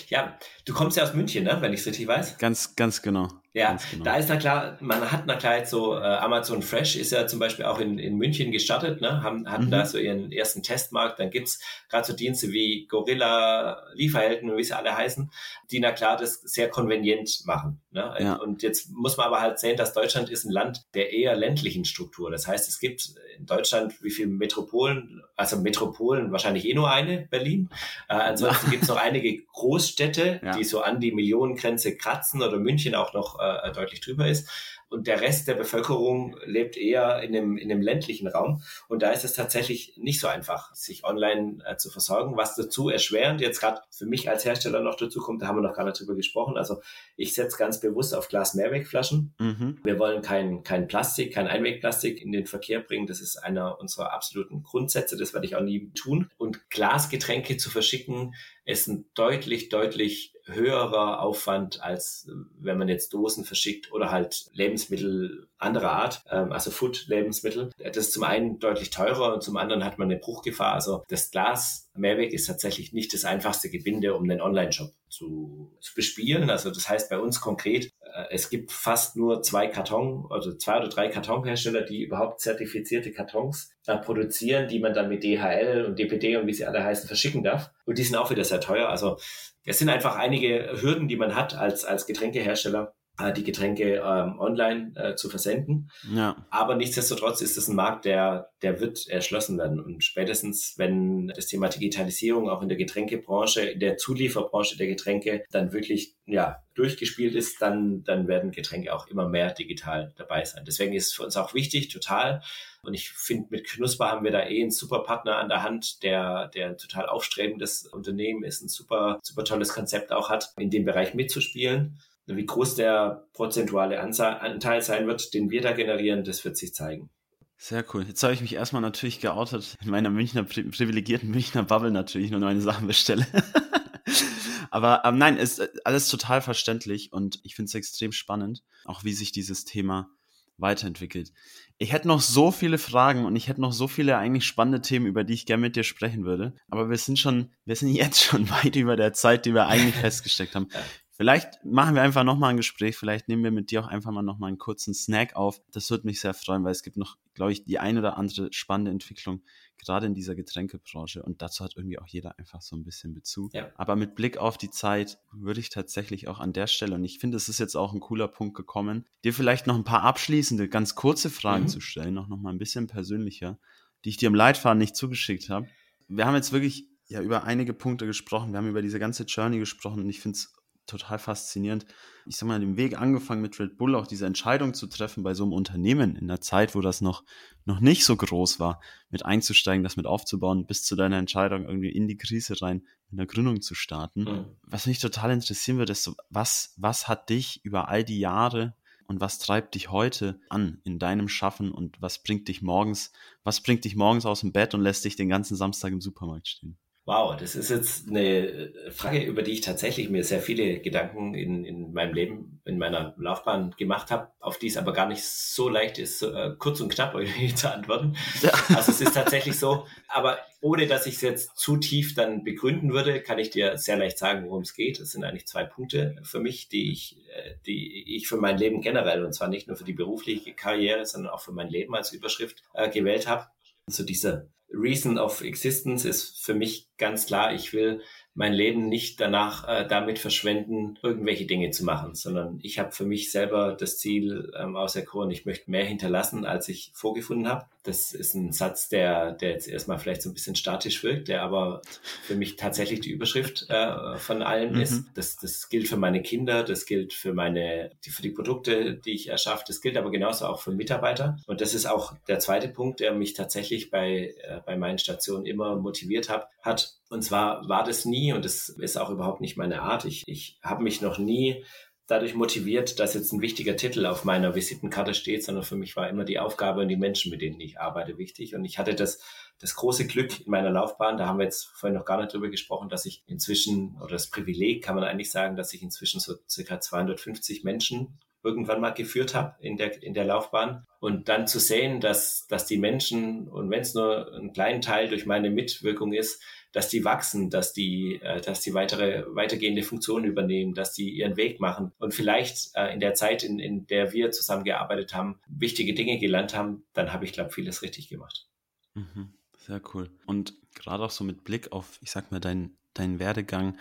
Ja, 0.09 0.39
du 0.65 0.73
kommst 0.73 0.97
ja 0.97 1.03
aus 1.03 1.13
München, 1.13 1.45
ne? 1.45 1.59
wenn 1.61 1.75
ich 1.75 1.81
es 1.81 1.87
richtig 1.87 2.07
weiß. 2.07 2.39
Ganz, 2.39 2.75
ganz 2.75 3.03
genau. 3.03 3.29
Ja, 3.57 3.79
genau. 3.91 4.05
da 4.05 4.17
ist 4.17 4.29
na 4.29 4.37
klar, 4.37 4.77
man 4.81 5.11
hat 5.11 5.25
na 5.25 5.35
klar 5.35 5.57
jetzt 5.57 5.71
so, 5.71 5.97
äh, 5.97 6.03
Amazon 6.03 6.61
Fresh 6.61 6.95
ist 6.95 7.11
ja 7.11 7.27
zum 7.27 7.39
Beispiel 7.39 7.65
auch 7.65 7.79
in, 7.79 7.99
in 7.99 8.19
München 8.19 8.53
gestartet, 8.53 9.01
ne? 9.01 9.23
haben, 9.23 9.51
hatten 9.51 9.67
mhm. 9.67 9.71
da 9.71 9.87
so 9.87 9.97
ihren 9.97 10.31
ersten 10.31 10.63
Testmarkt. 10.63 11.19
Dann 11.19 11.31
gibt's 11.31 11.59
gerade 11.89 12.07
so 12.07 12.13
Dienste 12.13 12.53
wie 12.53 12.87
Gorilla, 12.87 13.83
Lieferhelden 13.95 14.55
wie 14.55 14.63
sie 14.63 14.77
alle 14.77 14.95
heißen, 14.95 15.31
die 15.71 15.81
na 15.81 15.93
klar 15.93 16.19
das 16.19 16.35
sehr 16.43 16.69
konvenient 16.69 17.47
machen. 17.47 17.81
Ne? 17.93 18.15
Ja. 18.21 18.35
Und 18.35 18.63
jetzt 18.63 18.91
muss 18.91 19.17
man 19.17 19.29
aber 19.29 19.41
halt 19.41 19.59
sehen, 19.59 19.79
dass 19.79 19.95
Deutschland 19.95 20.29
ist 20.29 20.45
ein 20.45 20.53
Land 20.53 20.85
der 20.93 21.15
eher 21.15 21.35
ländlichen 21.35 21.87
Struktur. 21.87 22.31
Das 22.31 22.47
heißt, 22.47 22.69
es 22.69 22.79
gibt 22.79 23.15
in 23.39 23.47
Deutschland 23.47 24.03
wie 24.03 24.11
viele 24.11 24.29
Metropolen, 24.29 25.23
also 25.35 25.57
Metropolen 25.57 26.31
wahrscheinlich 26.31 26.67
eh 26.67 26.75
nur 26.75 26.91
eine, 26.91 27.27
Berlin. 27.31 27.71
Äh, 28.11 28.17
ansonsten 28.17 28.71
gibt's 28.71 28.89
noch 28.89 28.99
einige 28.99 29.43
Großstädte, 29.45 30.41
ja. 30.45 30.57
die 30.59 30.65
so 30.65 30.83
an 30.83 31.01
die 31.01 31.13
Millionengrenze 31.13 31.97
kratzen 31.97 32.43
oder 32.43 32.59
München 32.59 32.95
auch 32.95 33.15
noch 33.15 33.39
äh, 33.65 33.73
deutlich 33.73 34.01
drüber 34.01 34.29
ist. 34.29 34.49
Und 34.89 35.09
der 35.09 35.21
Rest 35.21 35.49
der 35.49 35.55
Bevölkerung 35.55 36.37
lebt 36.45 36.77
eher 36.77 37.21
in 37.23 37.33
dem, 37.33 37.59
in 37.59 37.69
dem 37.69 37.81
ländlichen 37.81 38.29
Raum. 38.29 38.63
Und 38.89 39.03
da 39.03 39.11
ist 39.11 39.25
es 39.25 39.33
tatsächlich 39.33 39.95
nicht 39.97 40.21
so 40.21 40.29
einfach, 40.29 40.73
sich 40.75 41.05
online 41.05 41.59
äh, 41.67 41.77
zu 41.77 41.91
versorgen, 41.91 42.37
was 42.37 42.55
dazu 42.55 42.89
erschwerend 42.89 43.41
jetzt 43.41 43.61
gerade 43.61 43.81
für 43.91 44.07
mich 44.07 44.31
als 44.31 44.45
Hersteller 44.45 44.81
noch 44.81 44.97
dazu 44.97 45.21
kommt, 45.21 45.43
da 45.43 45.49
haben 45.49 45.57
wir 45.57 45.69
noch 45.69 45.75
gar 45.75 45.85
nicht 45.85 45.99
drüber 45.99 46.15
gesprochen. 46.15 46.57
Also 46.57 46.81
ich 47.17 47.35
setze 47.35 47.59
ganz 47.59 47.81
bewusst 47.81 48.15
auf 48.15 48.29
Glas-Mehrwegflaschen. 48.29 49.35
Mhm. 49.41 49.79
Wir 49.83 49.99
wollen 49.99 50.23
kein, 50.23 50.63
kein 50.63 50.87
Plastik, 50.87 51.35
kein 51.35 51.49
Einwegplastik 51.49 52.23
in 52.23 52.31
den 52.31 52.47
Verkehr 52.47 52.81
bringen. 52.81 53.09
Das 53.09 53.21
ist 53.21 53.37
einer 53.39 53.81
unserer 53.81 54.13
absoluten 54.13 54.63
Grundsätze. 54.63 55.17
Das 55.17 55.35
werde 55.35 55.47
ich 55.47 55.57
auch 55.57 55.63
nie 55.63 55.91
tun. 55.95 56.31
Und 56.37 56.71
Glasgetränke 56.71 57.57
zu 57.57 57.71
verschicken, 57.71 58.35
ist 58.67 58.89
ein 58.89 59.07
deutlich, 59.15 59.69
deutlich 59.69 60.35
höherer 60.45 61.23
Aufwand, 61.23 61.83
als 61.83 62.29
wenn 62.59 62.79
man 62.79 62.89
jetzt 62.89 63.15
Dosen 63.15 63.45
verschickt 63.45 63.93
oder 63.93 64.11
halt 64.11 64.47
Lebensmittel 64.53 65.49
anderer 65.59 65.93
Art, 65.93 66.23
ähm, 66.31 66.53
also 66.53 66.71
Food-Lebensmittel. 66.71 67.71
Das 67.79 67.97
ist 67.97 68.13
zum 68.13 68.25
einen 68.25 68.59
deutlich 68.59 68.91
teurer 68.91 69.35
und 69.35 69.43
zum 69.43 69.57
anderen 69.57 69.85
hat 69.85 69.99
man 69.99 70.11
eine 70.11 70.21
Bruchgefahr. 70.21 70.75
Also 70.75 71.05
das 71.09 71.31
Glas 71.31 71.91
Mehrweg 71.95 72.33
ist 72.33 72.47
tatsächlich 72.47 72.93
nicht 72.93 73.15
das 73.15 73.25
einfachste 73.25 73.71
Gebinde, 73.71 74.15
um 74.15 74.29
einen 74.29 74.41
Online-Shop 74.41 74.93
zu, 75.09 75.73
zu 75.81 75.95
bespielen. 75.95 76.51
Also 76.51 76.71
das 76.71 76.89
heißt 76.89 77.09
bei 77.09 77.19
uns 77.19 77.41
konkret, 77.41 77.87
äh, 77.87 77.96
es 78.31 78.51
gibt 78.51 78.73
fast 78.73 79.17
nur 79.17 79.43
zwei 79.43 79.67
Karton, 79.67 80.27
also 80.31 80.55
zwei 80.57 80.79
oder 80.79 80.89
drei 80.89 81.09
Kartonhersteller, 81.09 81.83
die 81.83 82.03
überhaupt 82.03 82.41
zertifizierte 82.41 83.13
Kartons 83.13 83.71
äh, 83.87 83.97
produzieren, 83.97 84.69
die 84.69 84.79
man 84.79 84.95
dann 84.95 85.09
mit 85.09 85.23
DHL 85.23 85.85
und 85.87 85.99
DPD 85.99 86.37
und 86.37 86.47
wie 86.47 86.55
sie 86.55 86.65
alle 86.65 86.83
heißen 86.83 87.07
verschicken 87.07 87.43
darf. 87.43 87.71
Und 87.85 87.99
die 87.99 88.03
sind 88.03 88.17
auch 88.17 88.31
wieder 88.31 88.45
sehr 88.45 88.61
teuer. 88.61 88.89
Also 88.89 89.19
es 89.65 89.79
sind 89.79 89.89
einfach 89.89 90.17
einige 90.17 90.81
Hürden, 90.81 91.09
die 91.09 91.17
man 91.17 91.35
hat 91.35 91.55
als, 91.55 91.85
als 91.85 92.07
Getränkehersteller, 92.07 92.85
äh, 92.85 92.96
die 93.37 93.45
Getränke 93.45 94.03
ähm, 94.05 94.39
online 94.39 94.93
äh, 94.95 95.15
zu 95.15 95.31
versenden. 95.31 95.91
Ja. 96.13 96.37
Aber 96.51 96.75
nichtsdestotrotz 96.75 97.41
ist 97.41 97.57
es 97.57 97.69
ein 97.69 97.77
Markt, 97.77 98.05
der, 98.05 98.51
der 98.63 98.81
wird 98.81 99.09
erschlossen 99.09 99.57
werden. 99.59 99.81
Und 99.81 100.05
spätestens, 100.05 100.75
wenn 100.77 101.29
das 101.29 101.47
Thema 101.47 101.69
Digitalisierung 101.69 102.51
auch 102.51 102.63
in 102.63 102.69
der 102.69 102.77
Getränkebranche, 102.77 103.63
in 103.63 103.81
der 103.81 103.97
Zulieferbranche 103.97 104.77
der 104.77 104.87
Getränke 104.87 105.45
dann 105.51 105.73
wirklich 105.73 106.15
ja, 106.27 106.63
durchgespielt 106.75 107.35
ist, 107.35 107.63
dann, 107.63 108.05
dann 108.05 108.29
werden 108.29 108.51
Getränke 108.51 108.95
auch 108.95 109.07
immer 109.07 109.29
mehr 109.29 109.53
digital 109.53 110.13
dabei 110.17 110.45
sein. 110.45 110.65
Deswegen 110.67 110.93
ist 110.93 111.09
es 111.09 111.13
für 111.15 111.23
uns 111.23 111.37
auch 111.37 111.55
wichtig, 111.55 111.89
total. 111.89 112.43
Und 112.83 112.95
ich 112.95 113.11
finde, 113.11 113.49
mit 113.51 113.67
Knusper 113.67 114.11
haben 114.11 114.25
wir 114.25 114.31
da 114.31 114.47
eh 114.47 114.61
einen 114.61 114.71
super 114.71 115.01
Partner 115.01 115.39
an 115.39 115.49
der 115.49 115.63
Hand, 115.63 116.03
der, 116.03 116.49
der 116.49 116.69
ein 116.69 116.79
total 116.79 117.07
aufstrebendes 117.07 117.87
Unternehmen 117.87 118.45
ist, 118.45 118.63
ein 118.63 118.69
super, 118.69 119.19
super 119.23 119.45
tolles 119.45 119.71
Konzept 119.71 120.13
auch 120.13 120.29
hat, 120.29 120.53
in 120.59 120.71
dem 120.71 120.85
Bereich 120.85 121.15
mitzuspielen. 121.15 121.99
Wie 122.27 122.47
groß 122.47 122.75
der 122.75 123.29
prozentuale 123.33 124.01
Anteil 124.01 124.83
sein 124.83 125.07
wird, 125.07 125.33
den 125.33 125.51
wir 125.51 125.63
da 125.63 125.73
generieren, 125.73 126.25
das 126.25 126.45
wird 126.45 126.57
sich 126.57 126.75
zeigen. 126.75 127.11
Sehr 127.59 127.85
cool. 127.95 128.05
Jetzt 128.07 128.23
habe 128.23 128.35
ich 128.35 128.41
mich 128.41 128.55
erstmal 128.55 128.83
natürlich 128.83 129.21
geoutet 129.21 129.77
in 129.83 129.91
meiner 129.91 130.11
Münchner 130.11 130.43
privilegierten 130.43 131.31
Münchner 131.31 131.63
Bubble 131.63 131.91
natürlich 131.91 132.31
nur 132.31 132.41
meine 132.41 132.61
Sachen 132.61 132.87
bestelle. 132.87 133.27
Aber 134.71 135.03
ähm, 135.05 135.17
nein, 135.17 135.39
ist 135.39 135.61
äh, 135.61 135.69
alles 135.85 136.09
total 136.09 136.43
verständlich 136.43 137.13
und 137.13 137.41
ich 137.45 137.55
finde 137.55 137.69
es 137.69 137.75
extrem 137.75 138.13
spannend, 138.13 138.63
auch 138.85 139.05
wie 139.05 139.15
sich 139.15 139.33
dieses 139.33 139.65
Thema 139.65 140.11
weiterentwickelt. 140.59 141.33
Ich 141.79 141.93
hätte 141.93 142.09
noch 142.09 142.21
so 142.21 142.51
viele 142.51 142.79
Fragen 142.79 143.25
und 143.25 143.37
ich 143.37 143.49
hätte 143.49 143.61
noch 143.61 143.73
so 143.73 143.89
viele 143.89 144.17
eigentlich 144.17 144.45
spannende 144.45 144.81
Themen, 144.81 145.07
über 145.07 145.25
die 145.25 145.35
ich 145.35 145.47
gerne 145.47 145.63
mit 145.63 145.77
dir 145.77 145.85
sprechen 145.85 146.25
würde. 146.25 146.55
Aber 146.69 146.91
wir 146.91 146.99
sind 146.99 147.19
schon, 147.19 147.53
wir 147.65 147.77
sind 147.77 147.89
jetzt 147.95 148.23
schon 148.23 148.51
weit 148.51 148.77
über 148.77 148.97
der 148.97 149.13
Zeit, 149.13 149.47
die 149.47 149.55
wir 149.55 149.67
eigentlich 149.67 149.95
festgesteckt 150.01 150.55
haben. 150.55 150.69
Vielleicht 151.17 151.65
machen 151.65 151.95
wir 151.95 152.03
einfach 152.03 152.25
nochmal 152.25 152.51
ein 152.51 152.59
Gespräch, 152.59 152.95
vielleicht 152.95 153.27
nehmen 153.29 153.43
wir 153.43 153.51
mit 153.51 153.71
dir 153.71 153.81
auch 153.81 153.87
einfach 153.87 154.11
mal 154.11 154.21
nochmal 154.21 154.49
einen 154.49 154.59
kurzen 154.59 154.93
Snack 154.93 155.35
auf. 155.35 155.63
Das 155.73 155.91
würde 155.91 156.07
mich 156.07 156.21
sehr 156.21 156.35
freuen, 156.35 156.63
weil 156.63 156.73
es 156.73 156.83
gibt 156.83 156.99
noch, 156.99 157.17
glaube 157.33 157.53
ich, 157.53 157.65
die 157.65 157.79
ein 157.79 157.97
oder 157.97 158.19
andere 158.19 158.53
spannende 158.53 158.91
Entwicklung, 158.91 159.41
gerade 159.79 160.05
in 160.05 160.13
dieser 160.13 160.35
Getränkebranche. 160.35 161.23
Und 161.23 161.41
dazu 161.41 161.65
hat 161.65 161.73
irgendwie 161.75 161.99
auch 161.99 162.07
jeder 162.07 162.39
einfach 162.39 162.61
so 162.61 162.77
ein 162.77 162.85
bisschen 162.85 163.15
Bezug. 163.15 163.55
Ja. 163.55 163.71
Aber 163.77 163.97
mit 163.97 164.15
Blick 164.15 164.37
auf 164.37 164.59
die 164.59 164.69
Zeit 164.69 165.19
würde 165.33 165.61
ich 165.61 165.71
tatsächlich 165.71 166.29
auch 166.29 166.39
an 166.39 166.53
der 166.53 166.67
Stelle, 166.67 166.97
und 166.97 167.05
ich 167.05 167.19
finde, 167.19 167.39
es 167.39 167.49
ist 167.49 167.61
jetzt 167.61 167.77
auch 167.77 167.95
ein 167.95 168.01
cooler 168.01 168.29
Punkt 168.29 168.55
gekommen, 168.55 169.07
dir 169.25 169.33
vielleicht 169.33 169.67
noch 169.67 169.77
ein 169.77 169.85
paar 169.85 170.03
abschließende, 170.03 170.69
ganz 170.69 170.97
kurze 170.97 171.31
Fragen 171.31 171.65
mhm. 171.65 171.69
zu 171.69 171.81
stellen, 171.81 172.13
noch, 172.13 172.29
noch 172.29 172.39
mal 172.39 172.51
ein 172.51 172.59
bisschen 172.59 172.89
persönlicher, 172.89 173.59
die 174.05 174.11
ich 174.11 174.19
dir 174.19 174.27
im 174.27 174.35
Leitfaden 174.35 174.77
nicht 174.77 174.95
zugeschickt 174.97 175.49
habe. 175.49 175.67
Wir 176.09 176.27
haben 176.27 176.35
jetzt 176.35 176.53
wirklich 176.53 176.91
ja 177.09 177.23
über 177.23 177.45
einige 177.45 177.73
Punkte 177.73 178.05
gesprochen. 178.05 178.53
Wir 178.53 178.59
haben 178.59 178.69
über 178.69 178.83
diese 178.83 178.99
ganze 178.99 179.25
Journey 179.25 179.59
gesprochen 179.59 180.01
und 180.03 180.11
ich 180.11 180.21
finde 180.21 180.37
es 180.37 180.56
total 180.87 181.19
faszinierend. 181.19 181.87
Ich 182.27 182.37
sag 182.37 182.47
mal, 182.47 182.61
den 182.61 182.77
Weg 182.77 182.99
angefangen 183.01 183.43
mit 183.43 183.59
Red 183.59 183.77
Bull, 183.77 183.95
auch 183.95 184.07
diese 184.07 184.27
Entscheidung 184.27 184.75
zu 184.75 184.87
treffen 184.87 185.23
bei 185.23 185.35
so 185.35 185.45
einem 185.45 185.53
Unternehmen 185.53 186.17
in 186.17 186.29
der 186.29 186.41
Zeit, 186.41 186.75
wo 186.75 186.81
das 186.81 187.01
noch, 187.01 187.25
noch 187.65 187.81
nicht 187.81 188.05
so 188.05 188.17
groß 188.17 188.59
war, 188.59 188.81
mit 189.11 189.25
einzusteigen, 189.25 189.85
das 189.85 189.97
mit 189.97 190.07
aufzubauen, 190.07 190.67
bis 190.67 190.85
zu 190.85 190.97
deiner 190.97 191.19
Entscheidung 191.19 191.67
irgendwie 191.67 191.91
in 191.91 192.09
die 192.09 192.17
Krise 192.17 192.61
rein, 192.61 192.87
in 193.11 193.19
der 193.19 193.27
Gründung 193.27 193.61
zu 193.61 193.75
starten. 193.75 194.25
Mhm. 194.25 194.45
Was 194.63 194.87
mich 194.87 194.99
total 194.99 195.31
interessieren 195.31 195.79
würde, 195.79 195.93
ist 195.93 196.05
so, 196.05 196.15
was, 196.31 196.75
was 196.77 197.09
hat 197.09 197.31
dich 197.31 197.65
über 197.65 197.89
all 197.89 198.05
die 198.05 198.19
Jahre 198.19 198.75
und 199.07 199.21
was 199.21 199.39
treibt 199.39 199.75
dich 199.75 199.91
heute 199.91 200.41
an 200.49 200.81
in 200.85 200.99
deinem 200.99 201.29
Schaffen 201.29 201.71
und 201.71 202.01
was 202.01 202.23
bringt 202.23 202.49
dich 202.49 202.63
morgens, 202.63 203.13
was 203.45 203.61
bringt 203.61 203.85
dich 203.85 203.97
morgens 203.97 204.27
aus 204.27 204.41
dem 204.41 204.53
Bett 204.53 204.75
und 204.75 204.81
lässt 204.81 205.05
dich 205.05 205.17
den 205.17 205.29
ganzen 205.29 205.57
Samstag 205.57 205.93
im 205.93 206.01
Supermarkt 206.01 206.49
stehen? 206.49 206.77
Wow, 207.07 207.37
das 207.37 207.55
ist 207.55 207.71
jetzt 207.71 208.09
eine 208.09 208.73
Frage, 208.91 209.23
über 209.23 209.43
die 209.43 209.53
ich 209.53 209.61
tatsächlich 209.61 210.11
mir 210.11 210.25
sehr 210.25 210.41
viele 210.41 210.81
Gedanken 210.81 211.35
in, 211.35 211.65
in 211.65 211.93
meinem 211.93 212.13
Leben, 212.13 212.61
in 212.65 212.79
meiner 212.79 213.15
Laufbahn 213.17 213.73
gemacht 213.79 214.11
habe, 214.11 214.33
auf 214.41 214.59
die 214.59 214.67
es 214.67 214.77
aber 214.77 214.93
gar 214.93 215.07
nicht 215.07 215.23
so 215.23 215.69
leicht 215.69 215.99
ist, 215.99 216.23
äh, 216.23 216.55
kurz 216.59 216.81
und 216.81 216.93
knapp 216.93 217.15
zu 217.55 217.73
antworten. 217.73 218.17
Ja. 218.43 218.51
Also 218.75 218.91
es 218.91 219.01
ist 219.01 219.15
tatsächlich 219.15 219.57
so, 219.57 219.87
aber 220.09 220.39
ohne 220.61 220.89
dass 220.89 221.07
ich 221.07 221.15
es 221.15 221.21
jetzt 221.21 221.57
zu 221.57 221.77
tief 221.77 222.15
dann 222.17 222.43
begründen 222.43 222.93
würde, 222.93 223.23
kann 223.23 223.39
ich 223.39 223.51
dir 223.51 223.79
sehr 223.79 223.97
leicht 223.97 224.19
sagen, 224.19 224.45
worum 224.49 224.63
es 224.63 224.75
geht. 224.75 224.99
Es 224.99 225.13
sind 225.13 225.23
eigentlich 225.23 225.47
zwei 225.47 225.63
Punkte 225.63 226.17
für 226.25 226.41
mich, 226.41 226.69
die 226.69 226.91
ich, 226.91 227.19
äh, 227.37 227.55
die 227.67 228.17
ich 228.17 228.27
für 228.27 228.37
mein 228.37 228.59
Leben 228.59 228.81
generell, 228.81 229.25
und 229.25 229.33
zwar 229.33 229.47
nicht 229.47 229.69
nur 229.69 229.77
für 229.77 229.85
die 229.85 229.93
berufliche 229.93 230.55
Karriere, 230.55 231.07
sondern 231.07 231.33
auch 231.33 231.41
für 231.41 231.53
mein 231.53 231.69
Leben 231.69 231.95
als 231.95 232.13
Überschrift 232.13 232.65
äh, 232.75 232.91
gewählt 232.91 233.29
habe. 233.29 233.47
So 233.89 234.03
dieser 234.03 234.49
Reason 234.71 235.19
of 235.19 235.43
Existence 235.43 236.05
ist 236.05 236.45
für 236.45 236.55
mich 236.55 236.89
ganz 236.99 237.27
klar, 237.27 237.55
ich 237.55 237.73
will 237.73 238.03
mein 238.35 238.53
Leben 238.53 238.89
nicht 238.89 239.21
danach 239.21 239.67
äh, 239.67 239.87
damit 239.87 240.19
verschwenden, 240.19 240.99
irgendwelche 241.03 241.47
Dinge 241.47 241.71
zu 241.71 241.85
machen, 241.85 242.15
sondern 242.15 242.59
ich 242.63 242.79
habe 242.79 242.93
für 242.93 243.05
mich 243.05 243.33
selber 243.33 243.77
das 243.79 243.99
Ziel 243.99 244.53
ähm, 244.59 244.77
auserkoren, 244.77 245.31
ich 245.31 245.47
möchte 245.47 245.71
mehr 245.71 245.85
hinterlassen, 245.85 246.45
als 246.45 246.69
ich 246.69 246.91
vorgefunden 246.95 247.49
habe. 247.49 247.67
Das 247.87 248.13
ist 248.13 248.35
ein 248.35 248.53
Satz, 248.53 248.89
der, 248.89 249.33
der 249.33 249.51
jetzt 249.51 249.69
erstmal 249.69 249.99
vielleicht 249.99 250.23
so 250.23 250.31
ein 250.31 250.35
bisschen 250.35 250.57
statisch 250.57 251.03
wirkt, 251.05 251.29
der 251.29 251.43
aber 251.43 251.83
für 252.23 252.35
mich 252.35 252.57
tatsächlich 252.57 253.01
die 253.01 253.11
Überschrift 253.11 253.67
äh, 253.69 254.17
von 254.17 254.43
allem 254.43 254.75
mhm. 254.75 254.81
ist. 254.81 255.05
Das, 255.15 255.37
das 255.37 255.69
gilt 255.69 255.89
für 255.89 255.97
meine 255.97 256.23
Kinder, 256.23 256.65
das 256.65 256.87
gilt 256.87 257.13
für 257.13 257.33
meine, 257.33 257.91
die, 258.05 258.11
für 258.11 258.23
die 258.23 258.31
Produkte, 258.31 258.95
die 258.95 259.13
ich 259.13 259.29
erschaffe, 259.29 259.65
das 259.67 259.81
gilt 259.81 259.97
aber 259.97 260.11
genauso 260.11 260.47
auch 260.47 260.61
für 260.61 260.73
Mitarbeiter. 260.73 261.39
Und 261.47 261.61
das 261.61 261.75
ist 261.75 261.87
auch 261.87 262.15
der 262.29 262.41
zweite 262.41 262.69
Punkt, 262.69 263.01
der 263.01 263.13
mich 263.13 263.35
tatsächlich 263.35 263.91
bei, 263.91 264.35
äh, 264.43 264.61
bei 264.67 264.77
meinen 264.77 264.99
Stationen 264.99 265.47
immer 265.47 265.77
motiviert 265.77 266.29
hat, 266.29 266.49
hat. 266.63 266.95
Und 267.09 267.23
zwar 267.23 267.69
war 267.69 267.85
das 267.85 268.05
nie, 268.05 268.33
und 268.33 268.45
das 268.45 268.69
ist 268.69 268.99
auch 268.99 269.11
überhaupt 269.11 269.41
nicht 269.41 269.57
meine 269.57 269.83
Art, 269.83 270.05
ich, 270.05 270.25
ich 270.27 270.59
habe 270.61 270.83
mich 270.83 271.01
noch 271.01 271.19
nie 271.19 271.65
dadurch 272.07 272.35
motiviert, 272.35 273.01
dass 273.01 273.15
jetzt 273.15 273.33
ein 273.33 273.41
wichtiger 273.41 273.77
Titel 273.77 274.07
auf 274.07 274.25
meiner 274.25 274.55
Visitenkarte 274.55 275.15
steht, 275.15 275.45
sondern 275.45 275.65
für 275.65 275.77
mich 275.77 275.97
war 275.97 276.09
immer 276.09 276.25
die 276.25 276.39
Aufgabe 276.39 276.83
und 276.83 276.89
die 276.89 276.97
Menschen, 276.97 277.31
mit 277.31 277.43
denen 277.43 277.61
ich 277.61 277.81
arbeite, 277.81 278.17
wichtig. 278.19 278.55
Und 278.55 278.65
ich 278.65 278.79
hatte 278.79 278.95
das, 278.95 279.21
das 279.59 279.75
große 279.75 280.07
Glück 280.07 280.41
in 280.41 280.51
meiner 280.51 280.71
Laufbahn, 280.71 281.17
da 281.17 281.27
haben 281.27 281.39
wir 281.39 281.45
jetzt 281.45 281.65
vorhin 281.65 281.99
noch 281.99 282.05
gar 282.05 282.21
nicht 282.21 282.33
drüber 282.33 282.49
gesprochen, 282.49 282.89
dass 282.89 283.07
ich 283.07 283.25
inzwischen, 283.27 283.97
oder 284.01 284.13
das 284.13 284.31
Privileg 284.31 284.85
kann 284.85 284.95
man 284.95 285.05
eigentlich 285.05 285.31
sagen, 285.31 285.57
dass 285.57 285.75
ich 285.75 285.83
inzwischen 285.83 286.21
so 286.21 286.35
circa 286.49 286.81
250 286.81 287.65
Menschen 287.65 288.19
irgendwann 288.47 288.81
mal 288.81 288.95
geführt 288.95 289.35
habe 289.35 289.57
in 289.61 289.77
der, 289.77 290.01
in 290.03 290.15
der 290.15 290.25
Laufbahn. 290.25 290.87
Und 291.01 291.29
dann 291.29 291.49
zu 291.49 291.59
sehen, 291.59 292.01
dass, 292.01 292.47
dass 292.47 292.67
die 292.67 292.79
Menschen, 292.79 293.49
und 293.49 293.71
wenn 293.71 293.81
es 293.81 293.95
nur 293.95 294.33
ein 294.33 294.53
kleinen 294.53 294.81
Teil 294.81 295.09
durch 295.09 295.27
meine 295.27 295.51
Mitwirkung 295.51 296.13
ist, 296.13 296.43
dass 296.77 296.91
die 296.91 297.07
wachsen, 297.07 297.49
dass 297.49 297.73
die, 297.73 298.21
äh, 298.21 298.43
dass 298.43 298.61
die 298.61 298.75
weitere, 298.75 299.25
weitergehende 299.29 299.83
Funktionen 299.83 300.27
übernehmen, 300.27 300.75
dass 300.75 300.93
die 300.93 301.09
ihren 301.09 301.39
Weg 301.39 301.59
machen 301.59 301.93
und 301.97 302.13
vielleicht 302.13 302.77
äh, 302.77 302.93
in 302.93 303.01
der 303.01 303.15
Zeit, 303.15 303.43
in, 303.43 303.59
in 303.59 303.87
der 303.87 304.13
wir 304.13 304.31
zusammengearbeitet 304.31 305.15
haben, 305.15 305.41
wichtige 305.49 305.95
Dinge 305.95 306.19
gelernt 306.19 306.55
haben, 306.55 306.85
dann 306.93 307.15
habe 307.15 307.25
ich, 307.25 307.33
glaube 307.33 307.49
vieles 307.49 307.81
richtig 307.81 308.11
gemacht. 308.11 308.47
Mhm, 308.93 309.33
sehr 309.57 309.81
cool. 309.95 310.11
Und 310.27 310.53
gerade 310.75 311.03
auch 311.03 311.11
so 311.11 311.25
mit 311.25 311.45
Blick 311.45 311.73
auf, 311.73 311.99
ich 312.03 312.11
sag 312.11 312.31
mal, 312.31 312.41
deinen 312.41 312.77
dein 312.93 313.21
Werdegang, 313.21 313.79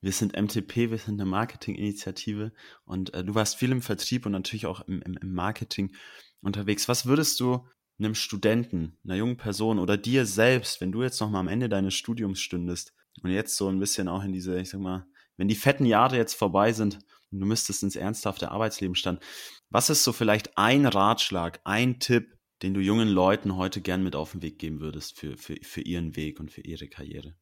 wir 0.00 0.12
sind 0.12 0.40
MTP, 0.40 0.92
wir 0.92 0.98
sind 0.98 1.20
eine 1.20 1.28
Marketinginitiative 1.28 2.52
und 2.84 3.12
äh, 3.12 3.24
du 3.24 3.34
warst 3.34 3.56
viel 3.56 3.72
im 3.72 3.82
Vertrieb 3.82 4.24
und 4.24 4.30
natürlich 4.30 4.66
auch 4.66 4.86
im, 4.86 5.02
im, 5.02 5.16
im 5.16 5.34
Marketing 5.34 5.96
unterwegs. 6.42 6.86
Was 6.88 7.06
würdest 7.06 7.40
du 7.40 7.66
einem 7.98 8.14
Studenten, 8.14 8.98
einer 9.04 9.16
jungen 9.16 9.36
Person 9.36 9.78
oder 9.78 9.96
dir 9.96 10.26
selbst, 10.26 10.80
wenn 10.80 10.92
du 10.92 11.02
jetzt 11.02 11.20
noch 11.20 11.30
mal 11.30 11.40
am 11.40 11.48
Ende 11.48 11.68
deines 11.68 11.94
Studiums 11.94 12.40
stündest 12.40 12.92
und 13.22 13.30
jetzt 13.30 13.56
so 13.56 13.68
ein 13.68 13.78
bisschen 13.78 14.08
auch 14.08 14.22
in 14.22 14.32
diese, 14.32 14.60
ich 14.60 14.70
sag 14.70 14.80
mal, 14.80 15.06
wenn 15.36 15.48
die 15.48 15.54
fetten 15.54 15.86
Jahre 15.86 16.16
jetzt 16.16 16.34
vorbei 16.34 16.72
sind 16.72 16.98
und 17.30 17.40
du 17.40 17.46
müsstest 17.46 17.82
ins 17.82 17.96
ernsthafte 17.96 18.50
Arbeitsleben 18.50 18.94
stand, 18.94 19.22
was 19.70 19.90
ist 19.90 20.04
so 20.04 20.12
vielleicht 20.12 20.56
ein 20.56 20.86
Ratschlag, 20.86 21.60
ein 21.64 21.98
Tipp, 21.98 22.36
den 22.62 22.74
du 22.74 22.80
jungen 22.80 23.08
Leuten 23.08 23.56
heute 23.56 23.80
gern 23.80 24.02
mit 24.02 24.16
auf 24.16 24.32
den 24.32 24.42
Weg 24.42 24.58
geben 24.58 24.80
würdest 24.80 25.18
für, 25.18 25.36
für, 25.36 25.56
für 25.62 25.82
ihren 25.82 26.16
Weg 26.16 26.40
und 26.40 26.50
für 26.50 26.62
ihre 26.62 26.88
Karriere? 26.88 27.34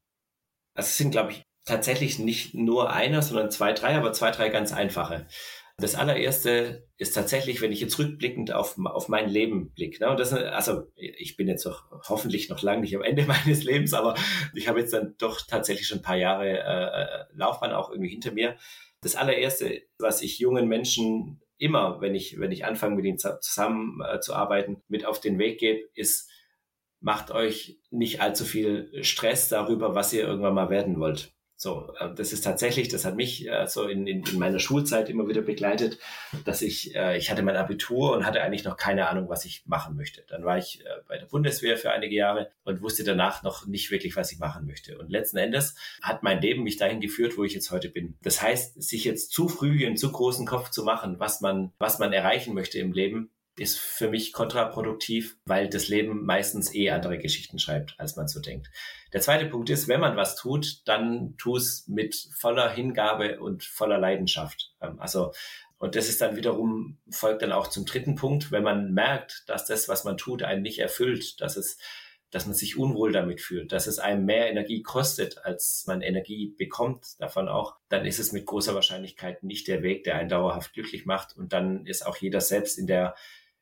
Also 0.74 0.88
es 0.88 0.96
sind, 0.96 1.12
glaube 1.12 1.32
ich, 1.32 1.42
tatsächlich 1.64 2.18
nicht 2.18 2.55
nur 2.55 2.92
einer, 2.92 3.22
sondern 3.22 3.50
zwei, 3.50 3.72
drei, 3.72 3.96
aber 3.96 4.12
zwei, 4.12 4.30
drei 4.30 4.48
ganz 4.48 4.72
einfache. 4.72 5.26
Das 5.79 5.97
allererste 5.97 6.89
ist 6.99 7.14
tatsächlich, 7.14 7.61
wenn 7.61 7.72
ich 7.72 7.81
jetzt 7.81 7.99
rückblickend 7.99 8.53
auf, 8.53 8.79
auf 8.85 9.09
mein 9.09 9.29
Leben 9.29 9.72
blicke. 9.72 10.05
Ne? 10.05 10.11
Und 10.11 10.20
das, 10.20 10.33
also 10.33 10.85
ich 10.95 11.37
bin 11.37 11.49
jetzt 11.49 11.66
auch 11.66 11.85
hoffentlich 12.09 12.49
noch 12.49 12.62
lange 12.62 12.83
nicht 12.83 12.95
am 12.95 13.03
Ende 13.03 13.25
meines 13.27 13.64
Lebens, 13.64 13.93
aber 13.93 14.14
ich 14.55 14.68
habe 14.68 14.81
jetzt 14.81 14.93
dann 14.93 15.16
doch 15.18 15.41
tatsächlich 15.43 15.89
schon 15.89 15.99
ein 15.99 16.05
paar 16.05 16.16
Jahre 16.16 16.61
äh, 16.61 17.25
Laufbahn 17.35 17.72
auch 17.72 17.91
irgendwie 17.91 18.11
hinter 18.11 18.33
mir. 18.33 18.57
Das 19.01 19.16
allererste, 19.16 19.83
was 19.99 20.22
ich 20.22 20.39
jungen 20.39 20.68
Menschen 20.68 21.43
immer, 21.59 22.01
wenn 22.01 22.14
ich, 22.14 22.39
wenn 22.39 22.53
ich 22.53 22.64
anfange, 22.64 22.97
mit 22.97 23.05
ihnen 23.05 23.18
zusammen 23.18 24.01
äh, 24.01 24.20
zu 24.20 24.33
arbeiten, 24.35 24.83
mit 24.89 25.05
auf 25.05 25.20
den 25.20 25.39
Weg 25.39 25.59
gebe, 25.59 25.81
ist, 25.95 26.31
macht 27.01 27.31
euch 27.33 27.81
nicht 27.91 28.20
allzu 28.20 28.45
viel 28.45 29.03
Stress 29.03 29.49
darüber, 29.49 29.95
was 29.95 30.12
ihr 30.12 30.22
irgendwann 30.22 30.55
mal 30.55 30.70
werden 30.70 31.01
wollt. 31.01 31.35
So, 31.64 31.94
äh, 31.98 32.12
das 32.14 32.34
ist 32.34 32.42
tatsächlich, 32.42 32.88
das 32.88 33.06
hat 33.06 33.16
mich 33.16 33.48
äh, 33.48 33.66
so 33.66 33.88
in, 33.88 34.06
in, 34.06 34.22
in 34.22 34.38
meiner 34.38 34.58
Schulzeit 34.58 35.08
immer 35.08 35.28
wieder 35.28 35.40
begleitet, 35.40 35.98
dass 36.44 36.60
ich, 36.60 36.94
äh, 36.94 37.16
ich 37.16 37.30
hatte 37.30 37.42
mein 37.42 37.56
Abitur 37.56 38.12
und 38.12 38.26
hatte 38.26 38.42
eigentlich 38.42 38.64
noch 38.64 38.76
keine 38.76 39.08
Ahnung, 39.08 39.30
was 39.30 39.46
ich 39.46 39.62
machen 39.64 39.96
möchte. 39.96 40.26
Dann 40.28 40.44
war 40.44 40.58
ich 40.58 40.84
äh, 40.84 40.88
bei 41.08 41.16
der 41.16 41.24
Bundeswehr 41.24 41.78
für 41.78 41.90
einige 41.90 42.14
Jahre 42.14 42.50
und 42.64 42.82
wusste 42.82 43.02
danach 43.02 43.42
noch 43.42 43.66
nicht 43.66 43.90
wirklich, 43.90 44.14
was 44.14 44.30
ich 44.30 44.38
machen 44.38 44.66
möchte. 44.66 44.98
Und 44.98 45.10
letzten 45.10 45.38
Endes 45.38 45.74
hat 46.02 46.22
mein 46.22 46.42
Leben 46.42 46.64
mich 46.64 46.76
dahin 46.76 47.00
geführt, 47.00 47.38
wo 47.38 47.44
ich 47.44 47.54
jetzt 47.54 47.70
heute 47.70 47.88
bin. 47.88 48.18
Das 48.20 48.42
heißt, 48.42 48.82
sich 48.82 49.04
jetzt 49.04 49.32
zu 49.32 49.48
früh 49.48 49.86
einen 49.86 49.96
zu 49.96 50.12
großen 50.12 50.46
Kopf 50.46 50.68
zu 50.68 50.84
machen, 50.84 51.18
was 51.18 51.40
man, 51.40 51.72
was 51.78 51.98
man 51.98 52.12
erreichen 52.12 52.52
möchte 52.52 52.78
im 52.78 52.92
Leben, 52.92 53.30
ist 53.57 53.78
für 53.78 54.09
mich 54.09 54.32
kontraproduktiv, 54.32 55.36
weil 55.44 55.68
das 55.68 55.88
Leben 55.88 56.24
meistens 56.24 56.74
eh 56.74 56.90
andere 56.90 57.18
Geschichten 57.18 57.59
schreibt, 57.59 57.94
als 57.98 58.16
man 58.16 58.26
so 58.26 58.40
denkt. 58.40 58.70
Der 59.12 59.20
zweite 59.20 59.46
Punkt 59.46 59.70
ist, 59.70 59.86
wenn 59.86 60.00
man 60.00 60.16
was 60.16 60.36
tut, 60.36 60.82
dann 60.86 61.36
tu 61.36 61.57
es 61.57 61.86
mit 61.86 62.16
voller 62.36 62.70
Hingabe 62.70 63.40
und 63.40 63.62
voller 63.62 63.98
Leidenschaft. 63.98 64.72
Ähm, 64.80 64.98
also, 64.98 65.32
und 65.78 65.94
das 65.94 66.09
ist 66.09 66.20
dann 66.20 66.36
wiederum, 66.36 66.98
folgt 67.11 67.42
dann 67.42 67.52
auch 67.52 67.68
zum 67.68 67.84
dritten 67.84 68.16
Punkt, 68.16 68.50
wenn 68.50 68.64
man 68.64 68.92
merkt, 68.92 69.44
dass 69.46 69.66
das, 69.66 69.88
was 69.88 70.05
man 70.05 70.16
tut, 70.16 70.42
einen 70.42 70.62
nicht 70.62 70.80
erfüllt, 70.80 71.40
dass 71.40 71.57
es 71.57 71.78
dass 72.34 72.46
man 72.46 72.55
sich 72.57 72.76
unwohl 72.76 73.12
damit 73.12 73.40
fühlt, 73.40 73.70
dass 73.70 73.86
es 73.86 74.00
einem 74.00 74.24
mehr 74.24 74.50
Energie 74.50 74.82
kostet, 74.82 75.44
als 75.44 75.84
man 75.86 76.02
Energie 76.02 76.52
bekommt 76.59 77.20
davon 77.20 77.48
auch, 77.48 77.76
dann 77.88 78.05
ist 78.05 78.18
es 78.18 78.32
mit 78.32 78.44
großer 78.44 78.74
Wahrscheinlichkeit 78.74 79.44
nicht 79.44 79.68
der 79.68 79.84
Weg, 79.84 80.02
der 80.02 80.16
einen 80.16 80.28
dauerhaft 80.28 80.72
glücklich 80.72 81.07
macht. 81.07 81.36
Und 81.36 81.52
dann 81.52 81.86
ist 81.86 82.05
auch 82.05 82.16
jeder 82.16 82.40
selbst 82.40 82.76
in 82.76 82.88
der 82.88 83.14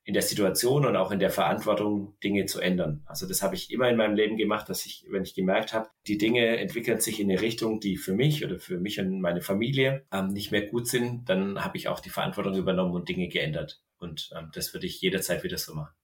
in 0.04 0.14
der 0.14 0.22
Situation 0.22 0.84
und 0.84 0.96
auch 0.96 1.12
in 1.12 1.20
der 1.20 1.30
Verantwortung, 1.30 2.18
Dinge 2.24 2.46
zu 2.46 2.60
ändern. 2.60 3.02
Also 3.06 3.26
das 3.28 3.42
habe 3.42 3.54
ich 3.54 3.70
immer 3.70 3.88
in 3.88 3.96
meinem 3.96 4.16
Leben 4.16 4.36
gemacht, 4.36 4.68
dass 4.68 4.84
ich, 4.84 5.06
wenn 5.08 5.22
ich 5.22 5.34
gemerkt 5.34 5.72
habe, 5.72 5.90
die 6.06 6.18
Dinge 6.18 6.56
entwickeln 6.56 7.00
sich 7.00 7.20
in 7.20 7.30
eine 7.30 7.40
Richtung, 7.40 7.78
die 7.78 7.96
für 7.96 8.12
mich 8.12 8.44
oder 8.44 8.58
für 8.58 8.78
mich 8.78 8.98
und 8.98 9.20
meine 9.20 9.42
Familie 9.42 10.04
ähm, 10.12 10.28
nicht 10.28 10.50
mehr 10.50 10.66
gut 10.66 10.88
sind, 10.88 11.28
dann 11.28 11.64
habe 11.64 11.76
ich 11.76 11.88
auch 11.88 12.00
die 12.00 12.10
Verantwortung 12.10 12.56
übernommen 12.56 12.94
und 12.94 13.08
Dinge 13.08 13.28
geändert. 13.28 13.80
Und 13.98 14.30
ähm, 14.36 14.50
das 14.52 14.74
würde 14.74 14.86
ich 14.86 15.00
jederzeit 15.00 15.44
wieder 15.44 15.58
so 15.58 15.74
machen. 15.74 15.94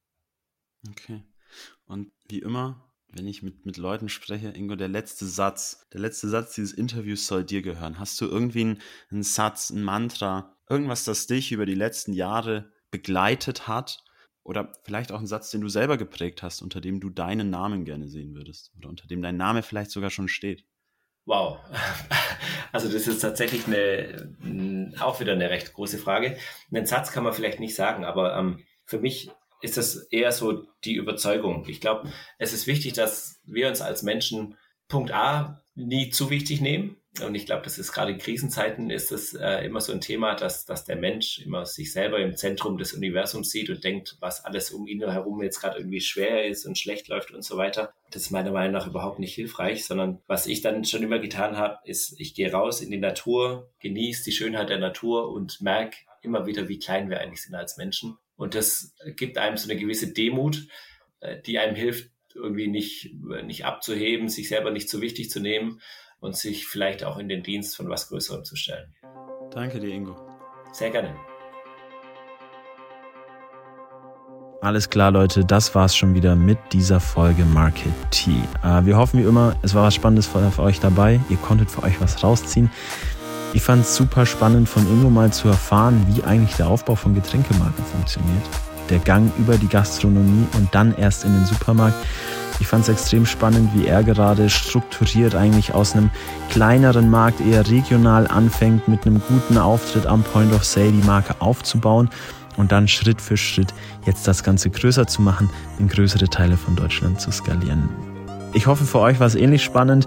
Okay. 0.89 1.23
Und 1.87 2.13
wie 2.29 2.39
immer, 2.39 2.89
wenn 3.09 3.27
ich 3.27 3.43
mit, 3.43 3.67
mit 3.67 3.79
Leuten 3.79 4.09
spreche, 4.09 4.51
Ingo, 4.51 4.77
der 4.77 4.89
letzte 4.89 5.27
Satz, 5.27 5.87
der 5.93 6.01
letzte 6.01 6.29
Satz 6.29 6.55
dieses 6.55 6.73
Interviews 6.73 7.27
soll 7.27 7.43
dir 7.43 7.63
gehören. 7.63 7.99
Hast 7.99 8.21
du 8.21 8.27
irgendwie 8.27 8.61
einen, 8.61 8.83
einen 9.11 9.23
Satz, 9.25 9.71
ein 9.71 9.83
Mantra, 9.83 10.57
irgendwas, 10.69 11.05
das 11.05 11.27
dich 11.27 11.51
über 11.51 11.67
die 11.67 11.75
letzten 11.75 12.13
Jahre 12.13 12.71
begleitet 12.91 13.69
hat? 13.69 14.05
Oder 14.43 14.73
vielleicht 14.83 15.13
auch 15.13 15.19
einen 15.19 15.27
Satz, 15.27 15.51
den 15.51 15.61
du 15.61 15.69
selber 15.69 15.99
geprägt 15.99 16.43
hast, 16.43 16.63
unter 16.63 16.81
dem 16.81 17.01
du 17.01 17.11
deinen 17.11 17.51
Namen 17.51 17.85
gerne 17.85 18.09
sehen 18.09 18.35
würdest? 18.35 18.73
Oder 18.79 18.89
unter 18.89 19.07
dem 19.07 19.21
dein 19.21 19.37
Name 19.37 19.63
vielleicht 19.63 19.91
sogar 19.91 20.11
schon 20.11 20.29
steht? 20.29 20.65
Wow. 21.27 21.59
Also 22.71 22.93
das 22.93 23.07
ist 23.07 23.21
tatsächlich 23.21 23.67
eine, 23.67 24.93
auch 25.01 25.21
wieder 25.21 25.33
eine 25.33 25.49
recht 25.49 25.73
große 25.73 25.97
Frage. 25.97 26.37
Einen 26.71 26.85
Satz 26.85 27.13
kann 27.13 27.25
man 27.25 27.33
vielleicht 27.33 27.61
nicht 27.61 27.75
sagen, 27.75 28.05
aber 28.05 28.37
ähm, 28.37 28.63
für 28.85 28.99
mich 28.99 29.31
ist 29.63 29.79
das 29.79 29.97
eher 30.11 30.33
so 30.33 30.65
die 30.85 30.95
Überzeugung. 30.95 31.67
Ich 31.67 31.81
glaube, 31.81 32.13
es 32.37 32.53
ist 32.53 32.67
wichtig, 32.67 32.93
dass 32.93 33.41
wir 33.45 33.69
uns 33.69 33.81
als 33.81 34.03
Menschen 34.03 34.57
Punkt 34.87 35.13
A 35.13 35.63
nie 35.75 36.11
zu 36.11 36.31
wichtig 36.31 36.61
nehmen. 36.61 36.97
Und 37.21 37.35
ich 37.35 37.47
glaube, 37.47 37.63
das 37.63 37.79
ist 37.79 37.93
gerade 37.93 38.13
in 38.13 38.19
Krisenzeiten 38.19 38.91
ist 38.91 39.11
das 39.11 39.35
äh, 39.35 39.65
immer 39.65 39.81
so 39.81 39.93
ein 39.93 40.01
Thema, 40.01 40.35
dass, 40.35 40.65
dass 40.65 40.85
der 40.85 40.97
Mensch 40.97 41.39
immer 41.39 41.67
sich 41.67 41.93
selber 41.93 42.19
im 42.19 42.37
Zentrum 42.37 42.79
des 42.79 42.93
Universums 42.93 43.51
sieht 43.51 43.71
und 43.71 43.83
denkt, 43.83 44.17
was 44.21 44.45
alles 44.45 44.71
um 44.71 44.87
ihn 44.87 45.01
herum 45.01 45.43
jetzt 45.43 45.61
gerade 45.61 45.79
irgendwie 45.79 46.01
schwer 46.01 46.47
ist 46.47 46.67
und 46.67 46.79
schlecht 46.79 47.09
läuft 47.09 47.31
und 47.33 47.45
so 47.45 47.57
weiter. 47.57 47.93
Das 48.11 48.23
ist 48.23 48.31
meiner 48.31 48.53
Meinung 48.53 48.73
nach 48.73 48.87
überhaupt 48.87 49.19
nicht 49.19 49.35
hilfreich, 49.35 49.85
sondern 49.85 50.21
was 50.27 50.47
ich 50.47 50.61
dann 50.61 50.85
schon 50.85 51.03
immer 51.03 51.19
getan 51.19 51.57
habe, 51.57 51.79
ist, 51.85 52.19
ich 52.21 52.35
gehe 52.35 52.53
raus 52.53 52.81
in 52.81 52.91
die 52.91 52.99
Natur, 52.99 53.71
genieße 53.81 54.25
die 54.25 54.33
Schönheit 54.33 54.71
der 54.71 54.79
Natur 54.79 55.31
und 55.31 55.61
merke 55.61 55.97
immer 56.23 56.47
wieder, 56.47 56.69
wie 56.69 56.79
klein 56.79 57.11
wir 57.11 57.21
eigentlich 57.21 57.43
sind 57.43 57.55
als 57.55 57.77
Menschen. 57.77 58.19
Und 58.37 58.55
das 58.55 58.95
gibt 59.17 59.39
einem 59.39 59.57
so 59.57 59.71
eine 59.71 59.79
gewisse 59.79 60.13
Demut, 60.13 60.69
äh, 61.21 61.41
die 61.43 61.59
einem 61.59 61.75
hilft, 61.75 62.11
irgendwie 62.35 62.69
nicht, 62.69 63.13
nicht 63.45 63.65
abzuheben, 63.65 64.29
sich 64.29 64.49
selber 64.49 64.71
nicht 64.71 64.89
zu 64.89 65.01
wichtig 65.01 65.29
zu 65.31 65.41
nehmen 65.41 65.81
und 66.21 66.37
sich 66.37 66.67
vielleicht 66.67 67.05
auch 67.05 67.19
in 67.19 67.29
den 67.29 67.43
Dienst 67.43 67.77
von 67.77 67.89
was 67.89 68.09
Größerem 68.09 68.45
zu 68.45 68.57
stellen. 68.57 68.95
Danke 69.51 69.81
dir, 69.81 69.91
Ingo. 69.91 70.17
Sehr 70.73 70.91
gerne. 70.91 71.15
Alles 74.61 74.91
klar, 74.91 75.13
Leute, 75.13 75.45
das 75.45 75.73
war's 75.77 75.97
schon 75.97 76.17
wieder 76.17 76.35
mit 76.35 76.59
dieser 76.73 76.99
Folge 76.99 77.45
Market 77.45 77.93
T. 78.11 78.33
Äh, 78.65 78.85
wir 78.85 78.97
hoffen 78.97 79.21
wie 79.21 79.25
immer, 79.25 79.55
es 79.63 79.73
war 79.73 79.85
was 79.85 79.95
Spannendes 79.95 80.27
für 80.27 80.63
euch 80.63 80.81
dabei. 80.81 81.21
Ihr 81.29 81.37
konntet 81.37 81.71
für 81.71 81.85
euch 81.85 82.01
was 82.01 82.25
rausziehen. 82.25 82.69
Ich 83.55 83.63
fand 83.63 83.83
es 83.83 83.95
super 83.95 84.27
spannend 84.27 84.69
von 84.69 84.85
Ingo 84.89 85.11
mal 85.11 85.33
zu 85.33 85.47
erfahren, 85.47 86.05
wie 86.09 86.25
eigentlich 86.25 86.57
der 86.57 86.67
Aufbau 86.67 86.97
von 86.97 87.15
Getränkemarken 87.15 87.85
funktioniert. 87.85 88.43
Der 88.91 88.99
Gang 88.99 89.31
über 89.39 89.57
die 89.57 89.69
Gastronomie 89.69 90.47
und 90.55 90.75
dann 90.75 90.93
erst 90.97 91.25
in 91.25 91.33
den 91.33 91.47
Supermarkt. 91.47 91.97
Ich 92.61 92.67
fand 92.67 92.83
es 92.83 92.89
extrem 92.89 93.25
spannend, 93.25 93.71
wie 93.75 93.87
er 93.87 94.03
gerade 94.03 94.51
strukturiert 94.51 95.35
eigentlich 95.35 95.75
aus 95.75 95.95
einem 95.95 96.11
kleineren 96.51 97.11
Markt 97.11 97.41
eher 97.41 97.69
regional 97.69 98.27
anfängt, 98.27 98.89
mit 98.89 99.07
einem 99.07 99.23
guten 99.29 99.59
Auftritt 99.59 100.07
am 100.07 100.23
Point 100.23 100.53
of 100.53 100.65
Sale 100.65 100.91
die 100.91 101.07
Marke 101.07 101.37
aufzubauen 101.41 102.11
und 102.57 102.73
dann 102.73 102.89
Schritt 102.89 103.23
für 103.23 103.37
Schritt 103.37 103.73
jetzt 104.05 104.27
das 104.27 104.43
Ganze 104.43 104.71
größer 104.71 105.07
zu 105.07 105.23
machen, 105.23 105.49
in 105.79 105.89
größere 105.89 106.29
Teile 106.29 106.57
von 106.57 106.75
Deutschland 106.75 107.21
zu 107.21 107.31
skalieren. 107.31 107.89
Ich 108.53 108.67
hoffe, 108.67 108.85
für 108.85 108.99
euch 108.99 109.21
war 109.21 109.27
es 109.27 109.35
ähnlich 109.35 109.63
spannend. 109.63 110.07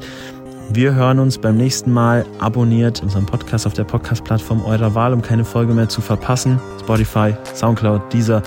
Wir 0.73 0.93
hören 0.93 1.19
uns 1.19 1.37
beim 1.37 1.57
nächsten 1.57 1.91
Mal. 1.91 2.25
Abonniert 2.39 3.01
unseren 3.01 3.25
Podcast 3.25 3.67
auf 3.67 3.73
der 3.73 3.83
Podcast-Plattform 3.83 4.63
eurer 4.63 4.95
Wahl, 4.95 5.13
um 5.13 5.21
keine 5.21 5.45
Folge 5.45 5.73
mehr 5.73 5.89
zu 5.89 6.01
verpassen. 6.01 6.59
Spotify, 6.79 7.33
Soundcloud, 7.53 8.13
dieser 8.13 8.41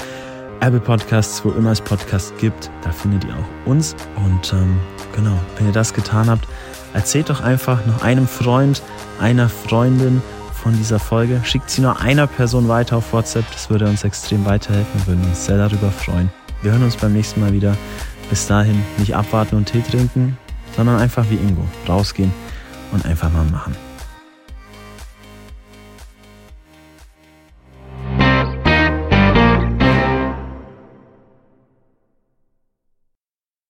Apple 0.60 0.80
Podcasts, 0.80 1.44
wo 1.44 1.50
immer 1.50 1.72
es 1.72 1.80
Podcasts 1.80 2.32
gibt. 2.38 2.70
Da 2.82 2.90
findet 2.90 3.24
ihr 3.24 3.34
auch 3.34 3.66
uns. 3.66 3.94
Und 4.16 4.52
ähm, 4.52 4.78
genau, 5.14 5.38
wenn 5.56 5.66
ihr 5.66 5.72
das 5.72 5.92
getan 5.92 6.28
habt, 6.28 6.46
erzählt 6.92 7.30
doch 7.30 7.40
einfach 7.40 7.84
noch 7.86 8.02
einem 8.02 8.26
Freund, 8.26 8.82
einer 9.20 9.48
Freundin 9.48 10.22
von 10.52 10.72
dieser 10.76 10.98
Folge. 10.98 11.40
Schickt 11.44 11.70
sie 11.70 11.82
nur 11.82 12.00
einer 12.00 12.26
Person 12.26 12.68
weiter 12.68 12.96
auf 12.96 13.12
WhatsApp. 13.12 13.44
Das 13.52 13.70
würde 13.70 13.86
uns 13.86 14.04
extrem 14.04 14.44
weiterhelfen. 14.46 15.00
Wir 15.00 15.06
würden 15.08 15.28
uns 15.28 15.44
sehr 15.44 15.58
darüber 15.58 15.90
freuen. 15.90 16.30
Wir 16.62 16.72
hören 16.72 16.84
uns 16.84 16.96
beim 16.96 17.12
nächsten 17.12 17.40
Mal 17.40 17.52
wieder. 17.52 17.76
Bis 18.30 18.46
dahin 18.46 18.82
nicht 18.96 19.14
abwarten 19.14 19.56
und 19.56 19.66
Tee 19.66 19.82
trinken, 19.82 20.38
sondern 20.76 20.98
einfach 20.98 21.28
wie 21.28 21.36
Ingo 21.36 21.64
rausgehen 21.86 22.32
und 22.92 23.04
einfach 23.04 23.30
mal 23.30 23.44
machen. 23.44 23.76